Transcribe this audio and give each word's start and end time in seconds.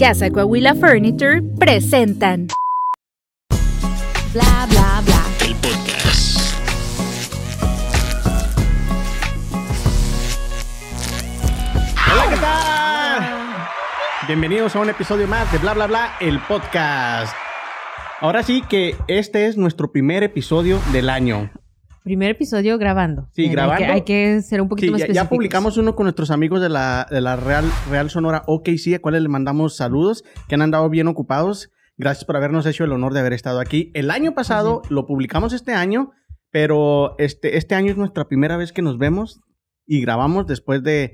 Casa 0.00 0.30
Coahuila 0.30 0.76
Furniture 0.76 1.42
presentan 1.58 2.46
Bla 4.32 4.68
Bla 4.70 5.02
Bla. 5.04 5.24
El 5.44 5.56
podcast. 5.56 6.54
Hola, 12.12 12.24
¿qué 12.30 12.36
tal? 12.36 14.28
Bienvenidos 14.28 14.76
a 14.76 14.78
un 14.78 14.90
episodio 14.90 15.26
más 15.26 15.50
de 15.50 15.58
Bla 15.58 15.74
Bla 15.74 15.88
Bla, 15.88 16.14
el 16.20 16.38
podcast. 16.42 17.34
Ahora 18.20 18.44
sí 18.44 18.62
que 18.68 18.94
este 19.08 19.48
es 19.48 19.56
nuestro 19.56 19.90
primer 19.90 20.22
episodio 20.22 20.78
del 20.92 21.10
año. 21.10 21.50
Primer 22.08 22.30
episodio 22.30 22.78
grabando. 22.78 23.28
Sí, 23.32 23.50
grabando. 23.50 23.84
Hay 23.84 24.02
que, 24.02 24.14
hay 24.14 24.36
que 24.36 24.40
ser 24.40 24.62
un 24.62 24.68
poquito 24.70 24.86
Sí, 24.86 24.90
más 24.92 25.00
ya, 25.00 25.06
ya 25.08 25.12
específicos. 25.12 25.36
publicamos 25.36 25.76
uno 25.76 25.94
con 25.94 26.04
nuestros 26.04 26.30
amigos 26.30 26.62
de 26.62 26.70
la, 26.70 27.06
de 27.10 27.20
la 27.20 27.36
Real, 27.36 27.66
Real 27.90 28.08
Sonora 28.08 28.44
OKC, 28.46 28.94
a 28.94 28.98
cuales 29.00 29.20
le 29.20 29.28
mandamos 29.28 29.76
saludos, 29.76 30.24
que 30.48 30.54
han 30.54 30.62
andado 30.62 30.88
bien 30.88 31.06
ocupados. 31.06 31.70
Gracias 31.98 32.24
por 32.24 32.36
habernos 32.38 32.64
hecho 32.64 32.84
el 32.84 32.92
honor 32.92 33.12
de 33.12 33.20
haber 33.20 33.34
estado 33.34 33.60
aquí. 33.60 33.90
El 33.92 34.10
año 34.10 34.32
pasado 34.32 34.80
lo 34.88 35.04
publicamos 35.04 35.52
este 35.52 35.74
año, 35.74 36.12
pero 36.50 37.14
este, 37.18 37.58
este 37.58 37.74
año 37.74 37.90
es 37.90 37.98
nuestra 37.98 38.26
primera 38.26 38.56
vez 38.56 38.72
que 38.72 38.80
nos 38.80 38.96
vemos 38.96 39.42
y 39.84 40.00
grabamos 40.00 40.46
después 40.46 40.82
de 40.82 41.12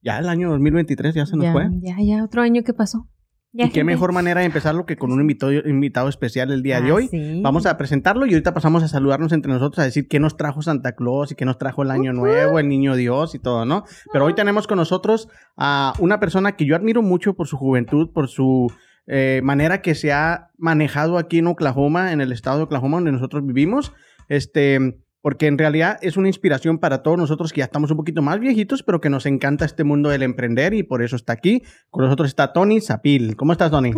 ya 0.00 0.20
el 0.20 0.28
año 0.28 0.48
2023, 0.50 1.12
ya 1.12 1.26
se 1.26 1.36
nos 1.36 1.46
ya, 1.46 1.52
fue. 1.52 1.66
Ya, 1.80 1.96
ya, 2.00 2.22
otro 2.22 2.42
año 2.42 2.62
que 2.62 2.72
pasó. 2.72 3.08
Ya, 3.56 3.66
y 3.66 3.68
qué 3.68 3.74
gente. 3.76 3.84
mejor 3.84 4.12
manera 4.12 4.40
de 4.40 4.46
empezarlo 4.46 4.84
que 4.84 4.96
con 4.96 5.12
un 5.12 5.20
invitado, 5.20 5.52
invitado 5.52 6.08
especial 6.08 6.50
el 6.50 6.62
día 6.62 6.80
de 6.80 6.90
Ah, 6.90 6.94
hoy. 6.94 7.08
sí. 7.08 7.40
Vamos 7.40 7.66
a 7.66 7.78
presentarlo 7.78 8.26
y 8.26 8.30
ahorita 8.32 8.52
pasamos 8.52 8.82
a 8.82 8.88
saludarnos 8.88 9.32
entre 9.32 9.52
nosotros, 9.52 9.78
a 9.78 9.84
decir 9.84 10.08
qué 10.08 10.18
nos 10.18 10.36
trajo 10.36 10.60
Santa 10.60 10.96
Claus 10.96 11.30
y 11.30 11.36
qué 11.36 11.44
nos 11.44 11.56
trajo 11.56 11.82
el 11.84 11.92
Año 11.92 12.12
Nuevo, 12.12 12.58
el 12.58 12.68
Niño 12.68 12.96
Dios 12.96 13.34
y 13.36 13.38
todo, 13.38 13.64
¿no? 13.64 13.84
Pero 14.12 14.24
hoy 14.24 14.34
tenemos 14.34 14.66
con 14.66 14.76
nosotros 14.78 15.28
a 15.56 15.92
una 16.00 16.18
persona 16.18 16.56
que 16.56 16.66
yo 16.66 16.74
admiro 16.74 17.00
mucho 17.00 17.34
por 17.34 17.46
su 17.46 17.56
juventud, 17.56 18.10
por 18.12 18.28
su 18.28 18.72
eh, 19.06 19.40
manera 19.44 19.82
que 19.82 19.94
se 19.94 20.12
ha 20.12 20.50
manejado 20.58 21.16
aquí 21.16 21.38
en 21.38 21.46
Oklahoma, 21.46 22.10
en 22.12 22.20
el 22.20 22.32
estado 22.32 22.56
de 22.58 22.64
Oklahoma 22.64 22.96
donde 22.96 23.12
nosotros 23.12 23.46
vivimos. 23.46 23.92
Este, 24.28 25.03
porque 25.24 25.46
en 25.46 25.56
realidad 25.56 25.96
es 26.02 26.18
una 26.18 26.28
inspiración 26.28 26.76
para 26.76 27.02
todos 27.02 27.16
nosotros 27.16 27.54
que 27.54 27.60
ya 27.60 27.64
estamos 27.64 27.90
un 27.90 27.96
poquito 27.96 28.20
más 28.20 28.40
viejitos, 28.40 28.82
pero 28.82 29.00
que 29.00 29.08
nos 29.08 29.24
encanta 29.24 29.64
este 29.64 29.82
mundo 29.82 30.10
del 30.10 30.22
emprender 30.22 30.74
y 30.74 30.82
por 30.82 31.02
eso 31.02 31.16
está 31.16 31.32
aquí. 31.32 31.62
Con 31.88 32.04
nosotros 32.04 32.28
está 32.28 32.52
Tony 32.52 32.82
Zapil. 32.82 33.34
¿Cómo 33.34 33.52
estás, 33.52 33.70
Tony? 33.70 33.90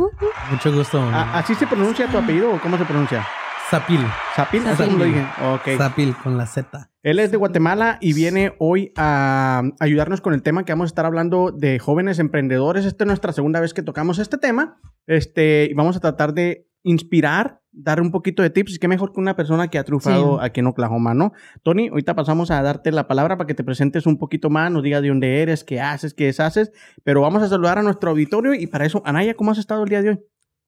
Mucho 0.53 0.73
gusto. 0.73 1.03
¿Así 1.13 1.57
se 1.57 1.67
pronuncia 1.67 2.07
tu 2.07 2.17
apellido 2.17 2.55
o 2.55 2.61
cómo 2.61 2.79
se 2.79 2.85
pronuncia? 2.85 3.27
Zapil. 3.69 3.99
Zapil, 4.37 4.65
así 4.69 4.85
como 4.85 4.99
lo 4.99 5.05
dije. 5.05 5.27
Ok. 5.43 5.77
Zapil 5.77 6.15
con 6.15 6.39
la 6.39 6.47
Z. 6.47 6.93
Él 7.03 7.19
es 7.19 7.33
de 7.33 7.37
Guatemala 7.39 7.99
y 8.01 8.13
viene 8.13 8.55
hoy 8.61 8.93
a 8.97 9.65
ayudarnos 9.81 10.21
con 10.21 10.33
el 10.33 10.45
tema 10.45 10.65
que 10.65 10.71
vamos 10.71 10.85
a 10.85 10.93
estar 10.93 11.07
hablando 11.07 11.51
de 11.51 11.81
jóvenes 11.81 12.21
emprendedores. 12.21 12.85
Esta 12.85 13.03
es 13.03 13.09
nuestra 13.09 13.33
segunda 13.33 13.59
vez 13.59 13.75
que 13.75 13.83
tocamos 13.83 14.21
este 14.21 14.39
tema. 14.39 14.79
Este, 15.09 15.67
y 15.69 15.75
vamos 15.75 15.97
a 15.97 16.01
tratar 16.01 16.35
de 16.35 16.69
inspirar, 16.89 17.61
dar 17.73 18.01
un 18.01 18.11
poquito 18.13 18.43
de 18.43 18.51
tips. 18.51 18.77
Y 18.77 18.79
qué 18.79 18.87
mejor 18.89 19.13
que 19.13 19.21
una 19.21 19.35
persona 19.37 19.69
que 19.69 19.77
ha 19.79 19.85
triunfado 19.85 20.39
Sí. 20.39 20.47
aquí 20.47 20.61
en 20.61 20.69
Oklahoma, 20.69 21.15
¿no? 21.15 21.33
Tony, 21.63 21.89
ahorita 21.89 22.15
pasamos 22.15 22.51
a 22.51 22.63
darte 22.63 22.93
la 22.93 23.09
palabra 23.09 23.37
para 23.37 23.47
que 23.49 23.55
te 23.55 23.65
presentes 23.65 24.07
un 24.07 24.19
poquito 24.19 24.51
más, 24.51 24.71
nos 24.71 24.83
digas 24.85 25.03
de 25.03 25.09
dónde 25.09 25.43
eres, 25.43 25.65
qué 25.65 25.81
haces, 25.81 26.15
qué 26.15 26.27
deshaces. 26.27 26.71
Pero 27.03 27.21
vamos 27.21 27.43
a 27.43 27.49
saludar 27.49 27.79
a 27.79 27.83
nuestro 27.83 28.11
auditorio 28.11 28.55
y 28.55 28.67
para 28.69 28.87
eso, 28.87 29.03
Anaya, 29.05 29.35
¿cómo 29.35 29.51
has 29.51 29.59
estado 29.59 29.83
el 29.83 29.89
día 29.89 30.01
de 30.01 30.11
hoy? 30.11 30.21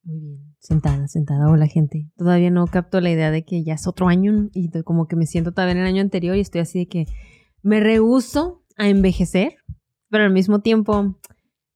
Muy 0.03 0.21
bien. 0.21 0.55
Sentada, 0.59 1.07
sentada. 1.07 1.49
Hola, 1.49 1.67
gente. 1.69 2.11
Todavía 2.17 2.51
no 2.51 2.67
capto 2.67 3.01
la 3.01 3.11
idea 3.11 3.31
de 3.31 3.45
que 3.45 3.63
ya 3.63 3.75
es 3.75 3.87
otro 3.87 4.09
año 4.09 4.49
y 4.53 4.71
como 4.83 5.07
que 5.07 5.15
me 5.15 5.27
siento 5.27 5.53
todavía 5.53 5.73
en 5.73 5.79
el 5.79 5.87
año 5.87 6.03
anterior 6.03 6.37
y 6.37 6.41
estoy 6.41 6.63
así 6.63 6.81
de 6.81 6.89
que 6.89 7.07
me 7.63 7.79
rehuso 7.81 8.65
a 8.77 8.89
envejecer, 8.89 9.55
pero 10.11 10.25
al 10.25 10.33
mismo 10.33 10.61
tiempo 10.61 11.17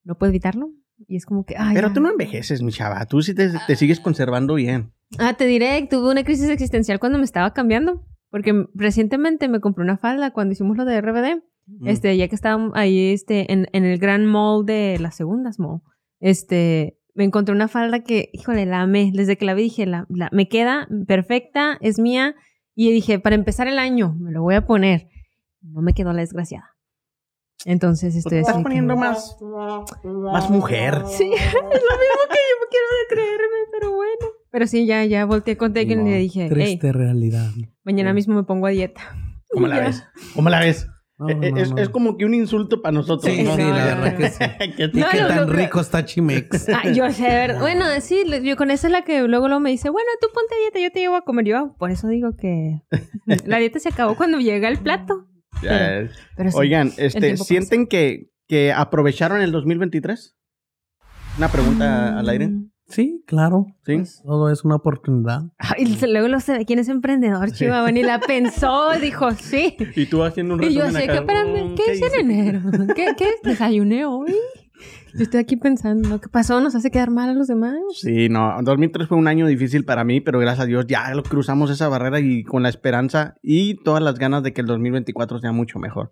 no 0.05 0.19
puedo 0.19 0.31
evitarlo. 0.31 0.71
Y 1.09 1.17
es 1.17 1.27
como 1.27 1.45
que. 1.45 1.55
ay, 1.59 1.75
Pero 1.75 1.89
ya. 1.89 1.95
tú 1.95 2.01
no 2.01 2.11
envejeces, 2.11 2.63
mi 2.63 2.73
chava. 2.73 3.05
Tú 3.07 3.23
sí 3.23 3.35
te, 3.35 3.51
te 3.67 3.77
sigues 3.77 4.01
conservando 4.01 4.55
bien. 4.55 4.93
Ah, 5.19 5.35
te 5.35 5.47
diré, 5.47 5.87
tuve 5.91 6.11
una 6.11 6.25
crisis 6.25 6.49
existencial 6.49 6.99
cuando 6.99 7.19
me 7.19 7.25
estaba 7.25 7.53
cambiando. 7.53 8.05
Porque 8.31 8.65
recientemente 8.75 9.47
me 9.49 9.61
compré 9.61 9.85
una 9.85 9.99
falda 9.99 10.31
cuando 10.33 10.53
hicimos 10.53 10.77
lo 10.77 10.85
de 10.87 11.01
RBD. 11.01 11.43
Este, 11.85 12.17
ya 12.17 12.29
que 12.29 12.35
estaba 12.35 12.71
ahí 12.75 13.13
este, 13.13 13.53
en, 13.53 13.69
en 13.73 13.85
el 13.85 13.99
gran 13.99 14.27
mall 14.27 14.65
de 14.67 14.97
las 15.01 15.15
segundas 15.15 15.59
mall, 15.59 15.81
este, 16.21 16.99
me 17.15 17.25
encontré 17.25 17.55
una 17.55 17.69
falda 17.69 18.01
que, 18.05 18.31
híjole, 18.33 18.65
la 18.67 18.81
amé. 18.83 19.11
Desde 19.15 19.37
que 19.37 19.45
la 19.45 19.55
vi 19.55 19.65
dije, 19.65 19.87
la, 19.87 20.07
la- 20.09 20.31
me 20.33 20.49
queda 20.49 20.89
perfecta, 21.07 21.77
es 21.81 21.99
mía. 21.99 22.35
Y 22.75 22.91
dije, 22.91 23.19
para 23.19 23.35
empezar 23.37 23.69
el 23.69 23.79
año, 23.79 24.15
me 24.19 24.33
lo 24.33 24.41
voy 24.43 24.55
a 24.55 24.67
poner. 24.67 25.09
No 25.61 25.83
me 25.83 25.93
quedó 25.93 26.13
la 26.13 26.21
desgraciada. 26.21 26.72
Entonces 27.65 28.13
Pues 28.15 28.17
estoy 28.25 28.31
te 28.31 28.41
estás 28.41 28.55
así. 28.57 28.63
poniendo 28.63 28.95
que- 28.95 29.01
más, 29.01 29.37
más 30.05 30.51
mujer. 30.51 31.03
Sí, 31.09 31.31
es 31.35 31.55
lo 31.55 31.63
mismo 31.63 32.23
que 32.31 32.39
yo 32.39 32.69
quiero 32.71 32.87
de 33.01 33.07
creerme, 33.09 33.57
pero 33.73 33.93
bueno. 33.95 34.27
Pero 34.51 34.67
sí, 34.67 34.85
ya, 34.87 35.05
ya 35.05 35.25
volteé 35.25 35.57
con 35.57 35.73
Tekken 35.73 36.01
y 36.01 36.05
No, 36.05 36.11
le 36.11 36.17
dije, 36.19 36.43
hey, 36.43 36.49
Triste 36.51 36.93
realidad. 36.93 37.51
mañana 37.85 38.11
Sí. 38.11 38.15
mismo 38.15 38.35
me 38.35 38.43
pongo 38.45 38.67
a 38.67 38.71
dieta. 38.71 39.01
¿Cómo 39.49 39.67
la 39.69 39.81
ves? 39.81 40.05
¿Cómo 40.35 40.51
la 40.51 40.61
ves? 40.61 40.89
No, 41.19 41.29
Eh, 41.29 41.53
no, 41.53 41.57
es, 41.59 41.71
no. 41.71 41.79
es 41.79 41.89
como 41.89 42.17
que 42.17 42.25
un 42.25 42.35
insulto 42.35 42.83
para 42.83 42.93
nosotros. 42.95 43.33
Sí, 43.33 43.45
¿no? 43.45 43.55
sí, 43.55 43.63
No, 43.63 43.71
la 43.71 43.95
no, 43.95 44.03
verdad 44.03 44.13
no. 44.13 44.19
que 44.19 44.29
sí. 44.31 44.45
Y 44.95 44.99
No, 45.01 45.07
qué 45.13 45.21
no, 45.21 45.29
tan 45.29 45.47
no, 45.47 45.53
rico 45.53 45.81
está 45.81 46.05
Chimex. 46.05 46.69
Ah, 46.71 46.89
yo 46.91 47.09
sé, 47.13 47.23
ver, 47.29 47.59
bueno, 47.61 47.85
sí, 48.01 48.25
yo 48.43 48.57
con 48.57 48.71
esa 48.73 48.89
es 48.89 48.93
la 48.93 49.03
que 49.03 49.23
luego, 49.29 49.47
luego 49.47 49.61
me 49.61 49.71
dice, 49.71 49.89
bueno, 49.89 50.09
tú 50.21 50.27
ponte 50.35 50.55
a 50.55 50.59
dieta, 50.59 50.81
yo 50.81 50.91
te 50.91 50.99
llevo 50.99 51.15
a 51.15 51.23
comer. 51.23 51.45
Yo, 51.45 51.57
ah, 51.59 51.75
por 51.79 51.91
eso 51.93 52.09
digo 52.09 52.31
que 52.37 52.83
la 53.47 53.59
dieta 53.59 53.79
se 53.79 53.91
acabó 53.91 54.17
cuando 54.17 54.39
llega 54.39 54.69
el 54.69 54.79
plato. 54.79 55.27
Ya 55.63 55.99
es. 56.01 56.11
Pero 56.37 56.51
sí, 56.51 56.57
Oigan, 56.59 56.93
este, 56.97 57.37
¿sienten 57.37 57.87
que, 57.87 58.31
que 58.49 58.73
aprovecharon 58.73 59.41
el 59.41 59.53
2023? 59.53 60.37
Una 61.39 61.49
pregunta 61.49 62.19
al 62.19 62.29
aire. 62.29 62.49
Mm. 62.49 62.73
Sí, 62.89 63.23
claro. 63.27 63.67
¿Sí? 63.87 63.97
Pues, 63.97 64.23
Todo 64.23 64.51
es 64.51 64.65
una 64.65 64.77
oportunidad. 64.77 65.45
Ay, 65.57 65.85
y 65.85 66.07
luego 66.07 66.29
lo 66.29 66.41
sé, 66.41 66.65
¿quién 66.67 66.79
es 66.79 66.89
emprendedor, 66.89 67.49
Sí. 67.51 67.57
Chihuahua? 67.65 67.91
Ni 67.91 68.03
la 68.03 68.21
pensó, 68.21 68.91
dijo, 69.01 69.31
sí. 69.33 69.77
Y 69.97 70.07
tú 70.07 70.23
haciendo 70.23 70.55
un 70.55 70.63
Y 70.63 70.75
yo 70.75 70.83
resumen 70.83 71.03
sé 71.03 71.05
acá, 71.05 71.13
que, 71.13 71.19
espérame, 71.21 71.71
mm, 71.71 71.75
¿qué 71.75 71.95
hice 71.95 72.07
hice? 72.07 72.21
en 72.21 72.31
enero? 72.31 72.61
¿Qué, 72.95 73.07
qué 73.17 73.31
desayuné 73.43 74.05
hoy? 74.05 74.35
Yo 75.15 75.23
estoy 75.23 75.41
aquí 75.41 75.57
pensando, 75.57 76.21
¿qué 76.21 76.29
pasó? 76.29 76.61
¿Nos 76.61 76.75
hace 76.75 76.91
quedar 76.91 77.11
mal 77.11 77.31
a 77.31 77.35
los 77.35 77.47
demás? 77.47 77.75
Sí, 77.95 78.29
no, 78.29 78.57
2003 78.63 79.09
fue 79.09 79.19
un 79.19 79.29
año 79.29 79.47
difícil 79.47 79.85
para 79.85 80.05
mí, 80.05 80.21
pero 80.21 80.39
gracias 80.39 80.65
a 80.65 80.67
Dios 80.67 80.87
ya 80.87 81.15
lo 81.15 81.23
cruzamos 81.23 81.71
esa 81.71 81.89
barrera 81.89 82.21
y 82.21 82.45
con 82.45 82.63
la 82.63 82.69
esperanza 82.69 83.35
y 83.43 83.83
todas 83.83 84.03
las 84.03 84.19
ganas 84.19 84.43
de 84.43 84.53
que 84.53 84.63
el 84.63 84.67
2024 84.67 85.39
sea 85.41 85.53
mucho 85.53 85.79
mejor. 85.79 86.11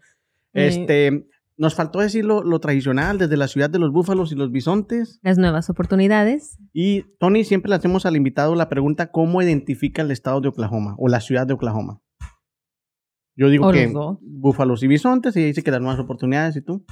Sí. 0.53 0.61
Este, 0.61 1.27
nos 1.57 1.75
faltó 1.75 2.01
decir 2.01 2.25
lo, 2.25 2.43
lo 2.43 2.59
tradicional 2.59 3.19
desde 3.19 3.37
la 3.37 3.49
ciudad 3.49 3.71
de 3.71 3.79
los 3.79 3.93
búfalos 3.93 4.33
y 4.33 4.35
los 4.35 4.51
bisontes. 4.51 5.21
Las 5.23 5.39
nuevas 5.39 5.71
oportunidades. 5.71 6.59
Y 6.73 7.03
Tony, 7.19 7.45
siempre 7.45 7.71
le 7.71 7.77
hacemos 7.77 8.07
al 8.07 8.17
invitado 8.17 8.55
la 8.55 8.69
pregunta, 8.69 9.11
¿cómo 9.11 9.43
identifica 9.43 10.03
el 10.03 10.11
estado 10.11 10.41
de 10.41 10.49
Oklahoma 10.49 10.95
o 10.99 11.09
la 11.09 11.21
ciudad 11.21 11.47
de 11.47 11.55
Oklahoma? 11.55 12.01
Yo 13.37 13.49
digo 13.49 13.69
O 13.69 13.73
que 13.73 13.91
búfalos 14.21 14.83
y 14.83 14.87
bisontes 14.87 15.37
y 15.37 15.45
dice 15.45 15.63
que 15.63 15.71
las 15.71 15.81
nuevas 15.81 16.01
oportunidades 16.01 16.57
y 16.57 16.63
tú. 16.63 16.85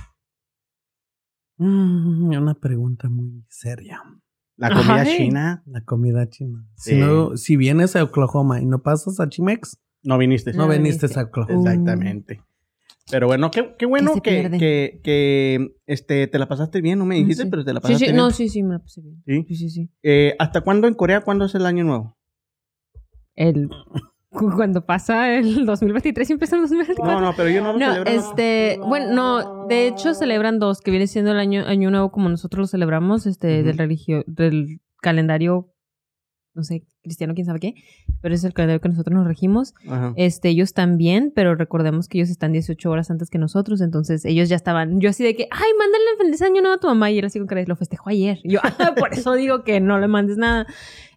Mm, 1.59 2.31
una 2.37 2.55
pregunta 2.55 3.09
muy 3.09 3.45
seria. 3.49 4.01
La 4.57 4.71
comida 4.71 5.05
china, 5.05 5.63
La 5.67 5.81
comida 5.85 6.29
china. 6.29 6.65
Sí. 6.77 6.91
Si, 6.93 6.97
no, 6.97 7.37
si 7.37 7.57
vienes 7.57 7.95
a 7.95 8.03
Oklahoma 8.03 8.61
y 8.61 8.67
no 8.67 8.83
pasas 8.83 9.21
a 9.21 9.29
Chimex, 9.29 9.79
no 10.03 10.19
viniste. 10.19 10.53
no 10.53 10.69
viniste. 10.69 11.07
a 11.19 11.23
Oklahoma. 11.25 11.71
Exactamente. 11.73 12.43
Pero 13.11 13.27
bueno, 13.27 13.51
qué, 13.51 13.75
qué 13.79 13.87
bueno 13.87 14.13
que, 14.23 14.51
que, 14.59 15.01
que, 15.03 15.75
este, 15.87 16.27
te 16.27 16.39
la 16.39 16.47
pasaste 16.47 16.81
bien, 16.83 16.99
no 16.99 17.07
me 17.07 17.15
dijiste, 17.15 17.45
Sí. 17.45 17.49
pero 17.51 17.65
te 17.65 17.73
la 17.73 17.81
Sí, 17.81 17.83
pasaste 17.83 17.99
sí, 18.05 18.05
bien. 18.13 18.17
no, 18.17 18.31
sí, 18.31 18.49
sí, 18.49 18.63
me 18.63 18.75
la 18.75 18.79
puse 18.81 19.01
bien. 19.01 19.23
¿Sí? 19.25 19.45
Sí, 19.49 19.55
sí, 19.57 19.71
sí. 19.71 19.91
Eh, 20.03 20.35
¿Hasta 20.39 20.61
cuándo 20.61 20.87
en 20.89 20.95
Corea? 20.95 21.23
¿Cuándo 21.23 21.47
es 21.47 21.55
el 21.55 21.65
año 21.65 21.85
nuevo? 21.85 22.19
El, 23.35 23.71
cuando 24.31 24.85
pasa 24.85 25.33
el 25.35 25.65
2023 25.67 26.29
y 26.29 26.33
empieza 26.35 26.57
el 26.57 26.63
2024. 26.63 27.15
No, 27.15 27.21
no, 27.21 27.33
pero 27.37 27.49
yo 27.51 27.63
no 27.63 27.73
lo 27.73 27.79
No, 27.79 27.93
celebro. 27.93 28.11
este, 28.11 28.79
bueno, 28.87 29.13
no, 29.15 29.67
de 29.67 29.87
hecho 29.89 30.15
celebran 30.15 30.59
dos, 30.59 30.81
que 30.81 30.91
viene 30.91 31.07
siendo 31.07 31.33
el 31.33 31.39
año, 31.39 31.65
año 31.67 31.91
nuevo 31.91 32.11
como 32.11 32.29
nosotros 32.29 32.61
lo 32.61 32.67
celebramos, 32.67 33.27
este, 33.27 33.63
del 33.63 33.79
religio, 33.79 34.25
del 34.27 34.81
calendario, 35.01 35.73
no 36.55 36.63
sé, 36.63 36.85
cristiano, 37.09 37.35
quién 37.35 37.47
sabe 37.47 37.61
qué, 37.61 37.75
pero 38.23 38.35
es 38.35 38.45
el 38.45 38.53
calendario 38.53 38.81
que 38.81 38.89
nosotros 38.89 39.15
nos 39.15 39.27
regimos. 39.27 39.75
Ajá. 39.89 40.13
Este, 40.17 40.49
ellos 40.51 40.75
también, 40.75 41.33
pero 41.35 41.55
recordemos 41.55 42.09
que 42.09 42.19
ellos 42.19 42.31
están 42.31 42.53
18 42.53 42.91
horas 42.91 43.11
antes 43.11 43.31
que 43.31 43.39
nosotros, 43.39 43.81
entonces 43.81 44.25
ellos 44.25 44.49
ya 44.49 44.57
estaban, 44.57 45.01
yo 45.01 45.11
así 45.11 45.25
de 45.25 45.35
que, 45.35 45.49
ay, 45.51 45.71
mándale 45.79 46.05
el 46.13 46.19
feliz 46.25 46.43
año 46.43 46.63
nuevo 46.63 46.77
a 46.77 46.81
tu 46.81 46.87
mamá, 46.87 47.11
y 47.11 47.19
él 47.19 47.25
así 47.25 47.39
con 47.39 47.49
de, 47.49 47.67
lo 47.67 47.77
festejó 47.77 48.11
ayer. 48.11 48.39
Yo, 48.45 48.61
"Ah, 48.63 48.69
por 48.97 49.13
eso 49.15 49.35
digo 49.35 49.65
que 49.65 49.81
no 49.81 49.99
le 49.99 50.09
mandes 50.09 50.37
nada. 50.37 50.67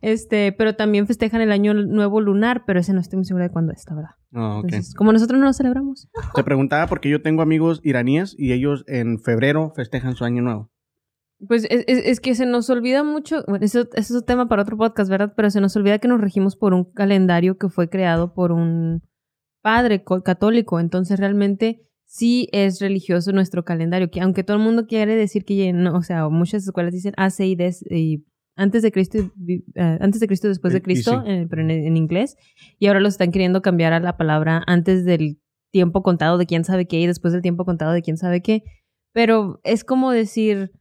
Este, 0.01 0.51
pero 0.51 0.75
también 0.75 1.05
festejan 1.05 1.41
el 1.41 1.51
año 1.51 1.73
nuevo 1.73 2.21
lunar, 2.21 2.63
pero 2.65 2.79
ese 2.79 2.93
no 2.93 2.99
estoy 2.99 3.17
muy 3.17 3.25
segura 3.25 3.45
de 3.45 3.51
cuándo 3.51 3.71
es, 3.71 3.85
la 3.87 3.95
verdad. 3.95 4.11
Ah. 4.33 4.61
Entonces, 4.63 4.95
como 4.95 5.11
nosotros 5.13 5.39
no 5.39 5.45
lo 5.45 5.53
celebramos. 5.53 6.09
Te 6.33 6.43
preguntaba 6.43 6.87
porque 6.87 7.09
yo 7.09 7.21
tengo 7.21 7.41
amigos 7.41 7.81
iraníes 7.83 8.35
y 8.37 8.53
ellos 8.53 8.83
en 8.87 9.19
febrero 9.19 9.71
festejan 9.75 10.15
su 10.15 10.23
año 10.25 10.41
nuevo. 10.41 10.71
Pues 11.47 11.65
es, 11.69 11.83
es- 11.87 12.05
es 12.05 12.19
que 12.19 12.35
se 12.35 12.45
nos 12.45 12.69
olvida 12.69 13.03
mucho, 13.03 13.43
bueno, 13.47 13.65
eso, 13.65 13.81
eso 13.81 13.89
es 13.93 14.11
un 14.11 14.25
tema 14.25 14.47
para 14.47 14.61
otro 14.61 14.77
podcast, 14.77 15.09
¿verdad? 15.09 15.33
Pero 15.35 15.49
se 15.49 15.61
nos 15.61 15.75
olvida 15.75 15.97
que 15.99 16.07
nos 16.07 16.21
regimos 16.21 16.55
por 16.55 16.73
un 16.73 16.85
calendario 16.93 17.57
que 17.57 17.69
fue 17.69 17.89
creado 17.89 18.33
por 18.33 18.51
un 18.51 19.01
padre 19.63 20.03
co- 20.03 20.21
católico. 20.23 20.79
Entonces 20.79 21.19
realmente 21.19 21.81
sí 22.05 22.47
es 22.51 22.79
religioso 22.79 23.31
nuestro 23.31 23.63
calendario, 23.63 24.09
que 24.11 24.21
aunque 24.21 24.43
todo 24.43 24.57
el 24.57 24.63
mundo 24.63 24.85
quiere 24.85 25.15
decir 25.15 25.45
que 25.45 25.71
no, 25.73 25.95
o 25.95 26.01
sea, 26.03 26.27
muchas 26.29 26.63
escuelas 26.65 26.93
dicen 26.93 27.13
hace 27.17 27.47
y, 27.47 27.55
des, 27.55 27.83
y 27.89 28.25
antes 28.57 28.81
de 28.83 28.91
Cristo, 28.91 29.17
y 29.47 29.63
eh, 29.75 29.97
antes 30.01 30.19
de 30.19 30.27
Cristo, 30.27 30.47
después 30.49 30.73
de 30.73 30.79
y 30.79 30.81
Cristo, 30.81 31.23
sí. 31.25 31.31
eh, 31.31 31.47
pero 31.49 31.61
en, 31.61 31.71
en 31.71 31.95
inglés, 31.97 32.35
y 32.79 32.87
ahora 32.87 32.99
los 32.99 33.13
están 33.13 33.31
queriendo 33.31 33.61
cambiar 33.61 33.93
a 33.93 33.99
la 33.99 34.17
palabra 34.17 34.61
antes 34.67 35.05
del 35.05 35.39
tiempo 35.71 36.03
contado 36.03 36.37
de 36.37 36.45
quién 36.45 36.65
sabe 36.65 36.85
qué 36.85 36.99
y 36.99 37.07
después 37.07 37.31
del 37.33 37.41
tiempo 37.41 37.63
contado 37.65 37.93
de 37.93 38.01
quién 38.01 38.17
sabe 38.17 38.41
qué. 38.41 38.61
Pero 39.13 39.59
es 39.63 39.83
como 39.85 40.11
decir, 40.11 40.71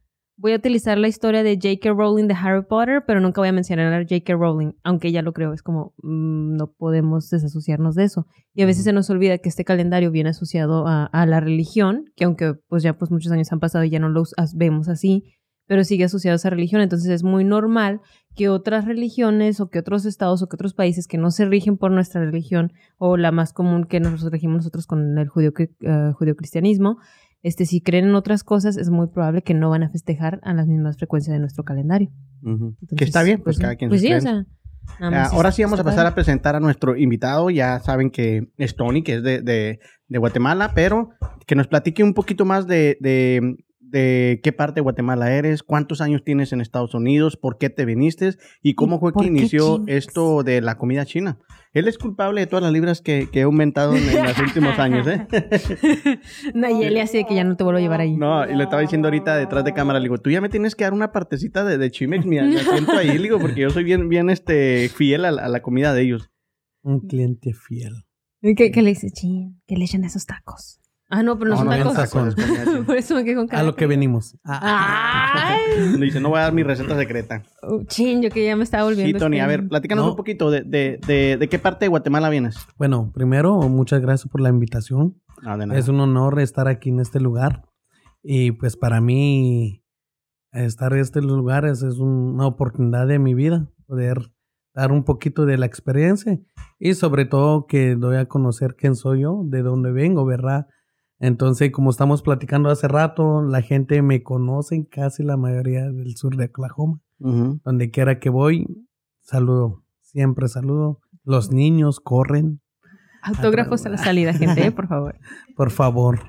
voy 0.41 0.53
a 0.53 0.55
utilizar 0.55 0.97
la 0.97 1.07
historia 1.07 1.43
de 1.43 1.55
J.K. 1.55 1.91
Rowling 1.93 2.27
de 2.27 2.33
Harry 2.33 2.63
Potter, 2.65 3.03
pero 3.05 3.19
nunca 3.21 3.41
voy 3.41 3.49
a 3.49 3.51
mencionar 3.51 3.93
a 3.93 3.99
J.K. 4.01 4.33
Rowling, 4.33 4.71
aunque 4.83 5.11
ya 5.11 5.21
lo 5.21 5.33
creo. 5.33 5.53
Es 5.53 5.61
como, 5.61 5.93
mm, 6.01 6.55
no 6.55 6.71
podemos 6.71 7.29
desasociarnos 7.29 7.93
de 7.95 8.05
eso. 8.05 8.25
Y 8.53 8.63
a 8.63 8.65
veces 8.65 8.83
se 8.83 8.91
nos 8.93 9.09
olvida 9.09 9.37
que 9.37 9.49
este 9.49 9.63
calendario 9.63 10.09
viene 10.11 10.31
asociado 10.31 10.87
a, 10.87 11.05
a 11.05 11.25
la 11.27 11.39
religión, 11.39 12.05
que 12.15 12.25
aunque 12.25 12.55
pues 12.67 12.81
ya 12.83 12.97
pues 12.97 13.11
muchos 13.11 13.31
años 13.31 13.51
han 13.51 13.59
pasado 13.59 13.83
y 13.83 13.89
ya 13.91 13.99
no 13.99 14.09
lo 14.09 14.21
us- 14.21 14.33
as- 14.35 14.55
vemos 14.55 14.89
así, 14.89 15.35
pero 15.67 15.83
sigue 15.83 16.03
asociado 16.05 16.33
a 16.33 16.37
esa 16.37 16.49
religión. 16.49 16.81
Entonces 16.81 17.09
es 17.11 17.23
muy 17.23 17.43
normal 17.43 18.01
que 18.35 18.49
otras 18.49 18.85
religiones 18.85 19.59
o 19.61 19.69
que 19.69 19.79
otros 19.79 20.05
estados 20.05 20.41
o 20.41 20.47
que 20.47 20.55
otros 20.55 20.73
países 20.73 21.07
que 21.07 21.17
no 21.17 21.31
se 21.31 21.45
rigen 21.45 21.77
por 21.77 21.91
nuestra 21.91 22.19
religión 22.25 22.71
o 22.97 23.15
la 23.15 23.31
más 23.31 23.53
común 23.53 23.83
que 23.85 23.99
nos 23.99 24.21
regimos 24.23 24.57
nosotros 24.57 24.87
con 24.87 25.17
el 25.17 25.27
judío, 25.27 25.53
cristianismo 26.35 26.97
este, 27.43 27.65
si 27.65 27.81
creen 27.81 28.05
en 28.05 28.15
otras 28.15 28.43
cosas, 28.43 28.77
es 28.77 28.89
muy 28.89 29.07
probable 29.07 29.41
que 29.41 29.53
no 29.53 29.69
van 29.69 29.83
a 29.83 29.89
festejar 29.89 30.39
a 30.43 30.53
las 30.53 30.67
mismas 30.67 30.97
frecuencias 30.97 31.33
de 31.33 31.39
nuestro 31.39 31.63
calendario. 31.63 32.09
Ujú. 32.43 32.75
Entonces, 32.81 32.97
que 32.97 33.03
está 33.05 33.23
bien, 33.23 33.41
pues, 33.43 33.55
sí. 33.57 33.61
cada 33.61 33.75
quien 33.75 33.89
Pues 33.89 34.01
sí, 34.01 34.13
o 34.13 34.21
sea. 34.21 34.45
nada 34.99 35.11
más 35.11 35.33
ahora 35.33 35.49
es- 35.49 35.55
sí 35.55 35.63
vamos 35.63 35.79
a 35.79 35.83
pasar 35.83 36.01
a 36.01 36.09
padre. 36.09 36.15
presentar 36.15 36.55
a 36.55 36.59
nuestro 36.59 36.95
invitado. 36.97 37.49
Ya 37.49 37.79
saben 37.79 38.09
que 38.11 38.49
es 38.57 38.75
Tony, 38.75 39.03
que 39.03 39.15
es 39.15 39.23
de, 39.23 39.41
de- 39.41 39.79
de 40.07 40.17
Guatemala, 40.17 40.71
pero 40.75 41.09
que 41.47 41.55
nos 41.55 41.67
platique 41.67 42.03
un 42.03 42.13
poquito 42.13 42.45
más 42.45 42.67
de, 42.67 42.97
de- 42.99 43.55
de 43.79 44.39
qué 44.41 44.53
parte 44.53 44.75
de 44.75 44.81
Guatemala 44.81 45.33
eres, 45.33 45.63
cuántos 45.63 45.99
años 45.99 46.23
tienes 46.23 46.53
en 46.53 46.61
Estados 46.61 46.93
Unidos, 46.93 47.35
por 47.37 47.57
qué 47.57 47.69
te 47.69 47.83
viniste 47.85 48.35
y 48.61 48.73
cómo 48.75 48.99
fue 48.99 49.11
que 49.13 49.25
inició 49.25 49.83
esto 49.87 50.43
de 50.43 50.61
la 50.61 50.77
comida 50.77 51.05
china. 51.05 51.39
Él 51.73 51.87
es 51.87 51.97
culpable 51.97 52.41
de 52.41 52.47
todas 52.47 52.63
las 52.63 52.73
libras 52.73 53.01
que, 53.01 53.29
que 53.31 53.39
he 53.39 53.43
aumentado 53.43 53.95
en, 53.95 54.03
en 54.09 54.23
los 54.25 54.37
últimos 54.39 54.77
años, 54.77 55.07
¿eh? 55.07 55.25
Nayeli 56.53 56.99
así 56.99 57.17
de 57.19 57.25
que 57.25 57.35
ya 57.35 57.43
no 57.43 57.55
te 57.55 57.63
vuelvo 57.63 57.77
a 57.77 57.81
llevar 57.81 58.01
ahí. 58.01 58.17
No, 58.17 58.45
y 58.49 58.55
le 58.55 58.63
estaba 58.63 58.81
diciendo 58.81 59.07
ahorita 59.07 59.37
detrás 59.37 59.63
de 59.63 59.73
cámara, 59.73 59.99
le 59.99 60.03
digo, 60.03 60.17
tú 60.17 60.29
ya 60.29 60.41
me 60.41 60.49
tienes 60.49 60.75
que 60.75 60.83
dar 60.83 60.93
una 60.93 61.11
partecita 61.11 61.63
de, 61.63 61.77
de 61.77 61.89
Chimex, 61.91 62.25
me, 62.25 62.41
me 62.41 62.57
siento 62.59 62.91
ahí, 62.97 63.17
le 63.17 63.23
digo, 63.23 63.39
porque 63.39 63.61
yo 63.61 63.69
soy 63.69 63.83
bien, 63.85 64.09
bien 64.09 64.29
este, 64.29 64.89
fiel 64.89 65.23
a, 65.25 65.31
la- 65.31 65.43
a 65.43 65.47
la 65.47 65.61
comida 65.61 65.93
de 65.93 66.01
ellos. 66.01 66.29
Un 66.83 66.99
cliente 67.07 67.53
fiel. 67.53 67.93
¿Qué, 68.41 68.71
qué 68.71 68.81
le 68.81 68.89
dice? 68.89 69.09
Chin, 69.11 69.61
que 69.67 69.77
le 69.77 69.85
echen 69.85 70.03
esos 70.03 70.25
tacos. 70.25 70.80
Ah, 71.11 71.23
no, 71.23 71.37
pero 71.37 71.51
no, 71.51 71.63
No, 71.63 71.71
son 71.71 71.83
no, 71.83 71.93
tacos. 71.93 72.35
Por 72.85 72.95
eso 72.95 73.15
me 73.15 73.23
quedé 73.25 73.35
con 73.35 73.47
cara. 73.47 73.61
A 73.61 73.65
lo 73.65 73.75
que 73.75 73.85
venimos. 73.85 74.37
¡Ay! 74.45 75.97
Le 75.97 76.05
dice, 76.05 76.19
no 76.19 76.29
voy 76.29 76.39
a 76.39 76.43
dar 76.43 76.53
mi 76.53 76.63
receta 76.63 76.95
secreta. 76.97 77.43
Oh, 77.61 77.83
chin, 77.85 78.21
yo 78.21 78.29
que 78.29 78.45
ya 78.45 78.55
me 78.55 78.63
estaba 78.63 78.83
volviendo. 78.85 79.17
Sí, 79.17 79.19
Tony, 79.23 79.39
a 79.39 79.47
ver, 79.47 79.67
platícanos 79.67 80.05
No. 80.05 80.11
un 80.11 80.17
poquito 80.17 80.49
de, 80.51 80.61
de, 80.61 80.99
de, 81.05 81.37
de 81.37 81.49
qué 81.49 81.59
parte 81.59 81.85
de 81.85 81.89
Guatemala 81.89 82.29
vienes. 82.29 82.55
Bueno, 82.77 83.11
primero, 83.13 83.59
muchas 83.69 84.01
gracias 84.01 84.29
por 84.31 84.41
la 84.41 84.49
invitación. 84.49 85.21
No, 85.41 85.57
de 85.57 85.65
nada. 85.67 85.79
Es 85.79 85.87
un 85.87 85.99
honor 85.99 86.39
estar 86.39 86.67
aquí 86.67 86.89
en 86.89 86.99
este 86.99 87.19
lugar. 87.19 87.63
Y 88.23 88.51
pues 88.51 88.77
para 88.77 89.01
mí, 89.01 89.83
estar 90.51 90.93
en 90.93 90.99
este 90.99 91.21
lugar 91.21 91.65
es, 91.65 91.81
es 91.83 91.97
una 91.97 92.45
oportunidad 92.47 93.07
de 93.07 93.19
mi 93.19 93.33
vida, 93.33 93.67
poder 93.87 94.31
dar 94.73 94.91
un 94.91 95.03
poquito 95.03 95.45
de 95.45 95.57
la 95.57 95.65
experiencia 95.65 96.39
y 96.79 96.93
sobre 96.93 97.25
todo 97.25 97.65
que 97.67 97.95
doy 97.95 98.15
a 98.17 98.27
conocer 98.27 98.75
quién 98.77 98.95
soy 98.95 99.21
yo, 99.21 99.41
de 99.45 99.63
dónde 99.63 99.91
vengo, 99.91 100.23
¿verdad? 100.25 100.67
Entonces, 101.21 101.71
como 101.71 101.91
estamos 101.91 102.21
platicando 102.23 102.69
hace 102.69 102.87
rato, 102.87 103.41
la 103.43 103.61
gente 103.61 104.01
me 104.01 104.23
conoce, 104.23 104.87
casi 104.89 105.23
la 105.23 105.37
mayoría 105.37 105.89
del 105.89 106.17
sur 106.17 106.35
de 106.35 106.45
Oklahoma. 106.45 106.99
Donde 107.19 107.91
quiera 107.91 108.19
que 108.19 108.29
voy, 108.29 108.65
saludo, 109.21 109.83
siempre 110.01 110.47
saludo. 110.47 110.99
Los 111.23 111.51
niños 111.51 111.99
corren, 111.99 112.59
Autógrafos 113.23 113.85
a 113.85 113.89
la 113.89 113.97
salida, 113.99 114.33
gente, 114.33 114.65
eh, 114.65 114.71
por 114.71 114.87
favor. 114.87 115.15
por 115.55 115.69
favor. 115.69 116.21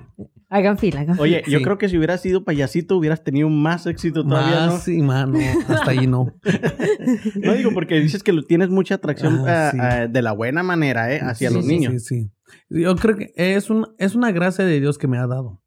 Hagan 0.50 0.76
fila, 0.76 1.00
hagan 1.00 1.14
fila. 1.16 1.22
Oye, 1.22 1.42
yo 1.48 1.56
Sí. 1.56 1.64
creo 1.64 1.78
que 1.78 1.88
si 1.88 1.96
hubieras 1.96 2.20
sido 2.20 2.44
payasito 2.44 2.98
hubieras 2.98 3.24
tenido 3.24 3.48
más 3.48 3.86
éxito 3.86 4.22
todavía, 4.22 4.66
Más 4.66 4.86
y 4.88 5.00
más, 5.00 5.26
no, 5.26 5.38
hasta 5.68 5.90
ahí 5.90 6.06
no. 6.06 6.26
¿no? 6.26 6.34
No 7.42 7.54
digo 7.54 7.70
porque 7.72 7.98
dices 7.98 8.22
que 8.22 8.34
lo- 8.34 8.42
tienes 8.42 8.68
mucha 8.68 8.96
atracción 8.96 9.48
Ah, 9.48 9.68
ah, 9.68 9.70
sí. 9.70 9.78
ah, 9.80 10.06
de 10.06 10.20
la 10.20 10.32
buena 10.32 10.62
manera, 10.62 11.10
¿eh? 11.14 11.20
Hacia 11.22 11.48
Sí, 11.48 11.54
los 11.54 11.64
sí, 11.64 11.72
niños. 11.72 11.92
Sí, 12.02 12.20
sí. 12.24 12.30
Yo 12.68 12.96
creo 12.96 13.16
que 13.16 13.32
es, 13.36 13.70
un, 13.70 13.86
es 13.98 14.14
una 14.14 14.32
gracia 14.32 14.64
de 14.64 14.80
Dios 14.80 14.98
que 14.98 15.08
me 15.08 15.18
ha 15.18 15.26
dado. 15.26 15.62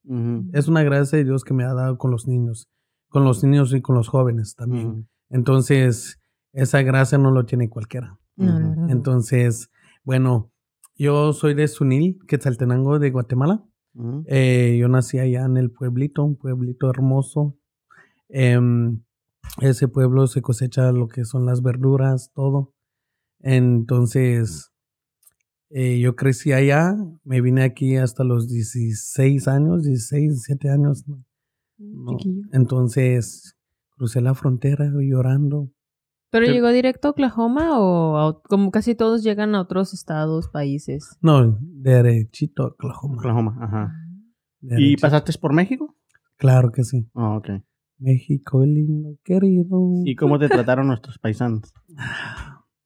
Es 0.54 0.68
una 0.68 0.84
gracia 0.84 1.18
de 1.18 1.24
Dios 1.24 1.44
que 1.44 1.54
me 1.54 1.64
ha 1.64 1.74
dado 1.74 1.98
con 1.98 2.12
los 2.12 2.28
niños. 2.28 2.70
Con 3.10 3.24
los 3.24 3.44
niños 3.44 3.74
y 3.74 3.82
con 3.82 3.96
los 3.96 4.08
jóvenes 4.08 4.56
también. 4.56 5.08
Entonces, 5.30 6.20
esa 6.54 6.82
gracia 6.82 7.18
no 7.18 7.32
lo 7.32 7.46
tiene 7.46 7.70
cualquiera. 7.70 8.20
Entonces, 8.38 9.70
bueno, 10.04 10.52
yo 10.96 11.34
soy 11.34 11.54
de 11.54 11.68
Sunil, 11.68 12.20
Quetzaltenango, 12.28 13.00
de 13.00 13.12
Guatemala. 13.12 13.64
Eh, 14.28 14.78
yo 14.80 14.88
nací 14.88 15.20
allá 15.20 15.46
en 15.46 15.58
el 15.58 15.72
pueblito, 15.72 16.24
un 16.24 16.36
pueblito 16.36 16.90
hermoso. 16.90 17.58
Em, 18.28 19.04
ese 19.62 19.88
pueblo 19.88 20.28
se 20.28 20.42
cosecha 20.42 20.92
lo 20.92 21.08
que 21.08 21.26
son 21.26 21.46
las 21.46 21.62
verduras, 21.62 22.32
todo. 22.34 22.74
Entonces, 23.40 24.74
eh, 25.70 26.00
yo 26.00 26.16
crecí 26.16 26.52
allá, 26.54 26.96
me 27.24 27.42
vine 27.42 27.64
aquí 27.64 27.96
hasta 27.98 28.24
los 28.24 28.48
16 28.48 29.48
años, 29.48 29.84
16, 29.84 30.22
17 30.32 30.70
años. 30.70 31.08
¿no? 31.08 31.24
No. 31.78 32.18
Chiquillo. 32.18 32.44
Entonces, 32.54 33.56
crucé 33.98 34.22
la 34.22 34.34
frontera 34.36 34.86
llorando. 35.00 35.72
¿Pero 36.32 36.48
Te- 36.48 36.54
llegó 36.54 36.70
directo 36.70 37.08
a 37.08 37.12
Oklahoma 37.12 37.80
o 37.80 38.18
a 38.18 38.42
como 38.44 38.72
casi 38.72 38.94
todos 38.96 39.24
llegan 39.24 39.56
a 39.56 39.62
otros 39.62 39.94
estados, 39.94 40.50
países? 40.50 41.18
No, 41.22 41.58
derechito 41.62 42.64
a 42.64 42.68
Oklahoma. 42.68 43.16
Oklahoma, 43.18 43.58
ajá. 43.62 43.94
¿Y 44.62 44.68
Derechito. 44.68 45.02
pasaste 45.02 45.32
por 45.40 45.54
México? 45.54 45.96
Claro 46.38 46.72
que 46.72 46.84
sí. 46.84 47.08
Ah, 47.14 47.38
ok. 47.38 47.50
México 48.00 48.66
lindo, 48.66 49.18
querido. 49.24 49.80
¿Y 50.04 50.16
cómo 50.16 50.38
te 50.38 50.50
trataron 50.50 50.88
nuestros 50.88 51.18
paisanos? 51.20 51.72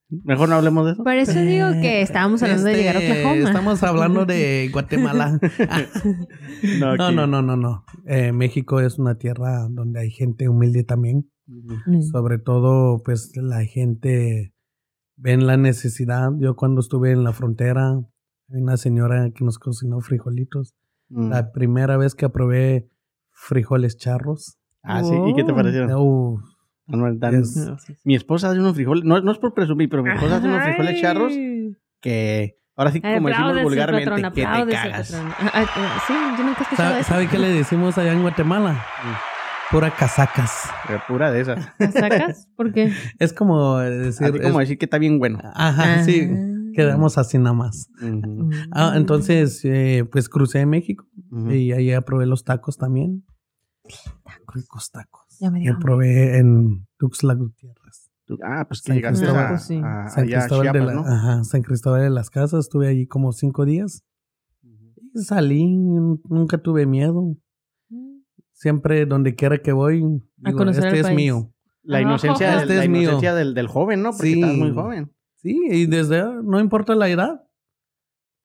Mejor 0.10 0.50
no 0.50 0.56
hablemos 0.56 0.86
de 0.86 0.92
eso. 0.94 1.04
Por 1.04 1.14
eso 1.14 1.40
digo 1.42 1.68
que 1.82 2.02
estábamos 2.02 2.42
hablando 2.42 2.64
de 2.66 2.76
llegar 2.76 2.98
a 2.98 3.00
Este, 3.00 3.20
Oklahoma. 3.20 3.48
Estamos 3.50 3.84
hablando 3.84 4.26
de 4.26 4.70
Guatemala. 4.74 5.40
No, 6.80 6.96
no, 6.96 7.12
no, 7.12 7.28
no, 7.28 7.42
no, 7.42 7.56
no. 7.56 7.86
Eh, 8.06 8.32
México 8.32 8.80
es 8.80 8.98
una 9.00 9.16
tierra 9.18 9.68
donde 9.70 10.00
hay 10.02 10.12
gente 10.12 10.50
humilde 10.50 10.84
también. 10.84 11.30
Mm. 11.48 12.02
Sobre 12.12 12.38
todo, 12.40 13.02
pues 13.04 13.32
la 13.36 13.64
gente 13.66 14.54
ven 15.16 15.46
la 15.48 15.58
necesidad. 15.58 16.32
Yo 16.40 16.56
cuando 16.56 16.82
estuve 16.82 17.12
en 17.12 17.24
la 17.24 17.34
frontera, 17.34 17.92
hay 18.50 18.62
una 18.62 18.78
señora 18.78 19.30
que 19.34 19.46
nos 19.46 19.60
cocinó 19.60 20.00
frijolitos. 20.02 20.76
Mm. 21.10 21.30
La 21.30 21.52
primera 21.52 21.98
vez 21.98 22.16
que 22.16 22.30
probé 22.30 22.90
frijoles 23.32 23.98
charros. 23.98 24.58
Ah, 24.82 25.04
sí. 25.04 25.14
¿Y 25.28 25.36
qué 25.36 25.44
te 25.44 25.52
Oh. 25.52 25.56
parecieron? 25.56 25.92
uh, 25.94 26.40
No, 26.90 27.46
sí, 27.46 27.62
sí. 27.86 27.96
Mi 28.04 28.16
esposa 28.16 28.50
hace 28.50 28.60
unos 28.60 28.74
frijoles, 28.76 29.04
no, 29.04 29.22
no 29.22 29.32
es 29.32 29.38
por 29.38 29.54
presumir, 29.54 29.90
pero 29.90 30.04
mi 30.04 30.12
esposa 30.12 30.38
hace 30.38 30.48
unos 30.48 30.64
frijoles 30.64 31.02
charros 31.02 31.34
que 32.02 32.58
ahora 32.76 32.92
sí, 32.92 33.00
como 33.02 33.28
decimos 33.30 33.64
vulgarmente, 33.64 34.10
patrón, 34.10 34.32
que 34.34 34.42
te 34.42 34.44
cagas. 34.44 35.14
ah, 35.14 36.02
sí, 36.08 36.14
yo 36.38 36.44
nunca 36.44 36.60
he 36.60 36.64
escuchado 36.64 36.90
¿Sabe, 36.90 37.00
eso. 37.02 37.10
sabe 37.10 37.28
qué 37.28 37.38
le 37.40 37.50
decimos 37.50 37.98
allá 37.98 38.14
en 38.14 38.22
Guatemala? 38.22 38.84
Pura 39.72 39.92
casacas. 39.92 40.68
Pero 40.88 41.02
pura 41.08 41.32
de 41.32 41.42
esas. 41.42 41.70
¿La 41.78 41.92
sacas? 41.92 42.48
¿Por 42.56 42.74
qué? 42.74 42.92
Es 43.20 43.34
como 43.34 43.78
decir. 43.78 44.28
Así 44.28 44.40
como 44.40 44.60
es- 44.62 44.68
decir 44.68 44.78
que 44.80 44.86
está 44.86 44.98
bien 44.98 45.20
bueno. 45.20 45.40
Ajá, 45.54 46.04
sí. 46.04 46.28
Ah. 46.32 46.46
Quedamos 46.74 47.18
así 47.18 47.38
nada 47.38 47.54
más. 47.54 47.88
Ah, 48.72 48.94
entonces, 48.96 49.64
eh, 49.66 50.06
pues 50.12 50.28
crucé 50.30 50.66
México 50.66 51.06
ujú. 51.30 51.52
y 51.52 51.72
ahí 51.72 51.92
probé 52.02 52.26
los 52.26 52.44
tacos 52.46 52.78
también. 52.78 53.26
Ricos 54.48 54.90
tacos. 54.92 55.19
Ya 55.40 55.52
me 55.52 55.60
dio 55.60 55.66
Que 55.66 55.70
hambre. 55.76 55.84
probé 55.86 56.38
en 56.38 56.88
Tuxtla 56.98 57.34
Gutiérrez. 57.36 58.10
Ah, 58.44 58.66
pues 58.68 58.82
que 58.82 58.88
San 58.90 58.96
llegaste 58.98 59.20
Cristóbal. 59.26 59.46
a, 59.46 59.50
Pues 59.50 59.64
sí. 59.64 59.82
a- 59.84 60.08
San 60.10 60.24
allá 60.26 60.38
a 60.38 60.40
Cristóbal, 60.42 60.66
de 60.68 60.72
Chiapas, 60.80 60.88
la- 60.88 60.94
¿no? 60.94 61.08
ajá, 61.08 61.44
San 61.44 61.62
Cristóbal 61.64 62.02
de 62.02 62.10
las 62.12 62.30
Casas. 62.30 62.60
Estuve 62.66 62.88
allí 62.88 63.08
como 63.08 63.32
cinco 63.32 63.66
días. 63.66 64.04
Y 65.16 65.22
salí, 65.24 65.66
nunca 65.78 66.58
tuve 66.60 66.86
miedo. 66.86 67.36
Siempre, 68.54 69.06
donde 69.06 69.36
quiera 69.36 69.58
que 69.60 69.72
voy, 69.72 70.04
A 70.04 70.50
digo, 70.50 70.58
conocer 70.58 70.84
este 70.86 70.96
el 70.96 71.02
es 71.02 71.08
país. 71.08 71.16
mío. 71.16 71.54
La 71.82 72.02
inocencia, 72.02 72.60
este 72.62 72.76
la 72.76 72.84
es 72.84 72.90
mío. 72.90 73.02
inocencia 73.04 73.34
del, 73.34 73.54
del 73.54 73.68
joven, 73.68 74.04
¿no? 74.04 74.12
Porque 74.12 74.34
Sí. 74.34 74.42
estás 74.42 74.56
muy 74.58 74.74
joven. 74.74 75.12
Sí, 75.38 75.58
y 75.72 75.86
desde, 75.86 76.22
no 76.44 76.60
importa 76.60 76.94
la 76.96 77.10
edad. 77.10 77.42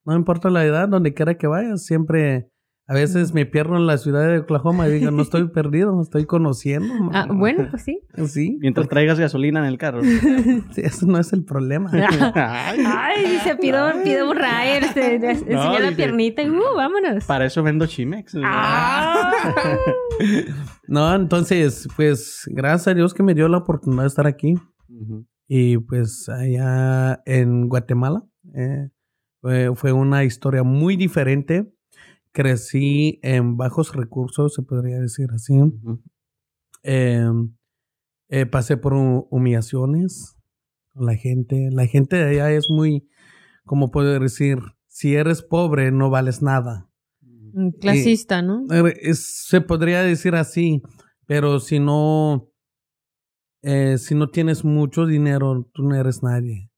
No 0.07 0.15
importa 0.15 0.51
la 0.51 0.65
edad, 0.65 0.89
donde 0.89 1.13
quiera 1.15 1.37
que 1.37 1.47
vayas, 1.49 1.85
siempre 1.85 2.49
A 2.87 2.93
veces 2.93 3.33
me 3.33 3.47
pierdo 3.47 3.76
en 3.76 3.87
la 3.87 3.97
ciudad 3.97 4.29
de 4.29 4.41
Oklahoma 4.41 4.87
y 4.88 4.93
digo, 4.93 5.11
no 5.11 5.23
estoy 5.23 5.49
perdido, 5.53 6.00
estoy 6.03 6.26
conociendo. 6.26 6.93
Ah, 7.12 7.26
bueno, 7.31 7.67
pues 7.71 7.83
sí. 7.83 8.00
Sí, 8.26 8.59
Mientras 8.61 8.88
traigas 8.88 9.19
gasolina 9.19 9.61
en 9.61 9.67
el 9.67 9.79
carro. 9.79 10.03
sí, 10.73 10.83
eso 10.83 11.07
no 11.07 11.19
es 11.19 11.33
el 11.33 11.45
problema. 11.45 11.91
Ay, 12.35 12.85
Ay, 12.87 13.31
dice, 13.31 13.57
pido, 13.57 13.91
pido 14.03 14.31
un 14.31 14.37
ride, 14.37 14.93
se, 14.93 15.19
le 15.19 15.31
enseña 15.31 15.81
la 15.81 15.93
piernita 15.93 16.43
y 16.43 16.50
uh, 16.50 16.76
vámonos. 16.76 17.25
Para 17.25 17.47
eso 17.47 17.62
vendo 17.62 17.87
Chimex. 17.87 18.37
Ah. 18.45 19.33
No, 20.87 21.14
entonces, 21.14 21.88
pues, 21.97 22.43
gracias 22.53 22.88
a 22.88 22.95
Dios 22.95 23.14
que 23.14 23.23
me 23.23 23.35
dio 23.35 23.49
la 23.49 23.59
oportunidad 23.59 24.03
de 24.03 24.09
estar 24.09 24.26
aquí. 24.26 24.55
Y 25.47 25.79
pues 25.79 26.29
allá 26.29 27.21
en 27.26 27.69
Guatemala 27.69 28.25
eh, 28.55 28.88
fue, 29.41 29.75
fue 29.75 29.93
una 29.93 30.25
historia 30.25 30.62
muy 30.62 30.97
diferente. 30.97 31.74
Crecí 32.35 33.21
en 33.23 33.57
bajos 33.57 33.95
recursos, 33.95 34.55
se 34.55 34.62
podría 34.62 34.99
decir 34.99 35.29
así. 35.33 35.55
Ujú. 35.55 36.03
Eh, 36.83 37.25
eh, 38.29 38.47
pasé 38.47 38.76
por 38.76 38.93
hu- 38.95 39.29
humillaciones 39.31 40.37
con 40.93 41.07
la 41.07 41.14
gente. 41.14 41.69
La 41.71 41.87
gente 41.87 42.17
de 42.17 42.25
allá 42.25 42.50
es 42.50 42.69
muy, 42.69 43.09
como 43.64 43.93
puedo 43.93 44.19
decir, 44.19 44.59
si 44.88 45.14
eres 45.14 45.43
pobre 45.43 45.93
no 45.93 46.11
vales 46.11 46.43
nada. 46.43 46.91
Mm, 47.23 47.69
Clasista, 47.81 48.43
¿no? 48.43 48.64
Eh, 48.69 48.95
es- 49.00 49.47
se 49.47 49.61
podría 49.61 50.03
decir 50.03 50.35
así, 50.35 50.83
pero 51.26 51.61
si 51.61 51.79
no, 51.79 52.50
eh, 53.62 53.97
si 53.99 54.17
no 54.17 54.29
tienes 54.31 54.64
mucho 54.64 55.07
dinero, 55.07 55.71
tú 55.73 55.85
no 55.85 55.95
eres 55.95 56.25
nadie. 56.25 56.69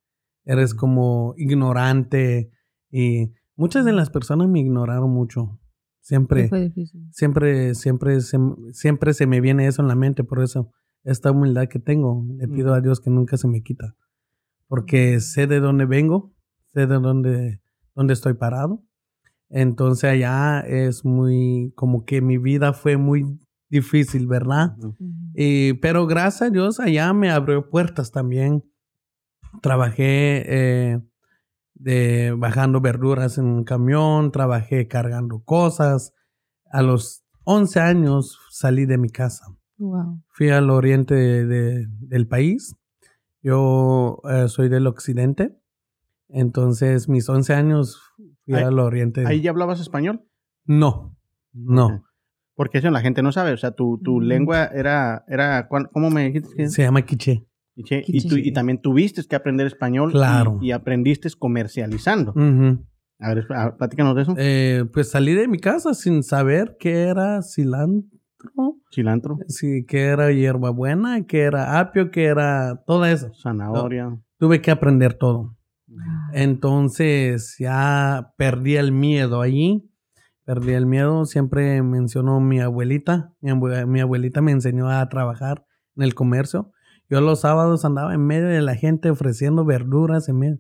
Eres 0.44 0.75
como 0.75 1.32
ignorante 1.38 2.50
y 2.90 3.32
muchas 3.56 3.84
de 3.84 3.92
las 3.92 4.10
personas 4.10 4.48
me 4.48 4.60
ignoraron 4.60 5.10
mucho. 5.10 5.58
Siempre, 6.00 6.48
Fue 6.48 6.60
difícil. 6.60 7.08
siempre, 7.10 7.75
siempre, 7.75 8.20
se, 8.20 8.38
siempre 8.72 9.12
se 9.12 9.26
me 9.26 9.40
viene 9.40 9.66
eso 9.66 9.82
en 9.82 9.88
la 9.88 9.96
mente. 9.96 10.22
Por 10.22 10.40
eso, 10.40 10.70
esta 11.02 11.32
humildad 11.32 11.66
que 11.68 11.80
tengo, 11.80 12.25
le 12.36 12.46
pido 12.46 12.75
a 12.75 12.80
Dios 12.80 13.00
que 13.00 13.10
nunca 13.10 13.36
se 13.36 13.48
me 13.48 13.62
quita. 13.62 13.96
Porque 14.68 15.18
sé 15.20 15.46
de 15.48 15.58
dónde 15.58 15.84
vengo, 15.84 16.32
sé 16.72 16.86
de 16.86 16.98
dónde, 16.98 17.60
dónde 17.94 18.12
estoy 18.12 18.34
parado. 18.34 18.84
Entonces 19.48 20.10
allá 20.10 20.60
es 20.60 21.04
muy, 21.04 21.72
como 21.76 22.04
que 22.04 22.20
mi 22.20 22.38
vida 22.38 22.72
fue 22.72 22.96
muy 22.96 23.25
difícil, 23.68 24.26
¿verdad? 24.26 24.76
Y, 25.34 25.75
pero 25.75 26.06
gracias 26.06 26.42
a 26.42 26.50
Dios 26.50 26.80
allá 26.80 27.12
me 27.12 27.30
abrió 27.30 27.68
puertas 27.68 28.10
también. 28.10 28.64
Trabajé 29.62 30.44
eh, 30.46 31.00
de 31.78 32.35
bajando 32.37 32.80
verduras 32.80 33.38
en 33.38 33.45
un 33.47 33.64
camión, 33.64 34.33
trabajé 34.33 34.88
cargando 34.88 35.40
cosas. 35.45 36.12
A 36.71 36.83
los 36.83 37.23
11 37.45 37.80
años 37.80 38.38
salí 38.50 38.87
de 38.87 38.99
mi 38.99 39.09
casa. 39.11 39.47
Wow. 39.78 40.23
Fui 40.28 40.49
al 40.50 40.71
oriente 40.71 41.14
de- 41.14 41.45
de- 41.47 41.87
del 41.88 42.26
país. 42.26 42.75
Yo 43.42 44.21
eh, 44.28 44.49
soy 44.49 44.68
del 44.68 44.87
occidente. 44.87 45.56
Entonces, 46.28 47.09
mis 47.09 47.28
11 47.28 47.54
años 47.54 48.00
fui 48.45 48.54
Ahí- 48.54 48.64
al 48.64 48.78
oriente. 48.78 49.25
¿Ahí 49.26 49.40
ya 49.42 49.50
hablabas 49.50 49.80
español? 49.80 50.25
No, 50.64 51.16
no. 51.52 52.02
Porque 52.54 52.78
eso 52.78 52.90
la 52.90 53.00
gente 53.00 53.23
no 53.23 53.30
sabe. 53.33 53.52
O 53.52 53.56
sea, 53.56 53.73
tu, 53.73 53.99
tu 54.02 54.21
Mm. 54.21 54.25
lengua 54.25 54.64
era, 54.66 55.25
era, 55.28 55.68
¿cuán- 55.68 55.88
¿cómo 55.92 56.11
me 56.11 56.25
dijiste? 56.25 56.49
que- 56.56 56.68
Se 56.71 56.83
llama 56.83 57.02
quiche. 57.02 57.47
Y, 57.78 57.83
che, 57.85 57.99
y, 58.06 58.12
Quiche. 58.12 58.28
tú- 58.28 58.37
y 58.38 58.52
también 58.52 58.80
tuviste 58.80 59.23
que 59.28 59.37
aprender 59.37 59.66
español. 59.66 60.09
y- 60.11 60.12
Claro. 60.12 60.59
Y, 60.62 60.71
aprendiste 60.73 61.28
comercializando. 61.38 62.30
Ujú. 62.33 62.85
A 63.18 63.35
ver, 63.35 63.47
a- 63.54 63.76
platícanos 63.76 64.16
de 64.16 64.23
eso. 64.23 64.35
Eh, 64.38 64.85
pues 64.92 65.11
salí 65.11 65.35
de 65.35 65.47
mi 65.47 65.59
casa 65.59 65.92
sin 65.95 66.23
saber 66.23 66.76
qué 66.80 67.02
era 67.04 67.42
cilantro, 67.42 68.11
Cilantro, 68.92 69.38
sí, 69.49 69.85
qué 69.87 70.04
era 70.04 70.30
hierbabuena, 70.33 71.26
qué 71.26 71.40
era 71.42 71.78
apio, 71.80 72.11
qué 72.11 72.25
era 72.25 72.83
todo 72.87 73.04
eso. 73.04 73.30
zanahoria. 73.42 74.16
Tuve 74.38 74.61
que 74.62 74.71
aprender 74.71 75.14
todo. 75.14 75.56
Entonces 76.33 77.56
ya 77.59 78.33
perdí 78.37 78.76
el 78.76 78.92
miedo 78.92 79.40
allí. 79.40 79.90
Perdí 80.45 80.73
el 80.75 80.87
miedo. 80.87 81.25
Siempre 81.25 81.83
mencionó 81.83 82.40
mi 82.40 82.61
abuelita. 82.61 83.33
Mi, 83.40 83.50
abue- 83.50 83.87
mi 83.87 84.00
abuelita 84.00 84.40
me 84.42 84.52
enseñó 84.52 84.88
a 84.90 85.09
trabajar 85.09 85.64
en 85.97 86.02
el 86.04 86.14
comercio. 86.14 86.71
Yo 87.08 87.20
los 87.20 87.40
sábados 87.40 87.84
andaba 87.84 88.14
en 88.14 88.26
medio 88.26 88.48
de 88.48 88.62
la 88.62 88.75
gente 88.75 89.10
ofreciendo 89.10 89.64
verduras. 89.64 90.28
En 90.28 90.38
medio. 90.38 90.58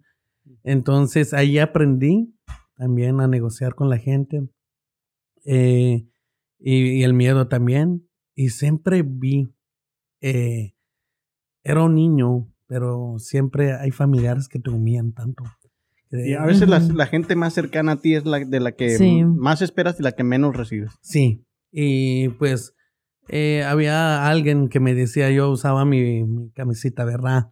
Entonces 0.62 1.34
ahí 1.34 1.58
aprendí 1.58 2.34
también 2.76 3.20
a 3.20 3.26
negociar 3.26 3.74
con 3.74 3.88
la 3.88 3.98
gente. 3.98 4.48
Eh, 5.44 6.06
y, 6.58 6.74
y 7.00 7.02
el 7.02 7.14
miedo 7.14 7.48
también. 7.48 8.08
Y 8.34 8.50
siempre 8.50 9.02
vi, 9.02 9.54
eh, 10.20 10.74
era 11.62 11.82
un 11.82 11.94
niño, 11.94 12.52
pero 12.66 13.14
siempre 13.18 13.72
hay 13.74 13.90
familiares 13.90 14.48
que 14.48 14.58
te 14.58 14.70
humillan 14.70 15.12
tanto. 15.12 15.44
Y 16.10 16.34
a 16.34 16.44
veces 16.44 16.68
la, 16.68 17.06
gente 17.06 17.34
más 17.34 17.52
cercana 17.54 17.92
a 17.92 17.96
ti 18.00 18.14
es 18.14 18.24
la 18.24 18.38
de 18.38 18.60
la 18.60 18.72
que 18.72 18.90
Sí. 18.90 19.24
más 19.24 19.60
esperas 19.62 19.98
y 19.98 20.04
la 20.04 20.12
que 20.12 20.22
menos 20.22 20.56
recibes. 20.56 20.92
Sí, 21.02 21.44
y 21.72 22.28
pues 22.30 22.74
eh, 23.28 23.64
había 23.64 24.28
alguien 24.28 24.68
que 24.68 24.80
me 24.80 24.94
decía, 24.94 25.30
yo 25.30 25.50
usaba 25.50 25.84
mi, 25.84 26.24
mi 26.24 26.50
camisita, 26.50 27.04
¿verdad? 27.04 27.50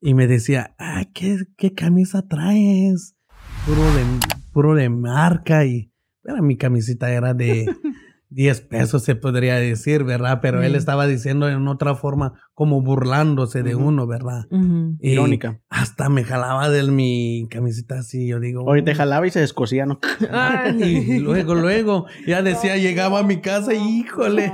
Y 0.00 0.14
me 0.14 0.26
decía, 0.26 0.74
ah, 0.78 1.04
¿qué, 1.14 1.38
qué 1.56 1.74
camisa 1.74 2.26
traes? 2.26 3.14
Puro 3.66 3.82
de, 3.82 4.04
puro 4.52 4.74
de 4.74 4.88
marca 4.88 5.64
y 5.64 5.92
bueno, 6.24 6.42
mi 6.42 6.56
camisita 6.56 7.12
era 7.12 7.34
de 7.34 7.66
10 8.34 8.60
pesos, 8.62 9.02
se 9.04 9.14
podría 9.14 9.56
decir, 9.56 10.04
¿verdad? 10.04 10.38
Pero 10.40 10.62
él 10.62 10.74
estaba 10.74 11.06
diciendo 11.06 11.48
en 11.48 11.68
otra 11.68 11.94
forma, 11.94 12.34
como 12.54 12.80
burlándose 12.82 13.62
de 13.62 13.74
uno, 13.74 14.06
¿verdad? 14.06 14.46
Y 15.00 15.10
Irónica. 15.12 15.60
Hasta 15.68 16.08
me 16.08 16.24
jalaba 16.24 16.68
de 16.70 16.82
mi 16.90 17.46
camisita 17.50 17.98
así, 17.98 18.26
yo 18.28 18.40
digo. 18.40 18.64
Hoy 18.64 18.82
te 18.82 18.94
jalaba 18.94 19.26
y 19.26 19.30
se 19.30 19.40
descosía, 19.40 19.86
¿no? 19.86 19.98
Y 20.78 21.18
luego, 21.18 21.54
luego, 21.54 22.06
ya 22.26 22.42
decía, 22.42 22.76
llegaba 22.76 23.20
a 23.20 23.22
mi 23.22 23.40
casa 23.40 23.74
y 23.74 24.00
híjole. 24.00 24.52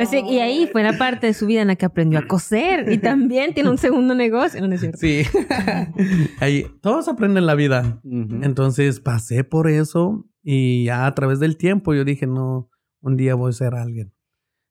Así- 0.00 0.20
y 0.28 0.38
ahí 0.40 0.68
fue 0.70 0.82
la 0.82 0.96
parte 0.98 1.26
de 1.26 1.34
su 1.34 1.46
vida 1.46 1.62
en 1.62 1.68
la 1.68 1.76
que 1.76 1.86
aprendió 1.86 2.18
a 2.18 2.26
coser 2.26 2.90
y 2.92 2.98
también 2.98 3.54
tiene 3.54 3.70
un 3.70 3.78
segundo 3.78 4.14
negocio. 4.14 4.60
No, 4.66 4.72
es 4.74 4.80
cierto. 4.80 4.98
Sí. 4.98 5.22
Ahí, 6.40 6.66
todos 6.80 7.08
aprenden 7.08 7.46
la 7.46 7.54
vida. 7.54 8.00
Entonces 8.04 9.00
pasé 9.00 9.44
por 9.44 9.68
eso 9.68 10.26
y 10.42 10.84
ya 10.84 11.06
a 11.06 11.14
través 11.14 11.38
del 11.40 11.56
tiempo 11.56 11.92
yo 11.94 12.04
dije, 12.04 12.26
no, 12.26 12.69
un 13.00 13.16
día 13.16 13.34
voy 13.34 13.50
a 13.50 13.52
ser 13.52 13.74
alguien. 13.74 14.12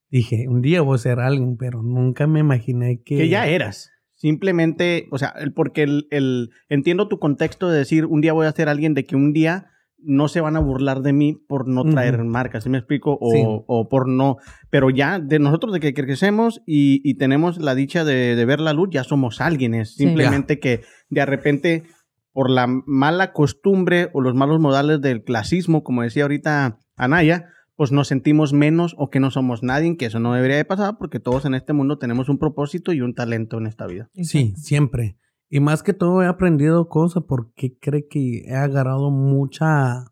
Dije, 0.09 0.47
un 0.47 0.61
día 0.61 0.81
voy 0.81 0.95
a 0.95 0.99
ser 0.99 1.19
alguien, 1.19 1.55
pero 1.57 1.83
nunca 1.83 2.25
me 2.27 2.39
imaginé 2.39 3.01
que... 3.03 3.17
que 3.17 3.29
ya 3.29 3.47
eras. 3.47 3.91
Simplemente, 4.15 5.07
o 5.11 5.17
sea, 5.17 5.33
porque 5.55 5.83
el, 5.83 6.07
el- 6.11 6.49
entiendo 6.67 7.07
tu 7.07 7.19
contexto 7.19 7.69
de 7.69 7.77
decir 7.77 8.05
un 8.05 8.19
día 8.21 8.33
voy 8.33 8.47
a 8.47 8.51
ser 8.51 8.67
alguien 8.69 8.93
de 8.93 9.05
que 9.05 9.15
un 9.15 9.31
día 9.33 9.67
no 10.01 10.27
se 10.27 10.41
van 10.41 10.55
a 10.55 10.59
burlar 10.59 11.01
de 11.01 11.13
mí 11.13 11.35
por 11.47 11.67
no 11.67 11.83
traer 11.83 12.15
Ujú. 12.21 12.25
marcas, 12.25 12.63
¿sí 12.63 12.69
me 12.69 12.77
explico? 12.77 13.17
O, 13.19 13.31
Sí. 13.31 13.41
o 13.45 13.89
por 13.89 14.07
no, 14.07 14.37
pero 14.69 14.89
ya 14.89 15.19
de 15.19 15.39
nosotros 15.39 15.73
de 15.73 15.79
que 15.81 15.93
crecemos 15.93 16.61
y, 16.65 17.01
y 17.03 17.15
tenemos 17.15 17.57
la 17.57 17.75
dicha 17.75 18.03
de, 18.05 18.35
de 18.35 18.45
ver 18.45 18.59
la 18.61 18.73
luz, 18.73 18.89
ya 18.91 19.03
somos 19.03 19.41
alguienes. 19.41 19.95
Sí. 19.95 20.03
Simplemente 20.05 20.59
que 20.59 20.81
de 21.09 21.25
repente 21.25 21.83
por 22.31 22.49
la 22.49 22.67
mala 22.67 23.33
costumbre 23.33 24.09
o 24.13 24.21
los 24.21 24.35
malos 24.35 24.59
modales 24.61 25.01
del 25.01 25.23
clasismo, 25.23 25.83
como 25.83 26.01
decía 26.03 26.23
ahorita 26.23 26.77
Anaya, 26.95 27.47
pues 27.79 27.93
nos 27.93 28.09
sentimos 28.09 28.51
menos 28.51 28.93
o 28.97 29.09
que 29.09 29.21
no 29.21 29.31
somos 29.31 29.63
nadie, 29.63 29.95
que 29.95 30.07
eso 30.07 30.19
no 30.19 30.33
debería 30.33 30.57
de 30.57 30.65
pasar 30.65 30.97
porque 30.97 31.21
todos 31.21 31.45
en 31.45 31.53
este 31.53 31.71
mundo 31.71 31.97
tenemos 31.97 32.27
un 32.27 32.37
propósito 32.37 32.91
y 32.91 32.99
un 32.99 33.15
talento 33.15 33.57
en 33.57 33.67
esta 33.67 33.87
vida. 33.87 34.09
Sí, 34.15 34.53
siempre. 34.57 35.17
Y 35.49 35.61
más 35.61 35.81
que 35.81 35.93
todo 35.93 36.21
he 36.21 36.25
aprendido 36.27 36.89
cosas 36.89 37.23
porque 37.25 37.77
creo 37.79 38.01
que 38.09 38.39
he 38.39 38.53
agarrado 38.53 39.11
mucha, 39.11 40.03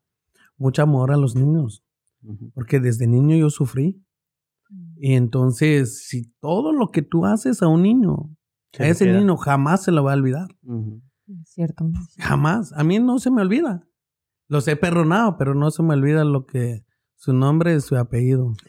mucha 0.56 0.84
amor 0.84 1.12
a 1.12 1.18
los 1.18 1.36
niños. 1.36 1.84
Porque 2.54 2.80
desde 2.80 3.06
niño 3.06 3.36
yo 3.36 3.50
sufrí. 3.50 4.02
Y 4.96 5.16
entonces, 5.16 6.08
si 6.08 6.32
todo 6.40 6.72
lo 6.72 6.88
que 6.92 7.02
tú 7.02 7.26
haces 7.26 7.62
a 7.62 7.68
un 7.68 7.82
niño, 7.82 8.34
Se 8.72 8.84
a 8.86 8.88
ese 8.88 9.04
queda. 9.04 9.20
niño 9.20 9.36
jamás 9.36 9.84
se 9.84 9.92
lo 9.92 10.06
va 10.06 10.14
a 10.14 10.16
olvidar. 10.16 10.48
Ujú. 10.64 11.02
Es 11.28 11.50
cierto. 11.50 11.90
Jamás. 12.18 12.72
A 12.72 12.86
mí 12.86 13.00
no 13.00 13.20
se 13.20 13.30
me 13.30 13.42
olvida. 13.42 13.86
Los 14.48 14.66
he 14.70 14.78
perdonado, 14.78 15.36
pero 15.38 15.54
no 15.54 15.70
se 15.70 15.84
me 15.84 15.96
olvida 15.96 16.24
lo 16.24 16.46
que 16.46 16.87
su 17.18 17.34
nombre 17.34 17.76
y 17.76 17.82
su 17.82 17.98
apellido. 17.98 18.54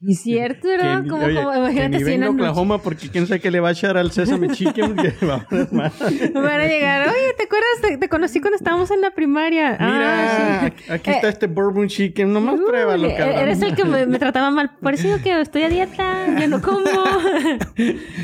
Y 0.00 0.14
cierto, 0.14 0.68
¿verdad? 0.68 1.02
Que- 1.02 1.08
como, 1.08 1.24
oye, 1.24 1.34
como, 1.36 1.50
que 1.52 1.58
imagínate 1.58 1.88
ni 1.90 1.96
si 1.98 2.12
en 2.12 2.20
venga 2.20 2.26
a 2.26 2.30
Oklahoma 2.30 2.78
porque 2.82 3.08
quién 3.10 3.26
sabe 3.26 3.40
qué 3.40 3.50
le 3.50 3.60
va 3.60 3.68
a 3.68 3.72
echar 3.72 3.96
al 3.96 4.10
Sesame 4.10 4.48
Chicken 4.48 4.96
que 5.20 5.26
va 5.26 5.34
a 5.36 5.44
poner 5.48 5.72
mal. 5.72 5.92
van 6.34 6.60
a 6.60 6.66
llegar. 6.66 7.08
Oye, 7.08 7.34
¿te 7.36 7.44
acuerdas? 7.44 7.68
Te, 7.82 7.98
te 7.98 8.08
conocí 8.08 8.40
cuando 8.40 8.56
estábamos 8.56 8.90
en 8.90 9.00
la 9.00 9.10
primaria. 9.12 9.72
Mira, 9.72 10.60
Ah, 10.62 10.66
aquí- 10.66 10.84
aquí 10.90 11.10
Eh, 11.10 11.14
está 11.14 11.28
este 11.28 11.46
bourbon 11.46 11.88
chicken, 11.88 12.32
nomás 12.32 12.58
Uy, 12.58 12.66
pruébalo, 12.66 13.06
e- 13.08 13.16
cabrón. 13.16 13.38
Eres 13.38 13.62
el 13.62 13.74
que 13.74 13.84
me, 13.84 14.06
me 14.06 14.18
trataba 14.18 14.50
mal. 14.50 14.72
Por 14.80 14.94
eso 14.94 15.04
digo 15.08 15.18
que 15.22 15.38
estoy 15.40 15.62
a 15.62 15.68
dieta, 15.68 16.26
yo 16.40 16.48
no 16.48 16.60
como. 16.62 16.80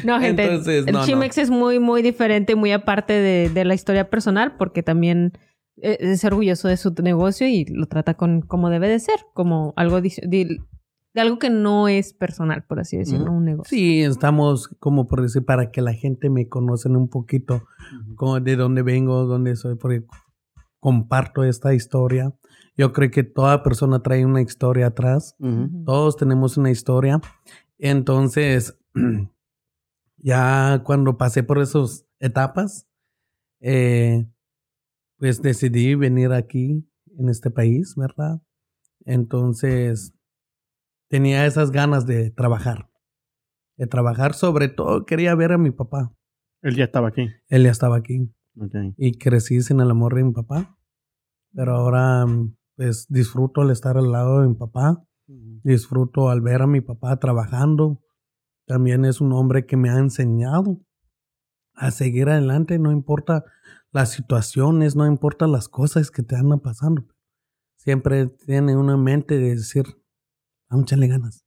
no, 0.04 0.20
gente. 0.20 0.42
Entonces, 0.44 0.87
el 0.87 0.92
no. 0.94 1.04
Chimex 1.04 1.38
es 1.38 1.50
muy, 1.50 1.78
muy 1.78 2.02
diferente, 2.02 2.54
muy 2.54 2.72
aparte 2.72 3.12
de, 3.12 3.50
de 3.50 3.64
la 3.64 3.75
historia 3.75 4.08
personal, 4.10 4.54
porque 4.56 4.82
también 4.82 5.32
eh, 5.34 5.40
es 5.82 6.25
orgulloso 6.25 6.68
de 6.68 6.76
su 6.76 6.94
negocio 7.02 7.46
y 7.46 7.64
lo 7.64 7.87
trata 7.87 8.14
con 8.14 8.42
como 8.42 8.70
debe 8.70 8.88
de 8.88 8.99
ser, 8.99 9.20
como 9.34 9.72
algo 9.76 10.00
de, 10.00 10.60
de 11.14 11.20
algo 11.20 11.38
que 11.38 11.50
no 11.50 11.88
es 11.88 12.12
personal, 12.12 12.64
por 12.64 12.80
así 12.80 12.96
decirlo, 12.96 13.32
un 13.32 13.44
negocio. 13.44 13.76
Sí, 13.76 14.02
estamos 14.02 14.68
como 14.78 15.08
por 15.08 15.22
decir 15.22 15.44
para 15.44 15.70
que 15.70 15.82
la 15.82 15.92
gente 15.92 16.30
me 16.30 16.49
conozca 16.49 16.88
un 16.88 17.08
poquito 17.08 17.64
como 18.14 18.38
de 18.40 18.56
dónde 18.56 18.82
vengo, 18.82 19.26
dónde 19.26 19.56
soy, 19.56 19.75
porque 19.75 20.04
comparto 20.78 21.44
esta 21.44 21.75
historia. 21.75 22.34
Yo 22.76 22.92
creo 22.92 23.10
que 23.10 23.25
toda 23.25 23.62
persona 23.62 24.02
trae 24.02 24.25
una 24.25 24.40
historia 24.40 24.87
atrás. 24.87 25.37
Todos 25.84 26.16
tenemos 26.16 26.56
una 26.56 26.70
historia. 26.70 27.20
Entonces, 27.78 28.78
ya 30.18 30.82
cuando 30.84 31.18
pasé 31.18 31.42
por 31.42 31.58
esas 31.58 32.06
etapas, 32.20 32.87
eh, 33.60 34.26
pues 35.20 35.40
decidí 35.40 35.94
venir 35.94 36.32
aquí, 36.32 36.84
en 37.16 37.28
este 37.28 37.50
país, 37.50 37.94
¿verdad? 37.96 38.42
Entonces, 39.04 40.14
tenía 41.08 41.46
esas 41.46 41.70
ganas 41.70 42.06
de 42.06 42.30
trabajar. 42.30 42.90
De 43.76 43.86
trabajar, 43.86 44.34
sobre 44.34 44.68
todo 44.68 45.04
quería 45.06 45.34
ver 45.36 45.52
a 45.52 45.58
mi 45.58 45.70
papá. 45.70 46.12
Él 46.62 46.74
ya 46.74 46.84
estaba 46.84 47.08
aquí. 47.08 47.28
Él 47.48 47.62
ya 47.62 47.70
estaba 47.70 47.96
aquí 47.96 48.34
Ok. 48.56 48.74
y 48.96 49.18
crecí 49.18 49.62
sin 49.62 49.80
el 49.80 49.90
amor 49.90 50.16
de 50.16 50.24
mi 50.24 50.32
papá. 50.32 50.76
Pero 51.54 51.76
ahora, 51.76 52.26
pues 52.76 53.06
disfruto 53.08 53.60
al 53.60 53.70
estar 53.70 53.96
al 53.96 54.10
lado 54.10 54.40
de 54.40 54.48
mi 54.48 54.54
papá 54.54 55.06
disfruto 55.62 56.30
al 56.30 56.40
ver 56.40 56.62
a 56.62 56.66
mi 56.66 56.80
papá 56.80 57.18
trabajando. 57.18 58.02
También 58.66 59.04
es 59.04 59.20
un 59.20 59.32
hombre 59.32 59.66
que 59.66 59.76
me 59.76 59.90
ha 59.90 59.98
enseñado 59.98 60.80
a 61.74 61.90
seguir 61.90 62.28
adelante, 62.28 62.78
no 62.78 62.92
importa 62.92 63.44
las 63.92 64.12
situaciones, 64.12 64.97
no 64.97 65.06
importa 65.06 65.47
las 65.47 65.68
cosas 65.68 66.11
que 66.11 66.23
te 66.23 66.37
andan 66.37 66.61
pasando. 66.61 67.06
Siempre 67.76 68.26
tiene 68.26 68.76
una 68.76 68.97
mente 68.97 69.38
de 69.38 69.56
decir, 69.56 69.85
vamos 70.68 70.85
a 70.85 70.87
echarle 70.87 71.09
ganas. 71.09 71.44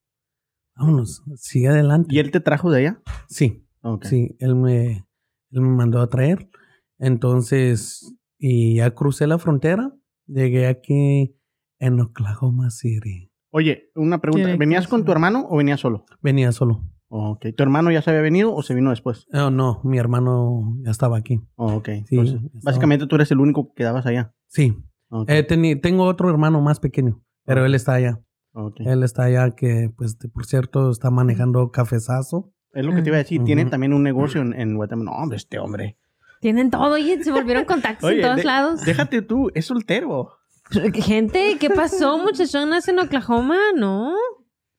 Vámonos, 0.75 1.23
sigue 1.35 1.67
adelante. 1.67 2.13
¿Y 2.13 2.19
él 2.19 2.31
te 2.31 2.39
trajo 2.39 2.71
de 2.71 2.79
allá? 2.79 3.01
Sí, 3.27 3.67
sí, 4.01 4.35
él 4.39 4.55
me, 4.55 5.05
él 5.51 5.61
me 5.61 5.69
mandó 5.69 6.01
a 6.01 6.09
traer. 6.09 6.49
Entonces, 6.97 8.15
y 8.39 8.77
ya 8.77 8.91
crucé 8.95 9.27
la 9.27 9.37
frontera, 9.37 9.93
llegué 10.25 10.67
aquí 10.67 11.37
en 11.79 11.99
Oklahoma 11.99 12.71
City. 12.71 13.31
Oye, 13.51 13.91
una 13.93 14.19
pregunta. 14.19 14.55
¿Venías 14.57 14.87
con 14.87 15.05
tu 15.05 15.11
hermano 15.11 15.45
o 15.49 15.57
venías 15.57 15.79
solo? 15.79 16.05
Venía 16.21 16.51
solo. 16.51 16.83
Ok. 17.15 17.45
¿Tu 17.55 17.61
hermano 17.61 17.91
ya 17.91 18.01
se 18.01 18.09
había 18.09 18.23
venido 18.23 18.55
o 18.55 18.63
se 18.63 18.73
vino 18.73 18.89
después? 18.89 19.27
Oh, 19.33 19.51
no, 19.51 19.81
mi 19.83 19.99
hermano 19.99 20.77
ya 20.83 20.89
estaba 20.89 21.15
aquí. 21.17 21.41
Oh, 21.55 21.75
ok. 21.75 21.89
Sí, 22.07 22.17
Entonces, 22.17 22.41
básicamente 22.63 23.05
tú 23.05 23.15
eres 23.17 23.29
el 23.31 23.39
único 23.39 23.67
que 23.67 23.73
quedabas 23.83 24.05
allá. 24.07 24.33
Sí. 24.47 24.75
Eh, 25.27 25.43
tengo 25.79 26.05
otro 26.05 26.29
hermano 26.31 26.59
más 26.61 26.79
pequeño, 26.79 27.21
pero 27.45 27.65
él 27.67 27.75
está 27.75 27.93
allá. 27.93 28.19
ok. 28.53 28.79
Él 28.79 29.03
está 29.03 29.25
allá 29.25 29.51
que, 29.51 29.91
pues, 29.95 30.17
por 30.33 30.47
cierto, 30.47 30.89
está 30.89 31.11
manejando 31.11 31.69
cafezazo. 31.69 32.51
Es 32.71 32.83
lo 32.83 32.95
que 32.95 33.03
te 33.03 33.09
iba 33.09 33.17
a 33.17 33.19
decir. 33.19 33.43
Tienen 33.43 33.69
también 33.69 33.93
un 33.93 34.01
negocio 34.01 34.41
en, 34.41 34.59
en 34.59 34.75
Guatemala. 34.75 35.11
No, 35.11 35.17
hombre, 35.17 35.37
este 35.37 35.59
hombre. 35.59 35.99
Tienen 36.41 36.71
todo 36.71 36.97
y 36.97 37.23
se 37.23 37.31
volvieron 37.31 37.65
contactos 37.65 38.09
Oye, 38.09 38.17
en 38.17 38.23
todos 38.23 38.37
de- 38.37 38.43
lados. 38.43 38.83
Déjate 38.85 39.21
tú, 39.21 39.51
es 39.53 39.65
soltero. 39.67 40.31
Gente, 40.95 41.57
¿qué 41.59 41.69
pasó, 41.69 42.17
muchachonas 42.17 42.87
en 42.87 42.97
Oklahoma? 42.97 43.57
No. 43.75 44.15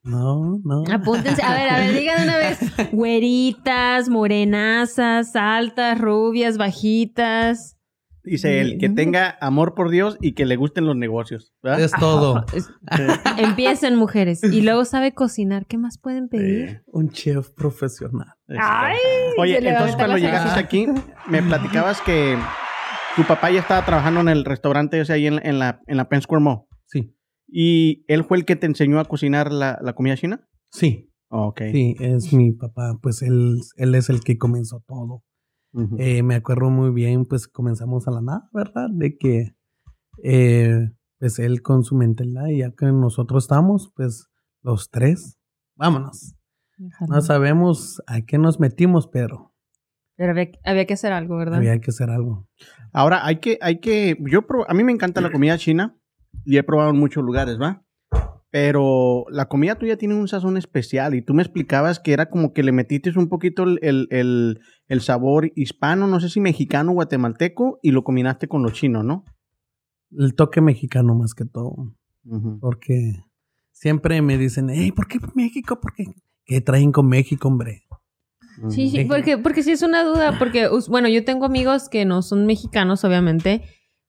No, 0.04 0.61
no. 0.64 0.84
Apúntense. 0.92 1.42
A 1.42 1.54
ver, 1.54 1.68
a 1.70 1.78
ver, 1.78 1.94
digan 1.94 2.18
de 2.18 2.25
una 2.25 2.37
vez. 2.37 2.58
Güeritas, 2.92 4.08
morenazas, 4.08 5.34
altas, 5.34 5.99
rubias, 5.99 6.58
bajitas. 6.58 7.78
Dice 8.23 8.61
él, 8.62 8.78
que 8.78 8.88
tenga 8.88 9.37
amor 9.42 9.75
por 9.75 9.90
Dios 9.90 10.16
y 10.18 10.32
que 10.32 10.46
le 10.46 10.56
gusten 10.56 10.87
los 10.87 10.96
negocios. 10.96 11.52
¿verdad? 11.62 11.80
Es 11.80 11.92
todo. 11.92 12.44
Empiecen, 13.37 13.96
mujeres. 13.96 14.42
Y 14.42 14.62
luego 14.62 14.87
sabe 14.87 15.12
cocinar. 15.12 15.66
¿Qué 15.66 15.76
más 15.76 15.99
pueden 15.99 16.28
pedir? 16.28 16.68
Eh, 16.68 16.82
Un 16.87 17.11
chef 17.11 17.50
profesional. 17.50 18.28
Ay, 18.58 18.96
Oye, 19.38 19.58
entonces 19.58 19.96
cuando 19.96 20.16
llegaste 20.16 20.58
aquí, 20.58 20.87
me 21.28 21.42
platicabas 21.42 22.00
que 22.00 22.38
tu 23.14 23.25
papá 23.25 23.50
ya 23.50 23.61
estaba 23.61 23.84
trabajando 23.84 24.20
en 24.20 24.28
el 24.28 24.44
restaurante, 24.46 25.00
o 25.00 25.04
sea, 25.04 25.16
ahí 25.16 25.26
en, 25.26 25.44
en 25.46 25.58
la, 25.58 25.80
en 25.87 25.99
la 25.99 26.08
Penn 26.08 26.23
Square 26.23 26.42
Mall. 26.42 26.62
¿Y 27.46 28.04
él 28.08 28.24
fue 28.24 28.38
el 28.38 28.44
que 28.44 28.56
te 28.56 28.66
enseñó 28.66 28.98
a 29.00 29.04
cocinar 29.04 29.52
la, 29.52 29.78
la 29.82 29.94
comida 29.94 30.16
china? 30.16 30.48
Sí, 30.70 31.10
Ok. 31.28 31.60
sí, 31.72 31.96
es 32.00 32.32
mi 32.32 32.52
papá. 32.52 32.98
Pues 33.02 33.22
él, 33.22 33.60
él 33.76 33.94
es 33.94 34.08
el 34.10 34.20
que 34.20 34.38
comenzó 34.38 34.82
todo. 34.86 35.22
Eh, 35.98 36.22
me 36.22 36.36
acuerdo 36.36 36.70
muy 36.70 36.90
bien, 36.92 37.24
pues 37.24 37.48
comenzamos 37.48 38.07
a 38.07 38.12
la 38.12 38.20
nada, 38.22 38.48
¿verdad? 38.52 38.88
De 38.92 39.16
que, 39.18 39.57
eh, 40.22 40.90
pues 41.18 41.38
él 41.40 41.62
con 41.62 41.83
su 41.83 41.96
mentalidad 41.96 42.46
y 42.46 42.59
ya 42.59 42.70
que 42.70 42.87
nosotros 42.87 43.44
estamos, 43.44 43.92
pues 43.96 44.28
los 44.62 44.88
tres, 44.90 45.37
vámonos. 45.74 46.37
No 47.09 47.20
sabemos 47.22 48.00
a 48.07 48.20
qué 48.22 48.38
nos 48.38 48.61
metimos, 48.61 49.09
pero 49.09 49.52
Pero 50.16 50.30
había, 50.30 50.50
había 50.64 50.87
que 50.87 50.94
hacer 50.94 51.12
algo, 51.12 51.37
¿verdad? 51.37 51.59
había 51.59 51.80
que 51.80 51.90
hacer 51.90 52.09
algo. 52.11 52.48
Ahora, 52.92 53.26
hay 53.26 53.40
que, 53.40 53.59
hay 53.61 53.80
que, 53.80 54.16
yo, 54.30 54.46
pro- 54.46 54.68
a 54.70 54.74
mí 54.74 54.85
me 54.85 54.92
encanta 54.92 55.20
la 55.20 55.30
comida 55.33 55.59
china 55.59 55.96
y 56.44 56.57
he 56.59 56.62
probado 56.62 56.90
en 56.90 56.98
muchos 56.98 57.24
lugares, 57.24 57.59
¿va? 57.61 57.83
Pero 58.50 59.24
la 59.30 59.46
comida 59.48 59.74
tuya 59.74 59.96
tiene 59.96 60.14
un 60.14 60.28
sazón 60.28 60.57
especial 60.57 61.14
y 61.14 61.22
tú 61.22 61.35
me 61.35 61.42
explicabas 61.42 61.98
que 61.98 62.12
era 62.12 62.30
como 62.30 62.52
que 62.52 62.62
le 62.62 62.70
metiste 62.70 63.11
un 63.18 63.28
poquito 63.28 63.64
el, 63.64 63.78
el, 63.83 64.07
el- 64.11 64.61
el 64.87 65.00
sabor 65.00 65.50
hispano, 65.57 66.07
no 66.07 66.20
sé 66.20 66.28
si 66.28 66.40
mexicano 66.40 66.92
o 66.92 66.94
guatemalteco, 66.94 67.78
y 67.83 67.90
lo 67.90 68.04
combinaste 68.04 68.46
con 68.48 68.62
lo 68.62 68.70
chino, 68.70 69.02
¿no? 69.02 69.24
El 70.16 70.35
toque 70.35 70.61
mexicano 70.61 71.14
más 71.16 71.35
que 71.35 71.44
todo, 71.46 71.92
porque 72.61 73.14
siempre 73.72 74.22
me 74.22 74.38
dicen, 74.38 74.68
hey, 74.70 74.92
¿por 74.92 75.09
qué 75.09 75.18
México? 75.35 75.80
¿Por 75.80 75.92
qué? 75.94 76.04
¿Qué 76.44 76.61
traen 76.61 76.92
con 76.92 77.09
México, 77.09 77.48
hombre? 77.48 77.83
Sí, 78.68 78.88
sí, 78.88 79.04
porque, 79.09 79.37
porque 79.38 79.62
sí 79.64 79.72
es 79.72 79.83
una 79.83 80.04
duda, 80.04 80.38
porque, 80.38 80.68
bueno, 80.88 81.09
yo 81.09 81.24
tengo 81.24 81.44
amigos 81.44 81.88
que 81.88 82.04
no 82.04 82.22
son 82.22 82.46
mexicanos, 82.46 83.02
obviamente, 83.04 83.62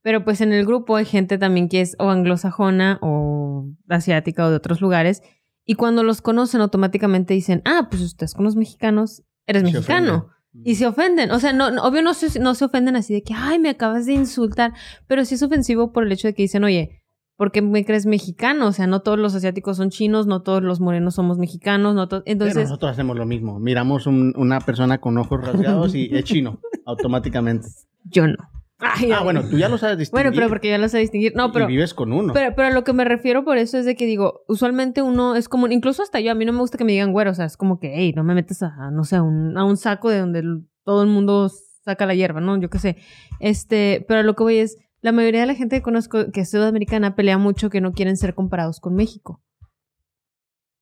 pero 0.06 0.24
pues 0.24 0.40
en 0.42 0.54
el 0.54 0.68
grupo 0.68 0.98
hay 0.98 1.06
gente 1.06 1.40
también 1.40 1.68
que 1.68 1.82
es 1.82 1.96
o 1.98 2.12
anglosajona 2.12 3.00
o 3.02 3.72
asiática 3.90 4.46
o 4.46 4.52
de 4.52 4.56
otros 4.56 4.80
lugares, 4.80 5.24
y 5.66 5.74
cuando 5.74 6.04
los 6.04 6.22
conocen 6.22 6.62
automáticamente 6.62 7.34
dicen, 7.34 7.64
ah, 7.66 7.88
pues 7.90 8.04
ustedes 8.04 8.36
con 8.36 8.46
los 8.46 8.56
mexicanos, 8.56 9.24
eres 9.48 9.64
Se 9.64 9.72
mexicano. 9.74 10.14
ofenden. 10.16 10.36
Y 10.64 10.76
se 10.76 10.86
ofenden, 10.86 11.32
o 11.32 11.40
sea, 11.40 11.54
no, 11.54 11.72
no- 11.72 11.84
obvio 11.84 12.04
no 12.04 12.14
se, 12.14 12.40
no 12.40 12.54
se 12.54 12.66
ofenden 12.66 12.96
así 12.96 13.16
de 13.16 13.24
que, 13.24 13.34
ay, 13.36 13.58
me 13.58 13.70
acabas 13.70 14.06
de 14.06 14.14
insultar, 14.14 14.74
pero 15.08 15.26
sí 15.26 15.34
es 15.36 15.42
ofensivo 15.42 15.92
por 15.92 16.04
el 16.06 16.12
hecho 16.12 16.28
de 16.28 16.36
que 16.36 16.44
dicen, 16.44 16.64
oye, 16.64 17.02
¿por 17.36 17.52
qué 17.52 17.64
me 17.64 17.84
crees 17.84 18.06
mexicano? 18.06 18.68
O 18.68 18.72
sea, 18.74 18.86
no 18.86 19.00
todos 19.02 19.18
los 19.18 19.34
asiáticos 19.34 19.76
son 19.78 19.90
chinos, 19.90 20.28
no 20.28 20.44
todos 20.44 20.62
los 20.62 20.80
morenos 20.82 21.16
somos 21.16 21.40
mexicanos, 21.40 21.96
no 21.96 22.08
to- 22.08 22.22
Pero 22.24 22.32
entonces... 22.32 22.70
nosotros 22.70 22.92
hacemos 22.92 23.18
lo 23.18 23.26
mismo. 23.26 23.60
Miramos 23.60 24.06
un- 24.06 24.34
una 24.38 24.60
persona 24.62 25.00
con 25.00 25.18
ojos 25.18 25.42
rasgados 25.44 25.96
y 25.96 26.16
es 26.16 26.24
chino, 26.26 26.60
automáticamente. 26.86 27.68
Yo 28.04 28.28
no. 28.28 28.36
Ay, 28.80 29.10
Ah, 29.14 29.24
bueno, 29.24 29.48
tú 29.50 29.58
ya 29.58 29.70
lo 29.70 29.78
sabes 29.78 29.98
distinguir. 29.98 30.26
Bueno, 30.26 30.36
pero 30.36 30.50
porque 30.50 30.68
ya 30.70 30.78
lo 30.78 30.90
sé 30.90 30.98
distinguir. 31.00 31.34
No, 31.36 31.48
y 31.48 31.52
pero, 31.54 31.68
vives 31.68 31.94
con 31.94 32.12
uno. 32.12 32.34
pero, 32.34 32.54
pero 32.56 32.68
a 32.68 32.72
lo 32.72 32.84
que 32.84 32.92
me 32.92 33.06
refiero 33.06 33.46
por 33.46 33.58
eso 33.58 33.78
es 33.78 33.86
de 33.86 33.96
que 33.96 34.06
digo, 34.06 34.44
usualmente 34.48 35.02
uno 35.02 35.36
es 35.36 35.48
como, 35.48 35.68
incluso 35.68 36.04
hasta 36.04 36.20
yo, 36.20 36.32
a 36.32 36.36
mí 36.36 36.44
no 36.44 36.52
me 36.52 36.60
gusta 36.60 36.78
que 36.78 36.84
me 36.84 36.92
digan 36.92 37.14
güero, 37.14 37.32
o 37.32 37.34
sea, 37.34 37.46
es 37.46 37.56
como 37.56 37.80
que, 37.80 37.94
hey, 37.96 38.12
no 38.16 38.24
me 38.26 38.34
metes 38.36 38.62
a, 38.64 38.92
no 38.92 39.04
sé, 39.06 39.16
a 39.16 39.24
un, 39.24 39.58
a 39.58 39.64
un 39.64 39.78
saco 39.78 40.10
de 40.10 40.20
donde 40.20 40.40
el- 40.40 40.68
todo 40.84 41.04
el 41.04 41.10
mundo 41.10 41.50
saca 41.84 42.06
la 42.06 42.16
hierba, 42.16 42.42
¿no? 42.42 42.60
Yo 42.60 42.70
qué 42.70 42.80
sé. 42.80 42.98
Este, 43.40 44.04
pero 44.10 44.24
lo 44.24 44.36
que 44.36 44.44
voy 44.44 44.58
es, 44.58 44.78
la 45.02 45.12
mayoría 45.14 45.40
de 45.42 45.48
la 45.48 45.56
gente 45.56 45.78
que 45.78 45.82
conozco 45.82 46.32
que 46.32 46.42
es 46.42 46.52
sudamericana 46.52 47.16
pelea 47.16 47.38
mucho 47.38 47.70
que 47.70 47.80
no 47.80 47.94
quieren 47.94 48.18
ser 48.18 48.34
comparados 48.36 48.80
con 48.82 48.94
México. 48.96 49.42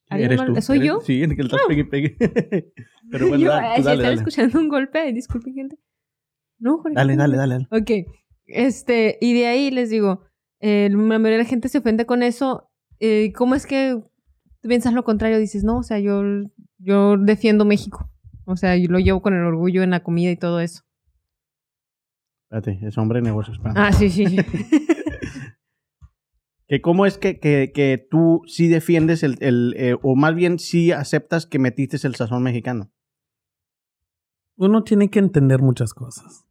¿Alguien 0.10 0.32
¿Eres 0.32 0.46
tú? 0.46 0.62
¿Soy 0.62 0.78
¿Eres- 0.78 0.88
yo? 0.88 1.00
Sí, 1.02 1.24
en 1.24 1.32
el 1.32 1.38
que 1.38 1.44
le 1.44 1.48
estás 1.48 1.62
pegue 1.68 1.82
y 1.82 1.84
pegue. 1.86 2.18
Pero 3.12 3.28
bueno, 3.28 3.44
yo, 3.44 3.50
dale, 3.52 3.68
tú 3.76 3.82
si 3.82 3.86
dale, 3.86 3.96
están 3.98 3.98
dale. 4.04 4.16
escuchando 4.16 4.60
un 4.60 4.70
golpe, 4.70 5.14
disculpen, 5.14 5.54
gente. 5.54 5.78
No, 6.64 6.78
Jorge. 6.78 6.96
Dale, 6.96 7.18
dale, 7.18 7.36
dale, 7.36 7.56
dale. 7.56 7.68
Ok. 7.72 8.08
Este, 8.46 9.18
y 9.20 9.34
de 9.34 9.48
ahí 9.48 9.70
les 9.70 9.90
digo, 9.90 10.22
eh, 10.62 10.88
la 10.90 10.98
mayoría 10.98 11.32
de 11.32 11.44
la 11.44 11.50
gente 11.50 11.68
se 11.68 11.80
ofende 11.80 12.06
con 12.06 12.24
eso. 12.24 12.72
Eh, 13.00 13.34
¿Cómo 13.36 13.54
es 13.54 13.66
que 13.66 14.02
tú 14.62 14.70
piensas 14.70 14.94
lo 14.94 15.04
contrario? 15.04 15.40
Dices, 15.40 15.66
no, 15.66 15.80
o 15.80 15.84
sea, 15.84 16.00
yo, 16.00 16.24
yo 16.78 17.18
defiendo 17.18 17.66
México. 17.66 18.10
O 18.46 18.56
sea, 18.56 18.78
yo 18.78 18.90
lo 18.90 19.00
llevo 19.00 19.22
con 19.22 19.34
el 19.34 19.44
orgullo 19.44 19.84
en 19.84 19.90
la 19.90 20.04
comida 20.04 20.32
y 20.32 20.38
todo 20.38 20.62
eso. 20.62 20.84
Espérate, 22.50 22.88
es 22.88 22.98
hombre 22.98 23.20
de 23.20 23.24
negocios. 23.24 23.60
Ah, 23.76 23.92
sí, 23.92 24.10
sí. 24.10 24.26
sí. 24.26 24.38
Que 26.66 26.82
cómo 26.82 27.06
es 27.06 27.18
que, 27.18 27.40
que, 27.40 27.72
que 27.72 28.08
tú 28.10 28.42
sí 28.48 28.70
defiendes 28.70 29.22
el, 29.22 29.38
el 29.42 29.76
eh, 29.78 29.96
o 30.02 30.16
más 30.16 30.34
bien 30.34 30.60
sí 30.60 30.92
aceptas 30.92 31.46
que 31.46 31.60
metiste 31.60 31.98
el 32.08 32.16
sazón 32.16 32.42
mexicano. 32.42 32.90
Uno 34.56 34.84
tiene 34.84 35.10
que 35.10 35.20
entender 35.20 35.62
muchas 35.62 35.94
cosas. 35.94 36.48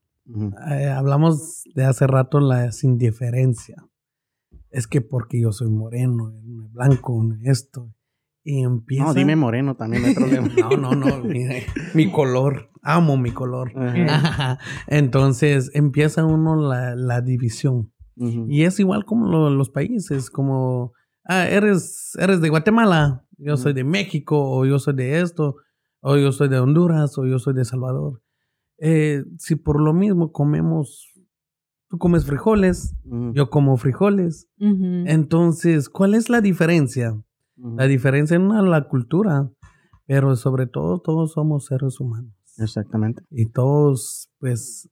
Eh, 0.70 0.88
hablamos 0.88 1.64
de 1.74 1.84
hace 1.84 2.06
rato 2.06 2.40
la 2.40 2.70
indiferencia. 2.82 3.76
Es 4.70 4.86
que 4.86 5.00
porque 5.00 5.40
yo 5.40 5.52
soy 5.52 5.68
moreno, 5.70 6.32
blanco, 6.70 7.22
esto. 7.42 7.92
Y 8.44 8.62
empieza. 8.62 9.04
No, 9.04 9.14
dime 9.14 9.36
moreno 9.36 9.76
también, 9.76 10.02
no 10.02 10.08
hay 10.08 10.14
problema. 10.14 10.48
No, 10.58 10.70
no, 10.76 10.92
no. 10.94 11.18
mi, 11.24 11.44
mi 11.94 12.10
color. 12.10 12.70
Amo 12.82 13.16
mi 13.16 13.30
color. 13.30 13.72
Entonces 14.86 15.70
empieza 15.74 16.24
uno 16.24 16.56
la, 16.56 16.94
la 16.96 17.20
división. 17.20 17.92
Y 18.48 18.64
es 18.64 18.78
igual 18.78 19.04
como 19.04 19.26
lo- 19.28 19.50
los 19.50 19.70
países, 19.70 20.30
como, 20.30 20.92
ah, 21.24 21.46
eres, 21.48 22.12
eres 22.18 22.40
de 22.40 22.50
Guatemala, 22.50 23.24
yo 23.38 23.56
soy 23.56 23.72
de 23.72 23.84
México, 23.84 24.38
o 24.38 24.64
yo 24.66 24.78
soy 24.78 24.94
de 24.94 25.20
esto, 25.20 25.56
o 26.00 26.16
yo 26.16 26.30
soy 26.30 26.48
de 26.48 26.58
Honduras, 26.60 27.16
o 27.18 27.24
yo 27.26 27.38
soy 27.38 27.54
de 27.54 27.64
Salvador. 27.64 28.20
Eh, 28.84 29.24
si 29.38 29.54
por 29.54 29.80
lo 29.80 29.92
mismo 29.92 30.32
comemos, 30.32 31.12
tú 31.88 31.98
comes 31.98 32.24
frijoles, 32.26 32.96
yo 33.32 33.48
como 33.48 33.76
frijoles, 33.76 34.48
entonces, 34.58 35.88
¿cuál 35.88 36.14
es 36.14 36.28
la 36.28 36.40
diferencia? 36.40 37.22
La 37.56 37.86
diferencia 37.86 38.40
una, 38.40 38.60
la 38.60 38.88
cultura, 38.88 39.48
pero 40.06 40.34
sobre 40.34 40.66
todo 40.66 41.00
todos 41.00 41.30
somos 41.32 41.66
seres 41.66 42.00
humanos 42.00 42.34
Exactamente. 42.58 43.22
y 43.30 43.46
todos 43.50 44.28
pues 44.38 44.88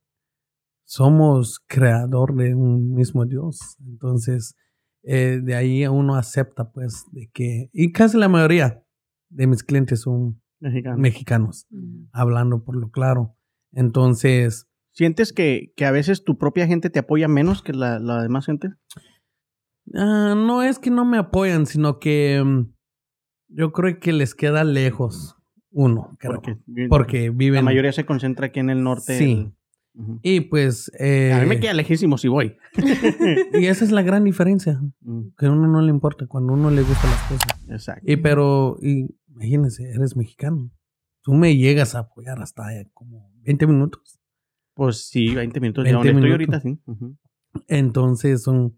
somos 0.84 1.58
creador 1.66 2.36
de 2.36 2.54
un 2.54 2.92
mismo 2.94 3.26
Dios. 3.26 3.58
Entonces, 3.84 4.54
eh, 5.02 5.40
de 5.42 5.54
ahí 5.56 5.84
uno 5.88 6.14
acepta 6.14 6.70
pues 6.70 7.06
de 7.10 7.28
que, 7.32 7.70
y 7.72 7.90
casi 7.90 8.18
la 8.18 8.28
mayoría 8.28 8.84
de 9.30 9.46
mis 9.48 9.64
clientes 9.64 10.02
son 10.02 10.40
Mexicano. 10.60 10.96
mexicanos, 10.98 11.66
Ujú. 11.72 12.06
hablando 12.12 12.62
por 12.62 12.76
lo 12.76 12.90
claro. 12.90 13.34
Entonces, 13.72 14.66
¿Sientes 14.92 15.32
que, 15.32 15.72
que 15.76 15.86
a 15.86 15.92
veces 15.92 16.24
tu 16.24 16.36
propia 16.36 16.66
gente 16.66 16.90
te 16.90 16.98
apoya 16.98 17.28
menos 17.28 17.62
que 17.62 17.72
la, 17.72 17.98
la 18.00 18.22
demás 18.22 18.46
gente? 18.46 18.70
ah, 19.94 20.34
no 20.36 20.62
es 20.62 20.78
que 20.78 20.90
no 20.90 21.04
me 21.04 21.16
apoyan, 21.18 21.66
sino 21.66 21.98
que 22.00 22.42
mm, 22.44 22.72
yo 23.48 23.72
creo 23.72 23.98
que 24.00 24.12
les 24.12 24.34
queda 24.34 24.64
lejos 24.64 25.36
uno, 25.70 26.16
creo, 26.18 26.34
Porque, 26.34 26.58
porque, 26.88 27.26
la 27.28 27.32
viven... 27.34 27.64
mayoría 27.64 27.92
se 27.92 28.04
concentra 28.04 28.46
aquí 28.46 28.58
en 28.60 28.70
el 28.70 28.82
norte. 28.82 29.16
Sí. 29.16 29.52
el-. 29.94 30.18
Y 30.22 30.40
pues... 30.42 30.90
eh, 30.98 31.32
A 31.32 31.40
mí 31.40 31.46
me 31.46 31.60
queda 31.60 31.72
lejísimo 31.74 32.18
si 32.18 32.26
voy. 32.26 32.56
y 33.54 33.66
esa 33.66 33.84
es 33.84 33.92
la 33.92 34.02
gran 34.02 34.24
diferencia, 34.24 34.80
Mm, 35.00 35.28
que 35.38 35.46
a 35.46 35.50
uno 35.52 35.68
no 35.68 35.80
le 35.82 35.90
importa 35.90 36.26
cuando 36.26 36.52
a 36.52 36.56
uno 36.56 36.70
le 36.70 36.82
gustan 36.82 37.10
las 37.10 37.22
cosas. 37.22 37.64
Exacto. 37.68 38.02
Y 38.04 38.16
pero, 38.16 38.76
y, 38.82 39.06
imagínense, 39.28 39.88
eres 39.88 40.16
mexicano. 40.16 40.70
Tú 41.22 41.34
me 41.34 41.56
llegas 41.56 41.94
a 41.94 42.00
apoyar 42.00 42.40
hasta 42.42 42.74
eh, 42.74 42.90
como 42.92 43.29
20 43.42 43.66
minutos. 43.66 44.20
Pues 44.74 45.08
sí, 45.08 45.34
20 45.34 45.60
minutos. 45.60 45.84
20 45.84 45.98
de 45.98 46.12
donde 46.12 46.20
estoy 46.20 46.32
ahorita, 46.32 46.60
sí. 46.60 46.78
Entonces, 47.68 48.42
son, 48.42 48.76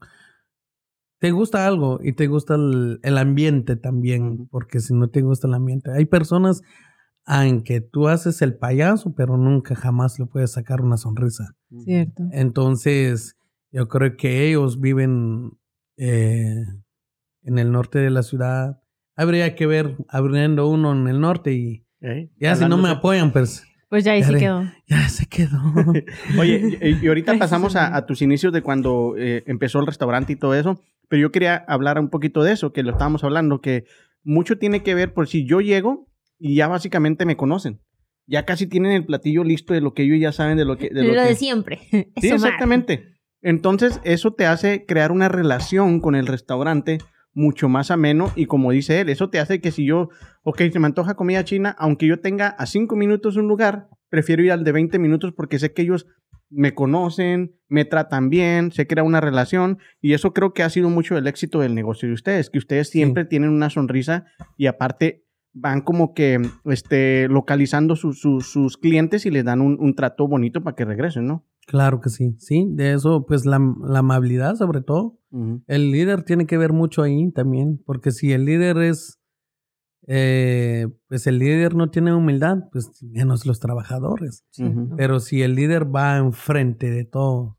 te 1.18 1.31
gusta 1.31 1.66
algo 1.66 2.01
y 2.03 2.12
te 2.14 2.27
gusta 2.27 2.55
el, 2.55 3.01
el 3.03 3.18
ambiente 3.18 3.77
también, 3.77 4.48
porque 4.48 4.81
si 4.81 4.94
no 4.94 5.09
te 5.09 5.22
gusta 5.22 5.46
el 5.46 5.55
ambiente, 5.55 5.92
hay 5.92 6.07
personas 6.07 6.62
en 7.27 7.62
que 7.62 7.81
tú 7.81 8.09
haces 8.09 8.42
el 8.42 8.57
payaso, 8.57 9.14
pero 9.14 9.37
nunca 9.37 9.75
jamás 9.75 10.18
le 10.18 10.27
puedes 10.27 10.53
sacar 10.53 10.81
una 10.81 10.96
sonrisa. 10.96 11.55
Cierto. 11.85 12.25
Entonces, 12.33 13.37
yo 13.70 13.88
creo 13.88 14.16
que 14.16 14.48
ellos 14.48 14.81
viven 14.81 15.53
eh, 15.96 16.64
en 17.42 17.59
el 17.59 17.70
norte 17.70 17.98
de 17.98 18.11
la 18.11 18.22
ciudad. 18.22 18.83
Habría 19.16 19.55
que 19.55 19.66
ver 19.66 19.96
abriendo 20.09 20.68
uno 20.68 20.92
en 20.92 21.07
el 21.09 21.20
norte 21.20 21.53
y 21.53 21.87
¿Eh? 22.01 22.31
ya 22.37 22.57
si 22.57 22.66
no 22.66 22.77
me 22.79 22.88
apoyan, 22.88 23.33
pues 23.33 23.64
Pues 23.93 24.05
ya 24.05 24.13
ahí 24.13 24.21
Ya 24.23 24.27
se 24.29 24.33
de- 24.33 24.39
quedó. 24.39 24.65
ya 24.87 25.09
se 25.11 25.27
quedó. 25.27 25.61
Oye, 26.41 26.79
y, 26.81 27.05
y 27.05 27.09
ahorita 27.09 27.37
pasamos 27.39 27.77
a, 27.77 27.95
a 27.95 28.07
tus 28.07 28.23
inicios 28.23 28.51
de 28.51 28.63
cuando 28.63 29.17
eh, 29.19 29.45
empezó 29.47 29.81
el 29.81 29.87
restaurante 29.87 30.33
y 30.33 30.37
todo 30.37 30.55
eso, 30.55 30.81
pero 31.11 31.21
yo 31.21 31.31
quería 31.31 31.57
hablar 31.69 31.99
un 31.99 32.09
poquito 32.09 32.43
de 32.43 32.53
eso, 32.53 32.73
que 32.73 32.83
lo 32.83 32.93
estábamos 32.93 33.23
hablando, 33.23 33.61
que 33.61 33.85
mucho 34.25 34.57
tiene 34.57 34.83
que 34.83 34.95
ver 34.95 35.13
por 35.13 35.29
si 35.29 35.45
yo 35.47 35.61
llego 35.61 36.09
y 36.39 36.55
ya 36.55 36.69
básicamente 36.69 37.27
me 37.27 37.37
conocen. 37.37 37.83
Ya 38.27 38.47
casi 38.47 38.67
tienen 38.67 38.93
el 38.93 39.05
platillo 39.05 39.45
listo 39.45 39.75
de 39.75 39.83
lo 39.83 39.93
que 39.93 40.05
ellos 40.05 40.19
ya 40.19 40.33
saben 40.33 40.57
de 40.57 40.65
lo 40.65 40.79
que... 40.79 40.89
De 40.89 41.03
Lo, 41.03 41.09
lo 41.15 41.21
que- 41.23 41.29
de 41.29 41.35
siempre. 41.35 41.81
Sí, 41.91 42.07
exactamente. 42.31 43.13
Entonces, 43.43 44.01
eso 44.05 44.33
te 44.33 44.47
hace 44.47 44.87
crear 44.87 45.13
una 45.13 45.29
relación 45.29 46.01
con 46.01 46.15
el 46.15 46.27
restaurante 46.27 46.97
mucho 47.35 47.68
más 47.68 47.90
ameno 47.90 48.31
y 48.37 48.47
como 48.47 48.71
dice 48.73 49.01
él, 49.01 49.09
eso 49.09 49.31
te 49.31 49.38
hace 49.40 49.61
que 49.61 49.71
si 49.73 49.87
yo, 49.87 50.11
ok, 50.42 50.62
se 50.73 50.79
me 50.79 50.87
antoja 50.87 51.14
comida 51.14 51.45
china, 51.45 51.75
aunque 51.79 52.07
yo 52.07 52.21
tenga 52.21 52.49
a 52.49 52.66
cinco 52.66 52.95
minutos 52.97 53.37
un 53.37 53.49
lugar, 53.49 53.88
prefiero 54.11 54.42
ir 54.42 54.53
al 54.53 54.64
de 54.64 54.73
20 54.73 54.99
minutos 54.99 55.33
porque 55.33 55.59
sé 55.59 55.73
que 55.73 55.83
ellos 55.83 56.07
me 56.51 56.75
conocen, 56.75 57.57
me 57.68 57.87
tratan 57.87 58.29
bien, 58.29 58.73
se 58.73 58.87
crea 58.87 59.03
una 59.05 59.23
relación 59.23 59.79
y 60.03 60.12
eso 60.12 60.35
creo 60.35 60.53
que 60.53 60.62
ha 60.62 60.68
sido 60.68 60.90
mucho 60.90 61.16
el 61.16 61.27
éxito 61.27 61.61
del 61.61 61.75
negocio 61.75 62.07
de 62.09 62.14
ustedes, 62.14 62.51
que 62.51 62.59
ustedes 62.59 62.90
siempre 62.90 63.25
tienen 63.25 63.49
una 63.51 63.71
sonrisa 63.71 64.27
y 64.59 64.66
aparte 64.66 65.25
van 65.55 65.81
como 65.81 66.12
que 66.14 66.40
este, 66.66 67.29
localizando 67.29 67.97
sus- 67.97 68.21
sus- 68.21 68.51
sus 68.53 68.77
clientes 68.77 69.25
y 69.27 69.31
les 69.31 69.45
dan 69.45 69.61
un, 69.62 69.79
un 69.81 69.95
trato 69.95 70.29
bonito 70.29 70.62
para 70.62 70.77
que 70.77 70.85
regresen, 70.85 71.27
¿no? 71.27 71.47
claro 71.66 72.01
que 72.01 72.11
sí, 72.11 72.35
sí, 72.38 72.66
de 72.71 72.92
eso, 72.92 73.25
pues 73.27 73.47
la, 73.47 73.59
la 73.87 74.01
amabilidad 74.01 74.57
sobre 74.57 74.83
todo. 74.83 75.18
El 75.66 75.90
líder 75.90 76.25
tiene 76.25 76.47
que 76.47 76.59
ver 76.59 76.73
mucho 76.73 77.03
ahí 77.03 77.33
también, 77.33 77.83
porque 77.87 78.11
si 78.11 78.33
el 78.33 78.45
líder 78.45 78.77
es, 78.79 79.18
eh, 80.07 80.88
pues 81.09 81.27
el 81.27 81.38
líder 81.38 81.75
no 81.75 81.90
tiene 81.90 82.12
humildad, 82.12 82.59
pues 82.71 82.90
menos 83.03 83.47
los 83.47 83.59
trabajadores. 83.59 84.45
Pero 84.97 85.21
si 85.21 85.42
el 85.42 85.55
líder 85.55 85.95
va 85.95 86.18
enfrente 86.18 86.90
de 86.90 87.05
todo, 87.05 87.59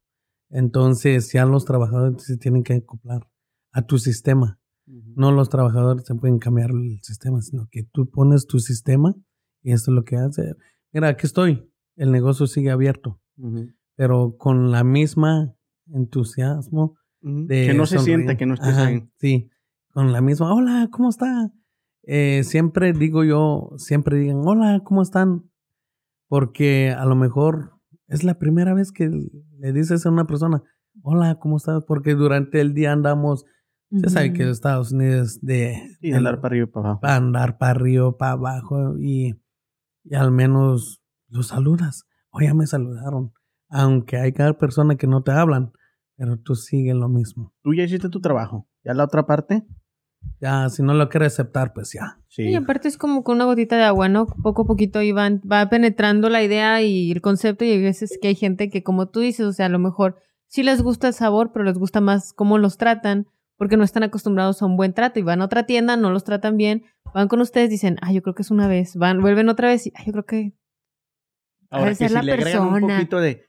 entonces 0.49 1.31
ya 1.33 1.45
los 1.45 1.65
trabajadores 1.65 2.23
se 2.23 2.37
tienen 2.37 2.63
que 2.63 2.75
acoplar 2.75 3.27
a 3.71 3.81
tu 3.81 3.97
sistema. 3.97 4.59
No 4.85 5.31
los 5.31 5.49
trabajadores 5.49 6.05
se 6.05 6.13
pueden 6.13 6.37
cambiar 6.37 6.71
el 6.71 6.99
sistema, 7.01 7.41
sino 7.41 7.67
que 7.71 7.83
tú 7.83 8.09
pones 8.09 8.45
tu 8.45 8.59
sistema 8.59 9.15
y 9.63 9.71
esto 9.71 9.91
es 9.91 9.95
lo 9.95 10.03
que 10.03 10.17
hace. 10.17 10.53
Mira, 10.91 11.07
aquí 11.07 11.25
estoy, 11.25 11.71
el 11.95 12.11
negocio 12.11 12.45
sigue 12.45 12.69
abierto, 12.69 13.19
pero 13.95 14.35
con 14.37 14.71
la 14.71 14.83
misma 14.83 15.55
entusiasmo. 15.87 16.97
De 17.23 17.65
que 17.67 17.73
no 17.73 17.85
se 17.85 17.97
sonreír. 17.97 18.17
sienta 18.19 18.37
que 18.37 18.45
no 18.45 18.53
estés 18.53 18.69
Ajá, 18.69 18.87
ahí. 18.87 19.09
Sí, 19.17 19.49
con 19.91 20.11
la 20.11 20.21
misma, 20.21 20.53
hola, 20.53 20.89
¿cómo 20.91 21.09
está? 21.09 21.51
Eh, 22.03 22.43
siempre 22.43 22.93
digo 22.93 23.23
yo, 23.23 23.71
siempre 23.77 24.17
digan, 24.17 24.41
hola, 24.45 24.81
¿cómo 24.83 25.01
están? 25.01 25.49
Porque 26.27 26.91
a 26.91 27.05
lo 27.05 27.15
mejor 27.15 27.79
es 28.07 28.23
la 28.23 28.39
primera 28.39 28.73
vez 28.73 28.91
que 28.91 29.09
le 29.09 29.73
dices 29.73 30.05
a 30.05 30.09
una 30.09 30.25
persona, 30.25 30.63
hola, 31.01 31.39
¿cómo 31.39 31.57
estás? 31.57 31.83
Porque 31.85 32.15
durante 32.15 32.59
el 32.61 32.73
día 32.73 32.91
andamos, 32.91 33.45
se 33.91 34.09
sabe 34.09 34.33
que. 34.33 34.49
Estados 34.49 34.91
Unidos 34.91 35.39
de, 35.41 35.77
de- 36.01 36.13
andar 36.15 36.41
para 36.41 36.47
arriba 36.53 36.65
y 36.67 36.71
para 36.71 36.89
abajo. 36.89 37.05
andar 37.07 37.57
para 37.57 37.71
arriba, 37.71 38.17
para 38.17 38.31
abajo 38.33 38.97
y, 38.99 39.39
y 40.03 40.15
al 40.15 40.31
menos 40.31 41.01
los 41.29 41.47
saludas. 41.47 42.05
O 42.31 42.41
ya 42.41 42.53
me 42.55 42.65
saludaron. 42.65 43.31
Aunque 43.69 44.17
hay 44.17 44.33
cada 44.33 44.57
persona 44.57 44.95
que 44.95 45.05
no 45.07 45.21
te 45.23 45.31
hablan, 45.31 45.71
pero 46.15 46.37
tú 46.37 46.55
sigues 46.55 46.95
lo 46.95 47.09
mismo. 47.09 47.53
Tú 47.63 47.73
ya 47.73 47.83
hiciste 47.83 48.09
tu 48.09 48.21
trabajo. 48.21 48.67
Ya 48.83 48.93
la 48.93 49.03
otra 49.05 49.25
parte, 49.25 49.63
Ya, 50.39 50.69
si 50.69 50.81
no 50.83 50.93
lo 50.93 51.09
quiere 51.09 51.25
aceptar, 51.25 51.73
pues 51.73 51.91
ya. 51.93 52.19
sí. 52.29 52.43
Y 52.43 52.55
aparte 52.55 52.87
es 52.87 52.97
como 52.97 53.23
con 53.23 53.35
una 53.35 53.45
gotita 53.45 53.75
de 53.75 53.83
agua, 53.83 54.07
¿no? 54.07 54.25
Poco 54.25 54.61
a 54.61 54.65
poquito 54.65 54.99
van- 55.13 55.41
va 55.49 55.67
penetrando 55.69 56.29
la 56.29 56.41
idea 56.43 56.81
y 56.81 57.11
el 57.11 57.19
concepto 57.21 57.65
y 57.65 57.71
hay 57.71 57.81
veces 57.81 58.17
que 58.21 58.29
hay 58.29 58.35
gente 58.35 58.69
que 58.69 58.83
como 58.83 59.09
tú 59.09 59.19
dices, 59.19 59.45
o 59.45 59.51
sea, 59.53 59.65
a 59.65 59.69
lo 59.69 59.79
mejor 59.79 60.17
sí 60.47 60.63
les 60.63 60.81
gusta 60.81 61.07
el 61.09 61.13
sabor, 61.13 61.51
pero 61.51 61.65
les 61.65 61.77
gusta 61.77 61.99
más 61.99 62.31
cómo 62.33 62.57
los 62.57 62.77
tratan 62.77 63.27
porque 63.57 63.75
no 63.77 63.83
están 63.83 64.03
acostumbrados 64.03 64.61
a 64.61 64.65
un 64.65 64.77
buen 64.77 64.93
trato 64.93 65.19
y 65.19 65.23
van 65.23 65.41
a 65.41 65.45
otra 65.45 65.65
tienda, 65.65 65.95
no 65.97 66.09
los 66.09 66.23
tratan 66.23 66.55
bien, 66.57 66.83
van 67.13 67.27
con 67.27 67.41
ustedes, 67.41 67.69
dicen, 67.69 67.97
ah, 68.01 68.11
yo 68.13 68.21
creo 68.21 68.33
que 68.33 68.41
es 68.43 68.51
una 68.51 68.67
vez, 68.67 68.95
van, 68.95 69.19
vuelven 69.21 69.49
otra 69.49 69.67
vez 69.67 69.87
y, 69.87 69.93
ah, 69.95 70.03
yo 70.05 70.11
creo 70.13 70.25
que 70.25 70.53
Ahora 71.69 71.89
que 71.95 72.07
si 72.07 72.13
la 72.13 72.21
le 72.21 72.33
agregan 72.33 72.61
un 72.67 72.73
persona. 72.73 72.95
poquito 72.97 73.19
de... 73.19 73.45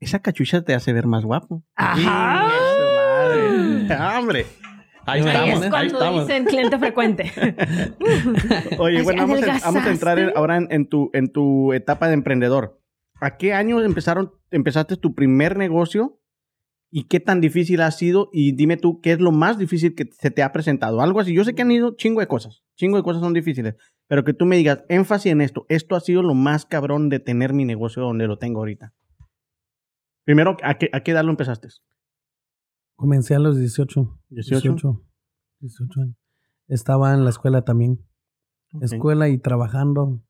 Esa 0.00 0.20
cachucha 0.20 0.62
te 0.62 0.74
hace 0.74 0.92
ver 0.92 1.06
más 1.06 1.24
guapo. 1.24 1.64
Ajá. 1.76 2.48
Madre. 2.48 3.96
Hombre. 4.18 4.46
Ahí 5.06 5.22
Ahí 5.22 5.26
estamos, 5.28 5.48
es 5.58 5.62
ahí 5.64 5.70
cuando 5.70 5.94
estamos. 5.98 6.26
dicen 6.28 6.44
cliente 6.44 6.78
frecuente. 6.78 7.32
Oye, 8.78 8.98
Ay, 8.98 9.04
bueno, 9.04 9.22
vamos 9.26 9.42
a, 9.42 9.58
vamos 9.64 9.84
a 9.86 9.90
entrar 9.90 10.18
en- 10.18 10.32
ahora 10.36 10.56
en, 10.58 10.68
en 10.70 10.86
tu, 10.88 11.10
en 11.14 11.32
tu 11.32 11.72
etapa 11.72 12.08
de 12.08 12.14
emprendedor. 12.14 12.78
¿A 13.20 13.36
qué 13.38 13.54
año 13.54 13.80
empezaron, 13.82 14.32
empezaste 14.50 14.96
tu 14.96 15.14
primer 15.14 15.56
negocio? 15.56 16.20
¿Y 16.90 17.04
qué 17.08 17.20
tan 17.20 17.40
difícil 17.40 17.80
ha 17.80 17.90
sido? 17.90 18.28
Y 18.32 18.52
dime 18.52 18.76
tú, 18.76 19.00
¿qué 19.00 19.12
es 19.12 19.18
lo 19.20 19.32
más 19.32 19.58
difícil 19.58 19.94
que 19.94 20.08
se 20.18 20.30
te 20.30 20.42
ha 20.42 20.52
presentado? 20.52 21.00
Algo 21.00 21.20
así. 21.20 21.34
Yo 21.34 21.44
sé 21.44 21.54
que 21.54 21.62
han 21.62 21.70
ido 21.70 21.96
chingo 21.96 22.20
de 22.20 22.28
cosas. 22.28 22.62
Chingo 22.76 22.96
de 22.98 23.02
cosas 23.02 23.22
son 23.22 23.32
difíciles. 23.34 23.74
Pero 24.08 24.24
que 24.24 24.32
tú 24.34 24.46
me 24.46 24.56
digas, 24.56 24.84
énfasis 24.88 25.32
en 25.32 25.40
esto. 25.40 25.64
Esto 25.68 25.96
ha 25.96 26.00
sido 26.00 26.22
lo 26.22 26.34
más 26.34 26.64
cabrón 26.64 27.08
de 27.08 27.18
tener 27.18 27.52
mi 27.54 27.64
negocio 27.64 28.02
donde 28.02 28.26
lo 28.26 28.38
tengo 28.38 28.60
ahorita. 28.60 28.92
Primero, 30.28 30.58
¿a 30.62 30.74
qué, 30.76 30.90
a 30.92 31.00
qué 31.02 31.12
edad 31.12 31.24
lo 31.24 31.30
empezaste? 31.30 31.68
Comencé 32.96 33.34
a 33.34 33.38
los 33.38 33.56
18. 33.56 34.20
18. 34.28 34.60
18. 34.74 35.02
18 35.60 36.00
años. 36.02 36.16
Estaba 36.66 37.14
en 37.14 37.24
la 37.24 37.30
escuela 37.30 37.62
también. 37.64 38.04
Escuela 38.82 39.30
y 39.30 39.38
trabajando. 39.38 40.22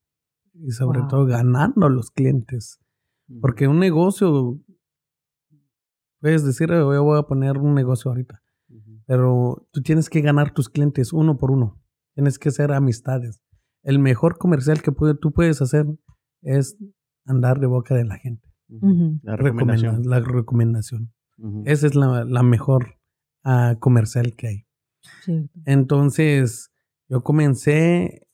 Y 0.55 0.71
sobre 0.71 1.01
Wow. 1.01 1.09
todo 1.09 1.27
ganando 1.27 1.89
los 1.89 2.13
clientes. 2.13 2.79
Porque 3.41 3.67
un 3.67 3.81
negocio, 3.81 4.61
puedes 6.21 6.45
decir, 6.45 6.71
"Oh, 6.71 6.95
yo 6.95 7.03
voy 7.03 7.19
a 7.19 7.23
poner 7.25 7.59
un 7.59 7.75
negocio 7.75 8.13
ahorita. 8.13 8.41
Pero 9.07 9.67
tú 9.73 9.83
tienes 9.83 10.09
que 10.09 10.21
ganar 10.21 10.55
tus 10.55 10.69
clientes 10.69 11.13
uno 11.13 11.39
por 11.39 11.51
uno. 11.51 11.83
Tienes 12.15 12.39
que 12.39 12.51
hacer 12.51 12.71
amistades. 12.71 13.43
El 13.83 13.99
mejor 13.99 14.39
comercial 14.39 14.81
que 14.81 14.93
puede- 14.93 15.17
tú 15.17 15.33
puedes 15.33 15.61
hacer 15.61 15.87
es 16.43 16.77
andar 17.25 17.59
de 17.59 17.67
boca 17.67 17.97
de 17.97 18.05
la 18.05 18.17
gente. 18.17 18.48
La 19.23 19.37
recomendación. 19.37 20.03
Recomenda- 20.05 20.09
La 20.11 20.21
recomendación. 20.21 21.13
Esa 21.65 21.87
es 21.87 21.95
la, 21.95 22.25
la 22.25 22.43
mejor 22.43 22.97
ah, 23.45 23.77
comercial 23.79 24.35
que 24.37 24.47
hay. 24.49 24.67
Sí. 25.25 25.49
Entonces, 25.65 26.73
yo 27.09 27.23
comencé 27.23 28.27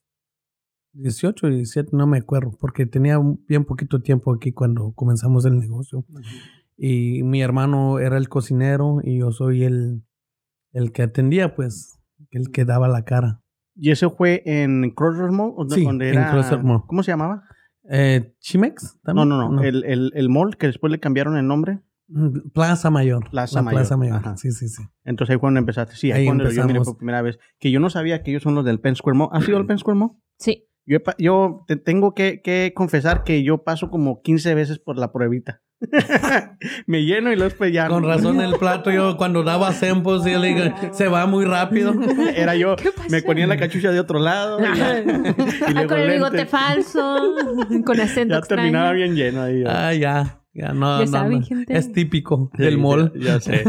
18, 0.93 1.49
17, 1.49 1.91
no 1.97 2.07
me 2.07 2.19
acuerdo, 2.19 2.57
porque 2.59 2.87
tenía 2.87 3.19
un- 3.19 3.45
bien 3.47 3.65
poquito 3.65 4.01
tiempo 4.01 4.33
aquí 4.33 4.53
cuando 4.53 4.93
comenzamos 4.93 5.45
el 5.45 5.59
negocio. 5.59 6.05
Y 6.77 7.23
mi 7.23 7.43
hermano 7.43 7.99
era 7.99 8.17
el 8.17 8.29
cocinero 8.29 8.99
y 9.03 9.19
yo 9.19 9.31
soy 9.33 9.65
el, 9.65 10.05
el 10.73 10.93
que 10.93 11.03
atendía, 11.03 11.55
pues, 11.55 12.01
el 12.31 12.51
que 12.51 12.65
daba 12.65 12.89
la 12.89 13.05
cara. 13.05 13.41
¿Y 13.77 13.91
eso 13.91 14.11
fue 14.11 14.43
en 14.47 14.91
Crossroads 14.91 15.33
Mall? 15.35 15.53
¿O 15.57 15.69
Sí, 15.69 15.85
donde 15.85 16.11
en 16.11 16.15
era- 16.19 16.31
Crossroads 16.31 16.65
Mall. 16.65 16.83
¿Cómo 16.87 17.03
se 17.03 17.11
llamaba? 17.13 17.45
Eh, 17.91 18.35
¿Chimex? 18.41 18.95
No, 18.97 19.01
también? 19.03 19.29
no, 19.29 19.49
no. 19.51 19.63
El, 19.63 19.85
el, 19.85 20.13
el 20.15 20.29
mall 20.29 20.57
que 20.57 20.67
después 20.67 20.91
le 20.91 21.01
cambiaron 21.01 21.37
el 21.37 21.47
nombre. 21.47 21.81
Mm, 22.09 22.51
Plaza 22.53 22.91
Mayor. 22.91 23.29
Plaza 23.31 23.59
La 23.59 23.63
Mayor, 23.63 23.81
Plaza 23.81 23.97
Mayor. 23.97 24.17
ajá. 24.17 24.37
Sí, 24.37 24.53
sí, 24.53 24.69
sí. 24.69 24.83
Entonces 25.05 25.33
ahí 25.33 25.37
fue 25.37 25.41
cuando 25.43 25.61
empezaste. 25.61 25.97
Sí, 25.97 26.13
ahí, 26.13 26.21
Ahí 26.21 26.27
cuando 26.27 26.51
yo 26.51 26.65
miré 26.67 26.81
por 26.81 26.97
primera 26.97 27.23
vez. 27.23 27.39
Que 27.59 27.71
yo 27.71 27.81
no 27.81 27.91
sabía 27.91 28.23
que 28.23 28.31
ellos 28.31 28.43
son 28.43 28.55
los 28.55 28.65
del 28.65 28.81
Penn 28.81 28.97
Square 28.97 29.17
Mall. 29.19 29.29
¿Has 29.33 29.49
ido 29.49 29.57
al 29.59 29.67
Penn 29.67 29.79
Square 29.79 29.99
Mall? 29.99 30.11
Sí. 30.39 30.67
Yo, 30.87 30.99
yo 31.19 31.65
te 31.67 31.77
tengo 31.77 32.15
que, 32.15 32.43
que 32.43 32.73
confesar 32.75 33.25
que 33.25 33.43
yo 33.43 33.65
paso 33.65 33.91
como 33.91 34.21
15 34.21 34.55
veces 34.55 34.79
por 34.79 34.99
la 34.99 35.13
pruebita. 35.13 35.63
Me 36.87 37.05
lleno 37.05 37.31
y 37.33 37.37
luego 37.37 37.51
después 37.51 37.73
ya. 37.73 37.89
Con 37.89 38.05
razón 38.05 38.41
el 38.41 38.55
plato, 38.59 38.91
yo 38.91 39.17
cuando 39.17 39.43
daba 39.43 39.73
sempos, 39.73 40.25
yo 40.25 40.39
le 40.39 40.49
digo, 40.55 40.61
se 40.93 41.09
va 41.09 41.27
muy 41.27 41.45
rápido. 41.45 41.93
Era 42.37 42.55
yo. 42.57 42.77
¿Qué 42.77 42.91
pasó? 42.91 43.09
Me 43.11 43.23
ponía 43.23 43.47
la 43.47 43.57
cachucha 43.57 43.91
de 43.91 44.01
otro 44.01 44.19
lado. 44.19 44.59
y 44.75 44.79
ya- 44.79 44.99
y 45.01 45.05
Ah, 45.67 45.71
luego 45.73 45.89
con 45.89 45.99
el 46.01 46.11
bigote 46.11 46.47
falso, 46.47 47.35
con 47.85 48.01
acento 48.01 48.35
Ya 48.35 48.39
extraño. 48.39 48.63
terminaba 48.63 48.93
bien 48.93 49.15
lleno 49.15 49.43
ahí. 49.43 49.63
yo. 49.63 49.67
Ah, 49.71 49.93
ya. 49.95 50.41
Ya 50.57 50.73
no, 50.73 51.01
Ya 51.01 51.07
no, 51.07 51.11
saben, 51.11 51.41
no. 51.41 51.47
gente. 51.47 51.77
Es 51.77 51.91
típico 51.93 52.51
Sí, 52.57 52.63
del 52.63 52.79
mall. 52.79 53.13
Ya, 53.17 53.35
ya 53.35 53.41
sé. 53.41 53.65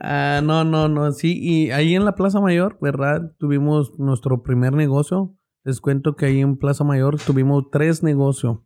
Ah, 0.00 0.40
no, 0.42 0.64
no, 0.64 0.88
no, 0.88 1.12
sí. 1.12 1.38
Y 1.38 1.70
ahí 1.70 1.94
en 1.94 2.04
la 2.06 2.14
Plaza 2.14 2.40
Mayor, 2.40 2.78
¿verdad? 2.80 3.32
Tuvimos 3.38 3.92
nuestro 3.98 4.42
primer 4.42 4.72
negocio. 4.72 5.34
Les 5.64 5.80
cuento 5.82 6.14
que 6.16 6.24
ahí 6.26 6.40
en 6.40 6.56
Plaza 6.56 6.82
Mayor 6.84 7.18
tuvimos 7.20 7.64
tres 7.70 8.02
negocios 8.02 8.58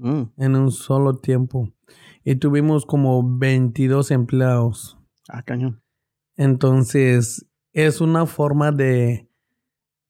Mm. 0.00 0.22
en 0.38 0.54
un 0.56 0.70
solo 0.70 1.18
tiempo. 1.18 1.72
Y 2.28 2.36
tuvimos 2.36 2.84
como 2.84 3.22
22 3.38 4.10
empleados. 4.10 4.98
Ah, 5.30 5.42
cañón. 5.42 5.82
Entonces, 6.36 7.46
es 7.72 8.02
una 8.02 8.26
forma 8.26 8.70
de, 8.70 9.30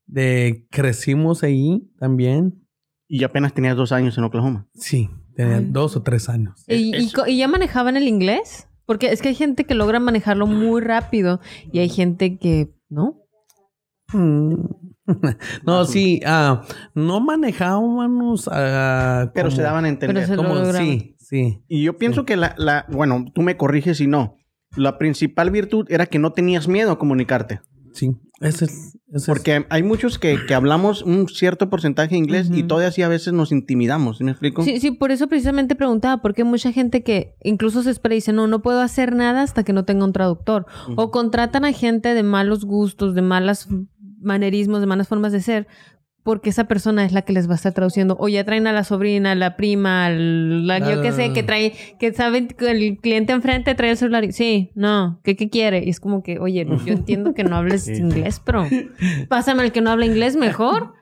de 0.06 0.66
crecimos 0.68 1.44
ahí 1.44 1.88
también. 1.96 2.66
Y 3.06 3.22
apenas 3.22 3.54
tenías 3.54 3.76
dos 3.76 3.92
años 3.92 4.18
en 4.18 4.24
Oklahoma. 4.24 4.66
Sí, 4.74 5.08
tenía 5.36 5.58
Ay. 5.58 5.68
dos 5.70 5.94
o 5.94 6.02
tres 6.02 6.28
años. 6.28 6.64
¿Y, 6.66 6.92
y 6.96 7.38
ya 7.38 7.46
manejaban 7.46 7.96
el 7.96 8.08
inglés? 8.08 8.66
Porque 8.84 9.12
es 9.12 9.22
que 9.22 9.28
hay 9.28 9.36
gente 9.36 9.62
que 9.62 9.76
logra 9.76 10.00
manejarlo 10.00 10.48
muy 10.48 10.80
rápido 10.80 11.38
y 11.72 11.78
hay 11.78 11.88
gente 11.88 12.36
que 12.36 12.74
no. 12.88 13.22
Mm. 14.12 14.54
no, 15.66 15.84
sí, 15.84 16.20
ah, 16.26 16.62
no 16.94 17.20
manejábamos. 17.20 18.48
ah, 18.52 19.30
Pero 19.34 19.48
como- 19.48 19.56
se 19.56 19.62
daban 19.62 19.84
a 19.84 19.88
entender. 19.88 20.26
Pero 20.28 20.42
como- 20.42 20.72
sí, 20.72 21.16
sí. 21.18 21.62
Y 21.68 21.82
yo 21.82 21.96
pienso 21.98 22.24
que 22.24 22.36
la, 22.36 22.54
la, 22.58 22.86
bueno, 22.90 23.24
tú 23.34 23.42
me 23.42 23.56
corriges 23.56 23.98
si 23.98 24.06
no. 24.06 24.36
La 24.76 24.98
principal 24.98 25.50
virtud 25.50 25.86
era 25.88 26.06
que 26.06 26.18
no 26.18 26.32
tenías 26.32 26.68
miedo 26.68 26.92
a 26.92 26.98
comunicarte. 26.98 27.60
Sí, 27.94 28.10
ese 28.40 28.66
es. 28.66 28.70
ese 28.70 29.16
es- 29.16 29.26
Porque 29.26 29.66
hay 29.70 29.82
muchos 29.82 30.18
que, 30.18 30.36
que 30.46 30.54
hablamos 30.54 31.02
un 31.02 31.26
cierto 31.28 31.68
porcentaje 31.70 32.10
de 32.10 32.18
inglés 32.18 32.48
y 32.52 32.62
todavía 32.64 32.88
así 32.88 33.02
a 33.02 33.08
veces 33.08 33.32
nos 33.32 33.50
intimidamos. 33.50 34.18
¿sí 34.18 34.24
me 34.24 34.30
explico? 34.30 34.62
Sí, 34.62 34.78
sí, 34.78 34.90
por 34.92 35.10
eso 35.10 35.26
precisamente 35.26 35.74
preguntaba, 35.74 36.20
porque 36.22 36.42
hay 36.42 36.48
mucha 36.48 36.70
gente 36.70 37.02
que 37.02 37.34
incluso 37.42 37.82
se 37.82 37.90
espera 37.90 38.14
y 38.14 38.18
dice, 38.18 38.32
no, 38.34 38.46
no 38.46 38.60
puedo 38.62 38.82
hacer 38.82 39.16
nada 39.16 39.42
hasta 39.42 39.64
que 39.64 39.72
no 39.72 39.84
tenga 39.84 40.04
un 40.04 40.12
traductor. 40.12 40.66
O 40.96 41.10
contratan 41.10 41.64
a 41.64 41.72
gente 41.72 42.12
de 42.14 42.22
malos 42.22 42.64
gustos, 42.66 43.14
de 43.14 43.22
malas 43.22 43.66
manerismos, 44.20 44.80
de 44.80 44.86
malas 44.86 45.08
formas 45.08 45.32
de 45.32 45.40
ser, 45.40 45.66
porque 46.24 46.50
esa 46.50 46.64
persona 46.64 47.04
es 47.06 47.12
la 47.12 47.22
que 47.22 47.32
les 47.32 47.48
va 47.48 47.52
a 47.52 47.56
estar 47.56 47.72
traduciendo. 47.72 48.16
O 48.20 48.28
ya 48.28 48.44
traen 48.44 48.66
a 48.66 48.72
la 48.72 48.84
sobrina, 48.84 49.32
a 49.32 49.34
la 49.34 49.56
prima, 49.56 50.06
al- 50.06 50.66
la, 50.66 50.78
yo 50.78 51.00
qué 51.00 51.12
sé, 51.12 51.32
que 51.32 51.42
trae, 51.42 51.72
que 51.98 52.12
saben 52.12 52.48
que 52.48 52.70
el 52.70 52.98
cliente 52.98 53.32
enfrente 53.32 53.74
trae 53.74 53.92
el 53.92 53.96
celular 53.96 54.24
y, 54.24 54.32
sí, 54.32 54.70
no, 54.74 55.20
¿qué, 55.24 55.36
qué 55.36 55.48
quiere? 55.48 55.84
Y 55.84 55.88
es 55.90 56.00
como 56.00 56.22
que, 56.22 56.38
oye, 56.38 56.66
yo 56.84 56.92
entiendo 56.92 57.32
que 57.32 57.44
no 57.44 57.56
hables 57.56 57.84
Sí. 57.86 57.94
inglés, 57.94 58.42
pero 58.44 58.66
pásame 59.28 59.62
al 59.62 59.72
que 59.72 59.80
no 59.80 59.90
habla 59.90 60.04
inglés 60.04 60.36
mejor. 60.36 60.92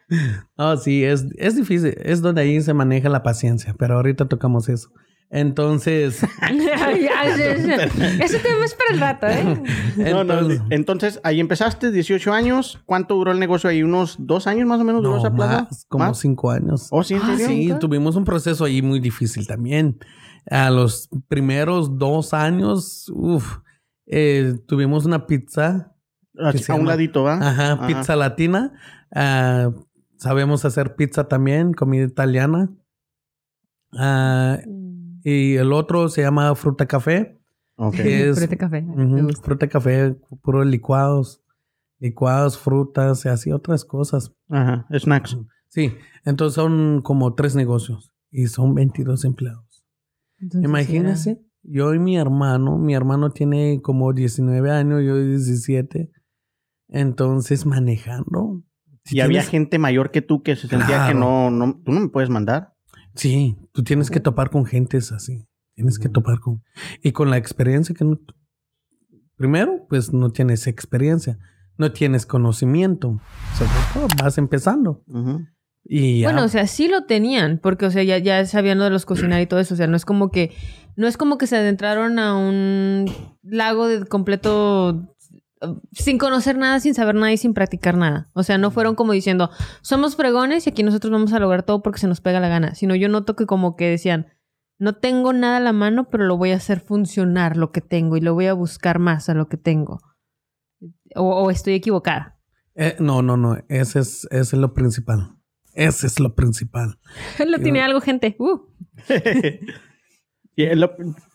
Oh, 0.57 0.76
sí, 0.76 1.02
es, 1.02 1.26
es 1.38 1.57
difícil. 1.57 1.96
Es 2.02 2.22
donde 2.22 2.42
ahí 2.42 2.61
se 2.61 2.72
maneja 2.74 3.09
la 3.09 3.24
paciencia, 3.24 3.74
pero 3.76 3.96
ahorita 3.96 4.26
tocamos 4.29 4.68
eso. 4.68 4.90
Entonces, 5.28 6.20
Ya, 6.52 7.24
ese, 8.24 8.38
tema 8.38 8.64
es 8.64 8.74
para 8.74 8.94
el 8.94 9.00
rato, 9.00 9.26
¿eh? 9.26 10.12
No, 10.12 10.22
no, 10.24 10.48
entonces- 10.70 11.20
ahí 11.24 11.40
empezaste, 11.40 11.90
18 11.90 12.32
años. 12.32 12.80
¿Cuánto 12.86 13.16
duró 13.16 13.32
el 13.32 13.40
negocio 13.40 13.68
ahí? 13.68 13.82
¿Unos 13.82 14.16
dos 14.18 14.46
años 14.46 14.66
más 14.68 14.80
o 14.80 14.84
menos 14.84 15.02
duró 15.02 15.16
no, 15.16 15.20
esa 15.20 15.34
plaza? 15.34 15.62
más, 15.64 15.84
como 15.88 16.04
¿Más? 16.04 16.18
cinco 16.18 16.50
años. 16.50 16.88
¿Oh, 16.90 17.02
sí, 17.02 17.16
Ah? 17.20 17.36
Sí, 17.38 17.72
tuvimos 17.80 18.14
un 18.16 18.24
proceso 18.24 18.64
ahí 18.64 18.82
muy 18.82 19.00
difícil 19.00 19.46
también. 19.46 19.98
A 20.48 20.70
los 20.70 21.08
primeros 21.26 21.98
dos 21.98 22.32
años, 22.32 23.10
uff, 23.12 23.58
tuvimos 24.66 25.06
una 25.06 25.26
pizza, 25.26 25.92
A, 26.38 26.52
que 26.52 26.58
se 26.58 26.70
a 26.70 26.76
un 26.76 26.86
ladito, 26.86 27.24
¿va? 27.24 27.34
ajá, 27.34 27.86
pizza 27.88 28.14
latina. 28.14 28.72
Ah, 29.12 29.70
sabemos 30.18 30.64
hacer 30.64 30.94
pizza 30.94 31.26
también, 31.26 31.72
comida 31.72 32.04
italiana. 32.04 32.70
Ah, 33.92 34.58
y 35.28 35.56
el 35.56 35.72
otro 35.72 36.08
se 36.08 36.22
llama 36.22 36.54
fruta 36.54 36.86
café. 36.86 37.36
Que 37.92 38.28
es- 38.30 38.36
Purete 38.36 38.56
café. 38.56 38.86
Fruta 39.42 39.66
café, 39.68 40.14
puro 40.40 40.64
licuados, 40.64 41.42
licuados, 41.98 42.56
frutas 42.58 43.24
y 43.24 43.28
así 43.28 43.50
otras 43.52 43.84
cosas. 43.84 44.32
Ajá, 44.48 44.86
snacks. 44.98 45.36
Sí, 45.68 45.92
entonces 46.24 46.54
son 46.54 47.02
como 47.02 47.34
tres 47.34 47.56
negocios 47.56 48.12
y 48.30 48.46
son 48.46 48.74
22 48.74 49.24
empleados. 49.24 49.84
Entonces, 50.38 50.68
Imagínense, 50.68 51.42
yo 51.62 51.92
y 51.92 51.98
mi 51.98 52.16
hermano, 52.16 52.78
mi 52.78 52.94
hermano 52.94 53.30
tiene 53.30 53.80
como 53.82 54.12
19 54.12 54.70
años, 54.70 55.02
yo 55.04 55.18
17, 55.18 56.12
entonces 56.88 57.66
manejando. 57.66 58.62
Si 59.04 59.16
y 59.16 59.20
había 59.20 59.42
gente 59.42 59.78
mayor 59.78 60.10
que 60.10 60.22
tú 60.22 60.42
que 60.42 60.56
se 60.56 60.68
sentía 60.68 61.08
que 61.08 61.14
no, 61.14 61.50
no, 61.50 61.80
tú 61.84 61.92
no 61.92 62.00
me 62.00 62.08
puedes 62.08 62.30
mandar. 62.30 62.74
Sí, 63.16 63.57
tú 63.72 63.83
tienes 63.83 64.11
que 64.11 64.20
topar 64.20 64.50
con 64.50 64.64
gentes 64.66 65.11
así, 65.12 65.46
tienes 65.74 65.98
que 65.98 66.09
topar 66.09 66.38
con... 66.40 66.62
Y 67.02 67.12
con 67.12 67.31
la 67.31 67.37
experiencia 67.38 67.94
que 67.94 68.05
no... 68.05 68.18
Primero, 69.37 69.87
pues 69.88 70.12
no 70.12 70.31
tienes 70.31 70.66
experiencia, 70.66 71.38
no 71.76 71.92
tienes 71.92 72.24
conocimiento, 72.24 73.20
sobre 73.59 73.70
todo 73.92 74.09
vas 74.22 74.38
empezando. 74.38 75.02
Y 75.85 76.20
ya- 76.20 76.29
Bueno, 76.29 76.44
o 76.44 76.48
sea, 76.48 76.66
sí 76.66 76.88
lo 76.88 77.05
tenían, 77.05 77.59
porque, 77.62 77.85
o 77.87 77.90
sea, 77.90 78.02
ya, 78.02 78.16
ya 78.18 78.44
sabían 78.46 78.79
lo 78.79 78.85
de 78.85 78.90
los 78.90 79.05
cocinar 79.05 79.40
y 79.42 79.46
todo 79.46 79.61
eso. 79.61 79.74
O 79.74 79.76
sea, 79.76 79.87
no 79.87 79.96
es 79.96 80.05
como 80.07 80.31
que, 80.31 80.55
no 80.96 81.07
es 81.07 81.16
como 81.18 81.37
que 81.37 81.46
se 81.46 81.57
adentraron 81.57 82.18
a 82.18 82.35
un 82.37 83.11
lago 83.42 83.87
de 83.88 84.07
completo 84.07 85.14
sin 85.92 86.19
conocer 86.19 86.57
nada, 86.59 86.81
sin 86.81 86.95
saber 86.95 87.14
nada 87.14 87.33
y 87.33 87.37
sin 87.37 87.55
practicar 87.55 87.97
nada. 87.97 88.31
O 88.35 88.42
sea, 88.42 88.59
no 88.59 88.71
fueron 88.71 88.95
como 88.95 89.12
diciendo, 89.12 89.51
somos 89.81 90.16
fregones 90.16 90.66
y 90.66 90.71
aquí 90.71 90.83
nosotros 90.83 91.11
vamos 91.11 91.33
a 91.33 91.38
lograr 91.38 91.62
todo 91.62 91.83
porque 91.83 92.01
se 92.01 92.09
nos 92.09 92.21
pega 92.21 92.40
la 92.40 92.49
gana. 92.49 92.75
Sino 92.75 92.95
yo 92.95 93.09
noto 93.09 93.37
que 93.37 93.47
como 93.47 93.77
que 93.77 93.88
decían, 93.88 94.27
no 94.79 94.97
tengo 94.97 95.33
nada 95.33 95.57
a 95.57 95.61
la 95.61 95.73
mano, 95.73 96.09
pero 96.11 96.25
lo 96.25 96.37
voy 96.37 96.51
a 96.51 96.57
hacer 96.57 96.81
funcionar 96.81 97.57
lo 97.57 97.73
que 97.73 97.81
tengo 97.81 98.16
y 98.16 98.21
lo 98.21 98.35
voy 98.35 98.47
a 98.47 98.55
buscar 98.55 98.99
más 98.99 99.29
a 99.29 99.35
lo 99.35 99.49
que 99.49 99.57
tengo. 99.57 100.01
O, 101.14 101.45
o 101.45 101.51
estoy 101.51 101.75
equivocada. 101.75 102.38
Eh, 102.75 102.97
no, 102.99 103.23
no, 103.23 103.38
no, 103.38 103.57
ese 103.69 104.01
es, 104.01 104.29
ese 104.31 104.57
es 104.57 104.61
lo 104.61 104.75
principal. 104.75 105.37
Ese 105.73 106.07
es 106.07 106.21
lo 106.21 106.35
principal. 106.35 106.99
lo 107.47 107.59
tiene 107.59 107.81
algo, 107.83 108.01
gente. 108.01 108.37
Uh. 108.38 108.61
Eh, 110.59 110.75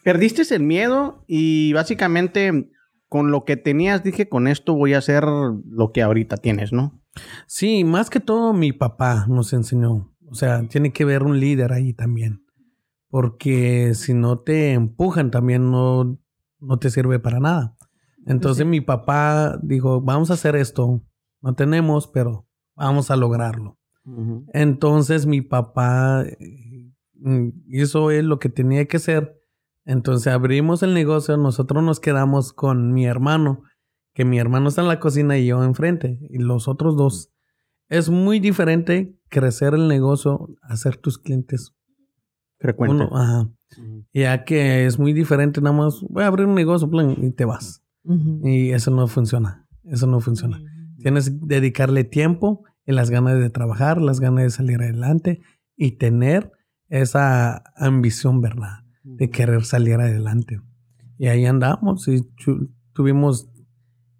perdiste 0.04 0.42
el 0.56 0.64
miedo 0.64 1.24
y 1.28 1.74
básicamente 1.74 2.72
con 3.12 3.30
lo 3.30 3.43
que 3.43 3.58
tenías 3.58 4.04
dije, 4.04 4.30
con 4.30 4.47
esto 4.47 4.74
voy 4.74 4.93
a 4.93 5.00
hacer 5.00 5.26
lo 5.26 5.91
que 5.91 6.02
ahorita 6.02 6.38
tienes, 6.38 6.71
¿no? 6.71 6.97
Sí, 7.45 7.84
más 7.84 8.10
que 8.10 8.21
todo 8.21 8.54
mi 8.54 8.71
papá 8.71 9.26
nos 9.28 9.52
enseñó. 9.52 10.15
O 10.30 10.34
sea, 10.34 10.63
tiene 10.69 10.93
que 10.93 11.04
ver 11.04 11.24
un 11.24 11.38
líder 11.38 11.74
ahí 11.74 11.91
también. 11.91 12.45
Porque 13.10 13.95
si 13.95 14.13
no 14.13 14.39
te 14.39 14.71
empujan 14.71 15.30
también 15.30 15.71
no, 15.71 16.17
no 16.62 16.80
te 16.80 16.89
sirve 16.89 17.19
para 17.19 17.41
nada. 17.41 17.76
Entonces 18.26 18.63
Sí. 18.63 18.69
mi 18.69 18.80
papá 18.80 19.60
dijo, 19.62 20.00
vamos 20.00 20.32
a 20.32 20.36
hacer 20.36 20.56
esto. 20.56 21.02
No 21.41 21.54
tenemos, 21.54 22.08
pero 22.08 22.47
vamos 22.78 23.12
a 23.12 23.17
lograrlo. 23.17 23.78
Entonces 24.54 25.26
mi 25.26 25.41
papá 25.41 26.24
eh, 26.24 26.93
hizo 27.67 28.10
él 28.10 28.28
lo 28.28 28.39
que 28.39 28.47
tenía 28.47 28.86
que 28.86 28.95
hacer. 28.95 29.40
Entonces 29.86 30.32
abrimos 30.32 30.84
el 30.84 30.94
negocio, 30.94 31.38
nosotros 31.38 31.84
nos 31.84 32.00
quedamos 32.00 32.54
con 32.54 32.94
mi 32.94 33.06
hermano, 33.06 33.63
que 34.13 34.26
mi 34.26 34.39
hermano 34.39 34.70
está 34.70 34.82
en 34.82 34.88
la 34.88 35.00
cocina 35.00 35.38
y 35.38 35.48
yo 35.48 35.63
enfrente, 35.63 36.20
y 36.30 36.38
los 36.38 36.67
otros 36.67 36.96
dos. 36.96 37.32
Es 37.89 38.10
muy 38.10 38.39
diferente 38.39 39.15
crecer 39.30 39.74
el 39.74 39.88
negocio, 39.88 40.50
hacer 40.62 40.98
tus 40.98 41.17
clientes 41.17 41.74
Frecuente. 42.62 42.96
Uno, 42.96 43.17
ajá. 43.17 43.50
Ya 44.13 44.44
que 44.44 44.86
es 44.86 45.00
muy 45.00 45.13
diferente, 45.13 45.62
nada 45.62 45.76
más 45.76 46.02
voy 46.08 46.24
a 46.24 46.28
abrir 46.28 46.46
un 46.46 46.54
negocio 46.54 46.89
plan, 46.89 47.15
y 47.20 47.32
te 47.32 47.44
vas. 47.44 47.84
Y 48.44 48.72
eso 48.72 48.91
no 48.91 49.08
funciona. 49.08 49.67
Eso 49.84 50.06
no 50.06 50.20
funciona. 50.20 50.62
Tienes 51.00 51.32
que 51.32 51.38
dedicarle 51.41 52.04
tiempo 52.04 52.63
y 52.86 52.91
las 52.91 53.10
ganas 53.10 53.39
de 53.39 53.50
trabajar, 53.50 54.00
las 54.00 54.20
ganas 54.20 54.44
de 54.44 54.50
salir 54.52 54.82
adelante 54.82 55.41
y 55.76 55.94
tener 55.94 56.52
esa 56.89 57.63
ambición, 57.76 58.41
¿verdad? 58.41 58.81
De 59.04 59.30
querer 59.30 59.64
salir 59.66 59.96
adelante. 59.96 60.62
Y 61.18 61.28
ahí 61.28 61.46
andamos 61.46 62.08
y 62.08 62.28
tuvimos 62.94 63.50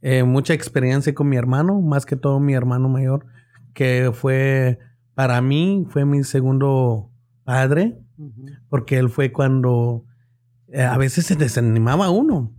eh, 0.02 0.24
mucha 0.24 0.54
experiencia 0.54 1.14
con 1.14 1.30
mi 1.30 1.38
hermano, 1.38 1.82
más 1.82 2.06
que 2.06 2.16
todo 2.16 2.40
mi 2.40 2.54
hermano 2.54 2.90
mayor, 2.90 3.26
que 3.74 4.12
fue, 4.14 4.80
para 5.14 5.42
mí, 5.42 5.86
fue 5.90 6.06
mi 6.06 6.24
segundo 6.24 7.12
padre, 7.44 8.00
porque 8.70 8.98
él 8.98 9.10
fue 9.10 9.32
cuando 9.32 10.06
eh, 10.68 10.84
a 10.84 10.98
veces 10.98 11.26
se 11.26 11.36
desanimaba 11.36 12.10
uno. 12.10 12.52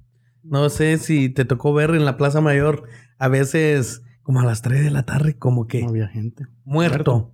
No 0.45 0.69
sé 0.71 0.99
si 0.99 1.29
te 1.29 1.45
tocó 1.45 1.73
ver 1.73 1.91
en 1.95 2.05
la 2.05 2.17
Plaza 2.17 2.41
Mayor, 2.41 2.85
a 3.19 3.29
veces 3.29 4.03
como 4.23 4.41
a 4.41 4.45
las 4.45 4.63
3 4.63 4.85
de 4.85 4.91
la 4.91 5.05
tarde, 5.05 5.37
como 5.37 5.67
que 5.67 5.83
No 5.83 5.89
había 5.91 6.09
gente. 6.09 6.47
muerto, 6.65 7.33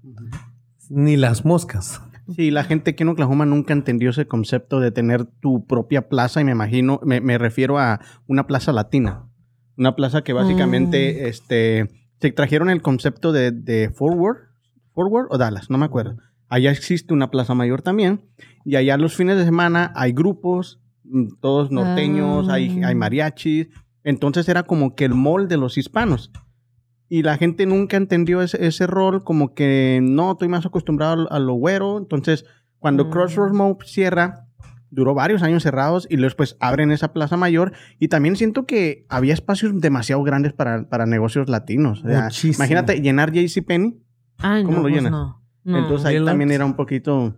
ni 0.91 1.17
las 1.17 1.45
moscas. 1.45 2.01
Sí, 2.35 2.51
la 2.51 2.65
gente 2.65 2.91
aquí 2.91 3.03
en 3.03 3.09
Oklahoma 3.09 3.47
nunca 3.47 3.73
entendió 3.73 4.11
ese 4.11 4.27
concepto 4.27 4.81
de 4.81 4.91
tener 4.91 5.25
tu 5.25 5.67
propia 5.67 6.09
plaza 6.09 6.41
y 6.41 6.45
me 6.45 6.53
imagino, 6.53 7.01
me, 7.05 7.21
me 7.21 7.39
refiero 7.39 7.79
a 7.79 8.01
una 8.27 8.47
plaza 8.47 8.73
latina. 8.73 9.25
Una 9.77 9.95
plaza 9.97 10.23
que 10.23 10.33
básicamente, 10.33 11.29
este, 11.29 11.89
se 12.21 12.33
trajeron 12.33 12.69
el 12.69 12.83
concepto 12.83 13.33
de, 13.33 13.51
de 13.53 13.91
Forward, 13.91 14.39
Forward 14.93 15.29
o 15.31 15.39
Dallas, 15.39 15.71
no 15.71 15.79
me 15.79 15.85
acuerdo. 15.87 16.17
Allá 16.49 16.71
existe 16.71 17.15
una 17.15 17.31
plaza 17.31 17.55
mayor 17.55 17.83
también 17.83 18.23
y 18.65 18.77
allá 18.77 18.97
los 18.97 19.15
fines 19.15 19.37
de 19.37 19.45
semana 19.45 19.93
hay 19.95 20.13
grupos, 20.13 20.81
mm, 21.05 21.37
todos 21.41 21.71
norteños, 21.71 22.49
hay, 22.49 22.81
Ah. 22.83 22.89
hay 22.89 22.95
mariachis. 22.95 23.69
Entonces 24.05 24.49
era 24.49 24.63
como 24.63 24.95
que 24.95 25.05
el 25.05 25.15
mall 25.15 25.49
de 25.49 25.57
los 25.59 25.77
hispanos. 25.79 26.33
Y 27.09 27.23
la 27.23 27.37
gente 27.39 27.65
nunca 27.67 27.97
entendió 27.97 28.43
ese, 28.43 28.67
ese 28.67 28.87
rol, 28.87 29.25
como 29.25 29.55
que 29.55 30.01
no, 30.03 30.33
estoy 30.33 30.49
más 30.49 30.67
acostumbrado 30.67 31.27
a, 31.31 31.37
a 31.37 31.39
lo 31.39 31.55
güero. 31.55 31.97
Entonces, 31.99 32.45
cuando 32.79 33.07
Mm. 33.07 33.11
Crossroads 33.11 33.55
Mall 33.55 33.77
cierra, 33.85 34.47
duró 34.91 35.15
varios 35.15 35.43
años 35.43 35.63
cerrados 35.63 36.07
y 36.11 36.17
luego 36.17 36.35
pues 36.37 36.57
abren 36.61 36.91
esa 36.91 37.13
plaza 37.13 37.37
mayor. 37.37 37.73
Y 37.99 38.09
también 38.09 38.37
siento 38.37 38.67
que 38.67 39.07
había 39.09 39.33
espacios 39.35 39.81
demasiado 39.81 40.23
grandes 40.23 40.53
para, 40.53 40.89
para 40.89 41.07
negocios 41.07 41.49
latinos. 41.49 42.05
O 42.05 42.09
sea, 42.09 42.29
imagínate 42.45 43.01
llenar 43.01 43.33
JCPenney. 43.33 44.03
Ay, 44.39 44.63
¿Cómo 44.65 44.77
no, 44.79 44.83
lo 44.83 44.89
pues 44.91 44.95
llenas? 44.95 45.11
no. 45.13 45.43
No. 45.65 45.79
Entonces 45.79 46.07
ahí 46.07 46.15
Relax. 46.15 46.31
también 46.31 46.51
era 46.53 46.65
un 46.65 46.75
poquito... 46.75 47.35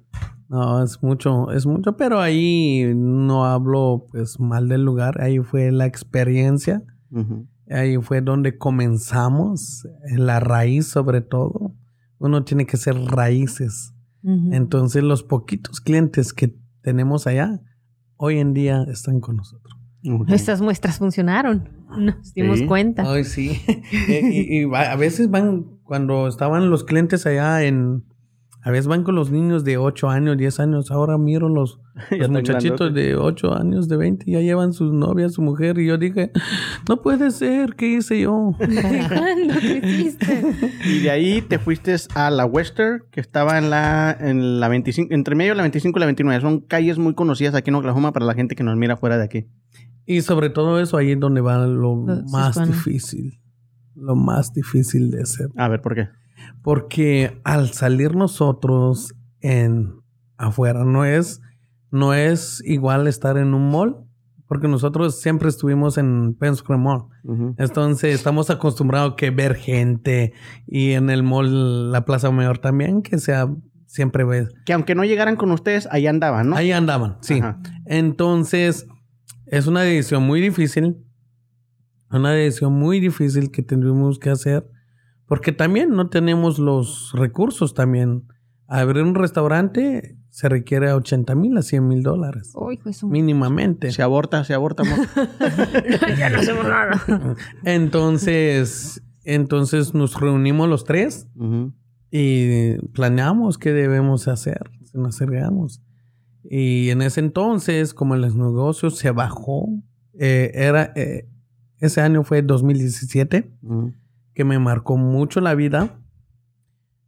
No, 0.48 0.82
es 0.82 1.00
mucho, 1.00 1.52
es 1.52 1.64
mucho, 1.64 1.96
pero 1.96 2.20
ahí 2.20 2.92
no 2.96 3.44
hablo 3.44 4.06
pues 4.10 4.40
mal 4.40 4.68
del 4.68 4.84
lugar, 4.84 5.20
ahí 5.22 5.38
fue 5.38 5.70
la 5.70 5.86
experiencia, 5.86 6.82
ujú. 7.12 7.46
Ahí 7.70 7.96
fue 7.98 8.20
donde 8.20 8.58
comenzamos, 8.58 9.86
en 10.10 10.26
la 10.26 10.40
raíz 10.40 10.86
sobre 10.88 11.20
todo. 11.20 11.74
Uno 12.18 12.44
tiene 12.44 12.66
que 12.66 12.76
ser 12.76 12.96
raíces. 12.96 13.94
Entonces 14.22 15.02
los 15.02 15.22
poquitos 15.22 15.80
clientes 15.80 16.34
que 16.34 16.54
tenemos 16.82 17.26
allá, 17.26 17.62
hoy 18.16 18.38
en 18.38 18.52
día 18.52 18.84
están 18.90 19.20
con 19.20 19.36
nosotros. 19.36 19.78
Ok. 20.06 20.28
Estas 20.30 20.60
muestras 20.60 20.98
funcionaron. 20.98 21.68
Nos 21.98 22.34
dimos 22.34 22.58
Sí. 22.60 22.66
cuenta. 22.66 23.10
Ay, 23.10 23.24
sí. 23.24 23.60
y, 24.08 24.12
y- 24.12 24.62
y 24.64 24.74
a 24.74 24.96
veces 24.96 25.30
van, 25.30 25.78
cuando 25.82 26.28
estaban 26.28 26.68
los 26.70 26.84
clientes 26.84 27.24
allá 27.26 27.62
en... 27.64 28.04
A 28.62 28.70
veces 28.70 28.86
van 28.86 29.04
con 29.04 29.14
los 29.14 29.30
niños 29.30 29.64
de 29.64 29.78
8 29.78 30.10
años, 30.10 30.36
10 30.36 30.60
años. 30.60 30.90
Ahora 30.90 31.16
miro 31.16 31.48
los, 31.48 31.80
los 32.10 32.28
muchachitos 32.28 32.92
de 32.92 33.16
8 33.16 33.54
años, 33.54 33.88
de 33.88 33.96
20, 33.96 34.30
ya 34.30 34.40
llevan 34.40 34.74
sus 34.74 34.92
novias, 34.92 35.32
su 35.32 35.42
mujer. 35.42 35.78
Y 35.78 35.86
yo 35.86 35.96
dije, 35.96 36.30
no 36.88 37.00
puede 37.00 37.30
ser, 37.30 37.74
¿qué 37.74 37.88
hice 37.88 38.20
yo? 38.20 38.54
¿Cuándo 38.58 39.54
creciste? 39.54 40.44
Y 40.84 41.00
de 41.00 41.10
ahí 41.10 41.40
te 41.40 41.58
fuiste 41.58 41.96
a 42.14 42.30
la 42.30 42.44
Western, 42.44 43.04
que 43.10 43.20
estaba 43.20 43.56
en 43.56 43.70
la, 43.70 44.14
en 44.20 44.60
la 44.60 44.68
25, 44.68 45.14
entre 45.14 45.34
medio 45.34 45.52
de 45.52 45.56
la 45.56 45.62
25 45.62 45.98
y 45.98 46.00
la 46.00 46.06
29. 46.06 46.40
Son 46.42 46.60
calles 46.60 46.98
muy 46.98 47.14
conocidas 47.14 47.54
aquí 47.54 47.70
en 47.70 47.76
Oklahoma 47.76 48.12
para 48.12 48.26
la 48.26 48.34
gente 48.34 48.54
que 48.56 48.62
nos 48.62 48.76
mira 48.76 48.98
fuera 48.98 49.16
de 49.16 49.24
aquí. 49.24 49.46
Y 50.04 50.20
sobre 50.20 50.50
todo 50.50 50.80
eso, 50.80 50.98
ahí 50.98 51.12
es 51.12 51.20
donde 51.20 51.40
va 51.40 51.66
lo 51.66 51.96
más 51.96 52.62
difícil. 52.66 53.40
Lo 53.94 54.16
más 54.16 54.52
difícil 54.52 55.10
de 55.10 55.22
hacer. 55.22 55.48
A 55.56 55.68
ver, 55.68 55.80
¿por 55.80 55.94
qué? 55.94 56.08
Porque 56.62 57.40
al 57.44 57.72
salir 57.72 58.14
nosotros 58.14 59.14
en 59.40 59.94
afuera, 60.36 60.84
no 60.84 61.04
es, 61.04 61.40
no 61.90 62.14
es 62.14 62.62
igual 62.64 63.06
estar 63.06 63.36
en 63.36 63.54
un 63.54 63.70
mall, 63.70 64.06
porque 64.46 64.68
nosotros 64.68 65.20
siempre 65.20 65.48
estuvimos 65.48 65.96
en 65.96 66.34
Pensacola 66.34 66.78
Mall. 66.78 67.04
Entonces 67.56 68.14
estamos 68.14 68.50
acostumbrados 68.50 69.14
que 69.16 69.30
ver 69.30 69.54
gente 69.54 70.32
y 70.66 70.92
en 70.92 71.08
el 71.08 71.22
mall, 71.22 71.92
la 71.92 72.04
Plaza 72.04 72.30
Mayor 72.30 72.58
también, 72.58 73.02
que 73.02 73.18
sea 73.18 73.48
siempre 73.86 74.24
ves. 74.24 74.48
Que 74.64 74.72
aunque 74.72 74.94
no 74.94 75.04
llegaran 75.04 75.36
con 75.36 75.50
ustedes, 75.50 75.88
ahí 75.90 76.06
andaban, 76.06 76.50
¿no? 76.50 76.56
Ahí 76.56 76.72
andaban, 76.72 77.18
sí. 77.20 77.38
Ajá. 77.40 77.60
Entonces, 77.86 78.86
es 79.46 79.66
una 79.66 79.82
decisión 79.82 80.22
muy 80.22 80.40
difícil. 80.40 80.96
Una 82.10 82.32
decisión 82.32 82.72
muy 82.72 83.00
difícil 83.00 83.50
que 83.50 83.62
tendríamos 83.62 84.18
que 84.18 84.30
hacer. 84.30 84.68
Porque 85.30 85.52
también 85.52 85.90
no 85.90 86.08
tenemos 86.08 86.58
los 86.58 87.12
recursos 87.14 87.72
también. 87.72 88.24
Abrir 88.66 89.04
un 89.04 89.14
restaurante 89.14 90.18
se 90.28 90.48
requiere 90.48 90.90
a 90.90 90.96
80 90.96 91.36
mil 91.36 91.56
a 91.56 91.62
100 91.62 91.86
mil 91.86 92.02
dólares. 92.02 92.50
Mínimamente. 93.04 93.92
Se 93.92 94.02
aborta, 94.02 94.42
se 94.42 94.54
aborta. 94.54 94.82
ya 96.18 96.30
no 96.30 96.38
hacemos 96.40 96.64
nada. 96.64 97.36
Entonces, 97.64 99.04
entonces 99.22 99.94
nos 99.94 100.18
reunimos 100.18 100.68
los 100.68 100.84
tres 100.84 101.28
Ujú. 101.36 101.74
y 102.10 102.78
planeamos 102.88 103.56
qué 103.56 103.72
debemos 103.72 104.26
hacer, 104.26 104.68
si 104.82 104.98
nos 104.98 105.14
acercamos. 105.14 105.80
Y 106.42 106.90
en 106.90 107.02
ese 107.02 107.20
entonces, 107.20 107.94
como 107.94 108.16
los 108.16 108.34
negocios 108.34 108.98
se 108.98 109.12
bajó, 109.12 109.68
eh, 110.18 110.50
era, 110.54 110.92
eh, 110.96 111.28
ese 111.78 112.00
año 112.00 112.24
fue 112.24 112.42
2017, 112.42 113.48
Ujú. 113.62 113.92
Que 114.34 114.44
me 114.44 114.58
marcó 114.58 114.96
mucho 114.96 115.40
la 115.40 115.54
vida. 115.54 115.98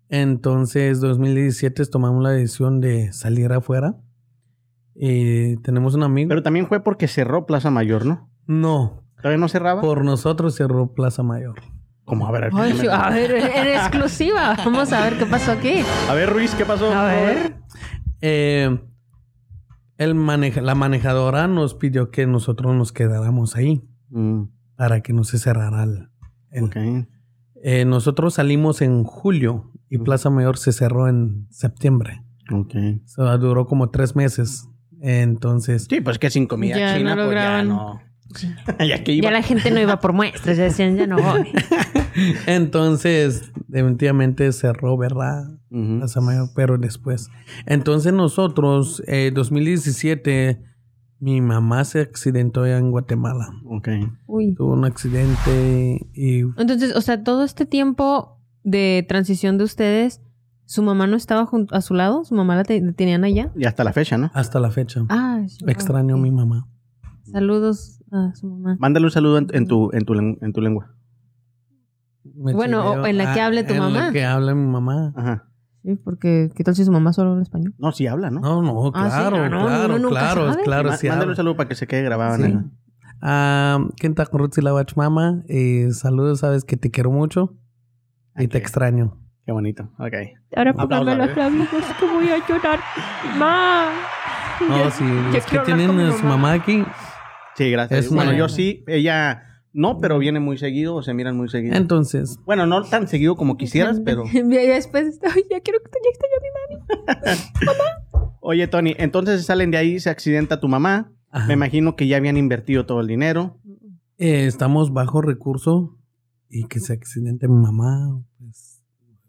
Entonces, 0.08 1.00
2017 1.00 1.86
tomamos 1.86 2.22
la 2.22 2.30
decisión 2.30 2.80
de 2.80 3.12
salir 3.12 3.52
afuera. 3.52 3.96
Y 4.94 5.56
tenemos 5.58 5.94
un 5.94 6.02
amigo. 6.02 6.28
Pero 6.28 6.42
también 6.42 6.66
fue 6.66 6.82
porque 6.84 7.08
cerró 7.08 7.46
Plaza 7.46 7.70
Mayor, 7.70 8.04
¿no? 8.04 8.28
no, 8.46 9.02
¿Todavía 9.16 9.38
no 9.38 9.48
cerraba? 9.48 9.80
por 9.80 10.04
nosotros 10.04 10.54
cerró 10.56 10.92
Plaza 10.92 11.22
Mayor. 11.22 11.60
Como, 12.04 12.26
a 12.26 12.32
ver, 12.32 12.50
Ay, 12.52 12.70
explícame. 12.72 13.04
a 13.04 13.10
ver, 13.10 13.30
en 13.36 13.68
exclusiva. 13.68 14.56
Vamos 14.58 14.92
a 14.92 15.00
ver 15.04 15.16
qué 15.18 15.24
pasó 15.26 15.52
aquí. 15.52 15.82
a 16.10 16.14
ver, 16.14 16.28
Ruiz, 16.30 16.54
¿qué 16.56 16.66
pasó? 16.66 16.92
A 16.92 17.04
ver. 17.06 17.56
Eh, 18.20 18.78
el 19.96 20.14
maneja- 20.16 20.60
la 20.60 20.74
manejadora 20.74 21.46
nos 21.46 21.74
pidió 21.74 22.10
que 22.10 22.26
nosotros 22.26 22.74
nos 22.74 22.92
quedáramos 22.92 23.54
ahí 23.56 23.82
Mm, 24.10 24.42
para 24.76 25.00
que 25.00 25.12
no 25.14 25.24
se 25.24 25.38
cerrara 25.38 25.84
el... 25.84 26.08
el- 26.52 26.64
ok. 26.64 26.76
Eh, 27.64 27.84
nosotros 27.84 28.34
salimos 28.34 28.80
en 28.82 29.04
julio 29.04 29.70
y. 29.88 29.98
Plaza 29.98 30.30
Mayor 30.30 30.58
se 30.58 30.72
cerró 30.72 31.08
en 31.08 31.46
septiembre. 31.50 32.22
Ok. 32.50 32.74
O 33.04 33.08
sea, 33.08 33.36
duró 33.38 33.66
como 33.66 33.90
tres 33.90 34.16
meses. 34.16 34.68
Entonces, 35.00 35.86
Sí, 35.90 36.00
pues 36.00 36.18
que 36.18 36.30
sin 36.30 36.46
comida 36.46 36.76
Ya 36.78 36.96
china, 36.96 37.14
no 37.16 37.24
pues 37.26 37.34
ya 37.36 37.62
no. 37.62 38.00
ya 38.86 39.04
que 39.04 39.12
iba. 39.12 39.24
Ya 39.24 39.30
la 39.30 39.42
gente 39.42 39.70
no 39.70 39.80
iba 39.80 40.00
por 40.00 40.12
muestras, 40.12 40.56
ya 40.56 40.64
decían, 40.64 40.96
ya 40.96 41.06
no 41.06 41.16
voy. 41.18 41.52
entonces, 42.46 43.52
definitivamente 43.68 44.50
cerró, 44.52 44.96
¿verdad? 44.96 45.44
Plaza 45.70 46.20
Mayor, 46.20 46.48
pero 46.54 46.78
después. 46.78 47.30
Entonces 47.66 48.12
nosotros, 48.12 49.02
eh, 49.06 49.30
2017, 49.34 50.62
mi 51.22 51.40
mamá 51.40 51.84
se 51.84 52.00
accidentó 52.00 52.64
allá 52.64 52.78
en 52.78 52.90
Guatemala. 52.90 53.46
Ok. 53.64 53.88
Uy. 54.26 54.54
Tuvo 54.56 54.72
un 54.72 54.84
accidente 54.84 56.08
y 56.14 56.40
Entonces, 56.40 56.96
o 56.96 57.00
sea, 57.00 57.22
todo 57.22 57.44
este 57.44 57.64
tiempo 57.64 58.40
de 58.64 59.04
transición 59.08 59.56
de 59.56 59.62
ustedes, 59.64 60.20
¿su 60.64 60.82
mamá 60.82 61.06
no 61.06 61.16
estaba 61.16 61.46
junto 61.46 61.74
a 61.76 61.80
su 61.80 61.94
lado? 61.94 62.24
¿Su 62.24 62.34
mamá 62.34 62.56
la 62.56 62.64
te- 62.64 62.80
la 62.80 62.92
tenían 62.92 63.22
allá? 63.22 63.52
Y 63.56 63.66
hasta 63.66 63.84
la 63.84 63.92
fecha, 63.92 64.18
¿no? 64.18 64.32
hasta 64.34 64.58
la 64.58 64.70
fecha. 64.72 65.02
Ah, 65.10 65.42
sí, 65.46 65.64
Extraño 65.68 66.16
a 66.16 66.18
mi 66.18 66.32
mamá. 66.32 66.66
Saludos 67.22 68.02
a 68.10 68.34
su 68.34 68.48
mamá. 68.48 68.76
Mándale 68.80 69.06
un 69.06 69.12
saludo 69.12 69.38
en, 69.38 69.46
en 69.52 69.68
tu, 69.68 69.90
en, 69.92 70.04
tu, 70.04 70.14
en 70.14 70.52
tu 70.52 70.60
lengua. 70.60 70.92
Me 72.34 72.52
Bueno, 72.52 72.84
o 72.84 73.06
en 73.06 73.16
la 73.16 73.32
que 73.32 73.40
hable 73.40 73.62
tu 73.62 73.74
en 73.74 73.78
mamá. 73.78 74.06
la 74.06 74.12
que 74.12 74.24
hable 74.24 74.54
mi 74.54 74.66
mamá. 74.66 75.12
Ajá. 75.16 75.48
Sí, 75.82 75.96
porque 75.96 76.50
¿qué 76.54 76.62
tal 76.64 76.74
si 76.76 76.84
su 76.84 76.92
mamá 76.92 77.12
solo 77.12 77.30
habla 77.30 77.42
español? 77.42 77.74
No, 77.78 77.90
sí 77.92 78.06
habla, 78.06 78.30
¿no? 78.30 78.40
No, 78.40 78.62
no, 78.62 78.90
Ah, 78.94 79.10
sí, 79.10 79.16
claro, 79.16 79.36
ah, 79.36 79.48
no, 79.48 79.66
claro, 79.66 80.08
claro, 80.08 80.50
sabe. 80.52 80.62
claro, 80.62 80.88
Ma- 80.90 80.96
sí 80.96 81.08
Mándale 81.08 81.24
un 81.24 81.30
habla. 81.30 81.36
saludo 81.36 81.56
para 81.56 81.68
que 81.68 81.74
se 81.74 81.86
quede 81.86 82.02
grabado 82.02 82.36
Sí. 82.36 82.42
en 82.44 82.50
el... 82.50 82.70
Ah, 83.20 83.78
Kenta 83.96 84.24
Rutzilawach 84.32 84.94
mama, 84.96 85.42
eh, 85.48 85.88
saludos, 85.92 86.40
sabes 86.40 86.64
que 86.64 86.76
te 86.76 86.90
quiero 86.90 87.10
mucho 87.10 87.56
y 88.36 88.48
te 88.48 88.58
extraño. 88.58 89.18
Qué 89.44 89.50
bonito. 89.52 89.90
Ok. 89.98 90.12
Ahora 90.56 90.72
póngame 90.72 91.16
los 91.16 91.28
¿eh? 91.30 91.34
labios, 91.36 91.68
que 91.98 92.06
voy 92.06 92.28
a 92.28 92.46
llorar. 92.48 92.78
¡Ma! 93.38 93.86
No, 94.68 94.90
sí, 94.92 95.04
los 95.32 95.44
que 95.46 95.58
tienen 95.60 95.98
a 95.98 96.12
su 96.12 96.24
mamá. 96.24 96.52
aquí. 96.52 96.84
Sí, 97.56 97.70
gracias. 97.72 98.06
Es 98.06 98.14
bueno, 98.14 98.32
yo 98.32 98.48
sí. 98.48 98.84
Ella 98.86 99.42
no, 99.72 99.98
pero 99.98 100.18
viene 100.18 100.38
muy 100.40 100.58
seguido 100.58 100.94
o 100.96 101.02
se 101.02 101.14
miran 101.14 101.36
muy 101.36 101.48
seguido. 101.48 101.74
Entonces, 101.74 102.38
Bueno, 102.44 102.66
no 102.66 102.82
tan 102.82 103.08
seguido 103.08 103.36
como 103.36 103.56
quisieras, 103.56 104.00
pero... 104.04 104.24
Y 104.32 104.42
después, 104.42 105.18
ay, 105.34 105.42
ya 105.50 105.60
quiero 105.60 105.80
que 105.80 105.90
ya 106.04 106.10
extraño 106.10 106.34
a 106.36 107.16
mi 107.16 107.30
mami. 107.30 108.28
Oye, 108.40 108.66
Tony, 108.68 108.94
entonces 108.98 109.44
salen 109.46 109.70
de 109.70 109.78
ahí, 109.78 110.00
se 110.00 110.10
accidenta 110.10 110.60
tu 110.60 110.68
mamá. 110.68 111.12
ajá. 111.30 111.46
Me 111.46 111.54
imagino 111.54 111.96
que 111.96 112.06
ya 112.06 112.16
habían 112.16 112.36
invertido 112.36 112.86
todo 112.86 113.00
el 113.00 113.06
dinero. 113.06 113.58
Eh, 114.18 114.46
estamos 114.46 114.92
bajo 114.92 115.22
recurso 115.22 115.96
y 116.48 116.66
que 116.66 116.80
se 116.80 116.92
accidente 116.92 117.48
mi 117.48 117.56
mamá, 117.62 118.20
pues 118.38 118.82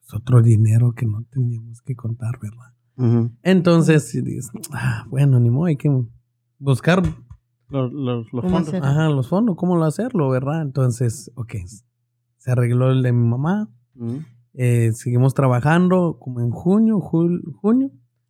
es 0.06 0.14
otro 0.14 0.42
dinero 0.42 0.94
que 0.94 1.06
no 1.06 1.24
teníamos 1.32 1.82
que 1.82 1.96
contar, 1.96 2.38
¿verdad? 2.42 3.32
Entonces, 3.44 4.12
dices, 4.12 4.52
ah, 4.72 5.06
bueno, 5.10 5.40
ni 5.40 5.50
modo, 5.50 5.66
hay 5.66 5.78
que 5.78 5.90
buscar 6.60 7.02
Los, 7.70 7.92
los, 7.92 8.32
los 8.34 8.42
¿Cómo 8.44 8.50
fondos. 8.56 8.68
hacer? 8.70 8.84
ajá, 8.84 9.10
los 9.10 9.28
fondos, 9.30 9.56
cómo 9.56 9.76
lo 9.78 9.86
hacerlo, 9.86 10.30
¿verdad? 10.30 10.62
Entonces, 10.62 11.32
ok, 11.36 11.56
se 12.38 12.52
arregló 12.52 12.92
el 12.92 13.02
de 13.04 13.12
mi 13.14 13.28
mamá, 13.28 13.70
eh, 14.54 14.92
seguimos 14.94 15.34
trabajando 15.34 16.18
como 16.20 16.42
en 16.42 16.52
junio, 16.52 17.00
jul- 17.00 17.42
junio, 17.56 17.90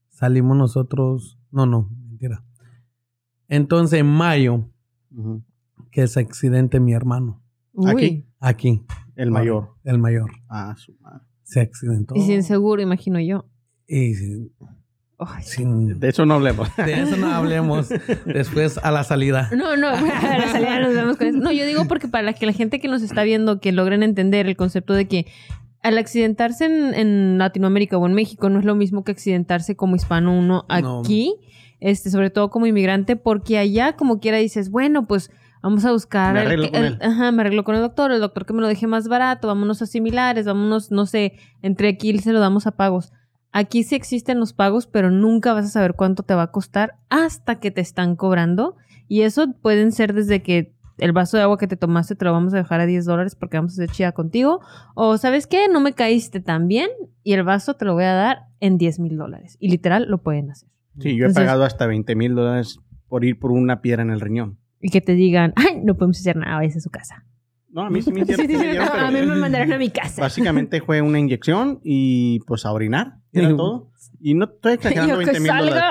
salimos 0.09 0.55
nosotros, 0.57 1.37
no, 1.51 1.65
no, 1.65 1.89
mentira. 2.07 2.43
Entonces, 3.49 3.99
en 3.99 4.07
mayo, 4.07 4.69
que 5.91 6.03
es 6.03 6.15
accidente 6.17 6.79
mi 6.79 6.93
hermano, 6.93 7.41
Aquí. 7.85 8.25
aquí, 8.39 8.85
El 9.15 9.31
mayor. 9.31 9.71
el 9.83 9.97
mayor, 9.97 10.31
Ah, 10.47 10.73
su 10.77 10.95
madre. 11.01 11.25
se 11.43 11.59
accidentó. 11.61 12.15
Y 12.15 12.21
sin 12.21 12.43
seguro, 12.43 12.81
imagino 12.81 13.19
yo. 13.19 13.45
Y 13.87 14.13
sin- 14.15 14.51
Ay. 15.19 15.43
sin- 15.43 15.99
De 15.99 16.09
eso 16.09 16.25
no 16.25 16.33
hablemos. 16.35 16.69
de 16.77 17.01
eso 17.03 17.15
no 17.17 17.31
hablemos 17.33 17.89
después 18.25 18.77
a 18.79 18.91
la 18.91 19.03
salida. 19.03 19.49
No, 19.55 19.77
no, 19.77 19.87
a 19.89 20.37
la 20.37 20.47
salida 20.51 20.79
nos 20.79 20.93
vemos 20.93 21.17
con 21.17 21.27
eso. 21.27 21.37
No, 21.37 21.51
yo 21.51 21.65
digo 21.65 21.85
porque 21.87 22.07
para 22.07 22.33
que 22.33 22.45
la 22.45 22.53
gente 22.53 22.79
que 22.79 22.87
nos 22.87 23.01
está 23.01 23.23
viendo, 23.23 23.59
que 23.59 23.71
logren 23.71 24.03
entender 24.03 24.47
el 24.47 24.55
concepto 24.57 24.93
de 24.93 25.07
que 25.07 25.27
al 25.81 25.97
accidentarse 25.97 26.65
en, 26.65 26.93
en 26.93 27.37
Latinoamérica 27.37 27.97
o 27.97 28.05
en 28.07 28.13
México 28.13 28.49
no 28.49 28.59
es 28.59 28.65
lo 28.65 28.75
mismo 28.75 29.03
que 29.03 29.11
accidentarse 29.11 29.75
como 29.75 29.95
hispano 29.95 30.37
uno 30.37 30.65
No. 30.81 30.99
aquí, 31.01 31.35
este, 31.81 32.09
sobre 32.09 32.29
todo 32.29 32.49
como 32.49 32.65
inmigrante, 32.65 33.15
porque 33.17 33.57
allá 33.57 33.93
como 33.97 34.19
quiera 34.19 34.37
dices, 34.37 34.69
bueno, 34.71 35.07
pues 35.07 35.29
vamos 35.61 35.83
a 35.85 35.91
buscar... 35.91 36.33
Me 36.33 36.39
arreglo 36.41 36.71
con 36.71 36.83
el- 36.83 36.93
él. 36.93 36.99
Ajá, 37.01 37.31
me 37.33 37.41
arreglo 37.41 37.63
con 37.65 37.75
el 37.75 37.81
doctor, 37.81 38.11
el 38.13 38.21
doctor 38.21 38.45
que 38.45 38.53
me 38.53 38.61
lo 38.61 38.67
deje 38.67 38.87
más 38.87 39.07
barato, 39.09 39.47
vámonos 39.47 39.81
a 39.81 39.85
similares, 39.85 40.45
vámonos, 40.45 40.91
no 40.91 41.05
sé, 41.05 41.33
entre 41.61 41.89
aquí 41.89 42.17
se 42.19 42.31
lo 42.31 42.39
damos 42.39 42.65
a 42.67 42.71
pagos. 42.71 43.11
Aquí 43.53 43.83
sí 43.83 43.95
existen 43.95 44.39
los 44.39 44.51
pagos, 44.51 44.87
pero 44.87 45.11
nunca 45.11 45.53
vas 45.53 45.65
a 45.65 45.69
saber 45.69 45.93
cuánto 45.93 46.23
te 46.23 46.33
va 46.33 46.41
a 46.43 46.51
costar 46.51 46.95
hasta 47.09 47.59
que 47.59 47.71
te 47.71 47.81
están 47.81 48.15
cobrando. 48.15 48.75
Y 49.07 49.21
eso 49.21 49.53
pueden 49.61 49.91
ser 49.91 50.13
desde 50.13 50.41
que 50.41 50.73
el 50.97 51.11
vaso 51.11 51.37
de 51.37 51.43
agua 51.43 51.57
que 51.57 51.67
te 51.67 51.77
tomaste 51.77 52.15
te 52.15 52.25
lo 52.25 52.31
vamos 52.33 52.53
a 52.53 52.57
dejar 52.57 52.79
a 52.79 52.85
10 52.85 53.05
dólares 53.05 53.35
porque 53.35 53.57
vamos 53.57 53.73
a 53.73 53.83
hacer 53.83 53.95
chida 53.95 54.11
contigo. 54.11 54.59
O, 54.95 55.17
¿sabes 55.17 55.47
qué? 55.47 55.67
No 55.71 55.79
me 55.81 55.93
caíste 55.93 56.39
tan 56.39 56.67
bien 56.67 56.89
y 57.23 57.33
el 57.33 57.43
vaso 57.43 57.75
te 57.75 57.85
lo 57.85 57.93
voy 57.93 58.03
a 58.05 58.13
dar 58.13 58.37
en 58.59 58.77
10 58.77 58.99
mil 58.99 59.17
dólares. 59.17 59.55
Y 59.59 59.69
literal 59.69 60.07
lo 60.09 60.19
pueden 60.23 60.49
hacer. 60.51 60.69
Sí, 60.99 61.15
yo 61.15 61.25
he 61.25 61.27
Entonces- 61.27 61.43
pagado 61.43 61.63
hasta 61.63 61.85
20 61.87 62.15
mil 62.15 62.35
dólares 62.35 62.79
por 63.07 63.23
ir 63.23 63.37
por 63.39 63.51
una 63.51 63.81
piedra 63.81 64.01
en 64.01 64.09
el 64.09 64.19
riñón. 64.19 64.57
Y 64.81 64.89
que 64.89 65.01
te 65.01 65.13
digan, 65.13 65.53
ay, 65.55 65.79
no 65.83 65.95
podemos 65.95 66.19
hacer 66.19 66.35
nada, 66.37 66.55
vayas 66.57 66.75
a 66.77 66.79
su 66.81 66.89
casa. 66.89 67.23
No, 67.73 67.81
a 67.81 67.89
mí 67.89 68.01
sí 68.01 68.11
me 68.13 68.21
hicieron. 68.21 68.45
Sí, 68.45 68.53
sí, 68.53 68.59
sí 68.59 68.65
me 68.67 68.75
no, 68.75 68.85
pero- 68.91 69.05
a 69.07 69.11
mí 69.11 69.19
me 69.21 69.35
mandaron 69.35 69.73
a 69.73 69.77
mi 69.77 69.89
casa. 69.89 70.21
Básicamente 70.21 70.79
fue 70.81 71.01
una 71.01 71.19
inyección 71.19 71.79
y 71.83 72.39
pues 72.41 72.65
a 72.65 72.71
orinar. 72.71 73.15
Era 73.31 73.47
Digo, 73.47 73.57
todo. 73.57 73.91
Y 74.19 74.35
no 74.35 74.45
estoy 74.45 74.73
exagerando 74.73 75.13
Yo 75.13 75.17
20 75.17 75.33
que 75.33 75.39
mil 75.39 75.51
dólares. 75.51 75.83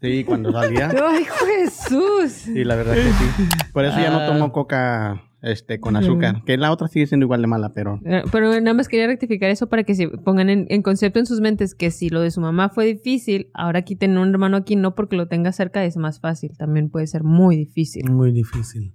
Sí, 0.00 0.24
cuando 0.24 0.52
salía. 0.52 0.90
¡Ay, 1.08 1.24
Jesús! 1.24 2.32
Sí, 2.32 2.64
la 2.64 2.76
verdad 2.76 2.94
que 2.94 3.02
sí. 3.02 3.44
Por 3.72 3.84
eso 3.84 3.96
ya 3.98 4.10
no 4.10 4.18
Ah. 4.18 4.26
tomo 4.26 4.52
coca 4.52 5.22
este, 5.42 5.80
con 5.80 5.96
azúcar. 5.96 6.42
Que 6.44 6.56
la 6.56 6.70
otra 6.72 6.88
sigue 6.88 7.06
siendo 7.06 7.24
igual 7.24 7.40
de 7.40 7.46
mala, 7.48 7.72
pero... 7.72 7.98
Eh, 8.04 8.22
Pero 8.30 8.48
nada 8.60 8.74
más 8.74 8.86
quería 8.88 9.06
rectificar 9.06 9.48
eso 9.50 9.68
para 9.68 9.82
que 9.84 9.94
se 9.94 10.08
pongan 10.08 10.50
en, 10.50 10.66
en 10.68 10.82
concepto 10.82 11.18
en 11.20 11.26
sus 11.26 11.40
mentes 11.40 11.74
que 11.74 11.90
si 11.90 12.10
lo 12.10 12.20
de 12.20 12.30
su 12.30 12.40
mamá 12.40 12.68
fue 12.68 12.84
difícil, 12.86 13.50
ahora 13.54 13.80
aquí 13.80 13.96
tener 13.96 14.18
un 14.18 14.28
hermano 14.28 14.56
aquí 14.56 14.76
no 14.76 14.94
porque 14.94 15.16
lo 15.16 15.26
tenga 15.26 15.50
cerca 15.52 15.84
es 15.84 15.96
más 15.96 16.20
fácil. 16.20 16.56
También 16.58 16.90
puede 16.90 17.06
ser 17.06 17.24
muy 17.24 17.56
difícil. 17.56 18.08
Muy 18.10 18.30
difícil. 18.32 18.94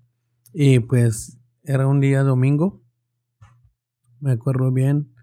Y 0.53 0.79
pues 0.79 1.37
era 1.67 1.85
un 1.87 1.99
día 1.99 2.23
domingo. 2.23 2.81
Me 4.19 4.31
acuerdo 4.31 4.71
bien. 4.71 5.13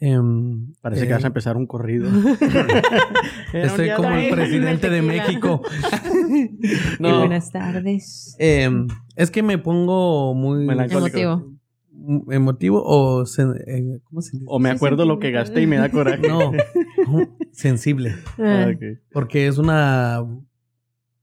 Em, 0.00 0.72
Parece 0.82 1.04
eh, 1.04 1.06
que 1.06 1.12
vas 1.14 1.24
a 1.24 1.28
empezar 1.28 1.56
un 1.56 1.66
corrido. 1.66 2.08
Estoy 3.54 3.90
como 3.96 4.10
el 4.10 4.30
presidente 4.34 4.90
de. 4.90 5.02
México. 5.02 5.62
No, 6.98 7.20
Buenas 7.20 7.50
tardes. 7.52 8.34
em, 8.38 8.88
es 9.16 9.30
que 9.30 9.42
me 9.42 9.58
pongo 9.58 10.34
muy. 10.34 10.64
Emotivo. 10.64 11.52
emotivo 12.30 12.82
o 12.84 13.22
sen- 13.24 13.56
eh, 13.66 14.00
¿cómo 14.04 14.20
se 14.20 14.32
dice? 14.32 14.44
O 14.48 14.58
me 14.58 14.70
acuerdo 14.70 15.04
lo 15.06 15.18
que 15.18 15.30
gasté 15.30 15.62
y 15.62 15.66
me 15.66 15.76
da 15.76 15.90
coraje. 15.90 16.26
No, 16.28 16.52
sensible, 17.52 18.16
Ah, 18.38 18.70
porque 19.12 19.46
es 19.46 19.58
una 19.58 20.22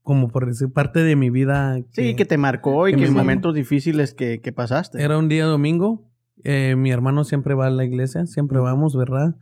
como 0.02 0.28
por 0.28 0.46
decir 0.46 0.72
parte 0.72 1.02
de 1.02 1.16
mi 1.16 1.30
vida. 1.30 1.80
Sí, 1.90 2.14
que 2.14 2.24
te 2.24 2.36
marcó 2.38 2.88
y 2.88 2.94
que 2.94 3.04
en 3.06 3.14
momentos 3.14 3.54
difíciles 3.54 4.14
que, 4.14 4.40
que 4.40 4.52
pasaste. 4.52 5.02
Era 5.02 5.18
un 5.18 5.28
día 5.28 5.44
domingo. 5.46 6.10
eh, 6.44 6.74
mi 6.76 6.90
hermano 6.90 7.24
siempre 7.24 7.54
va 7.54 7.66
a 7.66 7.70
la 7.70 7.84
iglesia, 7.84 8.26
siempre 8.26 8.58
vamos, 8.58 8.96
¿verdad? 8.96 9.36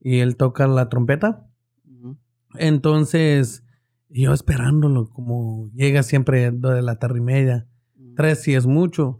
Y 0.00 0.20
él 0.20 0.36
toca 0.36 0.66
la 0.66 0.88
trompeta. 0.88 1.46
Entonces, 2.58 3.64
yo 4.08 4.32
esperándolo, 4.32 5.10
como 5.10 5.68
llega 5.74 6.02
siempre 6.02 6.50
de 6.50 6.82
la 6.82 6.98
tarde 6.98 7.18
y 7.18 7.22
media, 7.22 7.66
tres 8.16 8.42
si 8.42 8.54
es 8.54 8.66
mucho. 8.66 9.18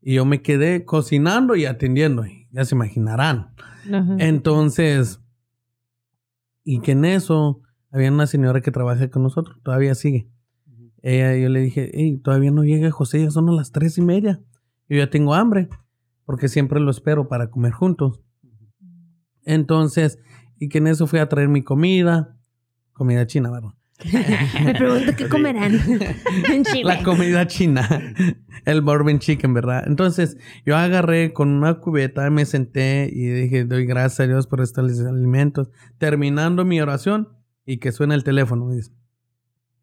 Y 0.00 0.14
yo 0.14 0.24
me 0.24 0.42
quedé 0.42 0.84
cocinando 0.84 1.54
y 1.54 1.64
atendiendo, 1.66 2.24
ya 2.50 2.64
se 2.64 2.74
imaginarán. 2.74 3.54
ajá. 3.92 4.16
Entonces, 4.18 5.20
y 6.64 6.80
que 6.80 6.92
en 6.92 7.04
eso 7.04 7.60
había 7.92 8.10
una 8.10 8.26
señora 8.26 8.60
que 8.60 8.72
trabaja 8.72 9.08
con 9.10 9.22
nosotros, 9.22 9.58
todavía 9.62 9.94
sigue. 9.94 10.28
Ella, 11.02 11.36
yo 11.36 11.48
le 11.48 11.60
dije, 11.60 11.90
hey, 11.92 12.18
todavía 12.22 12.52
no 12.52 12.64
llega 12.64 12.90
José, 12.90 13.22
ya 13.22 13.30
son 13.30 13.54
las 13.54 13.72
tres 13.72 13.98
y 13.98 14.02
media. 14.02 14.40
Yo 14.88 14.98
ya 14.98 15.10
tengo 15.10 15.34
hambre, 15.34 15.68
porque 16.24 16.48
siempre 16.48 16.80
lo 16.80 16.90
espero 16.90 17.28
para 17.28 17.50
comer 17.50 17.72
juntos. 17.72 18.20
Entonces, 19.44 20.18
y 20.58 20.68
que 20.68 20.78
en 20.78 20.86
eso 20.86 21.06
fui 21.06 21.18
a 21.18 21.28
traer 21.28 21.48
mi 21.48 21.62
comida, 21.62 22.36
comida 22.92 23.26
china, 23.26 23.50
¿verdad? 23.50 23.70
Me 24.64 24.74
pregunto 24.74 25.12
qué 25.16 25.28
comerán 25.28 25.74
en 26.50 26.64
Chile. 26.64 26.84
La 26.84 27.02
comida 27.02 27.46
china, 27.46 27.88
el 28.64 28.80
bourbon 28.80 29.18
chicken, 29.18 29.54
¿verdad? 29.54 29.84
Entonces, 29.86 30.36
yo 30.64 30.76
agarré 30.76 31.32
con 31.32 31.50
una 31.50 31.74
cubeta, 31.74 32.28
me 32.30 32.44
senté 32.44 33.08
y 33.12 33.26
dije, 33.28 33.64
doy 33.64 33.86
gracias 33.86 34.20
a 34.20 34.26
Dios 34.26 34.46
por 34.46 34.60
estos 34.60 35.00
alimentos. 35.00 35.70
Terminando 35.98 36.64
mi 36.64 36.80
oración 36.80 37.28
y 37.64 37.78
que 37.78 37.92
suena 37.92 38.14
el 38.14 38.24
teléfono, 38.24 38.66
me 38.66 38.76
dice. 38.76 38.92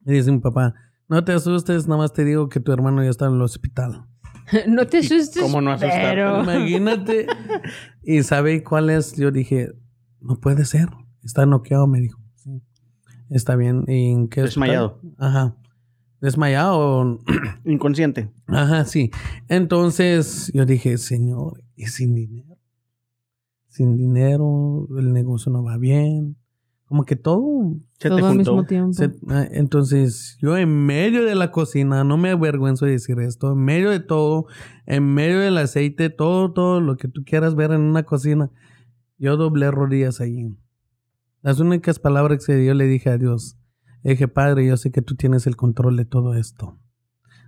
Me 0.01 0.13
dice 0.13 0.32
mi 0.32 0.39
papá, 0.39 0.74
no 1.10 1.24
te 1.24 1.34
asustes, 1.34 1.88
nada 1.88 2.01
más 2.01 2.14
te 2.14 2.24
digo 2.24 2.49
que 2.49 2.60
tu 2.60 2.72
hermano 2.72 3.03
ya 3.03 3.10
está 3.10 3.26
en 3.26 3.34
el 3.34 3.41
hospital. 3.41 4.05
no 4.68 4.88
te 4.88 4.99
asustes. 4.99 5.41
cómo 5.41 5.62
no 5.62 5.72
asustarte? 5.72 6.07
pero- 6.10 6.43
Imagínate. 6.43 7.28
y 8.03 8.24
¿sabe 8.24 8.64
cuál 8.64 8.89
es? 8.89 9.16
Yo 9.16 9.32
dije, 9.32 9.72
no 10.22 10.39
puede 10.39 10.66
ser. 10.66 10.89
Está 11.24 11.45
noqueado, 11.45 11.86
me 11.88 11.99
dijo. 11.99 12.20
Sí. 12.36 12.62
Está 13.30 13.55
bien. 13.55 13.84
¿Y 13.88 14.12
en 14.12 14.28
qué 14.30 14.43
hospital? 14.43 14.68
Desmayado. 14.70 15.01
Ajá. 15.18 15.55
Desmayado. 16.22 17.20
Inconsciente. 17.66 18.32
Ajá, 18.47 18.86
sí. 18.86 19.12
Entonces 19.47 20.51
yo 20.53 20.66
dije, 20.66 20.97
Señor, 20.97 21.64
¿y 21.76 21.88
sin 21.88 22.16
dinero? 22.16 22.57
Sin 23.68 23.95
dinero, 23.97 24.88
el 24.97 25.14
negocio 25.14 25.51
no 25.51 25.64
va 25.64 25.78
bien. 25.78 26.38
Como 26.90 27.06
que 27.06 27.16
todo. 27.16 27.76
Se 28.00 28.10
todo 28.10 28.18
te 28.20 28.26
al 28.26 28.38
mismo 28.38 28.66
tiempo. 28.66 28.94
se- 28.94 29.12
ah, 29.30 29.46
entonces 29.52 30.38
yo 30.42 30.58
en 30.58 30.86
medio 30.88 31.24
de 31.24 31.36
la 31.36 31.52
cocina, 31.52 32.04
no 32.04 32.18
me 32.18 32.32
avergüenzo 32.32 32.86
de 32.88 32.94
decir 32.94 33.20
esto, 33.20 33.52
en 33.54 33.60
medio 33.64 33.92
de 33.92 34.00
todo, 34.00 34.48
en 34.88 35.14
medio 35.14 35.40
del 35.40 35.58
aceite, 35.60 36.10
todo, 36.10 36.52
todo 36.52 36.82
lo 36.82 36.98
que 36.98 37.08
tú 37.08 37.24
quieras 37.24 37.54
ver 37.56 37.72
en 37.72 37.82
una 37.82 38.04
cocina, 38.04 38.50
yo 39.20 39.38
doblé 39.38 39.70
rodillas 39.70 40.20
ahí. 40.20 40.58
Las 41.44 41.60
únicas 41.60 42.00
palabras 42.00 42.44
que 42.46 42.66
yo 42.66 42.74
le 42.74 42.86
dije 42.88 43.10
a 43.12 43.18
Dios, 43.20 43.58
le 44.04 44.12
dije, 44.12 44.28
Padre, 44.28 44.66
yo 44.66 44.76
sé 44.76 44.92
que 44.92 45.02
tú 45.04 45.16
tienes 45.16 45.46
el 45.46 45.56
control 45.56 45.96
de 45.96 46.06
todo 46.06 46.34
esto. 46.34 46.80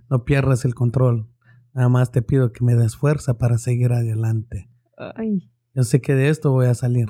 No 0.08 0.24
pierdas 0.24 0.64
el 0.64 0.74
control. 0.76 1.28
Nada 1.74 1.88
más 1.88 2.12
te 2.12 2.22
pido 2.22 2.52
que 2.52 2.64
me 2.64 2.74
des 2.76 2.94
fuerza 2.96 3.38
para 3.38 3.58
seguir 3.58 3.92
adelante. 3.92 4.70
Ay. 5.16 5.50
Yo 5.74 5.82
sé 5.82 6.00
que 6.00 6.14
de 6.14 6.28
esto 6.28 6.52
voy 6.52 6.66
a 6.66 6.74
salir. 6.74 7.08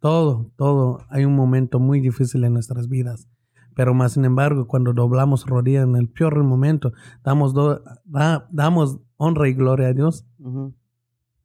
Todo, 0.00 0.50
todo. 0.56 1.00
Hay 1.08 1.24
un 1.24 1.34
momento 1.34 1.78
muy 1.80 2.00
difícil 2.00 2.44
en 2.44 2.52
nuestras 2.54 2.88
vidas. 2.88 3.28
Pero 3.74 3.92
más 3.92 4.12
sin 4.12 4.24
embargo, 4.24 4.66
cuando 4.66 4.92
doblamos 4.92 5.44
rodillas 5.46 5.84
en 5.84 5.96
el 5.96 6.08
peor 6.08 6.42
momento, 6.44 6.92
damos, 7.22 7.52
do- 7.52 7.82
da- 8.04 8.48
damos 8.50 8.98
honra 9.16 9.48
y 9.48 9.54
gloria 9.54 9.88
a 9.88 9.92
Dios. 9.92 10.24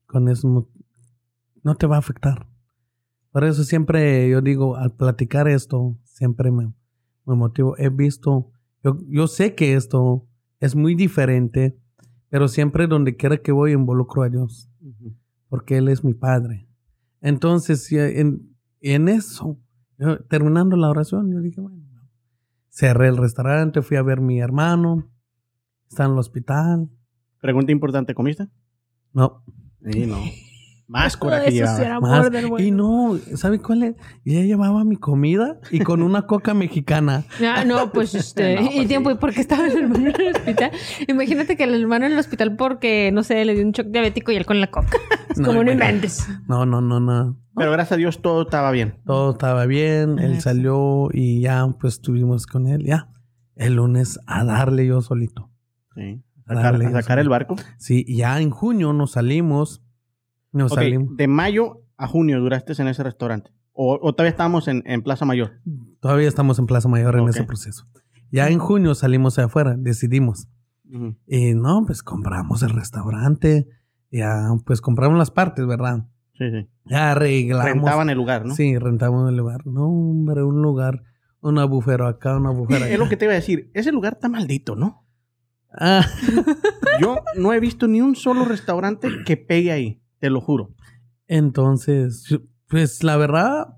Con 0.06 0.30
eso 0.30 0.47
no- 0.47 0.68
no 1.64 1.76
te 1.76 1.88
va 1.88 1.95
a 1.97 1.99
afectar. 1.99 2.47
Por 3.32 3.43
eso 3.43 3.64
siempre 3.64 4.30
yo 4.30 4.41
digo, 4.41 4.76
al 4.76 4.91
platicar 4.91 5.47
esto, 5.47 5.97
siempre 6.04 6.52
me, 6.52 6.74
me 7.26 7.36
motivo. 7.36 7.76
He 7.78 7.89
visto, 7.89 8.52
yo, 8.84 8.97
yo 9.08 9.28
sé 9.28 9.56
que 9.56 9.74
esto 9.76 10.26
es 10.60 10.76
muy 10.76 10.95
diferente, 10.95 11.78
pero 12.30 12.47
siempre 12.47 12.88
donde 12.88 13.16
quiera 13.16 13.38
que 13.38 13.52
voy 13.52 13.72
involucro 13.74 14.24
a 14.24 14.30
Dios, 14.30 14.70
porque 15.49 15.78
Él 15.78 15.88
es 15.89 16.04
mi 16.04 16.14
Padre. 16.14 16.68
Entonces, 17.22 17.91
en, 17.91 18.55
en 18.82 19.07
eso, 19.07 19.59
yo, 19.97 20.19
terminando 20.26 20.76
la 20.76 20.89
oración, 20.89 21.32
yo 21.32 21.39
dije, 21.39 21.61
bueno, 21.61 21.82
cerré 22.69 23.07
el 23.07 23.17
restaurante, 23.17 23.82
fui 23.82 23.97
a 23.97 24.03
ver 24.03 24.17
a 24.17 24.22
mi 24.22 24.39
hermano, 24.39 25.09
está 25.89 26.05
en 26.05 26.11
el 26.11 26.17
hospital. 26.17 26.89
Pregunta 27.39 27.72
importante, 27.72 28.13
¿comiste? 28.13 28.47
No, 29.13 29.43
Sí, 29.84 30.05
no. 30.05 30.17
Más 30.92 31.16
coraje 31.16 31.48
Eso 31.48 31.56
llevaba. 31.56 31.78
sí 31.78 31.82
era 31.84 32.00
más. 32.02 32.30
bueno. 32.50 32.60
Y 32.60 32.72
no, 32.72 33.18
¿sabe 33.36 33.60
cuál 33.60 33.84
es? 33.84 33.96
Ya 34.26 34.42
llevaba 34.42 34.84
mi 34.84 34.98
comida 34.98 35.58
y 35.72 35.80
con 35.80 36.04
una 36.04 36.24
coca 36.28 36.54
mexicana. 36.54 37.24
Ah, 37.42 37.64
no, 37.64 37.92
pues 37.94 38.14
este. 38.14 38.56
No, 38.60 38.66
pues 38.66 38.76
y 38.76 38.86
tiempo, 38.88 39.10
sí. 39.10 39.16
¿y 39.16 39.20
por 39.20 39.34
qué 39.34 39.39
estaba 39.39 39.68
el 39.68 39.78
hermano 39.78 40.10
en 40.10 40.22
el 40.22 40.36
hospital? 40.36 40.72
Imagínate 41.08 41.56
que 41.56 41.64
el 41.64 41.82
hermano 41.82 42.06
en 42.08 42.12
el 42.12 42.20
hospital 42.20 42.58
porque, 42.58 43.10
no 43.14 43.24
sé, 43.24 43.46
le 43.46 43.54
dio 43.56 43.66
un 43.66 43.72
shock 43.72 43.88
diabético 43.88 44.34
y 44.34 44.36
él 44.36 44.46
con 44.46 44.60
la 44.60 44.68
coca. 44.68 44.98
Es 45.30 45.38
No, 45.38 45.48
como 45.48 45.64
no 45.64 45.72
inventes. 45.72 46.28
No, 46.50 46.66
no, 46.66 46.82
no, 46.82 47.00
no. 47.00 47.39
Pero 47.56 47.72
gracias 47.72 47.94
a 47.94 47.96
Dios 47.96 48.22
todo 48.22 48.42
estaba 48.42 48.70
bien. 48.72 48.96
Todo 49.06 49.32
estaba 49.32 49.66
bien, 49.66 50.20
él 50.20 50.42
salió 50.42 51.08
y 51.14 51.39
ya 51.39 51.66
pues 51.80 51.94
estuvimos 51.94 52.46
con 52.48 52.68
él, 52.68 52.84
ya. 52.84 53.08
El 53.56 53.76
lunes 53.76 54.20
a 54.28 54.44
darle 54.44 54.86
yo 54.88 55.00
solito. 55.02 55.50
Sí. 55.96 56.22
A 56.48 56.56
sacar, 56.56 56.76
a 56.84 56.92
sacar 56.92 57.20
el 57.20 57.30
barco. 57.30 57.56
Sí, 57.78 58.04
y 58.06 58.18
ya 58.18 58.42
en 58.42 58.50
junio 58.50 58.92
nos 58.92 59.12
salimos. 59.12 59.82
Salimos. 60.70 61.16
de 61.16 61.28
mayo 61.28 61.82
a 61.97 62.08
junio 62.08 62.39
duraste 62.39 62.74
en 62.82 62.88
ese 62.88 63.04
restaurante. 63.04 63.52
O, 63.74 63.97
o 64.02 64.14
todavía 64.14 64.32
estábamos 64.32 64.68
en, 64.68 64.84
en 64.86 65.02
Plaza 65.02 65.26
Mayor. 65.26 65.62
Todavía 66.02 66.28
estamos 66.28 66.60
en 66.60 66.66
Plaza 66.66 66.89
Mayor 66.89 67.16
en 67.18 67.30
ese 67.30 67.43
proceso. 67.43 67.86
Ya 68.32 68.49
en 68.49 68.60
junio 68.60 68.95
salimos 68.95 69.38
afuera, 69.39 69.76
decidimos. 69.78 70.47
Y 71.28 71.54
no, 71.54 71.84
pues 71.86 72.04
compramos 72.04 72.64
el 72.64 72.72
restaurante. 72.72 73.68
Ya, 74.12 74.49
pues 74.66 74.82
compramos 74.82 75.18
las 75.18 75.32
partes, 75.32 75.66
¿verdad? 75.66 76.06
Sí, 76.38 76.49
sí. 76.52 76.68
Ya 76.86 77.12
arreglamos. 77.12 77.72
Rentaban 77.72 78.10
el 78.10 78.18
lugar, 78.18 78.45
¿no? 78.45 78.56
Sí, 78.56 78.78
rentamos 78.78 79.30
el 79.30 79.38
lugar. 79.38 79.66
No, 79.66 79.86
hombre, 79.88 80.43
un 80.43 80.62
lugar. 80.62 81.04
Un 81.39 81.58
agujero 81.60 82.08
acá, 82.08 82.36
un 82.36 82.45
agujero 82.45 82.84
allá. 82.86 82.93
Es 82.93 82.99
lo 82.99 83.08
que 83.08 83.16
te 83.16 83.26
iba 83.26 83.32
a 83.32 83.36
decir. 83.36 83.72
Ese 83.74 83.91
lugar 83.91 84.14
está 84.14 84.28
maldito, 84.28 84.76
¿no? 84.76 85.06
Ah, 85.74 86.06
Yo 86.99 87.16
no 87.38 87.54
he 87.54 87.60
visto 87.62 87.88
ni 87.88 88.02
un 88.02 88.16
solo 88.16 88.43
restaurante 88.43 89.08
que 89.26 89.38
pegue 89.38 89.72
ahí. 89.72 90.01
Te 90.22 90.30
lo 90.30 90.39
juro. 90.39 90.69
entonces, 91.28 92.26
pues 92.69 93.03
la 93.03 93.17
verdad, 93.17 93.78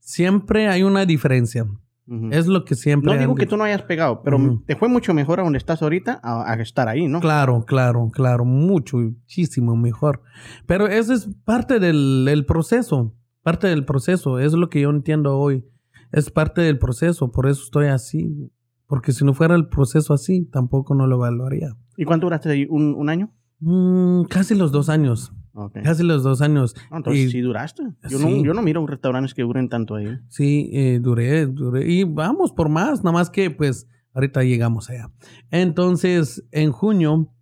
siempre 0.00 0.68
hay 0.68 0.82
una 0.82 1.04
diferencia. 1.06 1.64
Ujú. 2.06 2.28
Es 2.32 2.46
lo 2.46 2.64
que 2.64 2.74
siempre. 2.74 3.12
No 3.12 3.18
digo 3.18 3.34
que 3.34 3.46
tú 3.46 3.56
no 3.56 3.64
hayas 3.64 3.82
pegado, 3.82 4.22
pero 4.22 4.36
Ujú. 4.36 4.62
te 4.66 4.76
fue 4.76 4.88
mucho 4.88 5.14
mejor 5.14 5.40
a 5.40 5.44
donde 5.44 5.58
estás 5.58 5.82
ahorita 5.82 6.20
a, 6.22 6.50
a 6.50 6.54
estar 6.60 6.88
ahí, 6.88 7.06
¿no? 7.06 7.20
Claro, 7.20 7.64
claro, 7.64 8.10
claro, 8.12 8.44
mucho, 8.44 8.96
muchísimo 8.98 9.76
mejor. 9.76 10.22
Pero 10.66 10.88
eso 10.88 11.12
es 11.12 11.28
parte 11.44 11.78
del, 11.78 12.24
del 12.26 12.44
proceso, 12.44 13.14
parte 13.42 13.68
del 13.68 13.84
proceso, 13.84 14.38
es 14.38 14.52
lo 14.52 14.68
que 14.68 14.80
yo 14.80 14.90
entiendo 14.90 15.38
hoy. 15.38 15.64
Es 16.10 16.30
parte 16.30 16.60
del 16.60 16.78
proceso, 16.78 17.30
por 17.32 17.46
eso 17.48 17.62
estoy 17.64 17.86
así. 17.86 18.50
Porque 18.86 19.12
si 19.12 19.24
no 19.24 19.32
fuera 19.32 19.54
el 19.54 19.68
proceso 19.68 20.12
así, 20.12 20.44
tampoco 20.44 20.94
no 20.94 21.06
lo 21.06 21.16
valoraría. 21.18 21.76
¿Y 21.96 22.04
cuánto 22.04 22.26
duraste 22.26 22.50
ahí? 22.50 22.66
¿Un, 22.68 22.94
un 22.94 23.08
año? 23.08 23.32
Mm, 23.60 24.24
casi 24.24 24.54
los 24.54 24.70
dos 24.72 24.88
años, 24.90 25.32
Ok. 25.54 25.78
casi 25.82 26.02
los 26.02 26.22
dos 26.22 26.40
años. 26.40 26.74
No, 26.90 26.96
entonces 26.98 27.24
Y- 27.26 27.30
sí 27.30 27.40
duraste. 27.40 27.82
Yo, 28.08 28.18
Sí. 28.18 28.24
no, 28.24 28.44
yo 28.44 28.54
no 28.54 28.62
miro 28.62 28.86
restaurantes 28.86 29.34
que 29.34 29.42
duren 29.42 29.68
tanto 29.68 29.94
ahí. 29.96 30.18
Sí, 30.28 30.70
eh, 30.72 30.98
duré, 31.02 31.46
duré. 31.46 31.90
Y 31.90 32.04
vamos 32.04 32.52
por 32.52 32.68
más, 32.68 33.04
nada 33.04 33.12
más 33.12 33.28
que 33.30 33.50
pues 33.50 33.86
ahorita 34.14 34.42
llegamos 34.44 34.88
allá. 34.90 35.10
Entonces, 35.50 36.44
en 36.52 36.72
junio, 36.72 37.32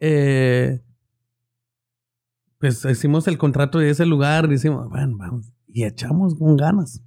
eh, 0.00 0.80
pues 2.58 2.84
hicimos 2.84 3.28
el 3.28 3.36
contrato 3.38 3.78
de 3.78 3.90
ese 3.90 4.06
lugar, 4.06 4.48
decimos, 4.48 4.88
bueno, 4.88 5.16
vamos, 5.18 5.52
y 5.68 5.84
echamos 5.84 6.34
con 6.36 6.56
ganas. 6.56 7.02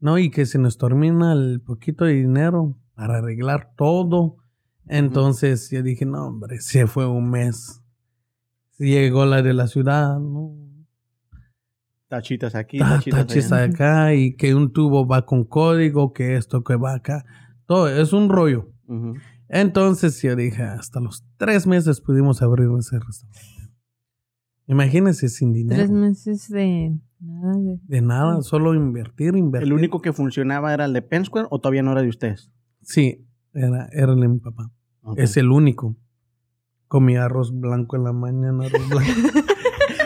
No, 0.00 0.16
y 0.18 0.30
que 0.30 0.46
se 0.46 0.58
nos 0.58 0.78
termina 0.78 1.32
el 1.32 1.60
poquito 1.60 2.04
de 2.04 2.14
dinero 2.14 2.78
para 2.94 3.18
arreglar 3.18 3.72
todo. 3.76 4.36
Entonces 4.86 5.70
yo 5.70 5.82
dije, 5.82 6.06
no, 6.06 6.26
hombre, 6.28 6.60
se 6.60 6.86
fue 6.86 7.06
un 7.06 7.30
mes. 7.30 7.79
Llegó 8.80 9.26
la 9.26 9.42
de 9.42 9.52
la 9.54 9.66
ciudad, 9.66 10.18
¿no? 10.18 10.56
Tachitas 12.08 12.54
aquí, 12.56 12.78
Ta- 12.78 12.96
tachitas, 12.96 13.26
taches 13.26 13.52
allá. 13.52 13.72
acá 13.72 14.14
y 14.14 14.34
que 14.34 14.54
un 14.54 14.72
tubo 14.72 15.06
va 15.06 15.26
con 15.26 15.44
código, 15.44 16.12
que 16.12 16.34
esto 16.36 16.64
que 16.64 16.74
va 16.74 16.94
acá. 16.94 17.24
Todo 17.66 17.88
es 17.88 18.12
un 18.12 18.28
rollo. 18.28 18.72
Entonces 19.48 20.20
yo 20.22 20.34
dije, 20.34 20.62
hasta 20.62 20.98
los 20.98 21.24
tres 21.36 21.66
meses 21.68 22.00
pudimos 22.00 22.42
abrir 22.42 22.68
ese 22.78 22.98
restaurante. 22.98 23.70
Imagínense 24.66 25.28
sin 25.28 25.52
dinero. 25.52 25.76
Tres 25.78 25.90
meses 25.90 26.48
de 26.48 26.96
nada 27.20 27.56
de. 27.58 27.78
De 27.84 28.00
nada, 28.00 28.42
solo 28.42 28.74
invertir, 28.74 29.36
invertir. 29.36 29.66
¿El 29.68 29.72
único 29.72 30.00
que 30.00 30.12
funcionaba 30.12 30.72
era 30.72 30.84
el 30.86 30.92
de 30.92 31.02
Penn 31.02 31.24
Square 31.24 31.48
o 31.50 31.60
todavía 31.60 31.82
no 31.82 31.92
era 31.92 32.02
de 32.02 32.08
ustedes? 32.08 32.50
Sí, 32.82 33.24
era, 33.52 33.88
era 33.92 34.12
el 34.12 34.20
de 34.20 34.28
mi 34.28 34.38
papá. 34.38 34.70
Es 35.16 35.36
el 35.36 35.50
único. 35.50 35.96
Comía 36.90 37.26
arroz 37.26 37.52
blanco 37.56 37.94
en 37.94 38.02
la 38.02 38.12
mañana, 38.12 38.66
arroz 38.66 38.88
blanco. 38.88 39.10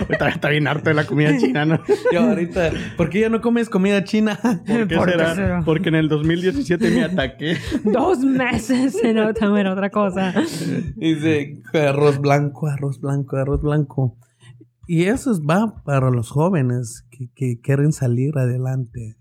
Está, 0.08 0.28
está 0.28 0.48
bien 0.50 0.66
harto 0.66 0.90
de 0.90 0.94
la 0.94 1.06
comida 1.06 1.34
china, 1.38 1.64
¿no? 1.64 1.78
Yo 2.12 2.20
ahorita, 2.22 2.72
¿por 2.96 3.08
qué 3.08 3.20
ya 3.20 3.28
no 3.30 3.40
comes 3.40 3.70
comida 3.70 4.02
china? 4.04 4.38
¿Por 4.66 4.86
qué 4.88 4.96
¿Por 4.96 5.06
qué 5.06 5.12
será? 5.12 5.34
será? 5.34 5.62
Porque 5.64 5.88
en 5.88 5.94
el 5.94 6.08
2017 6.08 6.90
me 6.90 7.04
ataqué. 7.04 7.56
Dos 7.84 8.18
meses 8.18 9.02
en 9.02 9.18
otra, 9.18 9.50
otra 9.72 9.90
cosa. 9.90 10.34
Dice 10.96 11.62
arroz 11.72 12.20
blanco, 12.20 12.66
arroz 12.66 13.00
blanco, 13.00 13.36
arroz 13.36 13.62
blanco. 13.62 14.18
Y 14.86 15.04
eso 15.04 15.30
es- 15.30 15.40
va 15.40 15.82
para 15.84 16.10
los 16.10 16.28
jóvenes 16.30 17.06
que, 17.10 17.30
que 17.34 17.60
quieren 17.62 17.92
salir 17.92 18.36
adelante. 18.36 19.16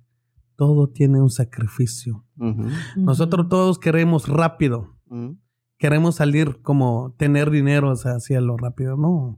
Todo 0.57 0.89
tiene 0.89 1.22
un 1.22 1.30
sacrificio. 1.30 2.26
Nosotros 2.97 3.47
todos 3.47 3.78
queremos 3.80 4.28
rápido. 4.28 4.97
Queremos 5.84 6.15
salir 6.15 6.61
como 6.61 7.13
tener 7.17 7.51
dinero 7.51 7.89
o 7.91 7.95
sea, 7.97 8.13
hacia 8.13 8.39
lo 8.39 8.55
rápido. 8.55 8.95
No. 8.95 9.38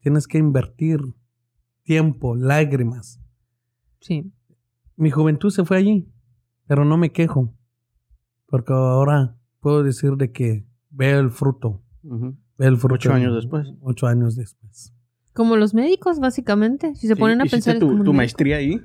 Tienes 0.00 0.26
que 0.26 0.36
invertir 0.36 0.98
tiempo, 1.84 2.34
lágrimas. 2.34 3.20
Sí. 4.00 4.32
Mi 4.96 5.10
juventud 5.12 5.50
se 5.50 5.64
fue 5.64 5.76
allí, 5.76 6.12
pero 6.66 6.84
no 6.84 6.96
me 6.96 7.12
quejo. 7.12 7.54
Porque 8.46 8.72
ahora 8.72 9.38
puedo 9.60 9.84
decir 9.84 10.14
de 10.16 10.32
que 10.32 10.66
veo 10.90 11.20
el 11.20 11.30
fruto. 11.30 11.80
Veo 12.02 12.68
el 12.68 12.76
fruto. 12.76 12.96
Ocho 12.96 13.12
años 13.12 13.36
después. 13.36 13.68
Ocho 13.80 14.08
años 14.08 14.34
después. 14.34 14.92
Como 15.32 15.54
los 15.56 15.74
médicos, 15.74 16.18
básicamente. 16.18 16.96
Si 16.96 17.06
se 17.06 17.14
Sí, 17.14 17.20
ponen 17.20 17.40
a 17.40 17.44
¿hiciste 17.46 17.70
pensar. 17.70 17.74
es 17.76 17.80
tu, 17.98 18.02
tu 18.02 18.12
maestría 18.12 18.56
ahí? 18.56 18.80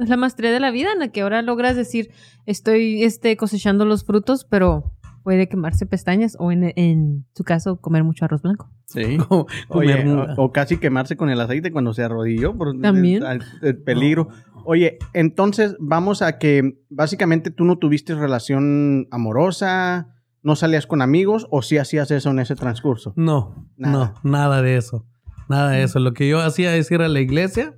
Es 0.00 0.08
la 0.08 0.16
maestría 0.16 0.52
de 0.52 0.60
la 0.60 0.70
vida 0.70 0.92
en 0.92 1.00
la 1.00 1.08
que 1.08 1.22
ahora 1.22 1.42
logras 1.42 1.74
decir, 1.74 2.10
estoy 2.46 3.02
este, 3.02 3.36
cosechando 3.36 3.84
los 3.84 4.04
frutos, 4.04 4.44
pero 4.44 4.92
puede 5.22 5.48
quemarse 5.48 5.86
pestañas 5.86 6.36
o 6.38 6.52
en, 6.52 6.72
en 6.76 7.26
su 7.34 7.44
caso 7.44 7.80
comer 7.80 8.04
mucho 8.04 8.24
arroz 8.24 8.42
blanco. 8.42 8.70
Sí. 8.86 9.16
Como 9.28 9.46
Oye, 9.68 10.04
comer- 10.04 10.30
o, 10.38 10.44
o 10.44 10.52
casi 10.52 10.76
quemarse 10.78 11.16
con 11.16 11.30
el 11.30 11.40
aceite 11.40 11.72
cuando 11.72 11.92
se 11.94 12.02
arrodilló 12.02 12.56
por 12.56 12.78
También. 12.80 13.22
el, 13.24 13.42
el 13.62 13.76
peligro. 13.82 14.28
Oye, 14.64 14.98
entonces 15.12 15.76
vamos 15.80 16.22
a 16.22 16.38
que 16.38 16.78
básicamente 16.90 17.50
tú 17.50 17.64
no 17.64 17.78
tuviste 17.78 18.14
relación 18.14 19.08
amorosa, 19.10 20.08
no 20.42 20.56
salías 20.56 20.86
con 20.86 21.02
amigos 21.02 21.46
o 21.50 21.62
sí 21.62 21.78
hacías 21.78 22.10
eso 22.10 22.30
en 22.30 22.38
ese 22.38 22.54
transcurso. 22.54 23.12
No, 23.16 23.68
Nada. 23.76 24.14
no, 24.22 24.30
nada 24.30 24.62
de 24.62 24.76
eso. 24.76 25.06
Nada 25.48 25.70
de 25.70 25.82
eso. 25.82 25.98
Lo 25.98 26.12
que 26.14 26.28
yo 26.28 26.40
hacía 26.40 26.76
es 26.76 26.90
ir 26.90 27.00
a 27.02 27.08
la 27.08 27.20
iglesia, 27.20 27.74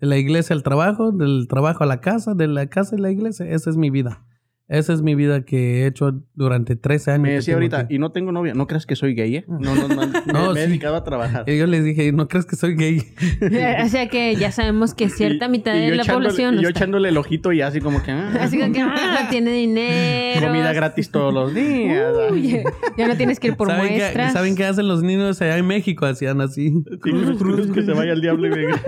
de 0.00 0.06
la 0.06 0.16
iglesia 0.18 0.54
al 0.54 0.62
trabajo, 0.62 1.10
del 1.12 1.46
trabajo 1.48 1.84
a 1.84 1.86
la 1.86 2.00
casa, 2.00 2.34
de 2.34 2.46
la 2.48 2.66
casa 2.66 2.96
a 2.96 2.98
la 2.98 3.10
iglesia. 3.10 3.46
Esa 3.46 3.70
es 3.70 3.76
mi 3.78 3.88
vida. 3.90 4.22
Esa 4.68 4.92
es 4.94 5.00
mi 5.02 5.14
vida 5.14 5.44
que 5.44 5.82
he 5.82 5.86
hecho 5.86 6.22
durante 6.34 6.74
13 6.74 7.12
años. 7.12 7.22
Me 7.22 7.28
que 7.28 7.34
decía 7.36 7.54
ahorita, 7.54 7.78
aquí. 7.80 7.94
y 7.94 7.98
no 8.00 8.10
tengo 8.10 8.32
novia, 8.32 8.52
¿no 8.54 8.66
crees 8.66 8.84
que 8.84 8.96
soy 8.96 9.14
gay? 9.14 9.36
eh? 9.36 9.44
No, 9.46 9.60
no, 9.76 9.86
no, 9.86 9.96
me, 10.26 10.32
No, 10.32 10.52
me 10.54 10.60
he 10.60 10.64
sí. 10.64 10.68
dedicado 10.70 10.96
a 10.96 11.04
trabajar. 11.04 11.44
Y 11.48 11.56
yo 11.56 11.68
les 11.68 11.84
dije, 11.84 12.10
¿no 12.10 12.26
crees 12.26 12.46
que 12.46 12.56
soy 12.56 12.74
gay? 12.74 13.00
o 13.84 13.88
sea 13.88 14.08
que 14.08 14.34
ya 14.34 14.50
sabemos 14.50 14.92
que 14.94 15.08
cierta 15.08 15.46
Y- 15.46 15.50
mitad 15.50 15.72
y 15.76 15.90
de 15.90 15.94
la 15.94 16.02
población 16.04 16.54
Y 16.54 16.56
no 16.56 16.62
yo 16.62 16.68
está. 16.70 16.80
echándole 16.80 17.10
el 17.10 17.16
ojito 17.16 17.52
y 17.52 17.60
así 17.60 17.80
como 17.80 18.02
que... 18.02 18.10
ah, 18.10 18.32
Así 18.40 18.58
que 18.58 18.80
ah, 18.82 19.26
tiene 19.30 19.52
dinero. 19.52 20.48
comida 20.48 20.72
gratis 20.72 21.12
todos 21.12 21.32
los 21.32 21.54
días. 21.54 22.12
Uy, 22.32 22.64
ya 22.98 23.06
no 23.06 23.16
tienes 23.16 23.38
que 23.38 23.46
ir 23.48 23.56
por 23.56 23.68
¿Saben 23.68 23.86
muestras. 23.92 24.32
¿Saben 24.32 24.56
qué 24.56 24.64
hacen 24.64 24.88
los 24.88 25.00
niños 25.04 25.40
allá 25.42 25.58
en 25.58 25.66
México? 25.68 26.06
Hacían 26.06 26.40
así. 26.40 26.70
Sí, 26.70 26.98
cruz, 27.00 27.38
cruz, 27.38 27.70
que 27.70 27.84
se 27.84 27.92
vaya 27.92 28.12
el 28.14 28.20
diablo 28.20 28.48
y 28.48 28.50
venga. 28.50 28.82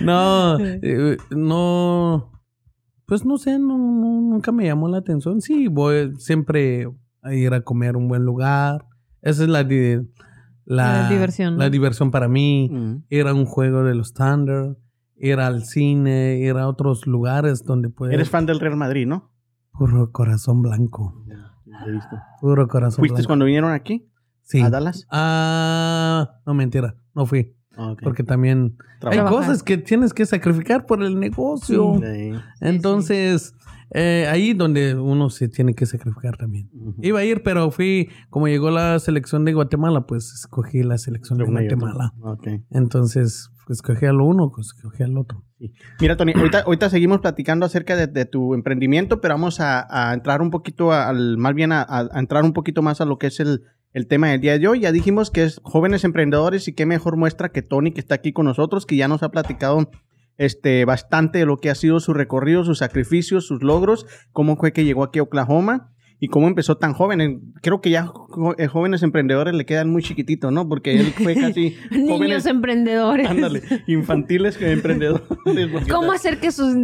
No, 0.00 0.58
eh, 0.60 1.16
no. 1.30 2.30
Pues 3.12 3.26
no 3.26 3.36
sé, 3.36 3.58
no, 3.58 3.76
no- 3.76 4.22
nunca 4.22 4.52
me 4.52 4.64
llamó 4.64 4.88
la 4.88 4.96
atención. 4.96 5.42
Sí, 5.42 5.68
voy 5.68 6.14
siempre 6.16 6.88
a 7.20 7.34
ir 7.34 7.52
a 7.52 7.60
comer 7.60 7.94
a 7.94 7.98
un 7.98 8.08
buen 8.08 8.24
lugar. 8.24 8.86
Esa 9.20 9.42
es 9.42 9.50
la, 9.50 9.64
di- 9.64 9.98
la, 10.64 11.02
La 11.02 11.08
diversión, 11.10 11.58
la 11.58 11.68
diversión 11.68 12.10
para 12.10 12.26
mí. 12.26 12.70
Mm. 12.72 13.04
Ir 13.10 13.26
a 13.26 13.34
un 13.34 13.44
juego 13.44 13.84
de 13.84 13.94
los 13.94 14.14
Thunder, 14.14 14.78
ir 15.16 15.40
al 15.40 15.64
cine, 15.66 16.38
ir 16.38 16.56
a 16.56 16.66
otros 16.66 17.06
lugares 17.06 17.64
donde 17.66 17.90
puedes... 17.90 18.14
Eres 18.14 18.30
fan 18.30 18.46
del 18.46 18.60
Real 18.60 18.76
Madrid, 18.78 19.06
¿no? 19.06 19.30
Puro 19.72 20.10
corazón 20.10 20.62
blanco. 20.62 21.22
Ya, 21.26 21.84
he 21.86 21.90
visto. 21.92 22.16
Puro 22.40 22.66
corazón 22.66 23.00
¿Fuiste 23.02 23.16
blanco. 23.16 23.26
cuando 23.26 23.44
vinieron 23.44 23.72
aquí? 23.72 24.10
Sí. 24.40 24.62
¿A 24.62 24.70
Dallas? 24.70 25.06
Ah, 25.10 26.40
no, 26.46 26.54
mentira. 26.54 26.96
No 27.14 27.26
fui. 27.26 27.54
Porque 28.02 28.22
también 28.22 28.76
hay 29.02 29.20
cosas 29.20 29.62
que 29.62 29.78
tienes 29.78 30.12
que 30.12 30.26
sacrificar 30.26 30.86
por 30.86 31.02
el 31.02 31.18
negocio. 31.18 32.00
Sí. 32.00 32.32
Entonces, 32.60 33.54
eh, 33.94 34.26
ahí 34.30 34.54
donde 34.54 34.94
uno 34.94 35.28
se 35.28 35.48
tiene 35.48 35.74
que 35.74 35.84
sacrificar 35.86 36.36
también. 36.36 36.70
Iba 37.00 37.20
a 37.20 37.24
ir, 37.24 37.42
pero 37.42 37.70
fui, 37.70 38.08
como 38.30 38.48
llegó 38.48 38.70
la 38.70 38.98
selección 38.98 39.44
de 39.44 39.52
Guatemala, 39.52 40.06
pues 40.06 40.32
escogí 40.32 40.82
la 40.82 40.96
selección 40.98 41.38
de. 41.38 41.44
Guatemala. 41.44 42.12
Entonces, 42.70 43.50
pues, 43.66 43.78
escogí 43.78 44.06
al 44.06 44.20
uno, 44.20 44.50
pues 44.54 44.68
escogí 44.68 45.02
al 45.02 45.18
otro. 45.18 45.44
Mira, 46.00 46.16
Tony, 46.16 46.32
ahorita, 46.34 46.60
ahorita 46.62 46.90
seguimos 46.90 47.20
platicando 47.20 47.66
acerca 47.66 47.94
de, 47.94 48.06
de 48.06 48.24
tu 48.24 48.54
emprendimiento, 48.54 49.20
pero 49.20 49.34
vamos 49.34 49.60
a, 49.60 49.86
a 49.88 50.14
entrar 50.14 50.40
un 50.40 50.50
poquito 50.50 50.92
al, 50.92 51.36
más 51.36 51.54
bien 51.54 51.72
a, 51.72 51.86
a 51.88 52.18
entrar 52.18 52.44
un 52.44 52.52
poquito 52.52 52.82
más 52.82 53.00
a 53.00 53.04
lo 53.04 53.18
que 53.18 53.28
es 53.28 53.40
el, 53.40 53.62
el 53.92 54.06
tema 54.06 54.28
del 54.28 54.40
día 54.40 54.58
de 54.58 54.68
hoy. 54.68 54.80
Ya 54.80 54.92
dijimos 54.92 55.30
que 55.30 55.44
es 55.44 55.60
jóvenes 55.64 56.04
emprendedores 56.04 56.68
y 56.68 56.72
qué 56.72 56.86
mejor 56.86 57.16
muestra 57.16 57.50
que 57.50 57.62
Tony, 57.62 57.92
que 57.92 58.00
está 58.00 58.14
aquí 58.16 58.32
con 58.32 58.46
nosotros, 58.46 58.86
que 58.86 58.96
ya 58.96 59.08
nos 59.08 59.22
ha 59.22 59.30
platicado 59.30 59.90
este, 60.38 60.84
bastante 60.84 61.38
de 61.38 61.46
lo 61.46 61.58
que 61.58 61.70
ha 61.70 61.74
sido 61.74 62.00
su 62.00 62.14
recorrido, 62.14 62.64
sus 62.64 62.78
sacrificios, 62.78 63.46
sus 63.46 63.62
logros, 63.62 64.06
cómo 64.32 64.56
fue 64.56 64.72
que 64.72 64.84
llegó 64.84 65.04
aquí 65.04 65.18
a 65.18 65.22
Oklahoma 65.22 65.92
y 66.24 66.28
cómo 66.28 66.46
empezó 66.46 66.76
tan 66.76 66.92
joven. 66.92 67.20
En- 67.20 67.52
Creo 67.62 67.80
que 67.80 67.90
ya 67.90 68.10
eh, 68.58 68.68
jóvenes 68.68 69.02
emprendedores 69.02 69.54
le 69.54 69.66
quedan 69.66 69.90
muy 69.90 70.02
chiquititos, 70.02 70.52
¿no? 70.52 70.68
Porque 70.68 70.94
él 71.00 71.06
fue 71.06 71.34
casi 71.40 71.74
Niños 71.90 72.10
jóvenes, 72.16 72.46
emprendedores. 72.46 73.28
ándale, 73.28 73.60
infantiles 73.88 74.56
emprendedores. 74.62 75.24
¿Cómo 75.90 76.12
hacer 76.12 76.38
que 76.38 76.52
sus 76.52 76.74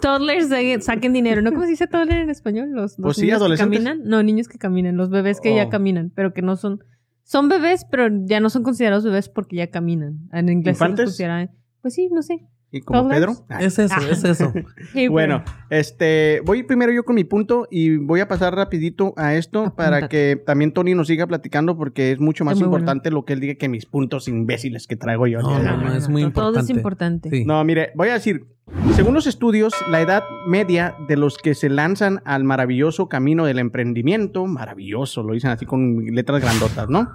toddlers 0.00 0.48
sa- 0.48 0.80
saquen 0.80 1.12
dinero? 1.12 1.40
¿No? 1.40 1.50
¿Cómo 1.52 1.62
se 1.62 1.70
dice 1.70 1.86
toddler 1.86 2.18
en 2.22 2.30
español? 2.30 2.70
Los, 2.72 2.98
los 2.98 3.04
Pues 3.04 3.16
sí, 3.16 3.22
niños 3.22 3.38
que 3.38 3.44
adolescentes. 3.44 3.84
caminan. 3.84 4.08
No, 4.08 4.22
niños 4.24 4.48
que 4.48 4.58
caminan. 4.58 4.96
Los 4.96 5.08
bebés 5.10 5.40
que 5.40 5.52
Oh. 5.52 5.56
ya 5.56 5.68
caminan, 5.68 6.10
pero 6.14 6.32
que 6.32 6.42
no 6.42 6.56
son... 6.56 6.80
Son 7.22 7.48
bebés, 7.48 7.86
pero 7.88 8.08
ya 8.24 8.40
no 8.40 8.50
son 8.50 8.64
considerados 8.64 9.04
bebés 9.04 9.28
porque 9.28 9.54
ya 9.54 9.68
caminan. 9.70 10.18
En 10.32 10.48
inglés 10.48 10.76
se 10.78 10.82
les 10.84 10.90
¿Infantes? 10.90 11.04
considera- 11.10 11.48
Pues 11.80 11.94
sí, 11.94 12.08
no 12.12 12.22
sé. 12.22 12.40
Y 12.72 12.82
como. 12.82 13.08
Pedro. 13.08 13.34
Ah. 13.48 13.60
Es 13.60 13.78
eso, 13.78 14.00
es 14.10 14.24
eso. 14.24 14.52
Bueno, 15.10 15.42
este, 15.70 16.40
voy 16.44 16.62
primero 16.62 16.92
yo 16.92 17.04
con 17.04 17.16
mi 17.16 17.24
punto 17.24 17.66
y 17.70 17.96
voy 17.96 18.20
a 18.20 18.28
pasar 18.28 18.54
rapidito 18.54 19.12
a 19.16 19.34
esto 19.34 19.60
Apúntate. 19.60 19.76
para 19.76 20.08
que 20.08 20.40
también 20.44 20.72
Tony 20.72 20.94
nos 20.94 21.08
siga 21.08 21.26
platicando 21.26 21.76
porque 21.76 22.12
es 22.12 22.20
mucho 22.20 22.44
más 22.44 22.56
muy 22.56 22.64
importante 22.66 23.10
lo 23.10 23.24
que 23.24 23.32
él 23.32 23.40
diga 23.40 23.54
que 23.54 23.68
mis 23.68 23.86
puntos 23.86 24.28
imbéciles 24.28 24.86
que 24.86 24.96
traigo 24.96 25.26
yo. 25.26 25.40
No, 25.40 25.58
no, 25.58 25.76
no, 25.76 25.94
es 25.94 26.08
muy 26.08 26.30
Todo 26.32 26.60
es 26.60 26.70
importante. 26.70 26.72
importante. 26.72 27.30
Sí. 27.30 27.44
No, 27.44 27.64
mire, 27.64 27.90
voy 27.96 28.08
a 28.08 28.14
decir, 28.14 28.46
según 28.94 29.14
los 29.14 29.26
estudios, 29.26 29.74
la 29.90 30.00
edad 30.00 30.22
media 30.46 30.94
de 31.08 31.16
los 31.16 31.38
que 31.38 31.54
se 31.54 31.68
lanzan 31.68 32.22
al 32.24 32.44
maravilloso 32.44 33.08
camino 33.08 33.44
del 33.46 33.58
emprendimiento, 33.58 34.46
maravilloso, 34.46 35.22
lo 35.22 35.32
dicen 35.34 35.50
así 35.50 35.66
con 35.66 36.06
letras 36.06 36.40
grandotas, 36.40 36.88
¿no? 36.88 37.10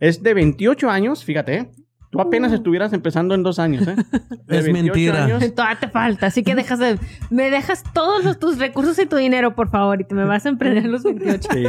Es 0.00 0.22
de 0.22 0.34
28 0.34 0.90
años, 0.90 1.24
fíjate, 1.24 1.54
¿eh? 1.56 1.70
Tú 2.14 2.20
apenas 2.20 2.52
Uh. 2.52 2.54
estuvieras 2.54 2.92
empezando 2.92 3.34
en 3.34 3.42
dos 3.42 3.58
años, 3.58 3.86
¿eh? 3.88 3.96
De 4.46 4.58
Es 4.58 4.68
mentira. 4.72 5.26
Todavía 5.54 5.78
te 5.80 5.88
falta, 5.88 6.26
así 6.26 6.42
que 6.42 6.54
dejas 6.54 6.78
de, 6.78 6.98
me 7.30 7.50
dejas 7.50 7.82
todos 7.92 8.24
los- 8.24 8.38
tus 8.38 8.58
recursos 8.58 8.98
y 8.98 9.06
tu 9.06 9.16
dinero, 9.16 9.54
por 9.54 9.68
favor, 9.70 10.00
y 10.00 10.04
te 10.04 10.14
me 10.14 10.24
vas 10.24 10.46
a 10.46 10.48
emprender 10.50 10.84
a 10.84 10.88
los 10.88 11.02
28. 11.02 11.48
Sí. 11.52 11.64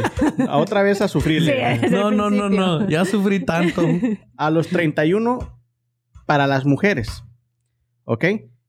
A 0.48 0.56
Otra 0.58 0.82
vez 0.82 1.02
a 1.02 1.08
sufrirle. 1.08 1.78
Sí, 1.80 1.86
No, 1.90 2.10
no, 2.10 2.30
no, 2.30 2.48
no. 2.48 2.88
Ya 2.88 3.04
sufrí 3.04 3.40
tanto. 3.44 3.82
a 4.36 4.50
los 4.50 4.68
31 4.68 5.38
para 6.26 6.46
las 6.46 6.64
mujeres. 6.64 7.24
¿Ok? 8.04 8.24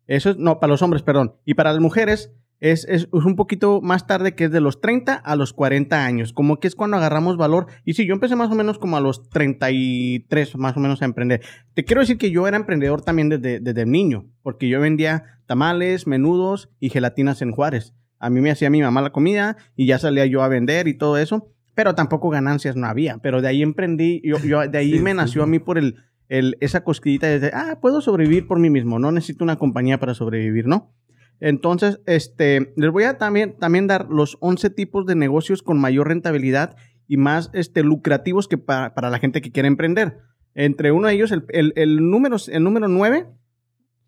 Eso 0.08 0.32
es, 0.32 0.38
no, 0.38 0.60
para 0.60 0.72
los 0.72 0.82
hombres, 0.82 1.04
perdón. 1.04 1.36
Y 1.46 1.54
para 1.54 1.72
las 1.72 1.82
mujeres 1.82 2.32
es, 2.60 2.86
es- 2.86 3.04
es 3.14 3.26
un 3.26 3.36
poquito 3.36 3.82
más 3.82 4.08
tarde, 4.08 4.34
que 4.36 4.46
es 4.46 4.52
de 4.52 4.62
los 4.62 4.82
30 4.82 5.14
a 5.16 5.36
los 5.36 5.54
40 5.54 6.06
años. 6.06 6.34
Como 6.34 6.60
que 6.60 6.68
es 6.68 6.76
cuando 6.76 6.98
agarramos 6.98 7.38
valor. 7.38 7.68
Y 7.86 7.94
sí, 7.94 8.08
yo 8.08 8.14
empecé 8.14 8.36
más 8.36 8.50
o 8.52 8.56
menos 8.56 8.80
como 8.80 8.98
a 8.98 9.02
los 9.02 9.30
33, 9.30 10.56
más 10.58 10.76
o 10.78 10.80
menos 10.80 11.02
a 11.02 11.06
emprender. 11.06 11.42
Te 11.74 11.84
quiero 11.84 12.02
decir 12.02 12.18
que 12.18 12.32
yo 12.32 12.48
era 12.48 12.58
emprendedor 12.58 13.02
también 13.02 13.30
desde, 13.30 13.60
desde 13.60 13.86
niño, 13.86 14.26
porque 14.44 14.68
yo 14.70 14.80
vendía 14.80 15.24
tamales, 15.46 16.08
menudos 16.08 16.70
y 16.80 16.90
gelatinas 16.90 17.42
en 17.42 17.52
Juárez. 17.52 17.94
A 18.20 18.30
mí 18.30 18.42
me 18.42 18.52
hacía 18.52 18.70
mi 18.70 18.82
mamá 18.82 19.02
la 19.02 19.12
comida 19.12 19.58
y 19.76 19.86
ya 19.86 20.00
salía 20.00 20.26
yo 20.26 20.42
a 20.42 20.48
vender 20.48 20.88
y 20.88 20.98
todo 20.98 21.18
eso. 21.18 21.54
Pero 21.76 21.94
tampoco 21.94 22.30
ganancias 22.30 22.76
no 22.76 22.88
había. 22.88 23.20
Pero 23.20 23.42
de 23.42 23.50
ahí 23.50 23.62
emprendí, 23.62 24.22
yo, 24.24 24.40
yo 24.40 24.68
de 24.68 24.78
ahí 24.78 24.92
Sí, 24.98 25.00
me 25.00 25.12
sí, 25.12 25.18
nació 25.18 25.42
sí. 25.44 25.48
a 25.48 25.48
mí 25.48 25.60
por 25.60 25.78
el, 25.78 25.96
el, 26.28 26.58
esa 26.60 26.84
cosquillita 26.84 27.28
de, 27.28 27.52
ah, 27.54 27.78
puedo 27.80 28.02
sobrevivir 28.02 28.48
por 28.48 28.58
mí 28.60 28.70
mismo, 28.72 28.98
no 28.98 29.12
necesito 29.12 29.44
una 29.44 29.58
compañía 29.58 30.00
para 30.00 30.16
sobrevivir, 30.16 30.66
¿no? 30.68 30.92
Entonces, 31.40 32.00
este, 32.06 32.74
les 32.76 32.92
voy 32.92 33.04
a 33.04 33.18
también, 33.18 33.58
también 33.60 33.88
dar 33.88 34.08
los 34.10 34.38
11 34.42 34.70
tipos 34.72 35.06
de 35.06 35.16
negocios 35.16 35.62
con 35.62 35.80
mayor 35.80 36.08
rentabilidad 36.08 36.76
y 37.08 37.18
más 37.18 37.50
este, 37.54 37.84
lucrativos 37.84 38.48
que 38.48 38.58
para, 38.58 38.94
para 38.94 39.10
la 39.10 39.20
gente 39.20 39.42
que 39.42 39.52
quiere 39.52 39.68
emprender. 39.68 40.18
Entre 40.56 40.92
uno 40.92 41.08
de 41.08 41.14
ellos, 41.14 41.32
el, 41.32 41.46
el, 41.50 41.74
el 41.76 42.10
número, 42.10 42.38
el 42.48 42.64
número 42.64 42.88
9 42.88 43.28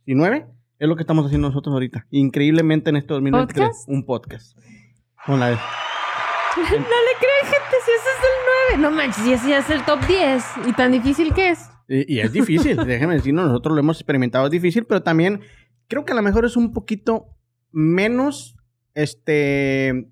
y 0.06 0.16
9 0.16 0.48
es 0.80 0.88
lo 0.88 0.96
que 0.96 1.04
estamos 1.04 1.26
haciendo 1.26 1.50
nosotros 1.50 1.74
ahorita. 1.74 2.08
Increíblemente 2.10 2.90
en 2.90 2.96
este 2.96 3.14
2023. 3.14 3.68
¿Podcast? 3.68 3.90
Un 3.90 4.06
podcast. 4.06 4.58
Con 5.26 5.40
la- 5.40 5.52
No 6.58 6.64
le 6.66 6.72
creen, 6.74 7.44
gente, 7.44 7.78
si 7.86 7.92
ese 7.92 8.10
es 8.10 8.24
el 8.24 8.80
9. 8.80 8.82
No 8.90 8.92
manches, 8.92 9.28
y 9.28 9.34
ese 9.34 9.50
ya 9.50 9.58
es 9.60 9.70
el 9.70 9.84
top 9.86 10.00
10. 10.08 10.44
¿Y 10.68 10.74
tan 10.74 10.92
difícil 10.92 11.34
que 11.34 11.50
es? 11.50 11.70
Y, 11.88 12.16
y 12.16 12.20
es 12.22 12.32
difícil, 12.32 12.76
déjeme 12.86 13.16
decirlo, 13.16 13.44
nosotros 13.46 13.76
lo 13.76 13.80
hemos 13.82 13.98
experimentado, 13.98 14.46
es 14.46 14.52
difícil, 14.52 14.86
pero 14.86 15.02
también 15.04 15.42
creo 15.90 16.06
que 16.06 16.14
a 16.14 16.16
lo 16.16 16.22
mejor 16.22 16.46
es 16.46 16.56
un 16.56 16.72
poquito 16.72 17.36
menos, 17.72 18.56
este, 18.94 20.10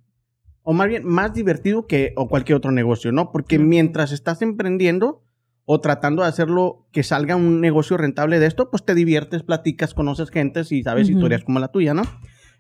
o 0.64 0.74
más 0.74 0.90
bien 0.90 1.06
más 1.06 1.34
divertido 1.34 1.88
que 1.88 2.14
o 2.18 2.28
cualquier 2.28 2.58
otro 2.58 2.72
negocio, 2.72 3.14
¿no? 3.14 3.32
Porque 3.32 3.58
mientras 3.58 4.12
estás 4.12 4.42
emprendiendo 4.42 5.24
o 5.64 5.80
tratando 5.80 6.24
de 6.24 6.30
hacerlo 6.30 6.88
que 6.92 7.04
salga 7.04 7.36
un 7.36 7.62
negocio 7.62 7.96
rentable 7.96 8.40
de 8.40 8.48
esto, 8.48 8.70
pues 8.70 8.84
te 8.84 8.96
diviertes, 8.96 9.44
platicas, 9.44 9.94
conoces 9.94 10.30
gentes 10.30 10.72
y 10.72 10.84
sabes 10.84 11.10
historias 11.10 11.44
como 11.44 11.60
la 11.60 11.70
tuya, 11.70 11.94
¿no? 11.94 12.04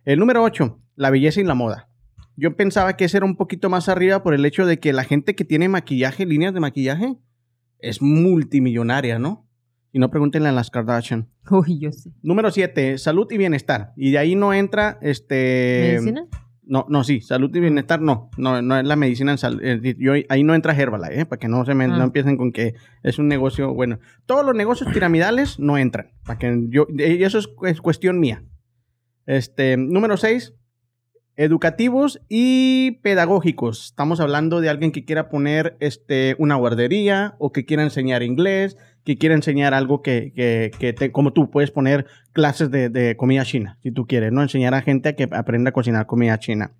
El 0.05 0.20
número 0.20 0.43
8, 0.43 0.80
la 0.95 1.09
belleza 1.09 1.41
y 1.41 1.43
la 1.43 1.55
moda. 1.55 1.89
Yo 2.36 2.55
pensaba 2.55 2.95
que 2.95 3.05
ese 3.05 3.18
era 3.18 3.26
un 3.26 3.36
poquito 3.36 3.70
más 3.70 3.89
arriba 3.89 4.22
por 4.24 4.34
el 4.34 4.45
hecho 4.45 4.65
de 4.65 4.80
que 4.80 4.93
la 4.93 5.03
gente 5.03 5.36
que 5.36 5.43
tiene 5.43 5.70
maquillaje, 5.70 6.26
líneas 6.26 6.53
de 6.53 6.59
maquillaje, 6.59 7.18
es 7.80 8.01
multimillonaria, 8.01 9.18
¿no? 9.20 9.47
Y 9.91 9.99
no 9.99 10.11
pregúntenle 10.11 10.49
a 10.49 10.51
las 10.51 10.70
Kardashian. 10.70 11.30
Uy, 11.52 11.80
yo 11.80 11.91
sé. 11.91 12.12
Número 12.22 12.52
7, 12.52 12.98
salud 12.98 13.28
y 13.32 13.38
bienestar. 13.38 13.93
Y 13.95 14.12
de 14.12 14.18
ahí 14.18 14.36
no 14.36 14.54
entra 14.54 14.98
este. 15.02 15.93
¿Medicina? 15.93 16.28
No, 16.70 16.86
no, 16.89 17.06
sí, 17.06 17.22
salud 17.22 17.50
y 17.56 17.62
bienestar 17.62 18.02
no. 18.02 18.30
No, 18.38 18.62
no 18.62 18.78
es 18.78 18.86
la 18.86 18.98
medicina 18.98 19.32
en 19.32 19.38
salud. 19.38 19.62
Yo, 19.98 20.14
ahí 20.28 20.43
no 20.43 20.54
entra 20.54 20.76
Herbalife, 20.76 21.22
¿eh? 21.22 21.26
Para 21.26 21.39
que 21.39 21.48
no 21.48 21.64
se 21.64 21.74
me 21.74 21.86
Ah. 21.86 21.88
no 21.88 22.04
empiecen 22.04 22.36
con 22.36 22.52
que 22.52 22.76
es 23.04 23.20
un 23.20 23.30
negocio. 23.30 23.74
Bueno, 23.74 24.00
todos 24.26 24.45
los 24.45 24.54
negocios 24.54 24.91
piramidales 24.93 25.60
no 25.60 25.78
entran. 25.78 26.12
Para 26.26 26.38
que 26.39 26.66
yo. 26.68 26.86
Y 26.89 27.24
eso 27.24 27.39
es, 27.39 27.48
es 27.64 27.80
cuestión 27.80 28.20
mía. 28.20 28.43
Este, 29.26 29.78
número 29.78 30.18
6, 30.18 30.56
educativos 31.38 32.20
y 32.28 33.00
pedagógicos. 33.04 33.86
Estamos 33.86 34.20
hablando 34.20 34.60
de 34.60 34.70
alguien 34.70 34.91
que 34.91 35.06
quiera 35.06 35.30
poner 35.30 35.78
este, 35.80 36.36
una 36.39 36.56
guardería 36.56 37.36
o 37.39 37.52
que 37.52 37.66
quiera 37.66 37.84
enseñar 37.84 38.24
inglés, 38.24 38.76
que 39.08 39.18
quiera 39.18 39.36
enseñar 39.36 39.74
algo 39.74 40.01
que, 40.01 40.34
que, 40.36 40.70
que 40.78 40.91
te- 40.91 41.14
como 41.14 41.32
tú 41.32 41.49
puedes 41.49 41.72
poner 41.72 42.05
clases 42.34 42.70
de, 42.72 42.89
de 42.89 43.16
comida 43.16 43.45
china, 43.45 43.80
si 43.82 43.89
tú 43.91 44.05
quieres, 44.05 44.34
¿no? 44.34 44.41
Enseñar 44.41 44.74
a 44.74 44.82
gente 44.82 45.08
a 45.08 45.14
que 45.16 45.30
aprenda 45.32 45.70
a 45.70 45.72
cocinar 45.72 46.05
comida 46.08 46.38
china. 46.39 46.74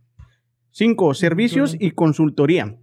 Cinco, 0.72 1.14
servicios 1.14 1.78
y 1.80 1.92
consultoría. 1.92 2.76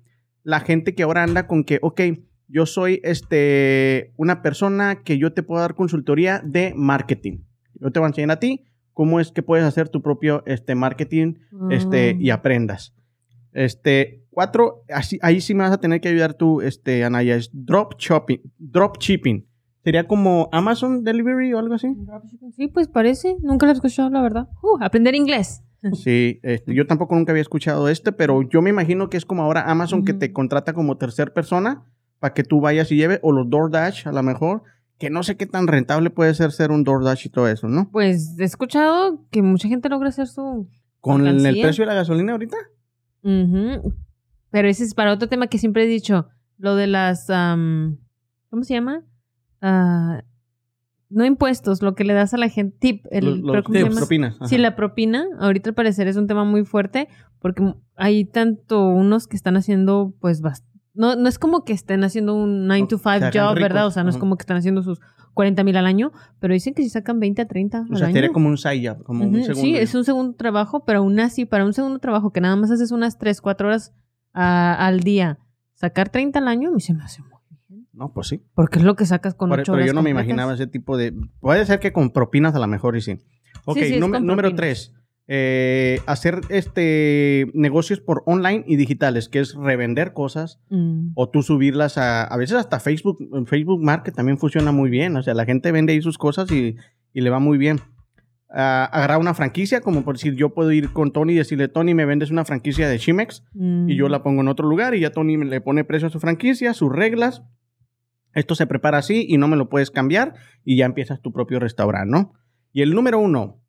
La 0.44 0.60
gente 0.60 0.94
que 0.94 1.02
ahora 1.02 1.22
anda 1.22 1.46
con 1.46 1.62
que, 1.64 1.78
ok, 1.82 2.00
yo 2.48 2.64
soy 2.64 3.00
este, 3.04 4.12
una 4.16 4.40
persona 4.40 5.02
que 5.04 5.18
yo 5.18 5.34
te 5.34 5.42
puedo 5.42 5.60
dar 5.60 5.74
consultoría 5.74 6.40
de 6.42 6.72
marketing. 6.74 7.40
Yo 7.74 7.90
te 7.90 8.00
voy 8.00 8.06
a 8.06 8.08
enseñar 8.08 8.30
a 8.30 8.40
ti 8.40 8.64
cómo 8.94 9.20
es 9.20 9.30
que 9.30 9.42
puedes 9.42 9.66
hacer 9.66 9.90
tu 9.90 10.00
propio 10.00 10.42
este, 10.46 10.74
marketing 10.74 11.34
este, 11.70 12.16
y 12.18 12.30
Ah. 12.30 12.34
aprendas. 12.36 12.94
Este, 13.54 14.24
cuatro, 14.30 14.84
así, 14.92 15.18
ahí 15.22 15.40
sí 15.40 15.54
me 15.54 15.62
vas 15.62 15.72
a 15.72 15.80
tener 15.80 16.00
que 16.00 16.08
ayudar 16.08 16.34
tú, 16.34 16.60
este, 16.60 17.04
Anaya, 17.04 17.36
es 17.36 17.50
drop 17.52 17.94
shopping, 17.98 18.38
drop 18.58 18.98
shipping. 18.98 19.46
Sería 19.84 20.06
como 20.06 20.48
Amazon 20.50 21.04
Delivery 21.04 21.52
o 21.54 21.58
algo 21.58 21.74
así. 21.74 21.94
Sí, 22.56 22.68
pues 22.68 22.88
parece. 22.88 23.36
Nunca 23.42 23.66
lo 23.66 23.72
he 23.72 23.74
escuchado, 23.74 24.08
la 24.10 24.22
verdad. 24.22 24.48
Uh, 24.62 24.82
aprender 24.82 25.14
inglés. 25.14 25.62
Sí, 25.92 26.40
este, 26.42 26.74
yo 26.74 26.86
tampoco 26.86 27.14
nunca 27.14 27.32
había 27.32 27.42
escuchado 27.42 27.90
este, 27.90 28.10
pero 28.10 28.40
yo 28.40 28.62
me 28.62 28.70
imagino 28.70 29.10
que 29.10 29.18
es 29.18 29.26
como 29.26 29.42
ahora 29.42 29.70
Amazon 29.70 30.02
que 30.02 30.14
te 30.14 30.32
contrata 30.32 30.72
como 30.72 30.96
tercer 30.96 31.34
persona 31.34 31.84
para 32.20 32.32
que 32.32 32.42
tú 32.42 32.62
vayas 32.62 32.90
y 32.90 32.96
lleves, 32.96 33.20
o 33.22 33.32
los 33.32 33.50
DoorDash 33.50 34.08
a 34.08 34.12
lo 34.12 34.22
mejor, 34.22 34.62
que 34.98 35.10
no 35.10 35.22
sé 35.22 35.36
qué 35.36 35.44
tan 35.44 35.66
rentable 35.66 36.08
puede 36.08 36.32
ser 36.32 36.52
ser 36.52 36.70
un 36.70 36.84
DoorDash 36.84 37.26
y 37.26 37.28
todo 37.28 37.48
eso, 37.48 37.68
¿no? 37.68 37.90
Pues 37.90 38.34
he 38.38 38.44
escuchado 38.44 39.20
que 39.30 39.42
mucha 39.42 39.68
gente 39.68 39.90
logra 39.90 40.08
hacer 40.08 40.26
su... 40.26 40.66
Con 41.00 41.26
el 41.26 41.60
precio 41.60 41.82
de 41.82 41.88
la 41.88 41.94
gasolina 41.94 42.32
ahorita. 42.32 42.56
Ujú. 43.24 43.92
Pero 44.50 44.68
ese 44.68 44.84
es 44.84 44.94
para 44.94 45.12
otro 45.12 45.28
tema 45.28 45.48
que 45.48 45.58
siempre 45.58 45.84
he 45.84 45.86
dicho. 45.86 46.28
Lo 46.58 46.76
de 46.76 46.86
las... 46.86 47.28
am, 47.30 47.98
¿cómo 48.50 48.62
se 48.62 48.74
llama? 48.74 49.02
Ah, 49.60 50.22
no 51.10 51.24
impuestos, 51.24 51.82
lo 51.82 51.94
que 51.94 52.04
le 52.04 52.12
das 52.12 52.34
a 52.34 52.38
la 52.38 52.48
gente, 52.48 52.76
tip, 52.78 53.06
el, 53.10 53.40
Los- 53.40 53.62
¿cómo 53.64 53.74
se 53.74 53.78
tips, 53.84 53.88
llama? 53.88 53.96
propinas. 54.00 54.36
Ajá. 54.36 54.46
Sí, 54.48 54.58
la 54.58 54.76
propina, 54.76 55.24
ahorita 55.38 55.70
al 55.70 55.74
parecer 55.74 56.08
es 56.08 56.16
un 56.16 56.26
tema 56.26 56.44
muy 56.44 56.64
fuerte 56.64 57.08
porque 57.40 57.74
hay 57.96 58.24
tanto 58.24 58.86
unos 58.88 59.26
que 59.26 59.36
están 59.36 59.56
haciendo, 59.56 60.14
pues, 60.20 60.42
no, 60.94 61.16
no 61.16 61.28
es 61.28 61.38
como 61.38 61.64
que 61.64 61.72
estén 61.72 62.04
haciendo 62.04 62.34
un 62.34 62.66
9 62.66 62.86
to 62.88 62.98
5 62.98 63.02
Se 63.02 63.08
hagan 63.10 63.32
job, 63.32 63.54
¿verdad? 63.60 63.86
O 63.86 63.90
sea, 63.90 64.02
no 64.04 64.10
es 64.10 64.16
como 64.16 64.36
que 64.36 64.42
están 64.42 64.56
haciendo 64.56 64.82
sus 64.82 65.00
40 65.34 65.62
mil 65.64 65.76
al 65.76 65.86
año, 65.86 66.12
pero 66.40 66.54
dicen 66.54 66.72
que 66.74 66.82
si 66.82 66.88
sacan 66.88 67.20
20 67.20 67.42
a 67.42 67.46
30 67.46 67.78
O 67.80 67.92
al 67.92 67.96
sea, 67.98 68.06
año. 68.06 68.14
sería 68.14 68.30
como 68.32 68.48
un 68.48 68.56
side 68.56 68.96
como 69.04 69.24
un 69.24 69.34
Ujú, 69.34 69.44
segundo. 69.44 69.60
Sí, 69.60 69.76
es 69.76 69.94
un 69.94 70.04
segundo 70.04 70.34
trabajo, 70.36 70.84
pero 70.84 71.00
aún 71.00 71.18
así, 71.20 71.44
para 71.44 71.64
un 71.64 71.72
segundo 71.74 71.98
trabajo 71.98 72.32
que 72.32 72.40
nada 72.40 72.56
más 72.56 72.70
haces 72.70 72.90
unas 72.92 73.18
3, 73.18 73.40
4 73.40 73.66
horas 73.68 73.92
ah, 74.32 74.76
al 74.86 75.00
día, 75.00 75.38
sacar 75.74 76.08
30 76.08 76.38
al 76.38 76.48
año, 76.48 76.70
a 76.70 76.72
mí 76.72 76.80
se 76.80 76.94
me 76.94 77.02
hace 77.04 77.20
muy 77.22 77.30
bien. 77.68 77.86
No, 77.92 78.12
pues 78.12 78.28
sí. 78.28 78.42
Porque 78.54 78.78
es 78.78 78.84
lo 78.84 78.96
que 78.96 79.06
sacas 79.06 79.34
con 79.34 79.48
Por- 79.50 79.60
8 79.60 79.72
pero 79.72 79.76
horas 79.76 79.86
yo 79.88 79.92
no 79.94 80.02
me 80.02 80.10
completas. 80.10 80.26
imaginaba 80.26 80.54
ese 80.54 80.66
tipo 80.66 80.96
de... 80.96 81.12
Puede 81.40 81.64
ser 81.66 81.78
que 81.80 81.92
con 81.92 82.10
propinas 82.10 82.54
a 82.54 82.58
lo 82.58 82.66
mejor 82.66 82.96
y 82.96 83.00
sí. 83.02 83.18
Ok, 83.66 83.78
Sí, 83.78 83.84
sí, 83.94 84.00
número- 84.00 84.18
con 84.20 84.26
número 84.26 84.48
propinas. 84.48 84.56
tres. 84.88 84.93
Eh, 85.26 86.00
hacer 86.06 86.40
este 86.50 87.46
negocios 87.54 88.00
por 88.00 88.22
online 88.26 88.64
y 88.66 88.76
digitales, 88.76 89.28
que 89.28 89.40
es 89.40 89.54
revender 89.54 90.12
cosas 90.12 90.60
Mm. 90.70 91.12
o 91.14 91.28
tú 91.30 91.42
subirlas 91.42 91.96
a... 91.98 92.24
A 92.24 92.36
veces 92.36 92.56
hasta 92.56 92.78
Facebook, 92.80 93.18
Facebook 93.46 93.82
Market 93.82 94.14
también 94.14 94.38
funciona 94.38 94.70
muy 94.72 94.90
bien. 94.90 95.16
O 95.16 95.22
sea, 95.22 95.34
la 95.34 95.44
gente 95.46 95.72
vende 95.72 95.92
ahí 95.94 96.02
sus 96.02 96.18
cosas 96.18 96.50
y, 96.52 96.76
y 97.12 97.20
le 97.22 97.30
va 97.30 97.38
muy 97.38 97.56
bien. 97.58 97.80
Ah, 98.56 98.84
agarrar 98.92 99.18
una 99.18 99.34
franquicia, 99.34 99.80
como 99.80 100.04
por 100.04 100.14
decir, 100.16 100.34
yo 100.36 100.54
puedo 100.54 100.70
ir 100.72 100.92
con 100.92 101.10
Tony 101.12 101.32
y 101.32 101.36
decirle, 101.36 101.66
Tony, 101.68 101.92
me 101.94 102.04
vendes 102.04 102.30
una 102.30 102.44
franquicia 102.44 102.88
de 102.88 102.98
Chimex 102.98 103.42
Mm. 103.54 103.88
y 103.88 103.96
yo 103.96 104.08
la 104.08 104.22
pongo 104.22 104.42
en 104.42 104.48
otro 104.48 104.68
lugar 104.68 104.94
y 104.94 105.00
ya 105.00 105.10
Tony 105.10 105.36
le 105.38 105.60
pone 105.60 105.84
precio 105.84 106.06
a 106.08 106.10
su 106.10 106.20
franquicia, 106.20 106.72
sus 106.74 106.92
reglas. 106.92 107.42
Esto 108.34 108.54
se 108.54 108.66
prepara 108.66 108.98
así 108.98 109.24
y 109.28 109.38
no 109.38 109.48
me 109.48 109.56
lo 109.56 109.68
puedes 109.68 109.90
cambiar 109.90 110.34
y 110.64 110.76
ya 110.76 110.86
empiezas 110.86 111.20
tu 111.22 111.32
propio 111.32 111.60
restaurante, 111.60 112.10
¿no? 112.10 112.32
Y 112.72 112.82
el 112.82 112.94
número 112.94 113.18
uno, 113.18 113.60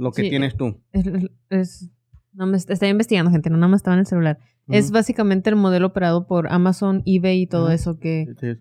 lo 0.00 0.12
que 0.12 0.22
Sí, 0.22 0.30
tienes 0.30 0.56
tú. 0.56 0.80
Es, 0.92 1.04
es- 1.50 1.90
no 2.32 2.46
me 2.46 2.56
estaba 2.56 2.86
investigando, 2.88 3.30
gente, 3.30 3.50
no 3.50 3.56
nada 3.56 3.68
más 3.68 3.78
estaba 3.80 3.94
en 3.94 4.00
el 4.00 4.06
celular. 4.06 4.38
Es 4.68 4.92
básicamente 4.92 5.50
el 5.50 5.56
modelo 5.56 5.88
operado 5.88 6.26
por 6.28 6.52
Amazon, 6.52 7.02
eBay 7.04 7.42
y 7.42 7.46
todo 7.48 7.70
eso 7.72 7.98
que, 7.98 8.26
Sí, 8.40 8.56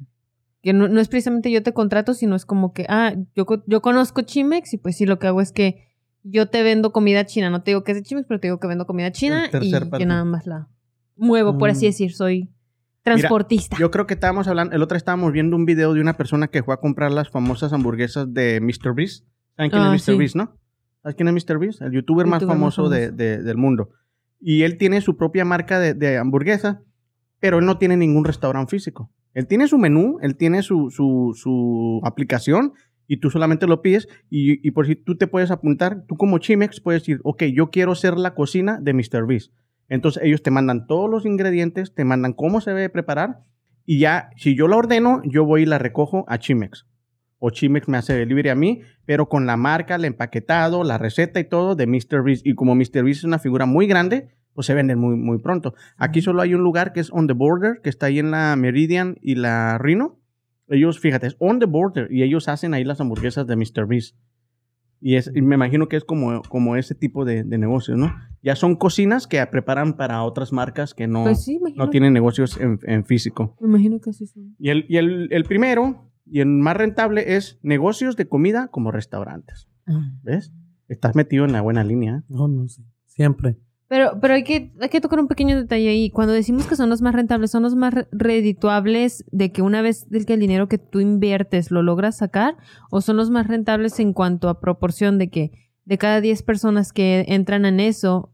que 0.63 0.73
no, 0.73 0.87
no 0.87 0.99
es 0.99 1.07
precisamente 1.07 1.51
yo 1.51 1.61
te 1.61 1.71
contrato, 1.71 2.15
sino 2.15 2.35
es 2.35 2.47
como 2.47 2.73
que, 2.73 2.85
ah, 2.89 3.13
yo, 3.35 3.45
yo 3.67 3.81
conozco 3.83 4.21
Chimex 4.23 4.73
y 4.73 4.77
pues 4.77 4.97
sí, 4.97 5.05
lo 5.05 5.19
que 5.19 5.27
hago 5.27 5.39
es 5.39 5.51
que 5.51 5.85
yo 6.23 6.49
te 6.49 6.63
vendo 6.63 6.91
comida 6.91 7.25
china. 7.27 7.49
No 7.51 7.61
te 7.61 7.71
digo 7.71 7.83
que 7.83 7.91
es 7.91 7.97
de 7.99 8.03
Chimex, 8.03 8.27
pero 8.27 8.39
te 8.39 8.47
digo 8.47 8.59
que 8.59 8.67
vendo 8.67 8.87
comida 8.87 9.11
china 9.11 9.45
y 9.47 9.51
tercer 9.51 9.83
yo 9.83 9.89
parte. 9.91 10.05
nada 10.07 10.25
más 10.25 10.47
la 10.47 10.67
muevo, 11.15 11.57
por 11.59 11.69
así 11.69 11.85
Mm. 11.85 11.89
decir, 11.89 12.13
soy 12.13 12.49
transportista. 13.03 13.77
Yo 13.79 13.91
creo 13.91 14.07
que 14.07 14.15
estábamos 14.15 14.47
hablando, 14.47 14.75
el 14.75 14.81
otro 14.81 14.97
estábamos 14.97 15.31
viendo 15.31 15.55
un 15.55 15.65
video 15.65 15.93
de 15.93 16.01
una 16.01 16.17
persona 16.17 16.47
que 16.47 16.63
fue 16.63 16.73
a 16.73 16.77
comprar 16.77 17.11
las 17.11 17.29
famosas 17.29 17.71
hamburguesas 17.71 18.33
de 18.33 18.59
Mr. 18.61 18.93
Beast. 18.95 19.25
¿Saben 19.55 19.69
quién 19.71 19.83
Ah, 19.83 19.95
es 19.95 20.01
Mr. 20.07 20.13
sí. 20.13 20.17
Beast, 20.17 20.35
no? 20.35 20.57
¿Sabes 21.01 21.15
quién 21.15 21.27
es 21.29 21.33
Mr. 21.45 21.57
Beast? 21.59 21.81
El 21.81 21.91
youtuber 21.91 22.27
más 22.27 22.41
Youtuber 22.41 22.57
más 22.59 22.75
famoso, 22.75 22.89
de- 22.89 23.05
famoso. 23.07 23.15
de- 23.17 23.43
del 23.43 23.57
mundo. 23.57 23.89
Y 24.41 24.63
él 24.63 24.77
tiene 24.77 25.01
su 25.01 25.17
propia 25.17 25.45
marca 25.45 25.79
de, 25.79 25.93
de 25.93 26.17
hamburguesa, 26.17 26.81
pero 27.39 27.59
él 27.59 27.65
no 27.65 27.77
tiene 27.77 27.97
ningún 27.97 28.25
restaurante 28.25 28.69
físico. 28.71 29.11
Él 29.33 29.47
tiene 29.47 29.67
su 29.67 29.77
menú, 29.77 30.17
él 30.21 30.35
tiene 30.35 30.61
su, 30.63 30.89
su, 30.89 31.33
su 31.35 32.01
aplicación 32.03 32.73
y 33.07 33.17
tú 33.17 33.29
solamente 33.29 33.67
lo 33.67 33.81
pides 33.81 34.07
y, 34.29 34.65
y 34.67 34.71
por 34.71 34.87
si 34.87 34.95
tú 34.95 35.17
te 35.17 35.27
puedes 35.27 35.51
apuntar, 35.51 36.03
tú 36.07 36.15
como 36.17 36.37
Chimex 36.39 36.81
puedes 36.81 37.01
decir, 37.03 37.19
ok, 37.23 37.43
yo 37.53 37.69
quiero 37.69 37.95
ser 37.95 38.17
la 38.17 38.33
cocina 38.33 38.79
de 38.81 38.93
Mr. 38.93 39.25
Beast. 39.27 39.53
Entonces 39.87 40.23
ellos 40.23 40.43
te 40.43 40.51
mandan 40.51 40.85
todos 40.87 41.09
los 41.09 41.25
ingredientes, 41.25 41.93
te 41.95 42.03
mandan 42.05 42.33
cómo 42.33 42.59
se 42.61 42.71
debe 42.71 42.89
preparar 42.89 43.39
y 43.85 43.99
ya, 43.99 44.29
si 44.35 44.55
yo 44.55 44.67
la 44.67 44.77
ordeno, 44.77 45.21
yo 45.25 45.45
voy 45.45 45.63
y 45.63 45.65
la 45.65 45.77
recojo 45.79 46.25
a 46.27 46.37
Chimex. 46.39 46.85
O 47.39 47.49
Chimex 47.49 47.87
me 47.87 47.97
hace 47.97 48.13
delivery 48.13 48.49
a 48.49 48.55
mí, 48.55 48.81
pero 49.05 49.29
con 49.29 49.45
la 49.45 49.57
marca, 49.57 49.95
el 49.95 50.05
empaquetado, 50.05 50.83
la 50.83 50.97
receta 50.97 51.39
y 51.39 51.45
todo 51.45 51.75
de 51.75 51.87
Mr. 51.87 52.23
Beast. 52.23 52.45
Y 52.45 52.53
como 52.53 52.75
Mr. 52.75 53.03
Beast 53.03 53.19
es 53.19 53.23
una 53.23 53.39
figura 53.39 53.65
muy 53.65 53.87
grande, 53.87 54.27
pues 54.53 54.67
se 54.67 54.73
venden 54.73 54.99
muy, 54.99 55.15
muy 55.15 55.39
pronto. 55.39 55.73
Aquí 55.97 56.21
solo 56.21 56.41
hay 56.41 56.53
un 56.53 56.61
lugar 56.61 56.91
que 56.91 56.99
es 56.99 57.11
On 57.11 57.27
the 57.27 57.33
Border, 57.33 57.79
que 57.81 57.89
está 57.89 58.07
ahí 58.07 58.19
en 58.19 58.31
la 58.31 58.55
Meridian 58.57 59.15
y 59.21 59.35
la 59.35 59.77
Reno. 59.77 60.19
Ellos, 60.67 60.99
fíjate, 60.99 61.27
es 61.27 61.35
On 61.39 61.59
the 61.59 61.65
Border 61.65 62.11
y 62.11 62.23
ellos 62.23 62.47
hacen 62.49 62.73
ahí 62.73 62.83
las 62.83 62.99
hamburguesas 62.99 63.47
de 63.47 63.55
Mr. 63.55 63.87
Beast. 63.87 64.17
Y, 65.01 65.15
es, 65.15 65.31
y 65.33 65.41
me 65.41 65.55
imagino 65.55 65.87
que 65.87 65.95
es 65.95 66.03
como, 66.03 66.41
como 66.41 66.75
ese 66.75 66.93
tipo 66.93 67.23
de, 67.23 67.45
de 67.45 67.57
negocios, 67.57 67.97
¿no? 67.97 68.13
Ya 68.43 68.55
son 68.55 68.75
cocinas 68.75 69.27
que 69.27 69.45
preparan 69.47 69.93
para 69.95 70.23
otras 70.23 70.51
marcas 70.51 70.93
que 70.93 71.07
no, 71.07 71.23
pues 71.23 71.43
sí, 71.43 71.57
no 71.75 71.89
tienen 71.89 72.11
negocios 72.11 72.59
en, 72.59 72.79
en 72.83 73.05
físico. 73.05 73.55
me 73.61 73.69
imagino 73.69 74.01
que 74.01 74.11
sí 74.11 74.27
son. 74.27 74.55
Y, 74.59 74.69
el, 74.69 74.85
y 74.89 74.97
el, 74.97 75.29
el 75.31 75.45
primero 75.45 76.08
y 76.31 76.39
el 76.41 76.47
más 76.47 76.77
rentable 76.77 77.35
es 77.35 77.59
negocios 77.61 78.15
de 78.15 78.27
comida 78.27 78.67
como 78.67 78.91
restaurantes. 78.91 79.67
Ah. 79.87 80.11
¿Ves? 80.23 80.51
Estás 80.87 81.15
metido 81.15 81.45
en 81.45 81.51
la 81.51 81.61
buena 81.61 81.83
línea. 81.83 82.23
No, 82.29 82.47
no 82.47 82.67
sé. 82.67 82.83
Siempre. 83.05 83.57
Pero, 83.87 84.19
pero 84.21 84.35
hay 84.35 84.43
que, 84.43 84.71
hay 84.79 84.89
que 84.89 85.01
tocar 85.01 85.19
un 85.19 85.27
pequeño 85.27 85.55
detalle 85.57 85.89
ahí. 85.89 86.11
Cuando 86.11 86.33
decimos 86.33 86.67
que 86.67 86.75
son 86.75 86.89
los 86.89 87.01
más 87.01 87.15
rentables, 87.15 87.49
son 87.49 87.63
los 87.63 87.75
más 87.75 87.93
re- 87.93 88.07
redituables 88.11 89.25
de 89.31 89.51
que 89.51 89.61
una 89.61 89.81
vez 89.81 90.07
del 90.09 90.25
que 90.25 90.33
el 90.35 90.39
dinero 90.39 90.67
que 90.67 90.77
tú 90.77 90.99
inviertes 90.99 91.71
lo 91.71 91.81
logras 91.81 92.17
sacar, 92.17 92.55
o 92.91 93.01
son 93.01 93.17
los 93.17 93.29
más 93.31 93.47
rentables 93.47 93.99
en 93.99 94.13
cuanto 94.13 94.49
a 94.49 94.59
proporción 94.59 95.17
de 95.17 95.29
que 95.29 95.51
de 95.85 95.97
cada 95.97 96.21
10 96.21 96.43
personas 96.43 96.93
que 96.93 97.25
entran 97.29 97.65
en 97.65 97.79
eso, 97.79 98.31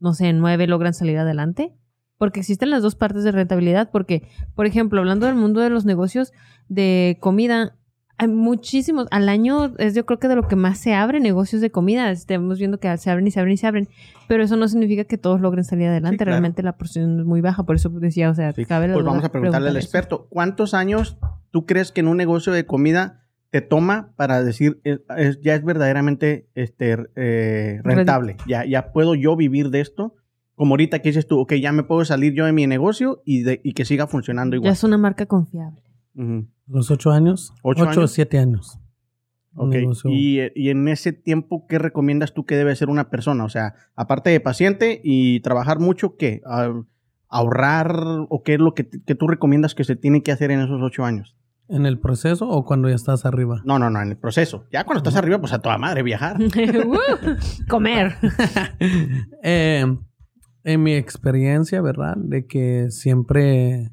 no 0.00 0.12
sé, 0.12 0.32
9 0.32 0.66
logran 0.66 0.92
salir 0.94 1.18
adelante. 1.18 1.72
Porque 2.18 2.40
existen 2.40 2.70
las 2.70 2.82
dos 2.82 2.96
partes 2.96 3.24
de 3.24 3.30
rentabilidad. 3.30 3.90
Porque, 3.92 4.26
por 4.54 4.64
ejemplo, 4.66 4.98
hablando 5.00 5.26
del 5.26 5.34
mundo 5.34 5.60
de 5.60 5.68
los 5.70 5.84
negocios 5.84 6.32
de 6.68 7.16
comida, 7.20 7.76
hay 8.18 8.28
muchísimos. 8.28 9.06
Al 9.10 9.28
año 9.28 9.74
es 9.78 9.94
yo 9.94 10.06
creo 10.06 10.18
que 10.18 10.28
de 10.28 10.36
lo 10.36 10.48
que 10.48 10.56
más 10.56 10.78
se 10.78 10.94
abre 10.94 11.20
negocios 11.20 11.60
de 11.60 11.70
comida. 11.70 12.10
Estamos 12.10 12.58
viendo 12.58 12.78
que 12.80 12.96
se 12.96 13.10
abren 13.10 13.26
y 13.26 13.30
se 13.30 13.40
abren 13.40 13.54
y 13.54 13.56
se 13.58 13.66
abren. 13.66 13.88
Pero 14.26 14.42
eso 14.42 14.56
no 14.56 14.66
significa 14.68 15.04
que 15.04 15.18
todos 15.18 15.40
logren 15.40 15.64
salir 15.64 15.88
adelante. 15.88 16.16
claro. 16.18 16.30
Realmente 16.32 16.62
la 16.62 16.76
porción 16.76 17.20
es 17.20 17.26
muy 17.26 17.40
baja. 17.42 17.64
Por 17.64 17.76
eso 17.76 17.90
decía, 17.90 18.30
o 18.30 18.34
sea, 18.34 18.52
Sí. 18.52 18.64
cabe 18.64 18.88
la 18.88 18.94
Pues 18.94 19.04
vamos 19.04 19.24
a 19.24 19.30
preguntarle 19.30 19.68
al 19.68 19.76
eso. 19.76 19.84
experto, 19.84 20.26
¿cuántos 20.30 20.72
años 20.74 21.18
tú 21.50 21.66
crees 21.66 21.92
que 21.92 22.00
en 22.00 22.08
un 22.08 22.16
negocio 22.16 22.52
de 22.52 22.64
comida 22.66 23.22
te 23.50 23.60
toma 23.60 24.12
para 24.16 24.42
decir 24.42 24.80
es- 24.84 25.00
es- 25.16 25.40
ya 25.42 25.54
es 25.54 25.62
verdaderamente 25.64 26.48
este, 26.54 26.96
eh, 27.16 27.80
rentable? 27.84 28.36
Ya, 28.48 28.64
ya 28.64 28.92
puedo 28.92 29.14
yo 29.14 29.36
vivir 29.36 29.68
de 29.70 29.80
esto. 29.80 30.14
Como 30.54 30.72
ahorita 30.72 31.00
que 31.00 31.10
dices 31.10 31.26
tú, 31.26 31.38
ok, 31.40 31.52
ya 31.56 31.70
me 31.70 31.82
puedo 31.82 32.02
salir 32.06 32.32
yo 32.32 32.46
de 32.46 32.52
mi 32.52 32.66
negocio 32.66 33.20
y, 33.26 33.42
de, 33.42 33.60
y 33.62 33.74
que 33.74 33.84
siga 33.84 34.06
funcionando 34.06 34.54
Ya 34.54 34.58
igual. 34.58 34.72
es 34.72 34.82
una 34.84 34.96
marca 34.96 35.26
confiable. 35.26 35.82
Los 36.66 36.90
ocho 36.90 37.10
años. 37.10 37.52
¿Ocho 37.62 37.84
Ocho, 37.84 38.02
o 38.02 38.06
siete 38.06 38.38
años. 38.38 38.78
Ok. 39.54 39.74
Y, 40.04 40.40
y 40.54 40.70
en 40.70 40.88
ese 40.88 41.12
tiempo, 41.12 41.66
¿qué 41.68 41.78
recomiendas 41.78 42.34
tú 42.34 42.44
que 42.44 42.56
debe 42.56 42.76
ser 42.76 42.88
una 42.88 43.08
persona? 43.10 43.44
O 43.44 43.48
sea, 43.48 43.74
aparte 43.94 44.30
de 44.30 44.40
paciente 44.40 45.00
y 45.02 45.40
trabajar 45.40 45.78
mucho, 45.78 46.16
¿qué? 46.16 46.42
Ah, 46.46 46.72
¿Ahorrar 47.28 47.92
o 48.28 48.42
qué 48.44 48.54
es 48.54 48.60
lo 48.60 48.74
que, 48.74 48.88
que 48.88 49.14
tú 49.14 49.26
recomiendas 49.26 49.74
que 49.74 49.84
se 49.84 49.96
tiene 49.96 50.22
que 50.22 50.32
hacer 50.32 50.50
en 50.50 50.60
esos 50.60 50.80
ocho 50.82 51.04
años? 51.04 51.36
¿En 51.68 51.84
el 51.84 51.98
proceso 51.98 52.48
o 52.48 52.64
cuando 52.64 52.88
ya 52.88 52.94
estás 52.94 53.26
arriba? 53.26 53.60
No, 53.64 53.78
no, 53.78 53.90
no, 53.90 54.00
en 54.00 54.08
el 54.08 54.16
proceso. 54.16 54.66
Ya 54.70 54.84
cuando 54.84 54.98
estás 54.98 55.16
arriba, 55.16 55.40
pues 55.40 55.52
a 55.52 55.58
toda 55.60 55.78
madre 55.78 56.02
viajar. 56.02 56.36
Uh, 56.86 56.96
Comer. 57.68 58.14
Eh, 59.42 59.84
en 60.64 60.82
mi 60.82 60.94
experiencia, 60.94 61.80
¿verdad? 61.80 62.16
De 62.16 62.46
que 62.46 62.90
siempre 62.90 63.92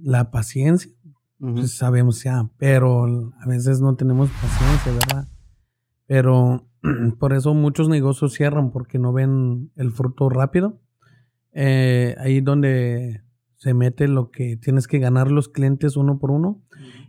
la 0.00 0.30
paciencia, 0.30 0.90
pues 1.38 1.76
sabemos 1.76 2.22
ya, 2.24 2.50
pero 2.58 3.32
a 3.40 3.46
veces 3.46 3.80
no 3.80 3.94
tenemos 3.96 4.30
paciencia, 4.30 4.92
¿verdad? 4.92 5.28
Pero 6.06 6.68
por 7.18 7.32
eso 7.32 7.54
muchos 7.54 7.88
negocios 7.88 8.34
cierran 8.34 8.70
porque 8.70 8.98
no 8.98 9.12
ven 9.12 9.70
el 9.76 9.92
fruto 9.92 10.28
rápido. 10.28 10.80
Eh, 11.52 12.14
ahí 12.18 12.40
donde 12.40 13.22
se 13.56 13.74
mete 13.74 14.06
lo 14.06 14.30
que 14.30 14.56
tienes 14.56 14.86
que 14.86 14.98
ganar 14.98 15.30
los 15.30 15.48
clientes 15.48 15.96
uno 15.96 16.18
por 16.18 16.30
uno 16.30 16.62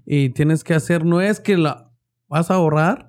y 0.05 0.29
tienes 0.29 0.63
que 0.63 0.73
hacer, 0.73 1.05
no 1.05 1.21
es 1.21 1.39
que 1.39 1.57
la 1.57 1.91
vas 2.27 2.49
a 2.49 2.55
ahorrar 2.55 3.08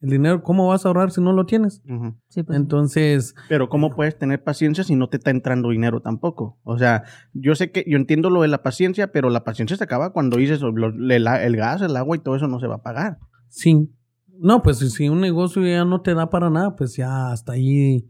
el 0.00 0.10
dinero, 0.10 0.42
¿cómo 0.42 0.68
vas 0.68 0.84
a 0.84 0.88
ahorrar 0.88 1.10
si 1.10 1.20
no 1.20 1.32
lo 1.32 1.44
tienes? 1.44 1.82
Sí, 2.28 2.42
pues, 2.42 2.56
Entonces, 2.58 3.34
Pero 3.48 3.68
¿cómo 3.68 3.90
puedes 3.94 4.16
tener 4.16 4.42
paciencia 4.44 4.84
si 4.84 4.94
no 4.94 5.08
te 5.08 5.16
está 5.16 5.30
entrando 5.30 5.70
dinero 5.70 6.00
tampoco? 6.00 6.58
O 6.62 6.78
sea, 6.78 7.04
yo 7.32 7.54
sé 7.54 7.72
que, 7.72 7.84
yo 7.86 7.96
entiendo 7.96 8.30
lo 8.30 8.42
de 8.42 8.48
la 8.48 8.62
paciencia, 8.62 9.10
pero 9.10 9.28
la 9.28 9.42
paciencia 9.44 9.76
se 9.76 9.84
acaba 9.84 10.12
cuando 10.12 10.36
dices 10.36 10.60
el, 10.62 11.12
el 11.26 11.56
gas, 11.56 11.82
el 11.82 11.96
agua 11.96 12.16
y 12.16 12.20
todo 12.20 12.36
eso 12.36 12.46
no 12.46 12.60
se 12.60 12.66
va 12.68 12.76
a 12.76 12.82
pagar. 12.82 13.18
sí. 13.48 13.92
No, 14.40 14.62
pues 14.62 14.78
si 14.78 15.08
un 15.08 15.20
negocio 15.20 15.66
ya 15.66 15.84
no 15.84 16.00
te 16.00 16.14
da 16.14 16.30
para 16.30 16.48
nada, 16.48 16.76
pues 16.76 16.94
ya 16.94 17.32
hasta 17.32 17.54
ahí 17.54 18.08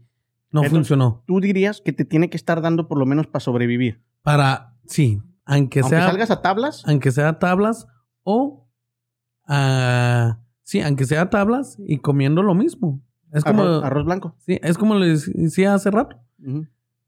no 0.51 0.61
Entonces, 0.61 0.71
funcionó. 0.71 1.23
Tú 1.25 1.39
dirías 1.39 1.81
que 1.83 1.91
te 1.91 2.05
tiene 2.05 2.29
que 2.29 2.37
estar 2.37 2.61
dando 2.61 2.87
por 2.87 2.99
lo 2.99 3.07
menos 3.07 3.25
para 3.25 3.39
sobrevivir. 3.39 4.03
Para, 4.21 4.75
sí, 4.85 5.19
aunque, 5.43 5.79
Aunque 5.79 5.95
sea, 5.95 6.05
salgas 6.05 6.29
a 6.29 6.43
tablas, 6.43 6.83
aunque 6.85 7.09
sea 7.11 7.39
tablas 7.39 7.87
o, 8.21 8.69
ah, 9.47 10.39
sí, 10.69 10.81
aunque 10.81 11.05
sea 11.05 11.29
tablas 11.29 11.77
y 11.85 11.97
comiendo 11.97 12.43
lo 12.43 12.53
mismo. 12.55 13.01
Es 13.31 13.43
como, 13.43 13.61
arroz, 13.63 13.83
arroz 13.83 14.05
blanco. 14.05 14.35
sí, 14.39 14.59
es 14.61 14.77
como 14.77 14.95
les 14.95 15.31
decía 15.33 15.73
hace 15.73 15.89
rato. 15.91 16.17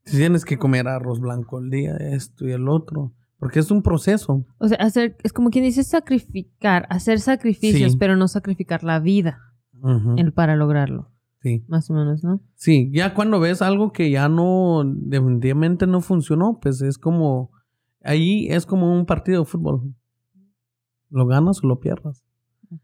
Si 0.04 0.16
tienes 0.16 0.44
que 0.44 0.58
comer 0.58 0.88
arroz 0.88 1.20
blanco 1.20 1.58
el 1.60 1.70
día, 1.70 1.96
esto 1.96 2.46
y 2.46 2.52
el 2.52 2.68
otro. 2.68 3.12
Porque 3.38 3.58
es 3.60 3.70
un 3.70 3.82
proceso. 3.82 4.44
O 4.58 4.68
sea, 4.68 4.76
hacer, 4.78 5.16
es 5.24 5.32
como 5.32 5.50
quien 5.50 5.64
dice 5.64 5.82
sacrificar, 5.84 6.86
hacer 6.90 7.18
sacrificios, 7.20 7.92
Sí. 7.92 7.98
pero 7.98 8.14
no 8.16 8.28
sacrificar 8.28 8.82
la 8.84 8.98
vida 9.00 9.38
el- 10.16 10.32
para 10.32 10.54
lograrlo. 10.56 11.10
Sí. 11.42 11.64
Más 11.66 11.90
o 11.90 11.94
menos, 11.94 12.22
¿no? 12.22 12.40
Sí, 12.54 12.88
ya 12.92 13.14
cuando 13.14 13.40
ves 13.40 13.62
algo 13.62 13.92
que 13.92 14.10
ya 14.12 14.28
no, 14.28 14.82
definitivamente 14.84 15.88
no 15.88 16.00
funcionó, 16.00 16.60
pues 16.60 16.82
es 16.82 16.98
como, 16.98 17.50
ahí 18.04 18.46
es 18.48 18.64
como 18.64 18.92
un 18.96 19.06
partido 19.06 19.40
de 19.40 19.46
fútbol. 19.46 19.92
Lo 21.10 21.26
ganas 21.26 21.62
o 21.64 21.66
lo 21.66 21.80
pierdas. 21.80 22.24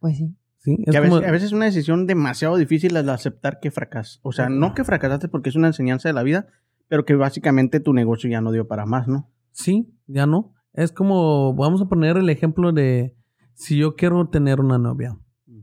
Pues 0.01 0.17
sí. 0.19 0.35
Sí, 0.59 0.77
es 0.85 0.93
Que 0.93 0.99
a, 0.99 1.03
como, 1.03 1.17
veces, 1.17 1.29
a 1.29 1.33
veces 1.33 1.47
es 1.47 1.53
una 1.53 1.65
decisión 1.67 2.07
demasiado 2.07 2.57
difícil 2.57 2.97
el 2.97 3.09
aceptar 3.09 3.61
que 3.61 3.71
fracasas. 3.71 4.21
O 4.23 4.33
sea, 4.33 4.49
no 4.49 4.75
que 4.75 4.85
fracasaste 4.85 5.29
porque 5.29 5.49
es 5.51 5.57
una 5.57 5.69
enseñanza 5.69 6.09
de 6.09 6.13
la 6.13 6.23
vida, 6.23 6.49
pero 6.89 7.05
que 7.05 7.15
básicamente 7.15 7.81
tu 7.81 7.93
negocio 7.93 8.29
ya 8.29 8.41
no 8.41 8.53
dio 8.53 8.67
para 8.67 8.87
más, 8.87 9.09
¿no? 9.09 9.31
sí, 9.53 9.93
ya 10.07 10.27
no. 10.27 10.55
Es 10.73 10.93
como, 10.93 11.55
vamos 11.55 11.83
a 11.83 11.87
poner 11.87 12.17
el 12.17 12.31
ejemplo 12.31 12.73
de, 12.73 13.17
si 13.55 13.77
yo 13.77 13.97
quiero 13.97 14.29
tener 14.29 14.61
una 14.61 14.79
novia. 14.79 15.19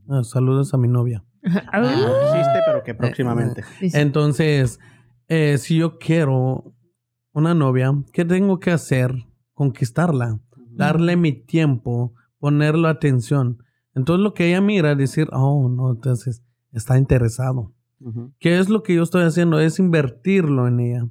Ah, 0.10 0.24
saludos 0.24 0.74
a 0.74 0.78
mi 0.78 0.88
novia. 0.88 1.24
Ah, 1.72 1.80
no 1.80 1.88
existe, 1.88 2.60
pero 2.66 2.84
que 2.84 2.94
próximamente. 2.96 3.64
Sí, 3.80 3.90
sí. 3.90 3.98
Entonces, 3.98 4.80
eh, 5.28 5.58
si 5.58 5.78
yo 5.78 5.98
quiero 5.98 6.76
una 7.32 7.54
novia, 7.54 7.94
¿qué 8.12 8.26
tengo 8.26 8.60
que 8.60 8.72
hacer? 8.72 9.14
Conquistarla, 9.54 10.40
darle 10.72 11.16
mi 11.16 11.32
tiempo, 11.34 12.14
ponerle 12.40 12.90
atención. 12.90 13.60
Entonces 13.96 14.24
lo 14.24 14.34
que 14.34 14.50
ella 14.50 14.62
mira, 14.62 14.94
decir, 14.96 15.28
oh, 15.32 15.68
no, 15.70 15.92
entonces 15.92 16.44
está 16.72 16.98
interesado. 16.98 17.72
¿Qué 18.40 18.60
es 18.60 18.70
lo 18.70 18.84
que 18.84 18.94
yo 18.96 19.02
estoy 19.04 19.24
haciendo? 19.24 19.60
Es 19.60 19.80
invertirlo 19.80 20.68
en 20.68 20.80
ella. 20.82 21.08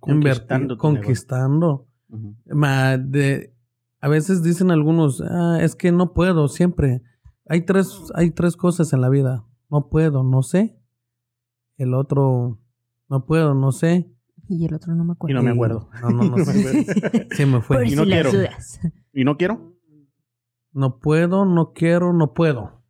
Conquistando 0.00 0.74
Invertir, 0.74 0.76
conquistando. 0.78 1.88
Ujú. 2.10 2.36
Ma- 2.54 2.98
de- 2.98 3.54
a 4.00 4.08
veces 4.08 4.42
dicen 4.42 4.70
algunos, 4.70 5.22
"Ah, 5.22 5.58
es 5.62 5.74
que 5.74 5.92
no 5.92 6.12
puedo 6.12 6.48
siempre. 6.48 7.02
Hay 7.48 7.62
tres, 7.62 7.96
hay 8.14 8.30
tres 8.32 8.56
cosas 8.56 8.92
en 8.92 9.00
la 9.00 9.08
vida. 9.08 9.44
No 9.70 9.88
puedo, 9.88 10.22
no 10.24 10.42
sé. 10.42 10.78
El 11.78 11.94
otro, 11.94 12.58
no 13.08 13.24
puedo, 13.24 13.54
no 13.54 13.72
sé. 13.72 14.10
Y 14.48 14.64
el 14.66 14.74
otro 14.74 14.94
no 14.94 15.04
me 15.04 15.12
Y 15.12 15.14
acuerdo. 15.14 15.34
no 15.36 15.42
me 15.42 15.50
acuerdo. 15.50 15.88
No, 16.02 16.10
no, 16.10 16.16
no 16.24 16.24
No 16.30 16.36
me 16.36 16.44
sé. 16.44 16.80
acuerdo. 17.06 17.28
Se 17.36 17.46
me 17.46 17.60
fue. 17.62 17.76
Por 17.78 17.86
Y 17.86 17.90
si 17.90 17.96
no 17.96 18.04
las 18.04 18.12
quiero. 18.22 18.32
dudas. 18.32 18.80
¿Y 19.12 19.24
no 19.24 19.36
quiero? 19.36 19.75
No 20.76 20.98
puedo, 20.98 21.46
no 21.46 21.72
quiero, 21.72 22.12
no 22.12 22.34
puedo. 22.34 22.82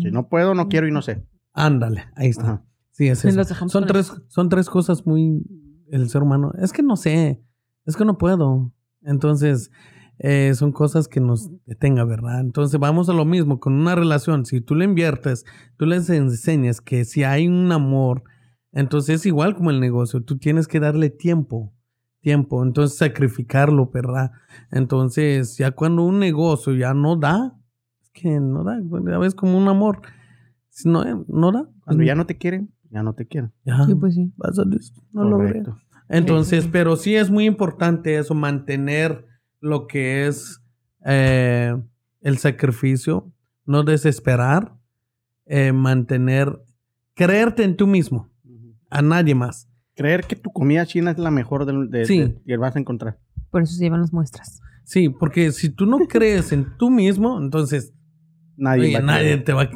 Si 0.00 0.10
no 0.10 0.28
puedo, 0.28 0.54
no 0.54 0.68
quiero 0.68 0.88
y 0.88 0.90
no 0.90 1.02
sé. 1.02 1.26
Ándale, 1.52 2.04
ahí 2.16 2.28
está. 2.28 2.42
Ajá. 2.42 2.66
Sí, 2.96 3.08
es 3.08 3.22
eso. 3.26 3.68
Son 3.68 3.86
tres, 3.86 4.10
son 4.28 4.48
tres 4.48 4.70
cosas 4.70 5.06
muy 5.06 5.44
el 5.90 6.08
ser 6.08 6.22
humano. 6.22 6.52
Es 6.58 6.72
que 6.72 6.82
no 6.82 6.96
sé, 6.96 7.44
es 7.84 7.94
que 7.94 8.06
no 8.06 8.16
puedo. 8.16 8.72
Entonces, 9.02 9.70
eh, 10.18 10.54
son 10.54 10.72
cosas 10.72 11.08
que 11.08 11.20
nos 11.20 11.50
detenga, 11.66 12.04
¿verdad? 12.04 12.40
Entonces, 12.40 12.80
vamos 12.80 13.10
a 13.10 13.12
lo 13.12 13.26
mismo 13.26 13.60
con 13.60 13.74
una 13.74 13.94
relación. 13.94 14.46
Si 14.46 14.62
tú 14.62 14.74
le 14.74 14.86
inviertes, 14.86 15.44
tú 15.76 15.84
les 15.84 16.08
enseñas 16.08 16.80
que 16.80 17.04
si 17.04 17.22
hay 17.22 17.48
un 17.48 17.70
amor, 17.70 18.22
entonces 18.72 19.16
es 19.16 19.26
igual 19.26 19.54
como 19.54 19.70
el 19.70 19.78
negocio. 19.78 20.22
Tú 20.22 20.38
tienes 20.38 20.66
que 20.66 20.80
darle 20.80 21.10
tiempo, 21.10 21.74
tiempo. 22.26 22.64
Entonces, 22.64 22.98
sacrificarlo, 22.98 23.88
¿verdad? 23.94 24.32
Entonces, 24.72 25.56
ya 25.58 25.70
cuando 25.70 26.02
un 26.02 26.18
negocio 26.18 26.74
ya 26.74 26.92
no 26.92 27.14
da, 27.14 27.56
es 28.02 28.10
que 28.10 28.40
no 28.40 28.64
da, 28.64 28.80
ya 28.80 29.18
ves 29.18 29.32
como 29.32 29.56
un 29.56 29.68
amor. 29.68 30.00
Si 30.68 30.88
no, 30.88 31.04
no 31.28 31.52
da. 31.52 31.68
Cuando 31.84 32.02
ya 32.02 32.16
no 32.16 32.26
te 32.26 32.36
quieren, 32.36 32.72
ya 32.90 33.04
no 33.04 33.14
te 33.14 33.28
quieren. 33.28 33.52
Ya, 33.64 33.86
Sí, 33.86 33.94
pues 33.94 34.14
sí. 34.16 34.32
vas 34.36 34.58
a 34.58 34.64
no 35.12 35.22
logré. 35.22 35.62
Entonces, 36.08 36.66
pero 36.66 36.96
sí 36.96 37.14
es 37.14 37.30
muy 37.30 37.46
importante 37.46 38.16
eso, 38.18 38.34
mantener 38.34 39.24
lo 39.60 39.86
que 39.86 40.26
es 40.26 40.60
eh, 41.04 41.80
el 42.22 42.38
sacrificio, 42.38 43.32
no 43.66 43.84
desesperar, 43.84 44.76
eh, 45.44 45.70
mantener, 45.70 46.60
creerte 47.14 47.62
en 47.62 47.76
tú 47.76 47.86
mismo, 47.86 48.28
a 48.90 49.00
nadie 49.00 49.36
más. 49.36 49.68
Creer 49.96 50.24
que 50.24 50.36
tu 50.36 50.50
comida 50.52 50.86
china 50.86 51.10
es 51.10 51.18
la 51.18 51.30
mejor 51.30 51.64
del- 51.66 51.90
de, 51.90 52.04
Sí. 52.04 52.18
de- 52.20 52.42
que 52.46 52.56
vas 52.58 52.76
a 52.76 52.78
encontrar. 52.78 53.18
Por 53.50 53.62
eso 53.62 53.74
se 53.74 53.82
llevan 53.84 54.00
las 54.02 54.12
muestras. 54.12 54.60
Sí, 54.84 55.08
porque 55.08 55.50
si 55.52 55.70
tú 55.70 55.86
no 55.86 55.98
crees 56.08 56.52
en 56.52 56.76
tú 56.78 56.90
mismo, 56.90 57.38
entonces 57.40 57.92
Nadie, 58.58 58.84
oye, 58.88 58.94
va 58.94 59.00
nadie 59.02 59.36
te 59.38 59.52
va 59.52 59.62
a 59.62 59.70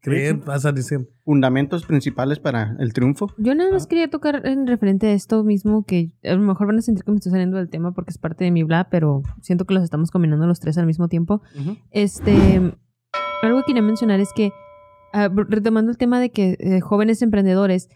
creer, 0.00 0.36
Sí. 0.36 0.42
vas 0.46 0.64
a 0.64 0.72
decir, 0.72 1.00
Fundamentos 1.24 1.84
principales 1.84 2.38
para 2.38 2.74
el 2.78 2.94
triunfo. 2.94 3.26
Yo 3.36 3.54
nada 3.54 3.68
Ah. 3.68 3.72
más 3.74 3.86
quería 3.86 4.08
tocar 4.08 4.46
en 4.46 4.66
referente 4.66 5.08
a 5.08 5.12
esto 5.12 5.44
mismo, 5.44 5.84
que 5.84 6.14
a 6.24 6.32
lo 6.34 6.40
mejor 6.40 6.66
van 6.68 6.78
a 6.78 6.80
sentir 6.82 7.04
que 7.04 7.10
me 7.10 7.18
estoy 7.18 7.30
saliendo 7.32 7.58
del 7.58 7.68
tema 7.68 7.92
porque 7.92 8.10
es 8.12 8.16
parte 8.18 8.44
de 8.44 8.50
mi 8.50 8.62
bla, 8.62 8.88
pero 8.90 9.20
siento 9.42 9.66
que 9.66 9.74
los 9.74 9.82
estamos 9.84 10.10
combinando 10.10 10.46
los 10.46 10.58
tres 10.58 10.78
al 10.78 10.86
mismo 10.86 11.08
tiempo. 11.08 11.42
Este, 11.90 12.32
algo 13.42 13.58
que 13.58 13.64
quería 13.66 13.82
mencionar 13.82 14.20
es 14.20 14.32
que, 14.34 14.52
ah, 15.12 15.28
retomando 15.48 15.90
el 15.90 15.98
tema 15.98 16.18
de 16.18 16.30
que 16.30 16.56
eh, 16.60 16.80
jóvenes 16.80 17.20
emprendedores, 17.20 17.88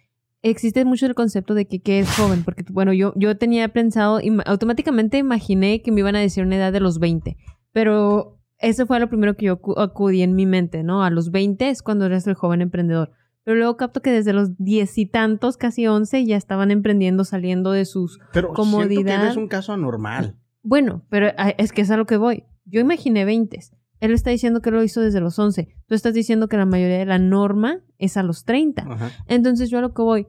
existe 0.42 0.84
mucho 0.84 1.06
el 1.06 1.14
concepto 1.14 1.54
de 1.54 1.66
que 1.66 1.80
qué 1.80 2.00
es 2.00 2.10
joven, 2.16 2.42
porque 2.44 2.64
bueno, 2.70 2.92
yo, 2.92 3.12
yo 3.16 3.36
tenía 3.38 3.68
pensado, 3.72 4.20
im- 4.20 4.42
automáticamente 4.46 5.18
imaginé 5.18 5.82
que 5.82 5.92
me 5.92 6.00
iban 6.00 6.16
a 6.16 6.20
decir 6.20 6.44
una 6.44 6.56
edad 6.56 6.72
de 6.72 6.80
los 6.80 6.98
20, 6.98 7.36
pero 7.72 8.38
eso 8.58 8.86
fue 8.86 9.00
lo 9.00 9.08
primero 9.08 9.36
que 9.36 9.46
yo 9.46 9.60
acu- 9.60 9.74
acudí 9.82 10.22
en 10.22 10.34
mi 10.34 10.46
mente, 10.46 10.82
¿no? 10.82 11.02
A 11.04 11.10
los 11.10 11.30
20 11.30 11.68
es 11.68 11.82
cuando 11.82 12.06
eres 12.06 12.26
el 12.26 12.34
joven 12.34 12.60
emprendedor. 12.62 13.10
Pero 13.44 13.56
luego 13.56 13.76
capto 13.76 14.02
que 14.02 14.12
desde 14.12 14.32
los 14.32 14.56
diez 14.56 14.96
y 14.98 15.06
tantos, 15.06 15.56
casi 15.56 15.88
once, 15.88 16.24
ya 16.24 16.36
estaban 16.36 16.70
emprendiendo, 16.70 17.24
saliendo 17.24 17.72
de 17.72 17.84
sus 17.84 18.18
Pero 18.32 18.48
siento 18.48 18.52
que 18.52 18.54
Comodidad. 18.56 19.26
es 19.30 19.36
un 19.36 19.48
caso 19.48 19.72
anormal. 19.72 20.36
bueno, 20.62 21.02
pero 21.10 21.28
ah, 21.38 21.50
es 21.58 21.72
que 21.72 21.82
es 21.82 21.90
a 21.90 21.96
lo 21.96 22.06
que 22.06 22.16
voy. 22.18 22.44
Yo 22.66 22.78
imaginé 22.80 23.24
20. 23.24 23.58
Él 24.02 24.10
está 24.10 24.30
diciendo 24.30 24.60
que 24.60 24.72
lo 24.72 24.82
hizo 24.82 25.00
desde 25.00 25.20
los 25.20 25.38
11. 25.38 25.68
Tú 25.86 25.94
estás 25.94 26.12
diciendo 26.12 26.48
que 26.48 26.56
la 26.56 26.66
mayoría 26.66 26.98
de 26.98 27.06
la 27.06 27.20
norma 27.20 27.82
es 27.98 28.16
a 28.16 28.24
los 28.24 28.44
30. 28.44 28.82
Ajá. 28.82 29.10
Entonces 29.28 29.70
yo 29.70 29.78
a 29.78 29.80
lo 29.80 29.94
que 29.94 30.02
voy. 30.02 30.26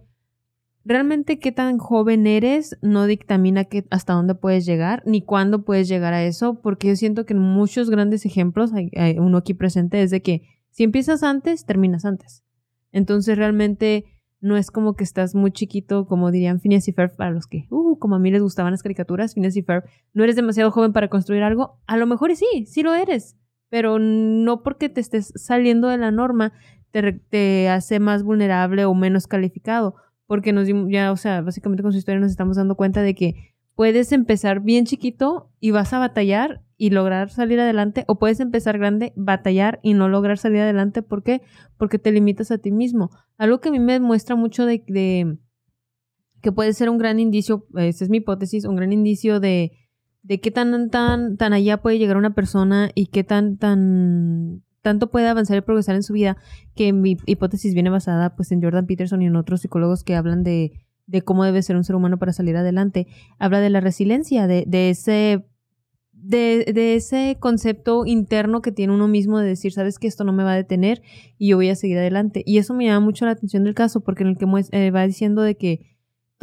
Realmente 0.86 1.40
qué 1.40 1.52
tan 1.52 1.80
joven 1.80 2.28
eres 2.28 2.78
no 2.84 3.08
dictamina 3.08 3.64
que, 3.64 3.88
hasta 3.90 4.14
dónde 4.14 4.36
puedes 4.36 4.68
llegar 4.68 5.02
ni 5.08 5.24
cuándo 5.24 5.66
puedes 5.66 5.88
llegar 5.88 6.14
a 6.14 6.24
eso, 6.24 6.62
porque 6.62 6.90
yo 6.90 6.96
siento 6.96 7.26
que 7.26 7.34
en 7.34 7.40
muchos 7.40 7.90
grandes 7.90 8.28
ejemplos, 8.28 8.74
hay, 8.74 8.92
hay 8.96 9.18
uno 9.18 9.38
aquí 9.40 9.56
presente, 9.56 10.04
es 10.04 10.12
de 10.12 10.22
que 10.22 10.44
si 10.70 10.84
empiezas 10.84 11.24
antes, 11.24 11.66
terminas 11.66 12.06
antes. 12.06 12.44
Entonces 12.92 13.40
realmente 13.40 14.06
no 14.40 14.56
es 14.56 14.70
como 14.70 14.94
que 14.94 15.04
estás 15.04 15.34
muy 15.34 15.52
chiquito, 15.52 16.06
como 16.06 16.30
dirían 16.30 16.60
Phineas 16.60 16.88
y 16.88 16.92
Ferb, 16.92 17.16
para 17.16 17.32
los 17.32 17.48
que, 17.48 17.66
uh, 17.72 17.98
como 17.98 18.18
a 18.18 18.20
mí 18.20 18.30
les 18.30 18.44
gustaban 18.44 18.70
las 18.70 18.84
caricaturas, 18.84 19.34
Phineas 19.34 19.56
y 19.56 19.64
Ferb, 19.64 19.86
no 20.14 20.24
eres 20.24 20.36
demasiado 20.36 20.70
joven 20.70 20.94
para 20.94 21.08
construir 21.08 21.42
algo. 21.42 21.80
A 21.88 21.98
lo 21.98 22.06
mejor 22.06 22.36
sí, 22.36 22.68
sí 22.68 22.84
lo 22.84 22.94
eres, 22.94 23.36
pero 23.74 23.98
no 23.98 24.62
porque 24.62 24.88
te 24.88 25.02
estés 25.02 25.34
saliendo 25.36 25.88
de 25.88 25.98
la 25.98 26.12
norma 26.12 26.54
te, 26.92 27.14
te 27.14 27.70
hace 27.70 28.00
más 28.00 28.22
vulnerable 28.22 28.86
o 28.86 28.94
menos 28.94 29.26
calificado, 29.26 29.96
porque 30.28 30.54
nos 30.54 30.68
ya, 30.92 31.12
o 31.12 31.18
sea, 31.18 31.42
básicamente 31.42 31.82
con 31.82 31.92
su 31.92 31.98
historia 31.98 32.22
nos 32.22 32.30
estamos 32.30 32.56
dando 32.56 32.76
cuenta 32.76 33.02
de 33.02 33.16
que 33.16 33.56
puedes 33.74 34.12
empezar 34.12 34.60
bien 34.60 34.86
chiquito 34.86 35.50
y 35.60 35.72
vas 35.72 35.92
a 35.92 35.98
batallar 35.98 36.62
y 36.78 36.92
lograr 36.92 37.32
salir 37.32 37.60
adelante, 37.60 38.04
o 38.08 38.20
puedes 38.20 38.40
empezar 38.40 38.78
grande, 38.78 39.12
batallar 39.16 39.80
y 39.82 39.96
no 39.96 40.08
lograr 40.08 40.38
salir 40.38 40.62
adelante, 40.62 41.02
¿por 41.02 41.24
qué? 41.24 41.42
Porque 41.76 41.98
te 41.98 42.12
limitas 42.12 42.52
a 42.52 42.60
ti 42.60 42.72
mismo. 42.72 43.10
Algo 43.40 43.60
que 43.60 43.70
a 43.70 43.72
mí 43.72 43.80
me 43.80 44.00
muestra 44.00 44.36
mucho 44.36 44.68
de, 44.68 44.84
de 44.86 45.40
que 46.44 46.52
puede 46.52 46.74
ser 46.74 46.92
un 46.92 47.00
gran 47.00 47.20
indicio, 47.20 47.66
esa 47.76 48.04
es 48.04 48.12
mi 48.12 48.18
hipótesis, 48.18 48.66
un 48.66 48.76
gran 48.76 48.94
indicio 48.94 49.40
de, 49.40 49.72
de 50.24 50.40
qué 50.40 50.52
tan, 50.52 50.90
tan, 50.90 51.38
tan 51.38 51.54
allá 51.54 51.82
puede 51.82 52.00
llegar 52.00 52.18
una 52.18 52.34
persona 52.34 52.90
y 52.96 53.08
qué 53.08 53.24
tan, 53.24 53.58
tan, 53.58 54.64
tanto 54.82 55.12
puede 55.12 55.28
avanzar 55.28 55.58
y 55.58 55.62
progresar 55.62 55.96
en 55.96 56.04
su 56.04 56.14
vida, 56.14 56.38
que 56.76 56.94
mi 56.94 57.18
hipótesis 57.26 57.74
viene 57.74 57.90
basada 57.90 58.36
pues 58.36 58.52
en 58.52 58.62
Jordan 58.62 58.88
Peterson 58.88 59.22
y 59.22 59.28
en 59.28 59.36
otros 59.36 59.62
psicólogos 59.62 60.04
que 60.04 60.16
hablan 60.16 60.44
de, 60.44 60.72
de 61.06 61.22
cómo 61.22 61.44
debe 61.44 61.62
ser 61.62 61.76
un 61.76 61.84
ser 61.84 61.96
humano 61.96 62.18
para 62.18 62.34
salir 62.34 62.56
adelante. 62.56 63.08
Habla 63.38 63.60
de 63.60 63.70
la 63.70 63.82
resiliencia, 63.82 64.48
de, 64.48 64.64
de 64.66 64.90
ese 64.90 65.46
de, 66.14 66.72
de 66.74 66.96
ese 66.96 67.36
concepto 67.40 68.06
interno 68.06 68.62
que 68.62 68.72
tiene 68.72 68.94
uno 68.94 69.10
mismo 69.10 69.40
de 69.40 69.48
decir, 69.48 69.74
sabes 69.74 70.00
que 70.00 70.08
esto 70.08 70.24
no 70.24 70.32
me 70.32 70.46
va 70.46 70.54
a 70.54 70.56
detener 70.56 71.02
y 71.38 71.50
yo 71.50 71.58
voy 71.58 71.68
a 71.68 71.76
seguir 71.76 71.98
adelante. 71.98 72.44
Y 72.46 72.60
eso 72.60 72.74
me 72.74 72.86
llama 72.86 73.06
mucho 73.06 73.26
la 73.26 73.32
atención 73.32 73.66
del 73.66 73.74
caso, 73.74 74.02
porque 74.02 74.24
en 74.24 74.30
el 74.30 74.38
que 74.38 74.46
eh, 74.72 74.92
va 74.92 75.06
diciendo 75.06 75.42
de 75.42 75.58
que 75.58 75.93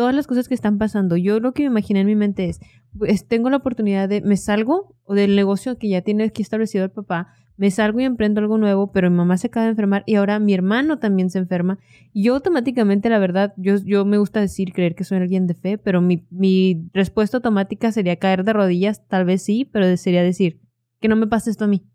todas 0.01 0.15
las 0.15 0.27
cosas 0.27 0.49
que 0.49 0.55
están 0.55 0.79
pasando, 0.79 1.19
yo 1.19 1.41
lo 1.41 1.53
que 1.53 1.65
me 1.65 1.67
imaginé 1.67 2.01
en 2.01 2.07
mi 2.07 2.17
mente 2.17 2.49
es, 2.49 2.59
pues, 2.97 3.29
tengo 3.29 3.51
la 3.51 3.59
oportunidad 3.59 4.09
de, 4.09 4.23
me 4.23 4.39
salgo 4.39 4.97
o 5.05 5.13
del 5.13 5.37
negocio 5.37 5.77
que 5.77 5.91
ya 5.91 6.01
tiene 6.01 6.25
aquí 6.25 6.41
establecido 6.41 6.85
el 6.85 6.91
papá, 6.91 7.35
me 7.59 7.71
salgo 7.71 8.01
y 8.01 8.05
emprendo 8.05 8.41
algo 8.41 8.57
nuevo, 8.57 8.93
pero 8.93 9.11
mi 9.11 9.19
mamá 9.19 9.37
se 9.37 9.49
acaba 9.49 9.65
de 9.65 9.73
enfermar 9.73 10.03
y 10.07 10.15
ahora 10.15 10.39
mi 10.39 10.55
hermano 10.55 10.99
también 10.99 11.29
se 11.29 11.39
enferma. 11.39 11.79
Y 12.15 12.23
yo 12.23 12.35
automáticamente, 12.35 13.11
la 13.11 13.19
verdad, 13.19 13.53
yo, 13.59 13.77
yo 13.85 14.07
me 14.07 14.17
gusta 14.17 14.41
decir, 14.41 14.73
creer 14.73 14.95
que 14.95 15.05
soy 15.05 15.19
alguien 15.19 15.47
de 15.47 15.53
fe, 15.53 15.77
pero 15.77 16.01
mi, 16.01 16.27
mi 16.31 16.89
respuesta 16.95 17.37
automática 17.37 17.93
sería 17.93 18.17
caer 18.17 18.45
de 18.45 18.55
rodillas, 18.55 19.07
tal 19.07 19.27
vez 19.27 19.43
sí, 19.43 19.69
pero 19.71 19.95
sería 19.99 20.23
decir, 20.23 20.63
que 20.99 21.09
no 21.09 21.17
me 21.17 21.27
pase 21.27 21.51
esto 21.51 21.67
a 21.67 21.69
mí. 21.69 21.90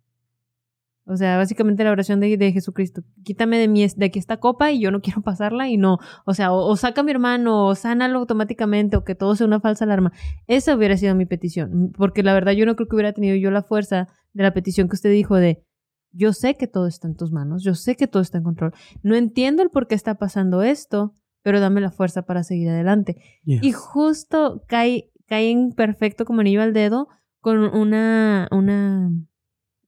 O 1.07 1.17
sea, 1.17 1.37
básicamente 1.37 1.83
la 1.83 1.91
oración 1.91 2.19
de, 2.19 2.35
de 2.35 2.51
Jesucristo. 2.51 3.03
Quítame 3.23 3.59
de, 3.59 3.67
mi, 3.67 3.85
de 3.87 4.05
aquí 4.05 4.17
esta 4.17 4.37
copa 4.37 4.71
y 4.71 4.79
yo 4.79 4.89
no 4.91 5.01
quiero 5.03 5.21
pasarla 5.21 5.69
y 5.69 5.77
no. 5.77 5.99
O 6.25 6.33
sea, 6.33 6.51
o, 6.51 6.67
o 6.67 6.75
saca 6.75 7.01
a 7.01 7.03
mi 7.03 7.11
hermano, 7.11 7.67
o 7.67 7.75
sánalo 7.75 8.19
automáticamente, 8.19 8.97
o 8.97 9.03
que 9.03 9.15
todo 9.15 9.35
sea 9.35 9.45
una 9.45 9.59
falsa 9.59 9.85
alarma. 9.85 10.11
Esa 10.47 10.75
hubiera 10.75 10.97
sido 10.97 11.13
mi 11.15 11.25
petición. 11.25 11.91
Porque 11.95 12.23
la 12.23 12.33
verdad 12.33 12.53
yo 12.53 12.65
no 12.65 12.75
creo 12.75 12.87
que 12.87 12.95
hubiera 12.95 13.13
tenido 13.13 13.35
yo 13.35 13.51
la 13.51 13.61
fuerza 13.61 14.07
de 14.33 14.43
la 14.43 14.53
petición 14.53 14.89
que 14.89 14.95
usted 14.95 15.11
dijo 15.11 15.35
de, 15.35 15.63
yo 16.11 16.33
sé 16.33 16.55
que 16.55 16.67
todo 16.67 16.87
está 16.87 17.07
en 17.07 17.15
tus 17.15 17.31
manos, 17.31 17.63
yo 17.63 17.75
sé 17.75 17.95
que 17.95 18.07
todo 18.07 18.23
está 18.23 18.37
en 18.37 18.43
control. 18.45 18.73
No 19.03 19.15
entiendo 19.15 19.61
el 19.61 19.69
por 19.69 19.87
qué 19.87 19.95
está 19.95 20.15
pasando 20.15 20.63
esto, 20.63 21.13
pero 21.43 21.59
dame 21.59 21.81
la 21.81 21.91
fuerza 21.91 22.23
para 22.23 22.43
seguir 22.43 22.69
adelante. 22.69 23.21
Y 23.43 23.71
justo 23.73 24.63
cae, 24.67 25.11
cae 25.27 25.51
en 25.51 25.73
perfecto 25.73 26.25
como 26.25 26.39
anillo 26.39 26.61
al 26.61 26.73
dedo 26.73 27.09
con 27.41 27.59
una, 27.59 28.47
una 28.51 29.11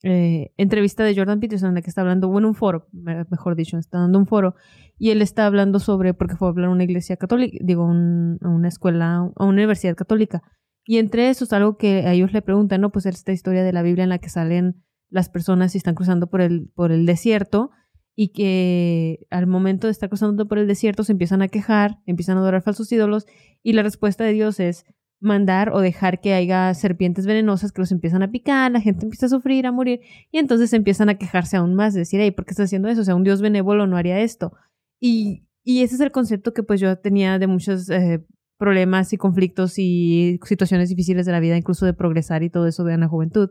eh, 0.03 0.51
entrevista 0.57 1.03
de 1.03 1.15
Jordan 1.15 1.39
Peterson 1.39 1.69
en 1.69 1.75
la 1.75 1.81
que 1.81 1.89
está 1.89 2.01
hablando, 2.01 2.27
bueno, 2.29 2.47
un 2.47 2.55
foro, 2.55 2.87
me- 2.91 3.25
mejor 3.29 3.55
dicho, 3.55 3.77
está 3.77 3.99
dando 3.99 4.19
un 4.19 4.27
foro, 4.27 4.55
y 4.99 5.09
él 5.11 5.21
está 5.21 5.45
hablando 5.45 5.79
sobre, 5.79 6.13
porque 6.13 6.35
fue 6.35 6.47
a 6.47 6.51
hablar 6.51 6.69
una 6.69 6.83
iglesia 6.83 7.17
católica, 7.17 7.57
digo, 7.61 7.85
un- 7.85 8.37
una 8.41 8.67
escuela, 8.67 9.15
a 9.35 9.43
una 9.43 9.53
universidad 9.53 9.95
católica. 9.95 10.41
Y 10.85 10.97
entre 10.99 11.29
eso 11.29 11.43
es 11.43 11.53
algo 11.53 11.77
que 11.77 12.05
a 12.07 12.13
ellos 12.13 12.31
le 12.33 12.41
preguntan, 12.41 12.81
¿no? 12.81 12.91
Pues 12.91 13.05
esta 13.05 13.31
historia 13.33 13.63
de 13.63 13.73
la 13.73 13.81
Biblia 13.81 14.03
en 14.03 14.09
la 14.09 14.19
que 14.19 14.29
salen 14.29 14.83
las 15.09 15.29
personas 15.29 15.75
y 15.75 15.77
están 15.77 15.95
cruzando 15.95 16.27
por 16.27 16.41
el, 16.41 16.69
por 16.75 16.91
el 16.91 17.05
desierto 17.05 17.71
y 18.15 18.29
que 18.29 19.27
al 19.29 19.47
momento 19.47 19.87
de 19.87 19.91
estar 19.91 20.09
cruzando 20.09 20.47
por 20.47 20.57
el 20.57 20.67
desierto 20.67 21.03
se 21.03 21.11
empiezan 21.11 21.41
a 21.41 21.49
quejar, 21.49 21.99
empiezan 22.05 22.37
a 22.37 22.39
adorar 22.41 22.61
falsos 22.63 22.91
ídolos 22.91 23.25
y 23.63 23.73
la 23.73 23.83
respuesta 23.83 24.23
de 24.23 24.33
Dios 24.33 24.59
es 24.59 24.85
mandar 25.19 25.71
o 25.73 25.81
dejar 25.81 26.21
que 26.21 26.33
haya 26.33 26.73
serpientes 26.73 27.25
venenosas 27.25 27.71
que 27.71 27.81
los 27.81 27.91
empiezan 27.91 28.21
a 28.23 28.31
picar, 28.31 28.71
la 28.71 28.81
gente 28.81 29.05
empieza 29.05 29.25
a 29.25 29.29
sufrir, 29.29 29.65
a 29.65 29.71
morir 29.71 30.01
y 30.31 30.37
entonces 30.37 30.73
empiezan 30.73 31.09
a 31.09 31.17
quejarse 31.17 31.57
aún 31.57 31.73
más, 31.75 31.93
decir, 31.93 32.19
hey, 32.21 32.31
¿por 32.31 32.45
qué 32.45 32.51
estás 32.51 32.65
haciendo 32.65 32.87
eso? 32.87 33.01
O 33.01 33.03
sea, 33.03 33.15
un 33.15 33.23
Dios 33.23 33.41
benévolo 33.41 33.87
no 33.87 33.97
haría 33.97 34.19
esto. 34.19 34.53
Y, 34.99 35.47
y 35.63 35.81
ese 35.81 35.95
es 35.95 36.01
el 36.01 36.11
concepto 36.11 36.53
que 36.53 36.63
pues 36.63 36.79
yo 36.79 36.97
tenía 36.97 37.39
de 37.39 37.47
muchos 37.47 37.89
eh, 37.89 38.23
problemas 38.57 39.13
y 39.13 39.17
conflictos 39.17 39.75
y 39.77 40.39
situaciones 40.43 40.89
difíciles 40.89 41.25
de 41.25 41.31
la 41.31 41.39
vida, 41.39 41.57
incluso 41.57 41.85
de 41.85 41.93
progresar 41.93 42.43
y 42.43 42.49
todo 42.49 42.67
eso 42.67 42.83
de 42.83 42.97
la 42.97 43.07
juventud, 43.07 43.49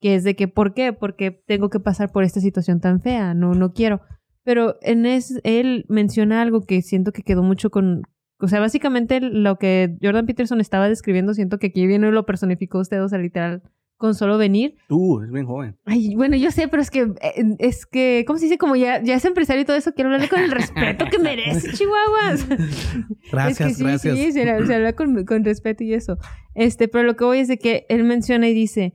que 0.00 0.16
es 0.16 0.24
de 0.24 0.34
que, 0.36 0.48
¿por 0.48 0.74
qué? 0.74 0.92
Porque 0.92 1.30
tengo 1.30 1.70
que 1.70 1.80
pasar 1.80 2.12
por 2.12 2.24
esta 2.24 2.40
situación 2.40 2.80
tan 2.80 3.00
fea, 3.00 3.34
no, 3.34 3.54
no 3.54 3.72
quiero. 3.72 4.00
Pero 4.44 4.76
en 4.82 5.06
es, 5.06 5.40
él 5.42 5.86
menciona 5.88 6.42
algo 6.42 6.66
que 6.66 6.82
siento 6.82 7.12
que 7.12 7.22
quedó 7.22 7.42
mucho 7.42 7.70
con, 7.70 8.02
o 8.44 8.48
sea, 8.48 8.60
básicamente 8.60 9.20
lo 9.20 9.58
que 9.58 9.96
Jordan 10.02 10.26
Peterson 10.26 10.60
estaba 10.60 10.88
describiendo, 10.88 11.34
siento 11.34 11.58
que 11.58 11.68
aquí 11.68 11.86
viene 11.86 12.08
y 12.08 12.10
lo 12.12 12.24
personificó 12.26 12.78
usted, 12.78 13.02
o 13.02 13.08
sea, 13.08 13.18
literal, 13.18 13.62
con 13.96 14.14
solo 14.14 14.38
venir. 14.38 14.76
Tú, 14.88 15.22
es 15.22 15.30
bien 15.30 15.46
joven. 15.46 15.76
Ay, 15.84 16.14
bueno, 16.14 16.36
yo 16.36 16.50
sé, 16.50 16.68
pero 16.68 16.82
es 16.82 16.90
que, 16.90 17.00
eh, 17.22 17.44
es 17.58 17.86
que, 17.86 18.24
¿cómo 18.26 18.38
se 18.38 18.46
dice? 18.46 18.58
Como 18.58 18.76
ya, 18.76 19.02
ya 19.02 19.14
es 19.14 19.24
empresario 19.24 19.62
y 19.62 19.64
todo 19.64 19.76
eso, 19.76 19.92
quiero 19.94 20.08
hablarle 20.10 20.28
con 20.28 20.40
el 20.40 20.50
respeto 20.50 21.06
que 21.10 21.18
merece, 21.18 21.72
Chihuahuas. 21.74 22.46
Gracias, 23.32 23.60
es 23.60 23.66
que 23.68 23.74
sí, 23.74 23.82
gracias. 23.84 24.16
Sí, 24.18 24.32
se, 24.32 24.50
habla- 24.50 24.66
se 24.66 24.74
habla 24.74 24.92
con, 24.94 25.24
con 25.24 25.44
respeto 25.44 25.84
y 25.84 25.94
eso. 25.94 26.18
Este, 26.54 26.88
pero 26.88 27.04
lo 27.04 27.16
que 27.16 27.24
voy 27.24 27.38
es 27.38 27.48
de 27.48 27.58
que 27.58 27.86
él 27.88 28.04
menciona 28.04 28.48
y 28.48 28.54
dice, 28.54 28.94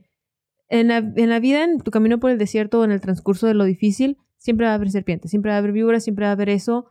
en 0.68 0.88
la, 0.88 0.98
en 0.98 1.28
la 1.30 1.40
vida, 1.40 1.64
en 1.64 1.78
tu 1.80 1.90
camino 1.90 2.20
por 2.20 2.30
el 2.30 2.38
desierto 2.38 2.80
o 2.80 2.84
en 2.84 2.92
el 2.92 3.00
transcurso 3.00 3.46
de 3.46 3.54
lo 3.54 3.64
difícil, 3.64 4.18
siempre 4.36 4.66
va 4.66 4.72
a 4.72 4.74
haber 4.76 4.90
serpientes, 4.90 5.30
siempre 5.30 5.50
va 5.50 5.56
a 5.56 5.58
haber 5.58 5.72
víboras, 5.72 6.04
siempre 6.04 6.24
va 6.24 6.30
a 6.30 6.32
haber 6.32 6.48
eso 6.50 6.86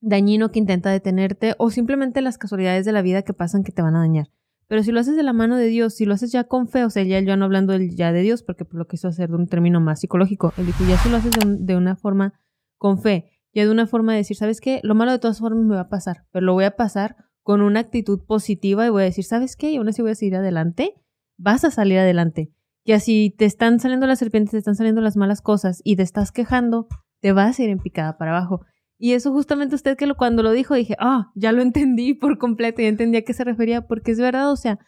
dañino 0.00 0.50
que 0.50 0.58
intenta 0.58 0.90
detenerte 0.90 1.54
o 1.58 1.70
simplemente 1.70 2.20
las 2.20 2.38
casualidades 2.38 2.84
de 2.84 2.92
la 2.92 3.02
vida 3.02 3.22
que 3.22 3.32
pasan 3.32 3.62
que 3.64 3.72
te 3.72 3.82
van 3.82 3.96
a 3.96 4.00
dañar. 4.00 4.28
Pero 4.68 4.82
si 4.82 4.90
lo 4.92 4.98
haces 5.00 5.16
de 5.16 5.22
la 5.22 5.32
mano 5.32 5.56
de 5.56 5.66
Dios, 5.66 5.94
si 5.94 6.04
lo 6.06 6.14
haces 6.14 6.32
ya 6.32 6.44
con 6.44 6.66
fe, 6.68 6.84
o 6.84 6.90
sea, 6.90 7.02
ya 7.04 7.20
yo 7.20 7.36
no 7.36 7.44
hablando 7.44 7.72
del 7.72 7.94
ya 7.94 8.12
de 8.12 8.22
Dios, 8.22 8.42
porque 8.42 8.64
por 8.64 8.74
lo 8.76 8.86
quiso 8.88 9.06
hacer 9.08 9.28
de 9.30 9.36
un 9.36 9.46
término 9.46 9.80
más 9.80 10.00
psicológico, 10.00 10.52
él 10.56 10.66
dijo, 10.66 10.84
ya 10.88 10.96
si 10.98 11.08
lo 11.08 11.16
haces 11.18 11.32
de, 11.32 11.46
un- 11.46 11.66
de 11.66 11.76
una 11.76 11.94
forma 11.96 12.34
con 12.76 13.00
fe, 13.00 13.30
ya 13.54 13.64
de 13.64 13.70
una 13.70 13.86
forma 13.86 14.12
de 14.12 14.18
decir, 14.18 14.36
¿sabes 14.36 14.60
qué? 14.60 14.80
Lo 14.82 14.94
malo 14.96 15.12
de 15.12 15.18
todas 15.20 15.38
formas 15.38 15.64
me 15.64 15.76
va 15.76 15.82
a 15.82 15.88
pasar, 15.88 16.26
pero 16.32 16.44
lo 16.44 16.52
voy 16.52 16.64
a 16.64 16.76
pasar 16.76 17.16
con 17.42 17.62
una 17.62 17.78
actitud 17.80 18.24
positiva 18.26 18.84
y 18.86 18.90
voy 18.90 19.02
a 19.02 19.04
decir, 19.06 19.24
¿sabes 19.24 19.56
qué? 19.56 19.70
Y 19.70 19.76
aún 19.76 19.88
así 19.88 20.02
voy 20.02 20.10
a 20.10 20.14
seguir 20.16 20.34
adelante, 20.34 20.94
vas 21.38 21.64
a 21.64 21.70
salir 21.70 21.98
adelante. 21.98 22.50
Que 22.84 22.94
así 22.94 23.34
te 23.38 23.44
están 23.44 23.78
saliendo 23.78 24.06
las 24.08 24.18
serpientes, 24.18 24.50
te 24.50 24.58
están 24.58 24.74
saliendo 24.74 25.00
las 25.00 25.16
malas 25.16 25.42
cosas 25.42 25.80
y 25.84 25.94
te 25.96 26.02
estás 26.02 26.32
quejando, 26.32 26.88
te 27.20 27.32
vas 27.32 27.58
a 27.58 27.62
ir 27.62 27.70
en 27.70 27.78
picada 27.78 28.18
para 28.18 28.36
abajo. 28.36 28.64
Y 28.98 29.12
eso 29.12 29.32
justamente 29.32 29.74
usted 29.74 29.96
que 29.96 30.06
lo, 30.06 30.16
cuando 30.16 30.42
lo 30.42 30.52
dijo 30.52 30.74
dije, 30.74 30.96
ah, 30.98 31.30
ya 31.34 31.52
lo 31.52 31.62
entendí 31.62 32.14
por 32.14 32.38
completo, 32.38 32.80
ya 32.82 32.88
entendí 32.88 33.18
a 33.18 33.22
qué 33.22 33.32
se 33.34 33.44
refería, 33.44 33.86
porque 33.86 34.12
es 34.12 34.18
verdad, 34.18 34.50
o 34.50 34.56
sea, 34.56 34.78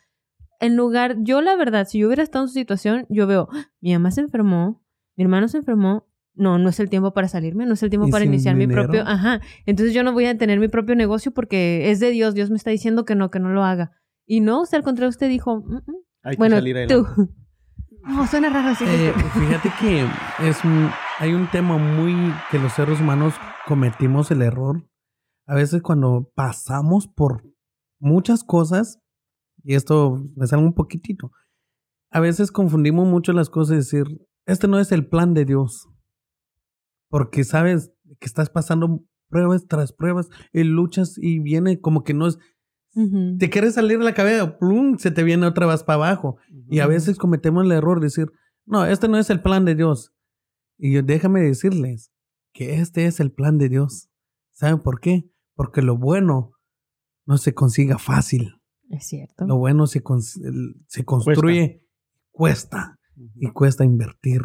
en 0.61 0.76
lugar, 0.76 1.16
yo 1.20 1.40
la 1.42 1.54
verdad, 1.56 1.86
si 1.86 1.98
yo 1.98 2.06
hubiera 2.06 2.22
estado 2.22 2.44
en 2.44 2.48
su 2.48 2.54
situación, 2.54 3.06
yo 3.11 3.26
veo, 3.26 3.48
"Ah, 3.52 3.66
mi 3.80 3.92
mamá 3.92 4.11
se 4.11 4.22
enfermó, 4.22 4.82
mi 5.16 5.24
hermano 5.24 5.46
se 5.48 5.59
enfermó, 5.59 6.06
no, 6.34 6.59
no 6.59 6.68
es 6.68 6.80
el 6.80 6.88
tiempo 6.88 7.12
para 7.12 7.28
salirme, 7.28 7.66
no 7.66 7.74
es 7.74 7.82
el 7.82 7.90
tiempo 7.90 8.09
¿Y 8.09 8.11
para 8.11 8.24
iniciar 8.24 8.54
mi 8.56 8.66
propio, 8.66 9.02
ajá, 9.06 9.40
entonces 9.66 9.94
yo 9.94 10.02
no 10.02 10.12
voy 10.12 10.24
a 10.26 10.38
tener 10.38 10.59
mi 10.59 10.68
propio 10.68 10.94
negocio 10.96 11.32
porque 11.32 11.90
es 11.90 12.00
de 12.00 12.11
Dios, 12.11 12.34
Dios 12.34 12.50
me 12.50 12.56
está 12.56 12.70
diciendo 12.70 13.04
que 13.04 13.14
no, 13.14 13.30
que 13.30 13.40
no 13.40 13.50
lo 13.50 13.62
haga. 13.64 13.92
Y 14.26 14.40
no, 14.40 14.62
o 14.62 14.66
sea, 14.66 14.78
al 14.78 14.84
contrario, 14.84 15.11
usted 15.11 15.28
dijo, 15.28 15.61
"Mm, 15.61 15.74
mm". 15.76 15.82
Hay 16.24 16.32
que 16.36 16.38
bueno, 16.38 16.56
salir 16.56 16.86
tú. 16.88 17.06
No, 18.04 18.26
suena 18.26 18.48
raro 18.48 18.68
así. 18.70 18.84
Eh, 18.86 19.12
fíjate 19.34 19.70
que 19.80 20.06
es 20.48 20.64
un- 20.64 20.88
hay 21.19 21.35
un 21.35 21.51
tema 21.51 21.79
muy 21.79 22.14
que 22.51 22.61
los 22.61 22.73
seres 22.73 23.01
humanos 23.01 23.35
cometimos 23.66 24.31
el 24.31 24.43
error. 24.43 24.89
A 25.47 25.55
veces 25.55 25.83
cuando 25.83 26.31
pasamos 26.35 27.09
por 27.09 27.43
muchas 27.99 28.45
cosas, 28.45 29.01
y 29.64 29.75
esto 29.75 30.23
me 30.37 30.47
sale 30.47 30.62
un 30.62 30.75
poquitito, 30.75 31.33
a 32.11 32.21
veces 32.21 32.53
confundimos 32.53 33.09
mucho 33.09 33.33
las 33.33 33.51
cosas 33.51 33.75
y 33.75 33.77
decir, 33.79 34.29
este 34.47 34.69
no 34.69 34.79
es 34.79 34.93
el 34.93 35.09
plan 35.09 35.35
de 35.35 35.45
Dios. 35.45 35.89
Porque 37.09 37.43
sabes 37.43 37.91
que 38.21 38.27
estás 38.27 38.49
pasando 38.49 39.03
pruebas 39.29 39.66
tras 39.66 39.93
pruebas 39.93 40.29
y 40.53 40.62
luchas 40.62 41.19
y 41.19 41.41
viene 41.41 41.81
como 41.81 42.05
que 42.05 42.14
no 42.14 42.29
es, 42.29 42.39
te 43.39 43.51
quieres 43.51 43.75
salir 43.75 43.99
de 43.99 44.05
la 44.05 44.14
cabeza, 44.14 44.59
plum, 44.59 44.99
se 44.99 45.11
te 45.11 45.25
viene 45.25 45.47
otra 45.47 45.66
vez 45.66 45.83
para 45.83 45.97
abajo. 45.97 46.37
Y 46.71 46.79
a 46.79 46.87
veces 46.87 47.19
cometemos 47.19 47.64
el 47.64 47.73
error 47.73 47.99
de 47.99 48.07
decir, 48.07 48.31
no, 48.66 48.85
este 48.85 49.09
no 49.09 49.19
es 49.19 49.31
el 49.31 49.43
plan 49.43 49.64
de 49.64 49.75
Dios. 49.75 50.12
Y 50.79 50.93
yo, 50.93 51.03
déjame 51.03 51.41
decirles 51.41 52.12
que 52.53 52.76
este 52.76 53.07
es 53.07 53.20
el 53.20 53.33
plan 53.33 53.59
de 53.59 53.68
Dios. 53.68 54.09
¿Saben 54.53 54.81
por 54.81 55.01
qué? 55.01 55.29
Porque 55.55 55.83
lo 55.83 55.97
bueno 55.97 56.53
no 57.26 57.37
se 57.39 57.53
consiga 57.55 57.99
fácil. 57.99 58.55
Es 58.91 59.07
cierto. 59.09 59.45
Lo 59.47 59.59
bueno 59.59 59.87
se, 59.87 60.03
cons- 60.03 60.41
el- 60.43 60.74
se 60.87 61.05
construye, 61.05 61.85
cuesta, 62.31 62.99
y 63.35 63.51
cuesta 63.51 63.85
invertir. 63.85 64.41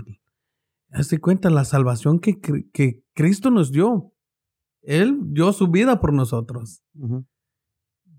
Hazte 0.91 1.19
cuenta 1.19 1.49
la 1.49 1.65
salvación 1.65 2.19
que, 2.19 2.39
que 2.39 3.03
Cristo 3.13 3.49
nos 3.51 3.71
dio. 3.71 4.13
Él 4.81 5.17
dio 5.33 5.53
su 5.53 5.69
vida 5.69 6.01
por 6.01 6.13
nosotros. 6.13 6.83
Ujú. 6.95 7.25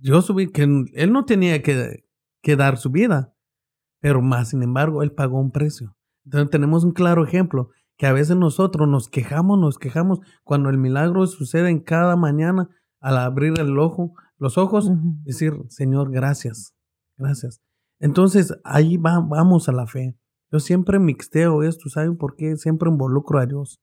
Yo 0.01 0.23
subí 0.23 0.51
que 0.51 0.63
él 0.63 1.13
no 1.13 1.25
tenía 1.25 1.63
que, 1.63 2.05
que 2.43 2.57
dar 2.57 2.79
su 2.79 2.91
vida, 2.91 3.35
pero 4.01 4.23
más 4.23 4.51
sin 4.51 4.63
embargo 4.63 5.03
él 5.03 5.13
pagó 5.13 5.41
un 5.41 5.51
precio. 5.51 5.97
Entonces 6.25 6.51
tenemos 6.51 6.85
un 6.85 6.93
claro 6.93 7.25
ejemplo 7.25 7.71
que 7.97 8.07
a 8.07 8.13
veces 8.13 8.37
nosotros 8.37 8.89
nos 8.89 9.09
quejamos, 9.09 9.59
nos 9.59 9.79
quejamos 9.79 10.21
cuando 10.43 10.69
el 10.71 10.79
milagro 10.79 11.27
sucede 11.27 11.71
en 11.71 11.81
cada 11.81 12.17
mañana 12.17 12.69
al 13.01 13.19
abrir 13.19 13.55
el 13.61 13.79
ojo, 13.79 14.15
los 14.39 14.59
ojos, 14.59 14.91
decir, 15.25 15.55
Señor, 15.69 16.11
gracias, 16.11 16.75
gracias. 17.17 17.61
Entonces 18.01 18.55
ahí 18.65 18.97
va- 18.97 19.21
vamos 19.21 19.69
a 19.69 19.73
la 19.73 19.87
fe. 19.87 20.17
Yo 20.51 20.61
siempre 20.61 20.99
mixteo 20.99 21.63
esto, 21.63 21.89
¿saben 21.89 22.17
por 22.17 22.35
qué? 22.37 22.57
Siempre 22.57 22.91
involucro 22.91 23.39
a 23.39 23.47
Dios. 23.47 23.81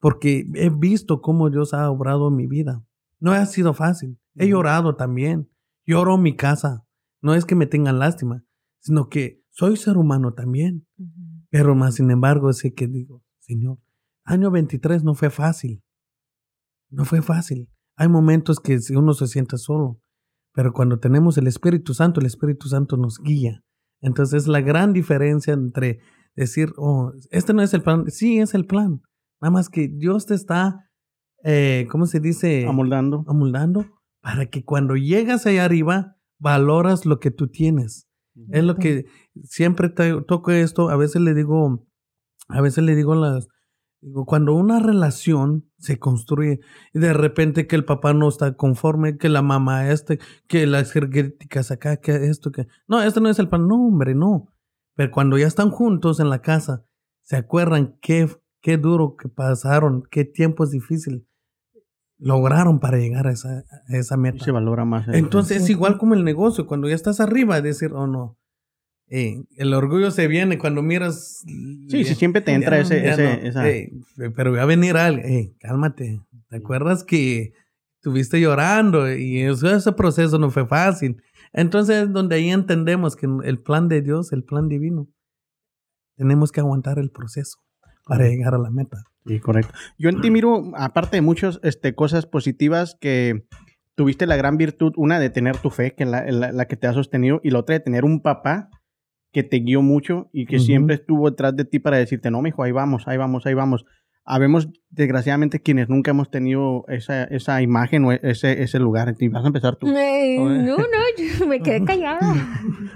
Porque 0.00 0.46
he 0.54 0.70
visto 0.70 1.20
cómo 1.20 1.50
Dios 1.50 1.74
ha 1.74 1.90
obrado 1.90 2.28
en 2.28 2.36
mi 2.36 2.46
vida. 2.46 2.84
No 3.20 3.32
ha 3.32 3.44
sido 3.46 3.74
fácil. 3.74 4.18
He 4.34 4.48
llorado 4.48 4.94
también. 4.96 5.50
Lloro 5.86 6.14
en 6.16 6.22
mi 6.22 6.36
casa. 6.36 6.84
No 7.20 7.34
es 7.34 7.44
que 7.44 7.56
me 7.56 7.66
tengan 7.66 7.98
lástima, 7.98 8.44
sino 8.80 9.08
que 9.08 9.42
soy 9.50 9.76
ser 9.76 9.96
humano 9.96 10.34
también. 10.34 10.86
Pero 11.50 11.74
más 11.74 11.96
sin 11.96 12.10
embargo, 12.12 12.52
sé 12.52 12.74
que 12.74 12.86
digo, 12.86 13.24
Señor, 13.48 13.78
año 14.24 14.50
23 14.50 15.02
no 15.04 15.14
fue 15.14 15.30
fácil. 15.30 15.82
No 16.90 17.04
fue 17.04 17.22
fácil. 17.22 17.68
Hay 17.96 18.08
momentos 18.08 18.60
que 18.60 18.78
uno 18.94 19.14
se 19.14 19.26
siente 19.26 19.56
solo, 19.56 20.00
pero 20.52 20.72
cuando 20.72 20.98
tenemos 21.00 21.38
el 21.38 21.46
Espíritu 21.46 21.94
Santo, 21.94 22.20
el 22.20 22.26
Espíritu 22.26 22.68
Santo 22.68 22.96
nos 22.96 23.18
guía. 23.18 23.64
Entonces 24.00 24.46
la 24.46 24.60
gran 24.60 24.92
diferencia 24.92 25.54
entre 25.54 25.98
decir, 26.36 26.72
oh, 26.76 27.12
este 27.30 27.52
no 27.54 27.62
es 27.62 27.72
el 27.74 27.82
plan, 27.82 28.04
sí 28.10 28.38
es 28.38 28.54
el 28.54 28.66
plan. 28.66 29.00
Nada 29.40 29.50
más 29.50 29.68
que 29.70 29.88
Dios 29.88 30.26
te 30.26 30.34
está, 30.34 30.88
eh, 31.42 31.86
¿cómo 31.90 32.06
se 32.06 32.20
dice? 32.20 32.66
Amoldando. 32.66 33.24
amoldando 33.26 33.86
para 34.20 34.46
que 34.46 34.62
cuando 34.64 34.94
llegas 34.96 35.46
allá 35.46 35.64
arriba 35.64 36.16
valoras 36.38 37.06
lo 37.06 37.18
que 37.18 37.30
tú 37.30 37.48
tienes. 37.48 38.06
Es 38.50 38.62
lo 38.62 38.76
que 38.76 39.06
siempre 39.42 39.88
te- 39.88 40.20
toco 40.22 40.52
esto, 40.52 40.90
a 40.90 40.96
veces 40.96 41.22
le 41.22 41.34
digo, 41.34 41.87
a 42.48 42.60
veces 42.60 42.84
le 42.84 42.94
digo 42.94 43.12
a 43.12 43.16
las 43.16 43.48
digo, 44.00 44.24
cuando 44.26 44.54
una 44.54 44.80
relación 44.80 45.70
se 45.78 45.98
construye 45.98 46.60
y 46.92 46.98
de 46.98 47.12
repente 47.12 47.66
que 47.66 47.76
el 47.76 47.84
papá 47.84 48.14
no 48.14 48.28
está 48.28 48.56
conforme, 48.56 49.18
que 49.18 49.28
la 49.28 49.42
mamá 49.42 49.90
este, 49.90 50.18
que 50.46 50.66
las 50.66 50.92
críticas 50.92 51.70
acá, 51.70 51.98
que 51.98 52.26
esto, 52.26 52.50
que 52.50 52.66
no, 52.86 53.02
este 53.02 53.20
no 53.20 53.28
es 53.28 53.38
el 53.38 53.48
plan, 53.48 53.66
no, 53.66 53.86
hombre, 53.86 54.14
no. 54.14 54.48
Pero 54.94 55.10
cuando 55.10 55.38
ya 55.38 55.46
están 55.46 55.70
juntos 55.70 56.20
en 56.20 56.30
la 56.30 56.42
casa, 56.42 56.84
se 57.22 57.36
acuerdan 57.36 57.98
qué, 58.00 58.28
qué 58.60 58.78
duro 58.78 59.16
que 59.16 59.28
pasaron, 59.28 60.02
qué 60.10 60.24
tiempos 60.24 60.70
difíciles 60.70 61.22
lograron 62.18 62.80
para 62.80 62.98
llegar 62.98 63.28
a 63.28 63.32
esa, 63.32 63.64
a 63.88 63.96
esa 63.96 64.16
meta. 64.16 64.44
Se 64.44 64.50
valora 64.50 64.84
más. 64.84 65.06
Entonces 65.08 65.62
es 65.62 65.70
igual 65.70 65.98
como 65.98 66.14
el 66.14 66.24
negocio, 66.24 66.66
cuando 66.66 66.88
ya 66.88 66.94
estás 66.94 67.20
arriba, 67.20 67.60
decir, 67.60 67.92
oh 67.92 68.06
no, 68.06 68.38
eh, 69.10 69.42
el 69.56 69.72
orgullo 69.74 70.10
se 70.10 70.26
viene 70.28 70.58
cuando 70.58 70.82
miras... 70.82 71.42
Sí, 71.88 72.04
sí, 72.04 72.14
siempre 72.14 72.40
te 72.42 72.52
entra 72.52 72.76
Ya 72.76 72.82
ese, 72.82 73.02
ya 73.02 73.12
ese, 73.12 73.22
no, 73.24 73.30
esa... 73.48 73.68
eh, 73.68 73.90
pero 74.36 74.52
va 74.52 74.62
a 74.62 74.66
venir 74.66 74.96
alguien, 74.96 75.54
cálmate, 75.60 76.20
¿te 76.48 76.56
acuerdas 76.56 77.04
que 77.04 77.52
estuviste 77.96 78.40
llorando 78.40 79.12
y 79.12 79.40
eso, 79.42 79.68
ese 79.74 79.92
proceso 79.92 80.38
no 80.38 80.50
fue 80.50 80.66
fácil? 80.66 81.22
Entonces 81.52 82.04
es 82.04 82.12
donde 82.12 82.36
ahí 82.36 82.50
entendemos 82.50 83.16
que 83.16 83.26
el 83.44 83.58
plan 83.60 83.88
de 83.88 84.02
Dios, 84.02 84.32
el 84.32 84.44
plan 84.44 84.68
divino, 84.68 85.08
tenemos 86.16 86.52
que 86.52 86.60
aguantar 86.60 86.98
el 86.98 87.10
proceso 87.10 87.58
para 88.06 88.26
llegar 88.26 88.54
a 88.54 88.58
la 88.58 88.70
meta. 88.70 88.98
Sí, 89.26 89.40
correcto. 89.40 89.72
Yo 89.98 90.08
en 90.08 90.20
ti 90.20 90.30
miro, 90.30 90.72
aparte 90.76 91.16
de 91.18 91.20
muchas 91.22 91.60
este, 91.62 91.94
cosas 91.94 92.26
positivas, 92.26 92.96
que 93.00 93.44
tuviste 93.94 94.26
la 94.26 94.36
gran 94.36 94.56
virtud, 94.56 94.92
una 94.96 95.18
de 95.20 95.28
tener 95.30 95.56
tu 95.58 95.70
fe, 95.70 95.94
que 95.94 96.04
es 96.04 96.08
la, 96.10 96.24
la- 96.30 96.52
la 96.52 96.66
que 96.66 96.76
te 96.76 96.86
ha 96.86 96.92
sostenido, 96.92 97.40
y 97.42 97.50
la 97.50 97.58
otra 97.60 97.74
de 97.74 97.80
tener 97.80 98.04
un 98.04 98.20
papá 98.22 98.70
que 99.32 99.42
te 99.42 99.58
guió 99.58 99.82
mucho 99.82 100.28
y 100.32 100.46
que 100.46 100.58
siempre 100.58 100.94
estuvo 100.96 101.30
detrás 101.30 101.54
de 101.56 101.64
ti 101.64 101.78
para 101.78 101.96
decirte, 101.98 102.30
no, 102.30 102.40
mijo, 102.42 102.62
ahí 102.62 102.72
vamos, 102.72 103.04
ahí 103.06 103.16
vamos, 103.16 103.46
ahí 103.46 103.54
vamos. 103.54 103.84
Habemos, 104.30 104.68
desgraciadamente, 104.90 105.60
quienes 105.60 105.88
nunca 105.88 106.10
hemos 106.10 106.30
tenido 106.30 106.84
esa, 106.88 107.24
esa 107.24 107.62
imagen 107.62 108.04
o 108.04 108.12
ese, 108.12 108.62
ese 108.62 108.78
lugar. 108.78 109.14
Y 109.18 109.28
vas 109.28 109.42
a 109.42 109.46
empezar 109.46 109.76
tú. 109.76 109.86
Eh, 109.88 110.36
no, 110.38 110.76
no, 110.76 110.84
yo 111.38 111.46
me 111.46 111.60
quedé 111.60 111.82
callada. 111.86 112.20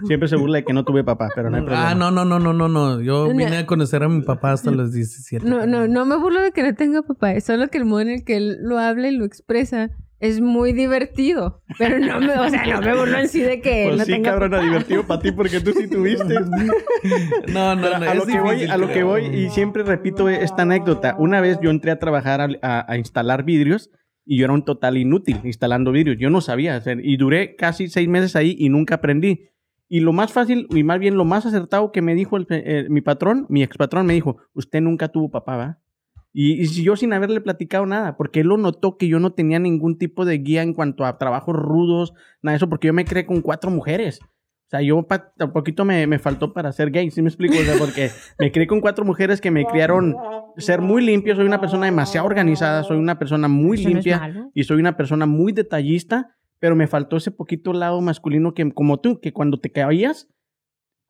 Siempre 0.07 0.29
se 0.29 0.37
burla 0.37 0.59
de 0.59 0.65
que 0.67 0.75
no 0.75 0.85
tuve 0.85 1.05
papá, 1.05 1.31
pero 1.35 1.49
no 1.49 1.57
hay 1.57 1.63
problema. 1.63 1.91
Ah, 1.91 1.95
no, 1.95 2.11
no, 2.11 2.27
no, 2.27 2.39
no, 2.39 2.53
no, 2.53 2.69
no. 2.69 3.01
Yo 3.01 3.29
No. 3.29 3.35
vine 3.35 3.57
a 3.57 3.65
conocer 3.67 4.03
a 4.03 4.11
mi 4.11 4.21
papá 4.21 4.53
hasta 4.53 4.71
los 4.73 4.93
17. 4.93 5.49
No, 5.49 5.67
no, 5.67 5.89
no 5.89 6.05
me 6.05 6.17
burlo 6.17 6.43
de 6.43 6.53
que 6.53 6.63
no 6.63 6.75
tenga 6.75 7.01
papá. 7.03 7.33
Es 7.33 7.45
solo 7.45 7.69
que 7.69 7.79
el 7.79 7.87
modo 7.87 8.01
en 8.03 8.11
el 8.11 8.25
que 8.25 8.37
él 8.37 8.59
lo 8.61 8.79
habla 8.79 9.09
y 9.09 9.17
lo 9.17 9.25
expresa 9.25 9.91
es 10.23 10.41
muy 10.41 10.73
divertido. 10.73 11.63
Pero 11.79 11.99
no 11.99 12.21
me, 12.21 12.33
o 12.39 12.49
sea, 12.49 12.65
no 12.65 12.81
me 12.81 12.97
burlo 12.97 13.19
en 13.19 13.29
sí 13.29 13.41
de 13.41 13.61
que 13.61 13.85
Pues 13.89 13.99
no 13.99 14.05
sí, 14.05 14.13
tenga 14.13 14.31
cabrón, 14.31 14.53
papá. 14.53 14.63
divertido 14.65 15.07
para 15.07 15.21
ti 15.21 15.33
porque 15.33 15.61
tú 15.61 15.73
sí 15.73 15.89
tuviste. 15.89 16.35
No, 17.53 17.75
no, 17.75 17.83
Pero 17.83 17.99
no. 17.99 18.11
a 18.11 18.15
lo 18.15 18.23
es 18.23 18.29
que 18.29 18.41
voy, 18.41 18.51
difícil, 18.55 18.71
a 18.71 18.77
lo 18.79 18.89
que 18.89 19.03
voy, 19.03 19.27
y 19.27 19.51
siempre 19.51 19.83
repito 19.83 20.29
esta 20.29 20.63
anécdota. 20.63 21.17
Una 21.19 21.41
vez 21.41 21.59
yo 21.63 21.71
entré 21.71 21.91
a 21.91 21.99
trabajar 21.99 22.41
a, 22.41 22.49
a- 22.63 22.85
a 22.93 22.97
instalar 22.97 23.45
vidrios 23.45 23.91
y 24.25 24.39
yo 24.39 24.45
era 24.45 24.55
un 24.55 24.65
total 24.65 24.97
inútil 24.97 25.41
instalando 25.45 25.91
vidrios. 25.93 26.17
Yo 26.19 26.31
no 26.31 26.41
sabía 26.41 26.77
hacer 26.77 27.01
y 27.05 27.17
duré 27.17 27.57
casi 27.57 27.89
seis 27.89 28.09
meses 28.09 28.37
ahí 28.37 28.55
y 28.59 28.69
nunca 28.69 28.97
aprendí. 28.97 29.49
Y 29.89 30.01
lo 30.01 30.13
más 30.13 30.33
fácil, 30.33 30.69
y 30.71 30.85
más 30.85 30.99
bien 31.01 31.17
lo 31.17 31.25
más 31.25 31.45
acertado 31.45 31.93
que 31.93 32.01
me 32.01 32.15
dijo 32.15 32.37
el- 32.37 32.47
eh, 32.51 32.87
mi 32.89 33.01
patrón, 33.03 33.47
mi 33.51 33.63
ex 33.63 33.77
patrón, 33.77 34.07
me 34.07 34.15
dijo: 34.15 34.37
Usted 34.55 34.81
nunca 34.81 35.09
tuvo 35.09 35.31
papá, 35.31 35.57
¿va? 35.57 35.79
Y, 36.33 36.61
y 36.63 36.67
si 36.67 36.83
yo 36.83 36.97
sin 36.97 37.13
haberle 37.13 37.41
platicado 37.41 37.85
nada, 37.87 38.17
porque 38.17 38.41
él 38.41 38.47
lo 38.47 38.57
notó 38.57 38.97
que 38.97 39.07
yo 39.09 39.19
no 39.21 39.33
tenía 39.33 39.59
ningún 39.59 39.99
tipo 39.99 40.25
de 40.25 40.39
guía 40.39 40.63
en 40.63 40.73
cuanto 40.75 41.05
a 41.05 41.19
trabajos 41.19 41.55
rudos, 41.55 42.15
nada 42.43 42.55
de 42.55 42.57
eso, 42.57 42.69
porque 42.69 42.87
yo 42.87 42.93
me 42.95 43.05
creé 43.05 43.27
con 43.27 43.43
cuatro 43.43 43.71
mujeres. 43.71 44.21
O 44.23 44.71
sea, 44.73 44.81
yo 44.81 45.03
pa- 45.03 45.31
un 45.39 45.53
poquito 45.53 45.85
me, 45.85 46.07
me 46.07 46.19
faltó 46.19 46.55
para 46.55 46.73
ser 46.73 46.91
gay, 46.91 47.11
¿sí 47.11 47.21
me 47.21 47.29
explico? 47.29 47.55
O 47.59 47.63
sea, 47.63 47.75
porque 47.79 48.09
me 48.39 48.51
crié 48.51 48.67
con 48.67 48.81
cuatro 48.81 49.05
mujeres 49.05 49.43
que 49.43 49.51
me 49.51 49.67
criaron 49.67 50.17
ser 50.57 50.81
muy 50.81 51.05
limpio, 51.05 51.37
soy 51.37 51.45
una 51.45 51.61
persona 51.61 51.85
demasiado 51.85 52.27
organizada, 52.27 52.83
soy 52.83 52.97
una 52.97 53.19
persona 53.19 53.49
muy 53.49 53.77
no 53.77 53.89
limpia 53.91 54.17
y 54.55 54.65
soy 54.65 54.81
una 54.81 54.97
persona 54.97 55.27
muy 55.27 55.53
detallista, 55.53 56.37
pero 56.59 56.75
me 56.77 56.87
faltó 56.87 57.19
ese 57.19 57.31
poquito 57.31 57.75
lado 57.75 58.01
masculino 58.01 58.55
que, 58.55 58.73
como 58.73 59.01
tú, 59.01 59.21
que 59.21 59.35
cuando 59.35 59.61
te 59.61 59.71
caías, 59.71 60.29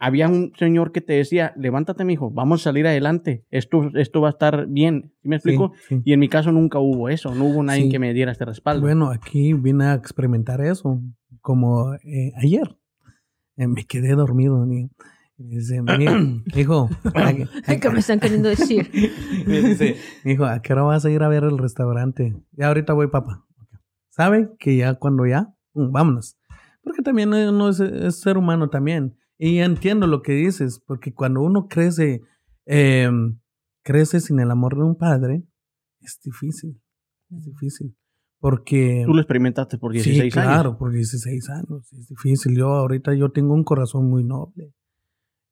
había 0.04 0.28
un 0.28 0.52
señor 0.58 0.90
que 0.90 1.00
te 1.00 1.12
decía, 1.12 1.52
levántate, 1.56 2.04
mijo, 2.04 2.30
vamos 2.30 2.60
a 2.62 2.64
salir 2.64 2.86
adelante, 2.86 3.44
esto, 3.50 3.88
esto 3.94 4.20
va 4.20 4.28
a 4.28 4.30
estar 4.30 4.66
bien, 4.66 5.12
¿sí 5.22 5.28
me 5.28 5.36
explico? 5.36 5.72
Sí, 5.88 5.96
sí. 5.96 6.02
Y 6.04 6.12
en 6.12 6.20
mi 6.20 6.28
caso 6.28 6.50
nunca 6.50 6.78
hubo 6.80 7.08
eso, 7.08 7.34
no 7.34 7.44
hubo 7.44 7.62
nadie 7.62 7.84
Sí. 7.84 7.88
que 7.90 7.98
me 8.00 8.12
diera 8.12 8.32
este 8.32 8.44
respaldo. 8.44 8.82
Bueno, 8.82 9.10
aquí 9.10 9.52
vine 9.52 9.84
a 9.84 9.94
experimentar 9.94 10.60
eso, 10.60 11.00
como 11.40 11.94
eh, 11.94 12.32
ayer. 12.36 12.76
Eh, 13.56 13.66
me 13.68 13.84
quedé 13.84 14.14
dormido. 14.14 14.66
Y, 14.66 14.90
y 15.38 15.44
dice, 15.56 15.80
"Mi- 15.82 16.42
hijo, 16.54 16.88
¿a 17.14 17.32
qué- 17.32 17.46
Ay, 17.66 17.78
¿Qué 17.78 17.90
me 17.90 18.00
están 18.00 18.18
queriendo 18.18 18.48
decir? 18.48 18.90
me 19.46 19.60
dice, 19.62 19.96
hijo, 20.24 20.44
¿a 20.46 20.60
qué 20.62 20.72
hora 20.72 20.82
vas 20.82 21.04
a 21.04 21.10
ir 21.10 21.22
a 21.22 21.28
ver 21.28 21.44
el 21.44 21.58
restaurante? 21.58 22.34
Ya 22.52 22.68
ahorita 22.68 22.92
voy, 22.92 23.06
papá. 23.06 23.44
¿Sabe 24.10 24.50
que 24.58 24.76
ya 24.76 24.94
cuando 24.94 25.26
ya, 25.26 25.54
mm, 25.74 25.92
vámonos? 25.92 26.36
Porque 26.82 27.02
también 27.02 27.32
uno 27.32 27.68
es, 27.68 27.78
es 27.78 28.20
ser 28.20 28.36
humano 28.36 28.68
también. 28.68 29.16
Y 29.44 29.58
entiendo 29.58 30.06
lo 30.06 30.22
que 30.22 30.34
dices, 30.34 30.80
porque 30.86 31.12
cuando 31.12 31.40
uno 31.40 31.66
crece, 31.66 32.22
eh, 32.64 33.10
crece 33.82 34.20
sin 34.20 34.38
el 34.38 34.52
amor 34.52 34.76
de 34.76 34.84
un 34.84 34.94
padre, 34.94 35.42
es 36.00 36.20
difícil. 36.22 36.80
Es 37.28 37.46
difícil. 37.46 37.96
Porque... 38.38 39.02
Tú 39.04 39.12
lo 39.12 39.20
experimentaste 39.20 39.78
por 39.78 39.90
16 39.90 40.32
sí, 40.32 40.38
años. 40.38 40.48
claro, 40.48 40.78
por 40.78 40.92
16 40.92 41.50
años. 41.50 41.92
Es 41.92 42.06
difícil. 42.06 42.56
Yo 42.56 42.68
ahorita 42.68 43.14
yo 43.14 43.32
tengo 43.32 43.52
un 43.54 43.64
corazón 43.64 44.08
muy 44.08 44.22
noble. 44.22 44.76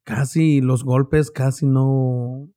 Casi 0.04 0.60
los 0.60 0.84
golpes, 0.84 1.32
casi 1.32 1.66
no... 1.66 2.48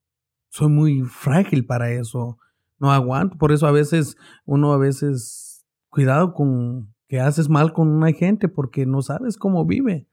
Soy 0.50 0.68
muy 0.68 1.02
frágil 1.02 1.66
para 1.66 1.90
eso. 1.90 2.38
No 2.78 2.92
aguanto. 2.92 3.38
Por 3.38 3.50
eso 3.50 3.66
a 3.66 3.72
veces, 3.72 4.16
uno 4.44 4.72
a 4.72 4.78
veces, 4.78 5.66
cuidado 5.88 6.32
con 6.32 6.94
que 7.08 7.18
haces 7.18 7.48
mal 7.48 7.72
con 7.72 7.88
una 7.88 8.12
gente 8.12 8.48
porque 8.48 8.86
no 8.86 9.02
sabes 9.02 9.36
cómo 9.36 9.66
vive. 9.66 10.06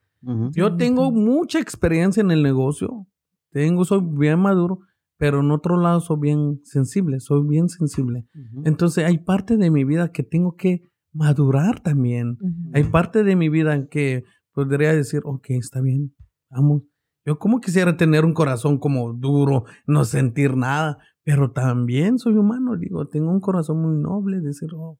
Yo 0.52 0.76
tengo 0.76 1.10
mucha 1.10 1.58
experiencia 1.58 2.20
en 2.20 2.30
el 2.30 2.42
negocio. 2.42 3.06
Tengo, 3.50 3.84
soy 3.84 4.00
bien 4.02 4.38
maduro, 4.38 4.80
pero 5.18 5.40
en 5.40 5.50
otro 5.50 5.76
lado 5.76 6.00
soy 6.00 6.18
bien 6.20 6.60
sensible. 6.64 7.20
Soy 7.20 7.46
bien 7.46 7.68
sensible. 7.68 8.26
Entonces 8.64 9.04
hay 9.04 9.18
parte 9.18 9.56
de 9.56 9.70
mi 9.70 9.84
vida 9.84 10.12
que 10.12 10.22
tengo 10.22 10.56
que 10.56 10.88
madurar 11.12 11.80
también. 11.80 12.38
Hay 12.72 12.84
parte 12.84 13.24
de 13.24 13.36
mi 13.36 13.48
vida 13.48 13.74
en 13.74 13.88
que 13.88 14.24
podría 14.52 14.94
decir, 14.94 15.22
ok, 15.24 15.50
está 15.50 15.80
bien, 15.80 16.14
vamos. 16.50 16.82
Yo 17.24 17.38
como 17.38 17.60
quisiera 17.60 17.96
tener 17.96 18.24
un 18.24 18.34
corazón 18.34 18.78
como 18.78 19.12
duro, 19.12 19.64
no 19.86 20.04
sentir 20.04 20.56
nada, 20.56 20.98
pero 21.24 21.52
también 21.52 22.18
soy 22.18 22.34
humano, 22.34 22.76
digo, 22.76 23.06
tengo 23.06 23.30
un 23.30 23.40
corazón 23.40 23.80
muy 23.80 23.96
noble, 23.96 24.40
decir, 24.40 24.70
oh, 24.74 24.98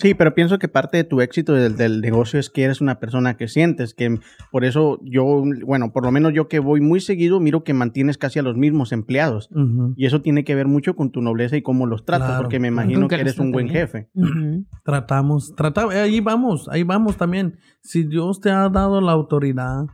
Sí, 0.00 0.14
pero 0.14 0.34
pienso 0.34 0.58
que 0.58 0.66
parte 0.66 0.96
de 0.96 1.04
tu 1.04 1.20
éxito 1.20 1.52
del, 1.52 1.76
del 1.76 2.00
negocio 2.00 2.40
es 2.40 2.48
que 2.48 2.64
eres 2.64 2.80
una 2.80 2.98
persona 2.98 3.36
que 3.36 3.48
sientes, 3.48 3.92
que 3.92 4.18
por 4.50 4.64
eso 4.64 4.98
yo, 5.04 5.44
bueno, 5.66 5.92
por 5.92 6.04
lo 6.04 6.10
menos 6.10 6.32
yo 6.32 6.48
que 6.48 6.58
voy 6.58 6.80
muy 6.80 7.00
seguido, 7.00 7.38
miro 7.38 7.64
que 7.64 7.74
mantienes 7.74 8.16
casi 8.16 8.38
a 8.38 8.42
los 8.42 8.56
mismos 8.56 8.92
empleados. 8.92 9.50
Y 9.96 10.06
eso 10.06 10.22
tiene 10.22 10.42
que 10.42 10.54
ver 10.54 10.66
mucho 10.66 10.96
con 10.96 11.10
tu 11.10 11.20
nobleza 11.20 11.58
y 11.58 11.62
cómo 11.62 11.84
los 11.84 12.06
tratas, 12.06 12.28
Claro, 12.28 12.42
porque 12.44 12.58
me 12.58 12.68
imagino 12.68 13.08
que 13.08 13.16
eres 13.16 13.38
un 13.38 13.52
buen 13.52 13.68
jefe. 13.68 14.08
Tratamos, 14.84 15.54
tratamos, 15.54 15.94
ahí 15.94 16.20
vamos, 16.20 16.66
ahí 16.70 16.82
vamos 16.82 17.18
también. 17.18 17.58
Si 17.82 18.02
Dios 18.04 18.40
te 18.40 18.50
ha 18.50 18.70
dado 18.70 19.02
la 19.02 19.12
autoridad, 19.12 19.84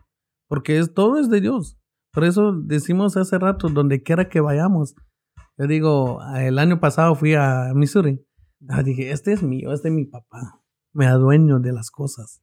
porque 0.48 0.78
es, 0.78 0.94
todo 0.94 1.18
es 1.18 1.28
de 1.28 1.40
Dios. 1.40 1.78
Por 2.12 2.24
eso 2.24 2.52
decimos 2.52 3.16
hace 3.16 3.38
rato, 3.38 3.68
donde 3.68 4.02
quiera 4.04 4.28
que 4.28 4.40
vayamos. 4.40 4.94
Yo 5.59 5.66
digo, 5.66 6.20
el 6.36 6.59
año 6.59 6.78
pasado 6.80 7.14
fui 7.14 7.34
a 7.34 7.72
Missouri. 7.74 8.26
Ah, 8.68 8.82
dije, 8.82 9.11
este 9.11 9.32
es 9.32 9.42
mío, 9.42 9.72
este 9.72 9.88
es 9.88 9.94
mi 9.94 10.04
papá. 10.04 10.61
Me 10.92 11.07
adueño 11.07 11.59
de 11.61 11.72
las 11.72 11.90
cosas. 11.90 12.40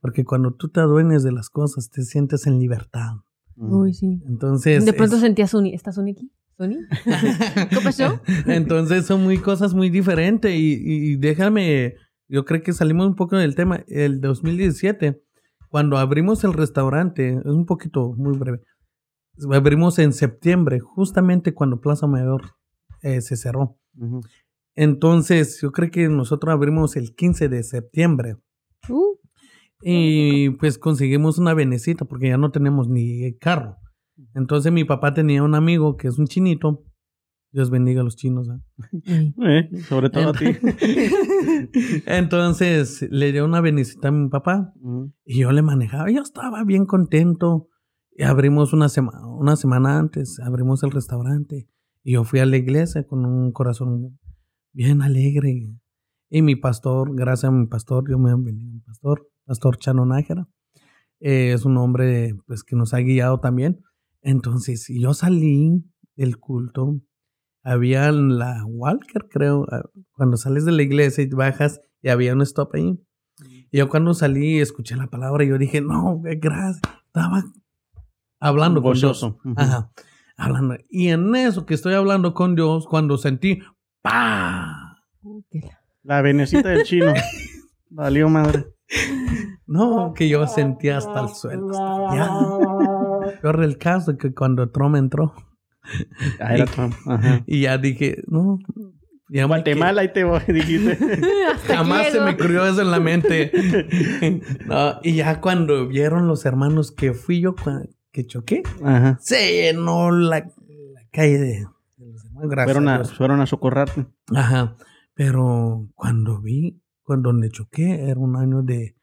Porque 0.00 0.24
cuando 0.24 0.54
tú 0.54 0.68
te 0.68 0.80
adueñas 0.80 1.22
de 1.22 1.32
las 1.32 1.50
cosas, 1.50 1.90
te 1.90 2.02
sientes 2.02 2.46
en 2.46 2.58
libertad. 2.58 3.16
Uy, 3.56 3.92
sí. 3.92 4.22
Entonces. 4.26 4.84
De 4.86 4.92
pronto 4.94 5.16
es- 5.16 5.20
sentía 5.22 5.46
Sony. 5.46 5.70
¿Está 5.74 5.92
Sony 5.92 6.12
aquí? 6.12 6.32
¿Sony? 6.56 6.76
¿Qué 7.68 7.76
pasó? 7.84 8.20
Entonces 8.46 9.06
son 9.06 9.22
muy 9.22 9.38
cosas 9.38 9.74
muy 9.74 9.90
diferentes 9.90 10.52
y, 10.54 10.78
y 10.82 11.16
déjame, 11.16 11.94
yo 12.28 12.44
creo 12.44 12.62
que 12.62 12.72
salimos 12.72 13.06
un 13.06 13.16
poco 13.16 13.36
del 13.36 13.54
tema. 13.54 13.82
El 13.88 14.20
2017, 14.20 15.22
cuando 15.68 15.98
abrimos 15.98 16.42
el 16.44 16.52
restaurante, 16.54 17.34
es 17.38 17.44
un 17.44 17.66
poquito 17.66 18.14
muy 18.16 18.36
breve, 18.38 18.60
abrimos 19.52 19.98
en 19.98 20.12
septiembre, 20.12 20.80
justamente 20.80 21.54
cuando 21.54 21.80
Plaza 21.80 22.06
Mayor 22.06 22.42
eh, 23.02 23.20
se 23.20 23.36
cerró. 23.36 23.78
Ujú. 23.98 24.20
Entonces 24.82 25.60
yo 25.60 25.72
creo 25.72 25.90
que 25.90 26.08
nosotros 26.08 26.54
abrimos 26.54 26.96
el 26.96 27.14
15 27.14 27.50
de 27.50 27.62
septiembre 27.62 28.36
Uh, 28.88 29.18
y 29.82 30.48
pues 30.56 30.78
conseguimos 30.78 31.36
una 31.36 31.52
venecita 31.52 32.06
porque 32.06 32.28
ya 32.28 32.38
no 32.38 32.50
tenemos 32.50 32.88
ni 32.88 33.36
carro. 33.36 33.76
Entonces 34.34 34.72
mi 34.72 34.84
papá 34.84 35.12
tenía 35.12 35.42
un 35.42 35.54
amigo 35.54 35.98
que 35.98 36.08
es 36.08 36.18
un 36.18 36.26
chinito. 36.26 36.82
Dios 37.52 37.68
bendiga 37.68 38.00
a 38.00 38.04
los 38.04 38.16
chinos. 38.16 38.48
¿eh? 38.48 39.34
Eh, 39.46 39.68
sobre 39.82 40.08
todo 40.08 40.30
a 40.30 40.32
ti. 40.32 40.46
Entonces 42.06 43.06
le 43.10 43.32
dio 43.32 43.44
una 43.44 43.60
benicita 43.60 44.08
a 44.08 44.12
mi 44.12 44.30
papá 44.30 44.72
y 45.26 45.40
yo 45.40 45.52
le 45.52 45.60
manejaba. 45.60 46.10
Yo 46.10 46.22
estaba 46.22 46.64
bien 46.64 46.86
contento. 46.86 47.68
Y 48.12 48.22
abrimos 48.22 48.72
una, 48.72 48.88
semana 48.88 49.26
una 49.26 49.56
semana 49.56 49.98
antes, 49.98 50.40
abrimos 50.40 50.82
el 50.84 50.90
restaurante. 50.90 51.68
Y 52.02 52.14
yo 52.14 52.24
fui 52.24 52.40
a 52.40 52.46
la 52.46 52.56
iglesia 52.56 53.06
con 53.06 53.26
un 53.26 53.52
corazón 53.52 54.18
bien 54.72 55.02
alegre. 55.02 55.76
Y 56.30 56.42
mi 56.42 56.56
pastor, 56.56 57.14
gracias 57.14 57.50
a 57.50 57.54
mi 57.54 57.66
pastor, 57.66 58.08
yo 58.08 58.18
me 58.18 58.30
bendiga 58.34 58.70
a 58.70 58.74
mi 58.74 58.80
pastor, 58.80 59.28
Pastor 59.44 59.78
Chano 59.78 60.06
Nájera. 60.06 60.46
eh, 61.20 61.52
es 61.52 61.64
un 61.64 61.76
hombre 61.76 62.34
pues, 62.46 62.62
que 62.62 62.76
nos 62.76 62.94
ha 62.94 62.98
guiado 62.98 63.40
también. 63.40 63.82
Entonces, 64.22 64.86
yo 64.88 65.12
salí 65.14 65.82
del 66.14 66.38
culto, 66.38 67.00
había 67.64 68.12
la 68.12 68.64
Walker, 68.66 69.26
creo, 69.30 69.66
ah, 69.70 69.82
cuando 70.12 70.36
sales 70.36 70.64
de 70.64 70.72
la 70.72 70.82
iglesia 70.82 71.24
y 71.24 71.28
bajas 71.28 71.80
y 72.02 72.08
había 72.08 72.32
un 72.34 72.42
stop 72.42 72.74
ahí. 72.74 72.98
Y 73.70 73.78
yo 73.78 73.88
cuando 73.88 74.14
salí 74.14 74.60
escuché 74.60 74.96
la 74.96 75.08
palabra 75.08 75.44
y 75.44 75.48
yo 75.48 75.58
dije, 75.58 75.80
no, 75.80 76.20
gracias. 76.22 76.80
Estaba 77.06 77.42
hablando 78.38 78.82
con 78.82 78.94
Dios. 78.94 79.26
Ajá. 79.56 79.90
Hablando. 80.36 80.76
Y 80.88 81.08
en 81.08 81.34
eso 81.34 81.66
que 81.66 81.74
estoy 81.74 81.94
hablando 81.94 82.34
con 82.34 82.54
Dios, 82.54 82.86
cuando 82.86 83.18
sentí, 83.18 83.60
¡pa! 84.02 84.96
La 86.02 86.22
venecita 86.22 86.68
del 86.70 86.84
chino. 86.84 87.12
Valió 87.90 88.28
madre. 88.28 88.66
No, 89.66 90.12
que 90.14 90.28
yo 90.28 90.46
sentí 90.46 90.88
hasta 90.88 91.20
el 91.20 91.28
suelo. 91.28 91.70
hasta 91.70 92.10
allá. 92.10 92.30
Peor 93.42 93.62
el 93.62 93.78
caso 93.78 94.16
que 94.16 94.32
cuando 94.34 94.70
Trump 94.70 94.96
entró 94.96 95.34
Ah, 96.40 96.54
era 96.54 96.66
Trump. 96.66 96.94
Ajá. 97.06 97.42
y 97.46 97.62
ya 97.62 97.78
dije, 97.78 98.22
no, 98.26 98.58
ya 99.28 99.46
Guatemala, 99.46 100.02
ahí 100.02 100.12
te 100.12 100.24
voy, 100.24 100.40
dijiste. 100.48 100.96
que- 101.66 101.74
Jamás 101.74 102.08
se 102.12 102.20
me 102.20 102.30
ocurrió 102.32 102.64
eso 102.66 102.82
en 102.82 102.90
la 102.90 103.00
mente. 103.00 103.50
No, 104.66 105.00
y 105.02 105.14
ya 105.16 105.40
cuando 105.40 105.88
vieron 105.88 106.28
los 106.28 106.44
hermanos 106.46 106.92
que 106.92 107.12
fui 107.12 107.40
yo 107.40 107.54
que 108.12 108.26
choqué, 108.26 108.62
Ajá. 108.84 109.18
se 109.20 109.52
llenó 109.62 110.10
la, 110.10 110.38
la 110.40 111.02
calle 111.12 111.38
de. 111.38 111.66
Gracias 112.42 112.74
Fueron 112.76 112.88
a 112.88 113.04
fueron 113.04 113.40
a 113.40 113.46
socorrarte. 113.46 114.06
Ajá. 114.34 114.76
Pero 115.14 115.88
cuando 115.94 116.40
vi, 116.40 116.80
cuando 117.02 117.30
donde 117.30 117.50
choqué, 117.50 118.04
era 118.08 118.18
un 118.18 118.36
año 118.36 118.62
de. 118.62 118.96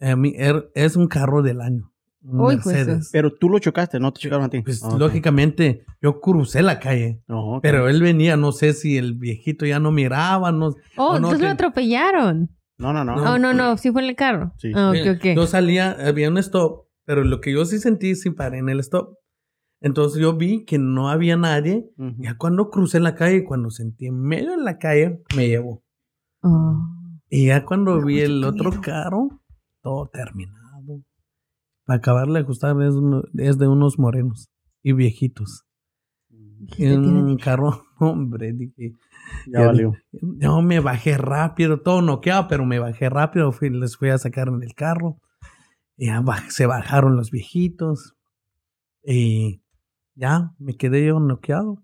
A 0.00 0.16
mí, 0.16 0.34
er- 0.36 0.70
es 0.74 0.96
un 0.96 1.06
carro 1.08 1.42
del 1.42 1.60
año. 1.60 1.90
Uy, 2.26 2.56
pues, 2.56 2.66
Mercedes. 2.76 3.10
Pero 3.12 3.34
tú 3.34 3.48
lo 3.50 3.58
chocaste, 3.58 4.00
no 4.00 4.12
te 4.12 4.20
chocaron 4.20 4.46
a 4.46 4.48
ti. 4.48 4.62
Pues 4.62 4.82
lógicamente, 4.98 5.84
yo 6.00 6.20
crucé 6.20 6.62
la 6.62 6.78
calle. 6.80 7.22
No, 7.28 7.56
ok. 7.56 7.62
Pero 7.62 7.88
él 7.88 8.00
venía, 8.02 8.36
no 8.38 8.52
sé 8.52 8.72
si 8.72 8.96
el 8.96 9.14
viejito 9.14 9.66
ya 9.66 9.78
no 9.78 9.90
miraba, 9.90 10.50
no. 10.50 10.68
Oh, 10.68 10.74
Oh, 10.96 11.10
no, 11.12 11.16
entonces 11.16 11.40
que- 11.40 11.44
lo 11.46 11.50
atropellaron. 11.50 12.50
No, 12.78 12.92
no, 12.92 13.04
no. 13.04 13.14
Oh, 13.16 13.38
no, 13.38 13.52
no, 13.52 13.76
sí 13.76 13.92
fue 13.92 14.02
en 14.02 14.08
el 14.08 14.16
carro. 14.16 14.52
Sí. 14.58 14.72
Ah, 14.74 14.88
ok, 14.90 14.94
Eh, 14.96 15.10
ok. 15.10 15.36
Yo 15.36 15.46
salía, 15.46 15.90
había 15.92 16.28
un 16.30 16.38
stop, 16.38 16.86
pero 17.04 17.22
lo 17.24 17.40
que 17.40 17.52
yo 17.52 17.64
sí 17.66 17.78
sentí, 17.78 18.14
sí 18.16 18.30
paré 18.30 18.58
en 18.58 18.68
el 18.70 18.80
stop. 18.80 19.16
Entonces 19.84 20.20
yo 20.20 20.34
vi 20.34 20.64
que 20.64 20.78
no 20.78 21.10
había 21.10 21.36
nadie. 21.36 21.90
Ujú. 21.98 22.14
Ya 22.22 22.36
cuando 22.38 22.70
crucé 22.70 23.00
la 23.00 23.14
calle, 23.14 23.44
cuando 23.44 23.70
sentí 23.70 24.06
en 24.06 24.20
medio 24.20 24.50
de 24.52 24.62
la 24.62 24.78
calle, 24.78 25.22
me 25.36 25.46
llevó. 25.46 25.82
Oh. 26.42 26.78
Y 27.28 27.46
ya 27.48 27.64
cuando 27.64 28.02
vi 28.02 28.20
el 28.20 28.42
otro 28.44 28.70
miedo. 28.70 28.82
carro, 28.82 29.28
todo 29.82 30.08
terminado. 30.08 31.02
Para 31.84 31.98
acabarle 31.98 32.38
de 32.38 32.44
ajustar 32.44 32.80
es, 32.82 32.94
uno- 32.94 33.22
es 33.38 33.58
de 33.58 33.68
unos 33.68 33.98
morenos 33.98 34.48
y 34.82 34.92
viejitos. 34.94 35.64
En 36.30 36.66
tiene- 36.66 36.96
un 36.96 37.36
carro, 37.36 37.84
hombre, 37.98 38.52
dije, 38.54 38.92
Ya 39.46 39.60
Ya 39.60 39.66
valió. 39.66 39.92
yo 40.12 40.62
me 40.62 40.80
bajé 40.80 41.18
rápido, 41.18 41.80
todo 41.82 42.00
noqueado, 42.00 42.48
pero 42.48 42.64
me 42.64 42.78
bajé 42.78 43.10
rápido, 43.10 43.52
fui- 43.52 43.68
les 43.70 43.96
fui 43.98 44.08
a 44.08 44.16
sacar 44.18 44.48
en 44.48 44.62
el 44.62 44.74
carro. 44.74 45.18
Y 45.98 46.06
ya 46.06 46.22
se 46.48 46.64
bajaron 46.66 47.16
los 47.16 47.30
viejitos. 47.30 48.14
Y 49.06 49.62
ya 50.14 50.54
me 50.58 50.76
quedé 50.76 51.06
yo 51.06 51.20
noqueado. 51.20 51.82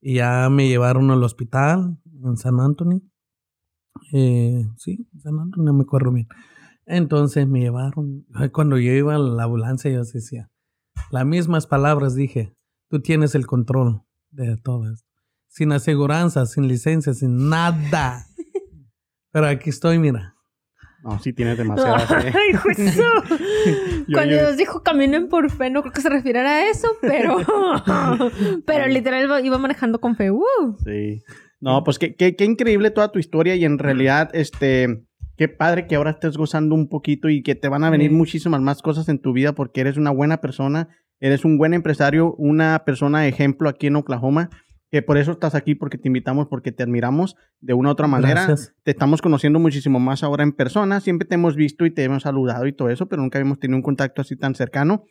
Y 0.00 0.16
ya 0.16 0.48
me 0.48 0.68
llevaron 0.68 1.10
al 1.10 1.22
hospital 1.24 1.98
en 2.24 2.36
San 2.36 2.60
Antonio. 2.60 3.00
Eh, 4.12 4.64
sí, 4.76 5.08
San 5.22 5.38
Antonio, 5.40 5.72
no 5.72 5.78
me 5.78 5.82
acuerdo 5.82 6.12
bien. 6.12 6.28
Entonces 6.86 7.46
me 7.48 7.60
llevaron. 7.60 8.24
Cuando 8.52 8.78
yo 8.78 8.92
iba 8.92 9.14
a 9.14 9.18
la 9.18 9.44
ambulancia, 9.44 9.90
yo 9.90 10.04
decía, 10.04 10.50
las 11.10 11.26
mismas 11.26 11.66
palabras 11.66 12.14
dije, 12.14 12.54
tú 12.88 13.00
tienes 13.00 13.34
el 13.34 13.46
control 13.46 14.02
de 14.30 14.56
todo 14.56 14.90
esto. 14.90 15.06
Sin 15.48 15.72
aseguranza, 15.72 16.46
sin 16.46 16.68
licencia, 16.68 17.12
sin 17.14 17.48
nada. 17.48 18.26
Pero 19.32 19.46
aquí 19.46 19.70
estoy, 19.70 19.98
mira. 19.98 20.37
No, 21.08 21.18
sí 21.20 21.32
tienes 21.32 21.56
demasiadas. 21.56 22.10
eh. 22.24 22.32
Ay, 22.34 22.54
justo. 22.54 22.82
Yo- 24.06 24.14
Cuando 24.14 24.34
yo- 24.34 24.40
Dios 24.40 24.56
dijo 24.56 24.82
caminen 24.82 25.28
por 25.28 25.50
fe, 25.50 25.70
no 25.70 25.80
creo 25.82 25.92
que 25.92 26.00
se 26.00 26.08
refiriera 26.10 26.50
a 26.50 26.68
eso, 26.70 26.88
pero, 27.00 27.38
pero 28.66 28.86
literal 28.88 29.24
iba- 29.24 29.40
iba 29.40 29.58
manejando 29.58 30.00
con 30.00 30.16
fe. 30.16 30.30
Uh. 30.30 30.42
Sí. 30.84 31.22
No, 31.60 31.82
pues 31.84 31.98
qué, 31.98 32.14
qué, 32.14 32.36
qué 32.36 32.44
increíble 32.44 32.90
toda 32.90 33.10
tu 33.10 33.18
historia 33.18 33.56
y 33.56 33.64
en 33.64 33.78
realidad, 33.78 34.30
este, 34.32 35.02
qué 35.36 35.48
padre 35.48 35.86
que 35.86 35.96
ahora 35.96 36.10
estés 36.12 36.36
gozando 36.36 36.74
un 36.74 36.88
poquito 36.88 37.28
y 37.28 37.42
que 37.42 37.54
te 37.54 37.68
van 37.68 37.84
a 37.84 37.90
venir 37.90 38.10
Sí. 38.10 38.16
muchísimas 38.16 38.60
más 38.60 38.80
cosas 38.82 39.08
en 39.08 39.18
tu 39.20 39.32
vida 39.32 39.54
porque 39.54 39.80
eres 39.80 39.96
una 39.96 40.10
buena 40.10 40.40
persona, 40.40 40.88
eres 41.20 41.44
un 41.44 41.58
buen 41.58 41.74
empresario, 41.74 42.34
una 42.34 42.84
persona 42.84 43.26
ejemplo 43.26 43.68
aquí 43.68 43.88
en 43.88 43.96
Oklahoma, 43.96 44.50
que 44.90 45.02
por 45.02 45.18
eso 45.18 45.32
estás 45.32 45.54
aquí, 45.54 45.74
porque 45.74 45.98
te 45.98 46.08
invitamos, 46.08 46.46
porque 46.46 46.72
te 46.72 46.82
admiramos 46.82 47.36
de 47.60 47.74
una 47.74 47.90
u 47.90 47.92
otra 47.92 48.06
manera. 48.06 48.46
Gracias. 48.46 48.74
Te 48.82 48.90
estamos 48.90 49.20
conociendo 49.20 49.58
muchísimo 49.58 50.00
más 50.00 50.22
ahora 50.22 50.42
en 50.42 50.52
persona, 50.52 51.00
siempre 51.00 51.28
te 51.28 51.34
hemos 51.34 51.56
visto 51.56 51.84
y 51.84 51.90
te 51.90 52.04
hemos 52.04 52.22
saludado 52.22 52.66
y 52.66 52.72
todo 52.72 52.88
eso, 52.90 53.06
pero 53.06 53.22
nunca 53.22 53.38
habíamos 53.38 53.58
tenido 53.58 53.76
un 53.76 53.82
contacto 53.82 54.22
así 54.22 54.36
tan 54.36 54.54
cercano. 54.54 55.04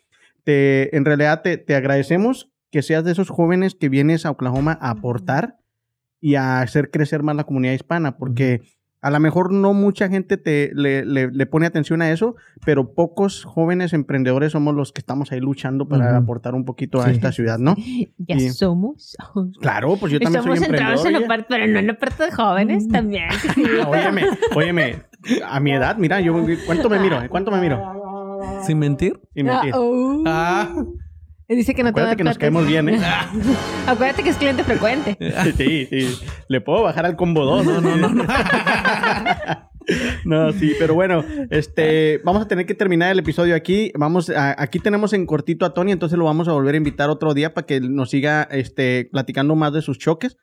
Te, 0.44 0.96
en 0.96 1.04
realidad 1.04 1.42
te, 1.42 1.58
te 1.58 1.74
agradecemos 1.74 2.50
que 2.70 2.82
seas 2.82 3.04
de 3.04 3.12
esos 3.12 3.30
jóvenes 3.30 3.74
que 3.74 3.88
vienes 3.88 4.26
a 4.26 4.30
Oklahoma 4.30 4.78
a 4.80 4.90
aportar 4.90 5.56
y 6.20 6.34
a 6.34 6.60
hacer 6.60 6.90
crecer 6.90 7.22
más 7.22 7.36
la 7.36 7.44
comunidad 7.44 7.74
hispana, 7.74 8.16
porque 8.16 8.62
a 9.00 9.10
lo 9.10 9.20
mejor 9.20 9.52
no 9.52 9.72
mucha 9.74 10.08
gente 10.08 10.36
te, 10.36 10.70
le, 10.74 11.04
le- 11.04 11.30
le 11.30 11.46
pone 11.46 11.66
atención 11.66 12.02
a 12.02 12.10
eso, 12.10 12.34
pero 12.64 12.94
pocos 12.94 13.44
jóvenes 13.44 13.92
emprendedores 13.92 14.52
somos 14.52 14.74
los 14.74 14.92
que 14.92 15.00
estamos 15.00 15.30
ahí 15.32 15.40
luchando 15.40 15.86
para 15.88 16.16
aportar 16.16 16.54
un 16.54 16.64
poquito 16.64 17.00
a 17.00 17.04
Sí. 17.06 17.10
esta 17.12 17.30
ciudad, 17.32 17.58
¿no? 17.58 17.74
Ya 18.18 18.36
Y- 18.36 18.50
somos. 18.50 19.16
Claro, 19.60 19.96
pues 19.96 20.12
yo 20.12 20.18
también 20.20 20.40
Estamos 20.40 20.58
soy 20.58 20.66
centrados 20.66 20.96
emprendedor. 21.06 21.06
en 21.22 21.22
la 21.22 21.28
parte, 21.28 21.46
pero 21.48 21.66
no 21.72 21.78
en 21.78 21.86
la 21.86 21.94
parte 21.98 22.24
de 22.24 22.32
jóvenes 22.32 22.88
también. 22.88 23.28
Ah, 23.82 23.88
Óyeme, 23.88 24.22
óyeme, 24.54 25.02
a 25.46 25.60
mi 25.60 25.72
edad, 25.72 25.96
mira, 25.98 26.20
yo, 26.20 26.34
¿cuánto 26.66 26.88
me 26.88 26.98
miro? 26.98 27.20
¿Cuánto 27.28 27.50
me 27.50 27.60
miro? 27.60 27.80
Sin 28.62 28.78
mentir. 28.78 29.20
Sin 29.34 29.46
mentir. 29.46 29.72
Ah, 29.74 29.78
oh. 29.78 30.22
Ah. 30.26 30.84
Dice 31.48 31.74
que 31.74 31.82
no 31.82 31.94
te 31.94 32.00
va 32.02 32.08
a 32.08 32.12
Acuérdate 32.12 32.16
que 32.18 32.24
nos 32.24 32.34
dar 32.34 32.40
caemos 32.40 32.66
bien, 32.66 32.88
¿eh? 32.90 33.00
Acuérdate 33.86 34.22
que 34.22 34.28
es 34.30 34.36
cliente 34.36 34.64
frecuente. 34.64 35.16
Sí, 35.56 35.86
sí. 35.90 36.18
Le 36.48 36.60
puedo 36.60 36.82
bajar 36.82 37.06
al 37.06 37.16
combo 37.16 37.44
2. 37.44 37.64
No, 37.64 37.80
no, 37.80 37.96
no. 38.08 38.24
No, 40.26 40.52
sí, 40.52 40.74
pero 40.78 40.92
bueno, 40.92 41.24
este, 41.48 42.20
vamos 42.22 42.42
a 42.42 42.46
tener 42.48 42.66
que 42.66 42.74
terminar 42.74 43.10
el 43.10 43.20
episodio 43.20 43.54
aquí. 43.54 43.90
Vamos, 43.96 44.28
a- 44.28 44.54
aquí 44.62 44.80
tenemos 44.80 45.14
en 45.14 45.24
cortito 45.24 45.64
a 45.64 45.72
Tony, 45.72 45.92
entonces 45.92 46.18
lo 46.18 46.26
vamos 46.26 46.46
a 46.46 46.52
volver 46.52 46.74
a 46.74 46.76
invitar 46.76 47.08
otro 47.08 47.32
día 47.32 47.54
para 47.54 47.66
que 47.66 47.80
nos 47.80 48.10
siga, 48.10 48.42
este, 48.50 49.08
platicando 49.10 49.56
más 49.56 49.72
de 49.72 49.80
sus 49.80 49.96
choques. 49.98 50.36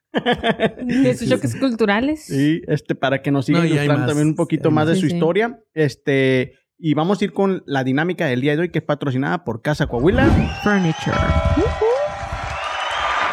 De 0.84 1.14
sus 1.16 1.30
choques 1.30 1.56
culturales. 1.58 2.26
Sí, 2.26 2.64
este, 2.68 2.96
para 2.96 3.22
que 3.22 3.30
nos 3.30 3.46
siga 3.46 3.60
No, 3.60 3.66
ilustrando 3.66 4.08
también 4.08 4.30
un 4.30 4.36
poquito 4.36 4.72
más 4.72 4.88
de 4.88 4.96
su 4.96 5.06
historia. 5.06 5.60
Este, 5.76 6.54
y 6.78 6.94
vamos 6.94 7.22
a 7.22 7.26
ir 7.26 7.34
con 7.34 7.64
la 7.66 7.84
dinámica 7.84 8.26
del 8.26 8.42
día 8.42 8.56
de 8.56 8.62
hoy, 8.64 8.70
que 8.70 8.80
es 8.80 8.86
patrocinada 8.86 9.44
por 9.44 9.62
Casa 9.62 9.88
Coahuila. 9.88 10.26
Furniture. 10.64 11.18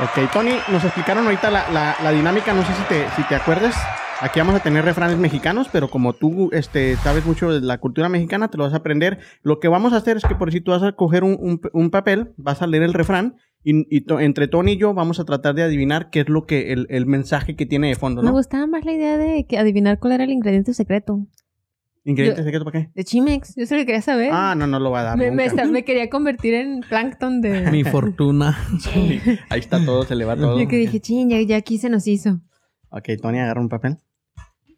Ok, 0.02 0.32
Tony, 0.32 0.52
nos 0.70 0.82
explicaron 0.84 1.24
ahorita 1.26 1.50
la, 1.50 1.70
la- 1.70 1.96
la 2.02 2.10
dinámica, 2.12 2.52
no 2.54 2.64
sé 2.64 2.72
si 2.74 2.82
te, 2.84 3.04
si 3.16 3.22
te 3.28 3.34
acuerdas. 3.34 3.74
Aquí 4.20 4.38
vamos 4.38 4.54
a 4.54 4.60
tener 4.60 4.84
refranes 4.84 5.16
mexicanos, 5.18 5.68
pero 5.72 5.88
como 5.90 6.12
tú 6.12 6.48
este, 6.52 6.96
sabes 6.96 7.24
mucho 7.26 7.50
de 7.52 7.60
la 7.60 7.78
cultura 7.78 8.08
mexicana, 8.08 8.48
te 8.48 8.56
lo 8.56 8.64
vas 8.64 8.72
a 8.72 8.76
aprender. 8.76 9.18
Lo 9.42 9.58
que 9.58 9.66
vamos 9.68 9.92
a 9.92 9.96
hacer 9.96 10.16
es 10.16 10.22
que 10.24 10.34
por 10.36 10.52
si 10.52 10.60
tú 10.60 10.70
vas 10.70 10.82
a 10.84 10.92
coger 10.92 11.24
un, 11.24 11.36
un- 11.40 11.60
un 11.72 11.90
papel, 11.90 12.32
vas 12.36 12.62
a 12.62 12.66
leer 12.68 12.84
el 12.84 12.94
refrán 12.94 13.36
y, 13.64 13.84
y 13.96 14.02
to- 14.02 14.20
entre 14.20 14.46
Tony 14.48 14.72
y 14.72 14.76
yo 14.76 14.94
vamos 14.94 15.18
a 15.20 15.24
tratar 15.24 15.54
de 15.54 15.62
adivinar 15.64 16.10
qué 16.10 16.20
es 16.20 16.28
lo 16.28 16.46
que 16.46 16.72
el, 16.72 16.86
el 16.90 17.06
mensaje 17.06 17.56
que 17.56 17.66
tiene 17.66 17.88
de 17.88 17.96
fondo, 17.96 18.22
Me 18.22 18.30
gustaba 18.30 18.66
más 18.68 18.84
la 18.84 18.92
idea 18.92 19.16
de 19.18 19.44
que 19.46 19.58
adivinar 19.58 19.98
cuál 19.98 20.12
era 20.14 20.24
el 20.24 20.30
ingrediente 20.30 20.72
secreto. 20.74 21.26
¿Ingrediente 22.04 22.40
yo- 22.40 22.44
secreto 22.44 22.64
para 22.64 22.80
qué? 22.86 22.90
De 22.94 23.04
Chimex. 23.04 23.54
Yo 23.56 23.66
solo 23.66 23.84
quería 23.86 24.02
saber. 24.02 24.30
Ah, 24.32 24.54
no, 24.56 24.66
no 24.66 24.80
lo 24.80 24.90
va 24.90 25.00
a 25.00 25.02
dar. 25.04 25.18
me, 25.18 25.30
me, 25.30 25.48
nunca. 25.48 25.64
me 25.66 25.84
quería 25.84 26.10
convertir 26.10 26.54
en 26.54 26.80
plankton 26.88 27.40
de... 27.40 27.70
Mi 27.70 27.84
fortuna. 27.84 28.58
Sí, 28.80 29.20
Ahí 29.48 29.60
está 29.60 29.84
todo, 29.84 30.04
se 30.04 30.16
le 30.16 30.24
va 30.24 30.36
todo. 30.36 30.60
Yo 30.60 30.66
que 30.68 30.76
dije, 30.76 31.00
ching, 31.00 31.30
ya, 31.30 31.40
ya 31.42 31.56
aquí 31.56 31.78
se 31.78 31.88
nos 31.88 32.06
hizo. 32.08 32.40
Ok, 32.90 33.08
Tony, 33.20 33.38
agarra 33.38 33.60
un 33.60 33.68
papel. 33.68 33.98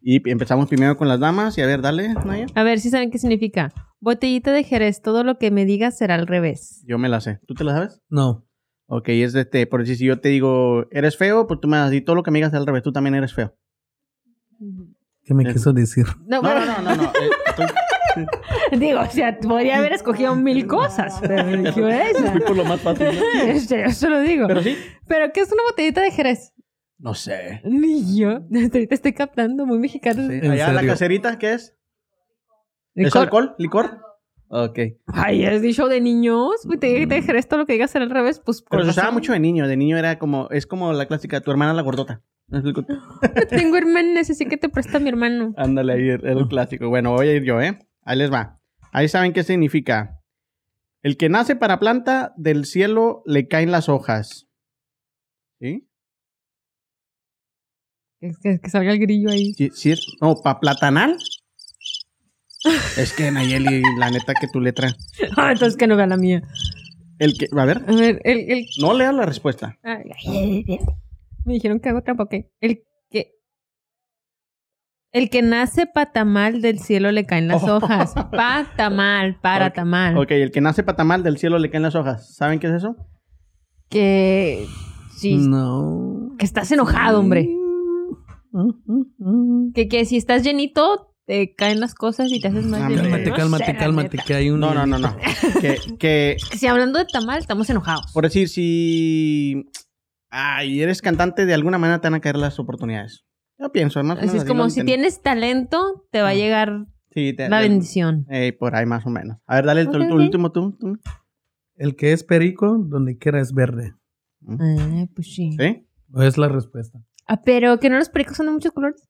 Y 0.07 0.29
empezamos 0.31 0.69
primero 0.69 0.99
con 0.99 1.09
las 1.09 1.19
damas. 1.19 1.57
Y 1.57 1.63
a 1.63 1.67
ver, 1.67 1.81
dale, 1.81 2.13
Naya. 2.27 2.47
A 2.55 2.63
ver 2.63 2.79
si 2.79 2.91
saben 2.91 3.11
qué 3.11 3.19
significa. 3.19 3.73
Botellita 4.01 4.53
de 4.53 4.63
Jerez, 4.63 5.01
todo 5.01 5.25
lo 5.25 5.39
que 5.39 5.51
me 5.51 5.65
digas 5.65 5.97
será 5.97 6.15
al 6.17 6.27
revés. 6.27 6.85
Yo 6.87 6.99
me 6.99 7.09
la 7.09 7.23
sé. 7.23 7.41
¿Tú 7.47 7.55
te 7.55 7.65
la 7.65 7.73
sabes? 7.73 8.03
No. 8.11 8.47
Ok, 8.87 9.09
es 9.09 9.33
de 9.33 9.41
este, 9.41 9.67
por 9.67 9.81
decir, 9.81 9.97
si 9.97 10.05
yo 10.05 10.21
te 10.21 10.29
digo, 10.29 10.85
eres 10.91 11.17
feo, 11.17 11.47
pues 11.47 11.59
tú 11.59 11.69
me 11.69 11.79
vas 11.79 11.87
a 11.87 11.91
decir 11.91 12.05
todo 12.05 12.17
lo 12.17 12.23
que 12.23 12.31
me 12.31 12.37
digas 12.39 12.53
al 12.53 12.67
revés, 12.67 12.83
tú 12.83 12.93
también 12.93 13.15
eres 13.15 13.33
feo. 13.33 13.57
¿Qué 15.25 15.35
me 15.35 15.45
Eh. 15.45 15.53
quiso 15.53 15.73
decir? 15.73 16.07
No, 16.27 16.37
No, 16.37 16.43
bueno, 16.43 16.61
no, 16.67 16.83
no, 16.83 16.97
no, 16.97 17.03
no. 17.03 17.05
eh, 17.05 17.31
estoy- 17.47 17.67
digo, 18.79 19.01
o 19.01 19.07
sea, 19.11 19.39
podría 19.39 19.79
haber 19.79 19.93
escogido 19.93 20.37
mil 20.37 20.67
cosas, 20.67 21.19
pero 21.21 21.49
eligió 21.49 21.89
esa. 21.89 22.31
fui 22.33 22.41
por 22.41 22.57
lo 22.57 22.65
más 22.65 22.81
fácil. 22.81 23.07
¿no? 23.07 23.13
Este, 23.51 23.83
Yo 23.85 23.91
solo 23.91 24.21
digo. 24.21 24.47
Pero 24.47 24.63
sí. 24.63 24.77
¿Pero 25.09 25.33
qué 25.33 25.41
es 25.41 25.51
una 25.53 25.63
botellita 25.69 26.01
de 26.03 26.11
Jerez? 26.11 26.53
No 26.99 27.15
sé. 27.15 27.61
Ni 27.65 28.17
yo. 28.19 28.37
Hasta 28.37 28.79
ahorita 28.79 28.95
estoy 28.95 29.13
captando, 29.15 29.67
muy 29.67 29.79
mexicano. 29.79 30.29
Sí. 30.29 30.39
¿En 30.43 30.51
Allá 30.53 30.73
la 30.73 30.87
caserita, 30.87 31.39
¿qué 31.39 31.55
es? 31.55 31.75
¿Es 32.95 33.07
Licor. 33.07 33.23
alcohol? 33.23 33.55
¿Licor? 33.59 34.01
Ok. 34.49 34.79
Ay, 35.09 35.45
es 35.45 35.61
de 35.63 35.73
show 35.73 35.89
de 35.89 36.01
niños. 36.01 36.65
Uy, 36.67 36.79
Te, 36.79 37.07
te 37.07 37.15
dejaré 37.17 37.41
esto 37.41 37.57
lo 37.57 37.67
que 37.67 37.73
digas 37.73 37.97
al 37.97 38.09
revés, 38.09 38.39
pues. 38.45 38.63
Pero 38.71 38.85
se 38.85 38.91
usaba 38.91 39.11
mucho 39.11 39.33
de 39.33 39.41
niño. 39.41 39.67
De 39.67 39.77
niño 39.77 39.99
era 39.99 40.19
como, 40.19 40.49
es 40.51 40.67
como 40.67 40.93
la 40.93 41.07
clásica, 41.07 41.41
tu 41.41 41.51
hermana 41.51 41.75
la 41.75 41.83
gordota. 41.83 42.23
Tengo 43.51 43.77
hermanas, 43.77 44.31
así 44.31 44.47
que 44.47 44.57
te 44.57 44.69
presta 44.69 44.99
mi 45.01 45.09
hermano. 45.09 45.53
Ándale, 45.57 45.93
ahí 45.95 46.09
el 46.09 46.47
clásico. 46.49 46.89
Bueno, 46.89 47.13
voy 47.13 47.29
a 47.29 47.35
ir 47.35 47.45
yo, 47.45 47.61
¿eh? 47.61 47.79
Ahí 48.03 48.19
les 48.19 48.33
va. 48.33 48.61
Ahí 48.93 49.09
saben 49.09 49.33
qué 49.33 49.43
significa. 49.43 50.21
El 51.03 51.17
que 51.17 51.29
nace 51.29 51.57
para 51.57 51.79
planta, 51.81 52.33
del 52.37 52.65
cielo 52.65 53.23
le 53.27 53.47
caen 53.49 53.71
las 53.71 53.89
hojas. 53.89 54.47
¿Sí? 55.61 55.87
Que, 58.21 58.31
que- 58.43 58.59
que 58.61 58.71
salga 58.71 58.93
el 58.93 58.99
grillo 58.99 59.31
ahí. 59.31 59.53
Sí, 59.55 59.71
sí 59.75 59.91
es. 59.93 60.07
No, 60.21 60.35
para 60.43 60.61
platanal. 60.61 61.17
es 62.97 63.13
que 63.13 63.31
Nayeli, 63.31 63.83
la 63.99 64.11
neta 64.11 64.33
que 64.35 64.49
tu 64.49 64.61
letra. 64.61 64.95
Ah, 65.37 65.53
entonces 65.53 65.77
que 65.77 65.87
no 65.87 65.97
vea 65.97 66.07
la 66.07 66.17
mía. 66.17 66.43
El 67.19 67.35
que. 67.39 67.47
A 67.57 67.65
ver, 67.65 67.79
A 67.87 67.93
ver, 67.93 68.21
el. 68.25 68.51
el 68.51 68.65
no 68.81 68.95
lea 68.95 69.13
la 69.13 69.27
respuesta. 69.27 69.79
ay, 69.83 70.03
ay, 70.27 70.65
ay, 70.69 70.79
me 71.45 71.55
dijeron 71.55 71.81
que 71.81 71.89
hago 71.89 72.03
trampa, 72.03 72.25
ok. 72.25 72.35
El 72.61 72.83
que. 73.11 73.33
El 75.13 75.31
que 75.31 75.43
nace 75.43 75.87
patamal 75.87 76.61
del 76.61 76.79
cielo 76.81 77.13
le 77.13 77.25
caen 77.25 77.47
las 77.49 77.63
Oh. 77.63 77.77
hojas. 77.77 78.15
Patamal, 78.33 79.39
para 79.41 79.73
tamal. 79.73 80.17
Ok, 80.19 80.33
el 80.33 80.51
que 80.51 80.61
nace 80.61 80.83
patamal, 80.83 81.23
del 81.23 81.39
cielo 81.39 81.59
le 81.59 81.71
caen 81.71 81.83
las 81.85 81.95
hojas. 81.95 82.35
¿Saben 82.35 82.59
qué 82.59 82.67
es 82.69 82.75
eso? 82.75 82.97
Que. 83.89 84.67
Sí. 85.17 85.37
No. 85.37 86.35
Que 86.39 86.45
estás 86.45 86.71
enojado, 86.73 87.21
hombre. 87.21 87.49
Que, 89.75 89.89
que 89.89 90.05
si 90.05 90.17
estás 90.17 90.43
llenito, 90.45 91.15
te 91.27 91.55
caen 91.55 91.81
las 91.81 91.95
cosas 91.95 92.31
y 92.31 92.41
te 92.41 92.49
haces 92.49 92.67
más 92.67 92.81
Hombre. 92.81 92.97
llenito. 92.97 93.11
Cálmate, 93.13 93.31
No 93.31 93.37
cálmate, 93.37 93.65
sé, 93.67 93.77
cálmate, 93.77 94.19
que 94.27 94.35
hay 94.35 94.51
un. 94.51 94.61
No, 94.61 94.75
no, 94.75 94.87
no, 94.87 94.99
no. 94.99 95.17
Que 95.99 96.37
si 96.57 96.67
hablando 96.67 96.99
de 96.99 97.07
tamal, 97.07 97.39
estamos 97.39 97.69
enojados. 97.71 98.11
por 98.13 98.25
decir, 98.25 98.49
si. 98.49 99.65
Ay, 100.37 100.83
eres 100.83 101.01
cantante, 101.01 101.47
de 101.47 101.55
alguna 101.55 101.79
manera 101.79 102.01
te 102.01 102.09
van 102.09 102.15
a 102.15 102.21
caer 102.21 102.37
las 102.37 102.59
oportunidades. 102.59 103.25
Yo 103.57 103.71
pienso, 103.71 104.03
más 104.03 104.17
o 104.17 104.19
Así 104.19 104.27
menos 104.27 104.35
es 104.35 104.43
así 104.43 104.49
como 104.49 104.69
si 104.69 104.85
tienes 104.85 105.23
talento, 105.23 106.07
te 106.11 106.23
va 106.23 106.29
a 106.29 106.31
Ah. 106.31 106.35
llegar 106.35 106.87
Sí, 107.13 107.33
te- 107.35 107.49
la 107.49 107.61
bendición. 107.61 108.27
Ey, 108.29 108.51
por 108.51 108.75
ahí 108.75 108.85
más 108.85 109.07
o 109.07 109.11
menos. 109.11 109.39
A 109.47 109.55
ver, 109.55 109.67
dale 109.67 109.83
el 109.83 109.91
tu 109.91 109.97
último 109.99 110.51
tú. 110.51 110.73
tú. 110.79 110.99
El 111.77 111.95
que 111.95 112.13
es 112.13 112.25
perico, 112.25 112.77
donde 112.79 113.17
quiera 113.17 113.41
es 113.41 113.53
verde. 113.53 113.95
Ah, 114.49 115.07
pues 115.15 115.33
sí. 115.35 115.53
¿Sí? 115.57 115.87
¿O 116.13 116.23
es 116.23 116.37
la 116.37 116.49
respuesta? 116.49 117.01
Ah, 117.29 117.41
pero 117.43 117.79
que 117.79 117.89
no 117.89 117.97
los 117.97 118.09
pericos 118.09 118.37
son 118.37 118.47
de 118.47 118.53
muchos 118.53 118.73
colores. 118.73 119.09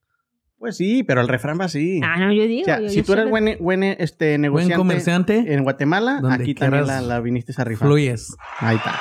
Pues 0.57 0.77
sí, 0.77 1.03
pero 1.03 1.21
el 1.21 1.27
refrán 1.27 1.59
va 1.59 1.65
así. 1.65 1.99
Ah, 2.03 2.17
no, 2.17 2.31
yo 2.33 2.43
digo. 2.47 2.61
o 2.61 2.65
sea, 2.65 2.79
yo- 2.79 2.89
si 2.89 2.97
yo 2.97 3.03
tú 3.03 3.13
eres 3.13 3.29
buen, 3.29 3.57
buen 3.59 3.83
este, 3.83 4.37
negociante 4.37 4.75
Buen 4.77 4.87
comerciante, 4.87 5.53
en 5.53 5.63
Guatemala, 5.63 6.21
aquí 6.31 6.55
también 6.55 6.87
la, 6.87 7.01
la 7.01 7.19
viniste 7.19 7.53
a 7.57 7.63
rifar. 7.65 7.87
fluyes. 7.87 8.35
Ahí 8.59 8.77
está. 8.77 8.91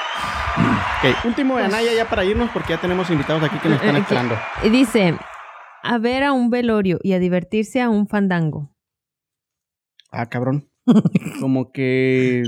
Ok, 0.59 1.25
último 1.25 1.57
de 1.57 1.65
Anaya 1.65 1.93
ya 1.95 2.09
para 2.09 2.25
irnos 2.25 2.51
porque 2.51 2.75
ya 2.75 2.81
tenemos 2.81 3.09
invitados 3.11 3.43
aquí 3.43 3.59
que 3.59 3.69
nos 3.69 3.79
están 3.79 3.95
Eh, 3.97 3.99
eh, 3.99 4.03
esperando. 4.03 4.35
Y 4.65 4.69
dice, 4.69 5.17
a 5.83 5.99
ver 5.99 6.23
a 6.25 6.33
un 6.33 6.51
velorio 6.51 6.99
y 7.03 7.13
a 7.13 7.19
divertirse 7.19 7.81
a 7.81 7.89
un 7.89 8.07
fandango. 8.09 8.71
Ah, 10.11 10.27
cabrón. 10.29 10.69
Como 11.41 11.73
que 11.73 12.43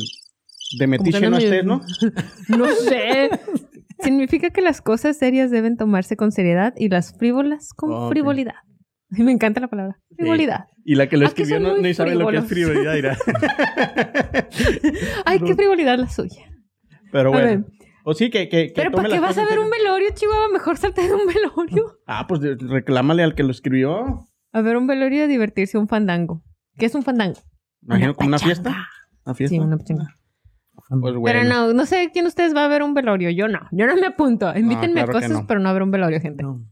de 0.79 0.87
metiche 0.87 1.21
no 1.23 1.31
no 1.31 1.39
estés, 1.39 1.65
¿no? 1.65 1.81
No 2.49 2.67
sé. 2.69 3.31
Significa 4.01 4.51
que 4.51 4.61
las 4.61 4.83
cosas 4.83 5.17
serias 5.17 5.51
deben 5.51 5.77
tomarse 5.77 6.17
con 6.17 6.31
seriedad 6.31 6.75
y 6.77 6.89
las 6.91 7.17
frívolas 7.17 7.73
con 7.75 8.09
frivolidad. 8.11 8.55
Me 9.11 9.33
encanta 9.33 9.61
la 9.61 9.69
palabra. 9.69 9.99
Frivolidad. 10.17 10.67
Y 10.85 10.95
la 10.95 11.09
que 11.09 11.17
lo 11.17 11.27
Ah, 11.27 11.29
escribió 11.29 11.61
no, 11.61 11.77
ni 11.79 11.95
sabe 11.95 12.15
lo 12.15 12.29
que 12.29 12.37
es 12.39 12.45
frivolidad, 12.47 12.95
dirá. 12.95 13.17
Ay, 15.25 15.41
qué 15.41 15.55
frivolidad 15.55 15.99
la 15.99 16.09
suya. 16.09 16.51
Pero 17.13 17.31
bueno. 17.31 17.65
O 18.05 18.15
sí, 18.15 18.31
que, 18.31 18.49
que, 18.49 18.69
que 18.69 18.73
Pero 18.75 18.93
¿para 18.93 19.09
qué 19.09 19.19
vas 19.19 19.37
a 19.37 19.45
ver 19.45 19.59
un 19.59 19.69
velorio, 19.69 20.09
Chihuahua? 20.15 20.49
Mejor 20.53 20.77
salte 20.77 21.03
de 21.03 21.13
un 21.15 21.27
velorio. 21.27 21.99
Ah, 22.07 22.27
pues 22.29 22.41
reclámale 22.61 23.25
al 23.25 23.35
que 23.35 23.43
lo 23.43 23.51
escribió. 23.51 24.29
A 24.53 24.61
ver 24.61 24.77
un 24.77 24.87
velorio 24.87 25.25
y 25.25 25.27
divertirse 25.29 25.77
un 25.77 25.89
fandango. 25.89 26.43
¿Qué 26.79 26.87
es 26.87 26.95
un 26.95 27.03
fandango? 27.03 27.41
Imagino 27.83 28.15
como 28.15 28.29
una 28.29 28.39
fiesta. 28.39 28.87
¿Una 29.25 29.35
fiesta? 29.35 29.57
Sí, 29.57 29.59
una 29.61 29.77
pachanga. 29.77 30.07
Pues 30.89 31.15
bueno. 31.17 31.23
Pero 31.25 31.43
no, 31.45 31.73
no 31.73 31.85
sé 31.85 32.11
quién 32.13 32.27
de 32.27 32.29
ustedes 32.29 32.55
va 32.55 32.65
a 32.65 32.69
ver 32.69 32.85
un 32.85 32.95
velorio. 32.95 33.31
Yo 33.31 33.49
no. 33.49 33.59
Yo 33.73 33.87
no 33.87 33.97
me 33.97 34.07
apunto. 34.07 34.57
Invítenme 34.57 35.03
claro 35.03 35.11
a 35.11 35.13
cosas, 35.15 35.31
no. 35.31 35.47
pero 35.49 35.59
no 35.59 35.69
a 35.69 35.73
ver 35.73 35.83
un 35.83 35.91
velorio, 35.91 36.21
gente. 36.21 36.45
No. 36.45 36.65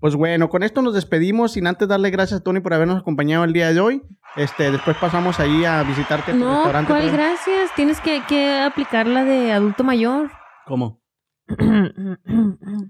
Pues 0.00 0.16
bueno, 0.16 0.48
con 0.50 0.62
esto 0.62 0.82
nos 0.82 0.92
despedimos 0.94 1.52
sin 1.52 1.66
antes 1.66 1.88
darle 1.88 2.10
gracias 2.10 2.40
a 2.40 2.42
Tony 2.44 2.60
por 2.60 2.74
habernos 2.74 3.00
acompañado 3.00 3.44
el 3.44 3.52
día 3.54 3.72
de 3.72 3.80
hoy. 3.80 4.02
Este, 4.36 4.70
después 4.70 4.96
pasamos 4.98 5.40
ahí 5.40 5.64
a 5.64 5.82
visitarte 5.82 6.32
a 6.32 6.34
tu 6.34 6.40
No, 6.40 6.54
restaurante. 6.56 6.92
¿cuál 6.92 7.10
gracias? 7.10 7.74
Tienes 7.74 8.00
que, 8.00 8.22
que 8.28 8.60
aplicar 8.60 9.06
la 9.06 9.24
de 9.24 9.52
adulto 9.52 9.82
mayor. 9.84 10.30
¿Cómo? 10.66 11.00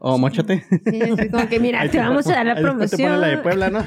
O 0.01 0.19
mochate. 0.19 0.65
Sí, 0.87 1.01
como 1.31 1.49
que 1.49 1.61
mira, 1.61 1.81
Ahí 1.83 1.89
te 1.89 1.99
vamos 1.99 2.27
a 2.27 2.33
dar 2.35 2.47
la 2.47 2.55
te 2.57 2.63
promoción. 2.63 3.01
pones 3.11 3.21
la 3.21 3.27
de 3.29 3.39
Puebla, 3.39 3.71
¿no? 3.71 3.85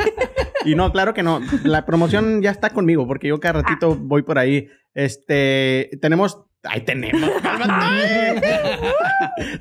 y 0.64 0.74
no, 0.74 0.92
claro 0.92 1.14
que 1.14 1.22
no. 1.22 1.40
La 1.64 1.84
promoción 1.86 2.42
ya 2.42 2.50
está 2.50 2.70
conmigo 2.70 3.06
porque 3.06 3.28
yo 3.28 3.40
cada 3.40 3.62
ratito 3.62 3.92
Ah. 3.92 3.98
voy 4.00 4.22
por 4.22 4.38
ahí. 4.38 4.68
Este, 4.94 5.90
tenemos... 6.00 6.44
Ahí 6.64 6.80
tenemos. 6.80 7.22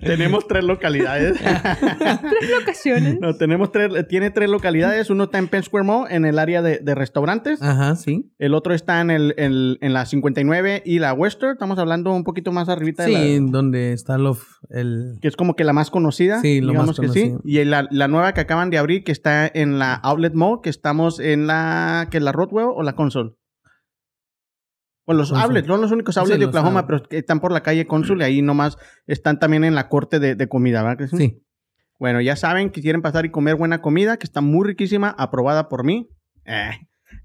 tenemos 0.02 0.48
tres 0.48 0.64
localidades. 0.64 1.38
Tres 1.40 2.50
locaciones. 2.60 3.20
No, 3.20 3.36
tenemos 3.36 3.72
tres, 3.72 4.08
tiene 4.08 4.32
tres 4.32 4.50
localidades. 4.50 5.10
Uno 5.10 5.26
está 5.26 5.38
en 5.38 5.48
Penn 5.48 5.64
Square 5.64 5.86
Mall, 5.86 6.12
en 6.12 6.26
el 6.26 6.40
área 6.40 6.62
de, 6.62 6.80
de 6.80 6.96
restaurantes. 6.96 7.62
Ajá, 7.62 7.96
sí. 7.96 8.32
El 8.40 8.54
otro 8.56 8.74
está 8.74 9.00
en, 9.02 9.12
el, 9.12 9.36
en, 9.38 9.78
en 9.82 9.94
la 9.94 10.06
59 10.06 10.82
y 10.86 11.00
la 11.00 11.14
Western. 11.14 11.54
Estamos 11.54 11.78
hablando 11.78 12.12
un 12.12 12.24
poquito 12.24 12.52
más 12.52 12.68
arribita 12.68 13.04
de 13.06 13.10
Sí, 13.10 13.40
la... 13.40 13.52
donde 13.52 13.94
está 13.94 14.18
lo, 14.18 14.36
el... 14.70 15.18
Que 15.22 15.28
es 15.28 15.36
como 15.36 15.56
que 15.56 15.64
la 15.64 15.74
más 15.74 15.92
conocida. 15.92 16.42
Sí, 16.42 16.62
lo 16.62 16.70
digamos 16.70 17.00
más 17.00 17.00
que 17.00 17.08
sí. 17.14 17.30
conocido. 17.30 17.42
Y 17.46 17.64
la, 17.66 17.88
la 17.92 18.08
nueva 18.08 18.34
que 18.34 18.42
acaban 18.42 18.70
de 18.72 18.80
abrir, 18.80 19.04
que 19.04 19.12
está 19.12 19.50
en 19.54 19.78
la 19.78 19.94
Outlet 19.96 20.34
Mall, 20.34 20.62
que 20.64 20.70
estamos 20.72 21.20
en 21.20 21.46
la... 21.48 22.08
que 22.10 22.18
es 22.18 22.24
la 22.24 22.32
Rothwell 22.32 22.68
o 22.74 22.82
la 22.82 22.94
Console. 22.94 23.32
Bueno, 25.08 25.22
los 25.22 25.32
outlets, 25.34 25.66
son 25.68 25.82
los 25.82 25.92
únicos 25.92 26.14
Sí, 26.14 26.20
outlets 26.20 26.40
de 26.40 26.46
Oklahoma, 26.46 26.86
pero 26.86 27.02
que 27.02 27.18
están 27.18 27.40
por 27.40 27.52
la 27.52 27.64
calle 27.64 27.88
Consul 27.88 28.22
y 28.22 28.26
ahí 28.26 28.42
nomás 28.44 28.78
están 29.08 29.40
también 29.40 29.64
en 29.64 29.74
la 29.74 29.90
corte 29.90 30.20
de, 30.20 30.36
de 30.36 30.48
comida, 30.48 30.84
¿verdad? 30.84 31.08
Sí. 31.18 31.42
Bueno, 31.98 32.22
ya 32.22 32.36
saben 32.36 32.70
que 32.70 32.82
quieren 32.82 33.02
pasar 33.02 33.26
y 33.26 33.32
comer 33.32 33.56
buena 33.56 33.82
comida, 33.82 34.18
que 34.18 34.26
está 34.26 34.42
muy 34.42 34.68
riquísima, 34.68 35.16
aprobada 35.18 35.68
por 35.70 35.84
mí. 35.84 36.10
Eh, 36.46 36.70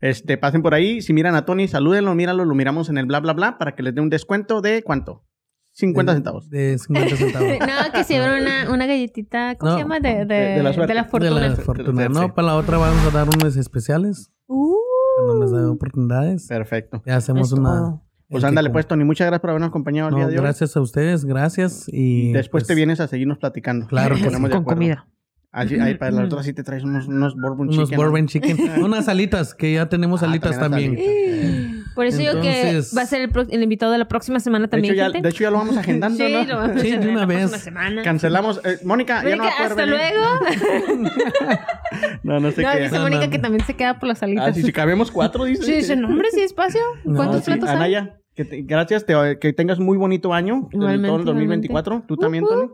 Este, 0.00 0.38
pasen 0.38 0.62
por 0.62 0.74
ahí. 0.74 1.02
Si 1.02 1.12
miran 1.12 1.34
a 1.34 1.44
Tony, 1.44 1.66
salúdenlo, 1.68 2.14
míralo, 2.14 2.44
lo 2.44 2.54
miramos 2.54 2.88
en 2.88 2.96
el 2.98 3.04
bla 3.06 3.18
bla 3.20 3.32
bla 3.34 3.58
para 3.58 3.74
que 3.74 3.82
les 3.82 3.94
dé 3.94 4.00
un 4.00 4.08
descuento 4.10 4.60
de 4.62 4.82
¿cuánto? 4.84 5.24
50 5.72 6.12
de- 6.12 6.16
centavos. 6.18 6.48
De 6.50 6.78
50 6.78 7.16
centavos. 7.16 7.48
No, 7.60 7.92
que 7.92 8.04
si 8.04 8.14
habrá 8.14 8.40
una, 8.40 8.70
una 8.70 8.86
galletita, 8.86 9.56
¿cómo 9.56 9.72
No, 9.72 9.76
se 9.78 9.82
llama? 9.82 9.98
De, 10.00 10.24
de, 10.24 10.24
de- 10.24 10.34
de 10.56 10.62
la 10.62 10.72
suerte. 10.72 10.92
de 10.92 10.94
la 10.94 11.02
de 11.04 11.08
fortuna. 11.10 11.40
la 11.48 11.56
fortuna. 11.56 12.02
Sí. 12.06 12.12
No, 12.12 12.34
para 12.34 12.46
la 12.48 12.54
otra 12.56 12.78
vamos 12.78 13.04
a 13.06 13.10
dar 13.10 13.26
unos 13.28 13.56
especiales. 13.56 14.30
Uh, 14.46 14.76
Cuando 15.16 15.34
nos 15.40 15.52
den 15.52 15.64
oportunidades. 15.66 16.46
Perfecto. 16.48 17.02
Ya 17.06 17.16
hacemos 17.16 17.52
una... 17.52 18.00
Pues 18.28 18.44
ándale, 18.44 18.70
pues, 18.70 18.86
Tony, 18.86 19.04
muchas 19.04 19.26
gracias 19.26 19.40
por 19.42 19.50
habernos 19.50 19.68
acompañado 19.68 20.08
el 20.08 20.12
No, 20.14 20.18
día 20.20 20.28
de 20.28 20.36
hoy. 20.36 20.40
gracias 20.42 20.74
a 20.74 20.80
ustedes, 20.80 21.26
gracias. 21.26 21.84
Y 21.88 22.32
Después 22.32 22.62
pues, 22.62 22.66
te 22.68 22.74
vienes 22.74 22.98
a 23.00 23.06
seguirnos 23.06 23.36
platicando. 23.36 23.86
Claro 23.88 24.14
que 24.16 24.24
ponemos 24.24 24.48
de 24.48 24.54
Con 24.54 24.62
acuerdo. 24.62 24.78
comida. 24.80 25.06
Allí, 25.54 25.78
ahí 25.78 25.96
para 25.96 26.12
las 26.12 26.24
otras 26.24 26.46
sí 26.46 26.54
te 26.54 26.62
traes 26.62 26.82
unos, 26.82 27.08
unos 27.08 27.34
bourbon 27.34 27.68
Unos 27.68 27.90
chicken, 27.90 27.96
¿no? 27.98 28.02
bourbon 28.02 28.26
chicken. 28.26 28.56
Unas 28.82 29.06
alitas, 29.08 29.54
que 29.54 29.74
ya 29.74 29.90
tenemos 29.90 30.22
Ah, 30.22 30.26
alitas 30.28 30.58
también 30.58 30.96
también. 30.96 31.61
Por 31.94 32.06
eso 32.06 32.18
digo 32.18 32.40
que 32.40 32.68
Entonces- 32.70 32.96
va 32.96 33.02
a 33.02 33.06
ser 33.06 33.20
el, 33.22 33.28
pro- 33.30 33.46
el 33.48 33.62
invitado 33.62 33.92
de 33.92 33.98
la 33.98 34.08
próxima 34.08 34.40
semana 34.40 34.64
De 34.66 34.70
también, 34.70 34.94
hecho, 34.94 34.98
ya, 35.06 35.10
gente. 35.10 35.22
de 35.22 35.28
hecho, 35.30 35.42
ya 35.44 35.50
lo 35.50 35.58
vamos 35.58 35.76
agendando, 35.76 36.16
sí, 36.24 36.32
¿no? 36.32 36.44
lo 36.44 36.56
vamos 36.56 36.76
a 36.76 36.80
Sí, 36.80 36.90
de 36.96 37.08
una 37.08 37.26
vez. 37.26 37.50
semana. 37.52 38.02
Cancelamos. 38.02 38.60
Eh, 38.64 38.78
Mónica, 38.84 39.22
ya 39.24 39.36
no 39.36 39.44
va 39.44 39.50
Mónica, 39.50 39.64
a 39.64 39.74
poder 39.74 39.90
hasta 39.90 40.86
venir. 40.86 41.06
luego. 41.06 41.20
No, 42.22 42.40
no 42.40 42.50
sé 42.52 42.62
no, 42.62 42.70
qué. 42.72 42.80
dice 42.80 42.94
No, 42.96 43.02
Mónica 43.02 43.26
no. 43.26 43.30
que 43.30 43.38
también 43.38 43.64
se 43.66 43.74
queda 43.74 43.98
por 43.98 44.08
las 44.08 44.18
salitas. 44.18 44.48
Ah, 44.48 44.52
sí, 44.54 44.62
si 44.62 44.72
cabemos 44.72 45.10
cuatro, 45.10 45.44
dice. 45.44 45.62
Sí, 45.64 45.72
dice, 45.72 45.96
no, 45.96 46.08
hombre, 46.08 46.28
sí, 46.32 46.40
espacio. 46.40 46.80
No, 47.04 47.16
¿Cuántos 47.16 47.40
sí, 47.44 47.50
platos 47.50 47.68
hay? 47.68 47.76
Anaya, 47.76 48.16
que 48.34 48.44
te- 48.44 48.62
gracias, 48.62 49.04
te- 49.04 49.38
que 49.38 49.52
tengas 49.52 49.78
muy 49.78 49.98
bonito 49.98 50.32
año, 50.32 50.68
todo 50.70 50.88
el 50.88 50.94
Igualmente, 50.96 51.24
2024. 51.24 52.04
Tú 52.06 52.16
también, 52.16 52.44
Ujú. 52.44 52.52
Tony. 52.54 52.70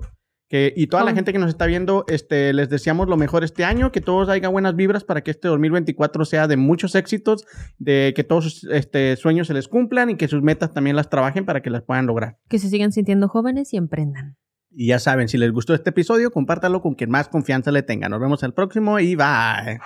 Que, 0.48 0.72
y 0.74 0.86
toda 0.86 1.02
la 1.04 1.10
Con- 1.10 1.16
gente 1.16 1.32
que 1.32 1.38
nos 1.38 1.50
está 1.50 1.66
viendo, 1.66 2.04
este, 2.08 2.54
les 2.54 2.70
deseamos 2.70 3.06
lo 3.06 3.18
mejor 3.18 3.44
este 3.44 3.64
año, 3.66 3.92
que 3.92 4.00
todos 4.00 4.30
haya 4.30 4.48
buenas 4.48 4.74
vibras 4.74 5.04
para 5.04 5.20
que 5.22 5.30
este 5.30 5.46
2024 5.48 6.24
sea 6.24 6.48
de 6.48 6.56
muchos 6.56 6.94
éxitos, 6.94 7.44
de 7.78 8.14
que 8.16 8.24
todos 8.24 8.44
sus 8.44 8.64
este, 8.72 9.14
sueños 9.16 9.46
se 9.48 9.54
les 9.54 9.68
cumplan 9.68 10.08
y 10.08 10.16
que 10.16 10.26
sus 10.26 10.42
metas 10.42 10.72
también 10.72 10.96
las 10.96 11.10
trabajen 11.10 11.44
para 11.44 11.60
que 11.60 11.68
las 11.68 11.82
puedan 11.82 12.06
lograr. 12.06 12.38
Que 12.48 12.58
se 12.58 12.70
sigan 12.70 12.92
sintiendo 12.92 13.28
jóvenes 13.28 13.74
y 13.74 13.76
emprendan. 13.76 14.36
Y 14.70 14.88
ya 14.88 14.98
saben, 14.98 15.28
si 15.28 15.36
les 15.38 15.50
gustó 15.52 15.74
este 15.74 15.90
episodio, 15.90 16.30
compártalo 16.30 16.80
con 16.80 16.94
quien 16.94 17.10
más 17.10 17.28
confianza 17.28 17.70
le 17.70 17.82
tenga. 17.82 18.08
Nos 18.08 18.20
vemos 18.20 18.42
el 18.42 18.54
próximo 18.54 18.98
y 19.00 19.16
bye. 19.16 19.78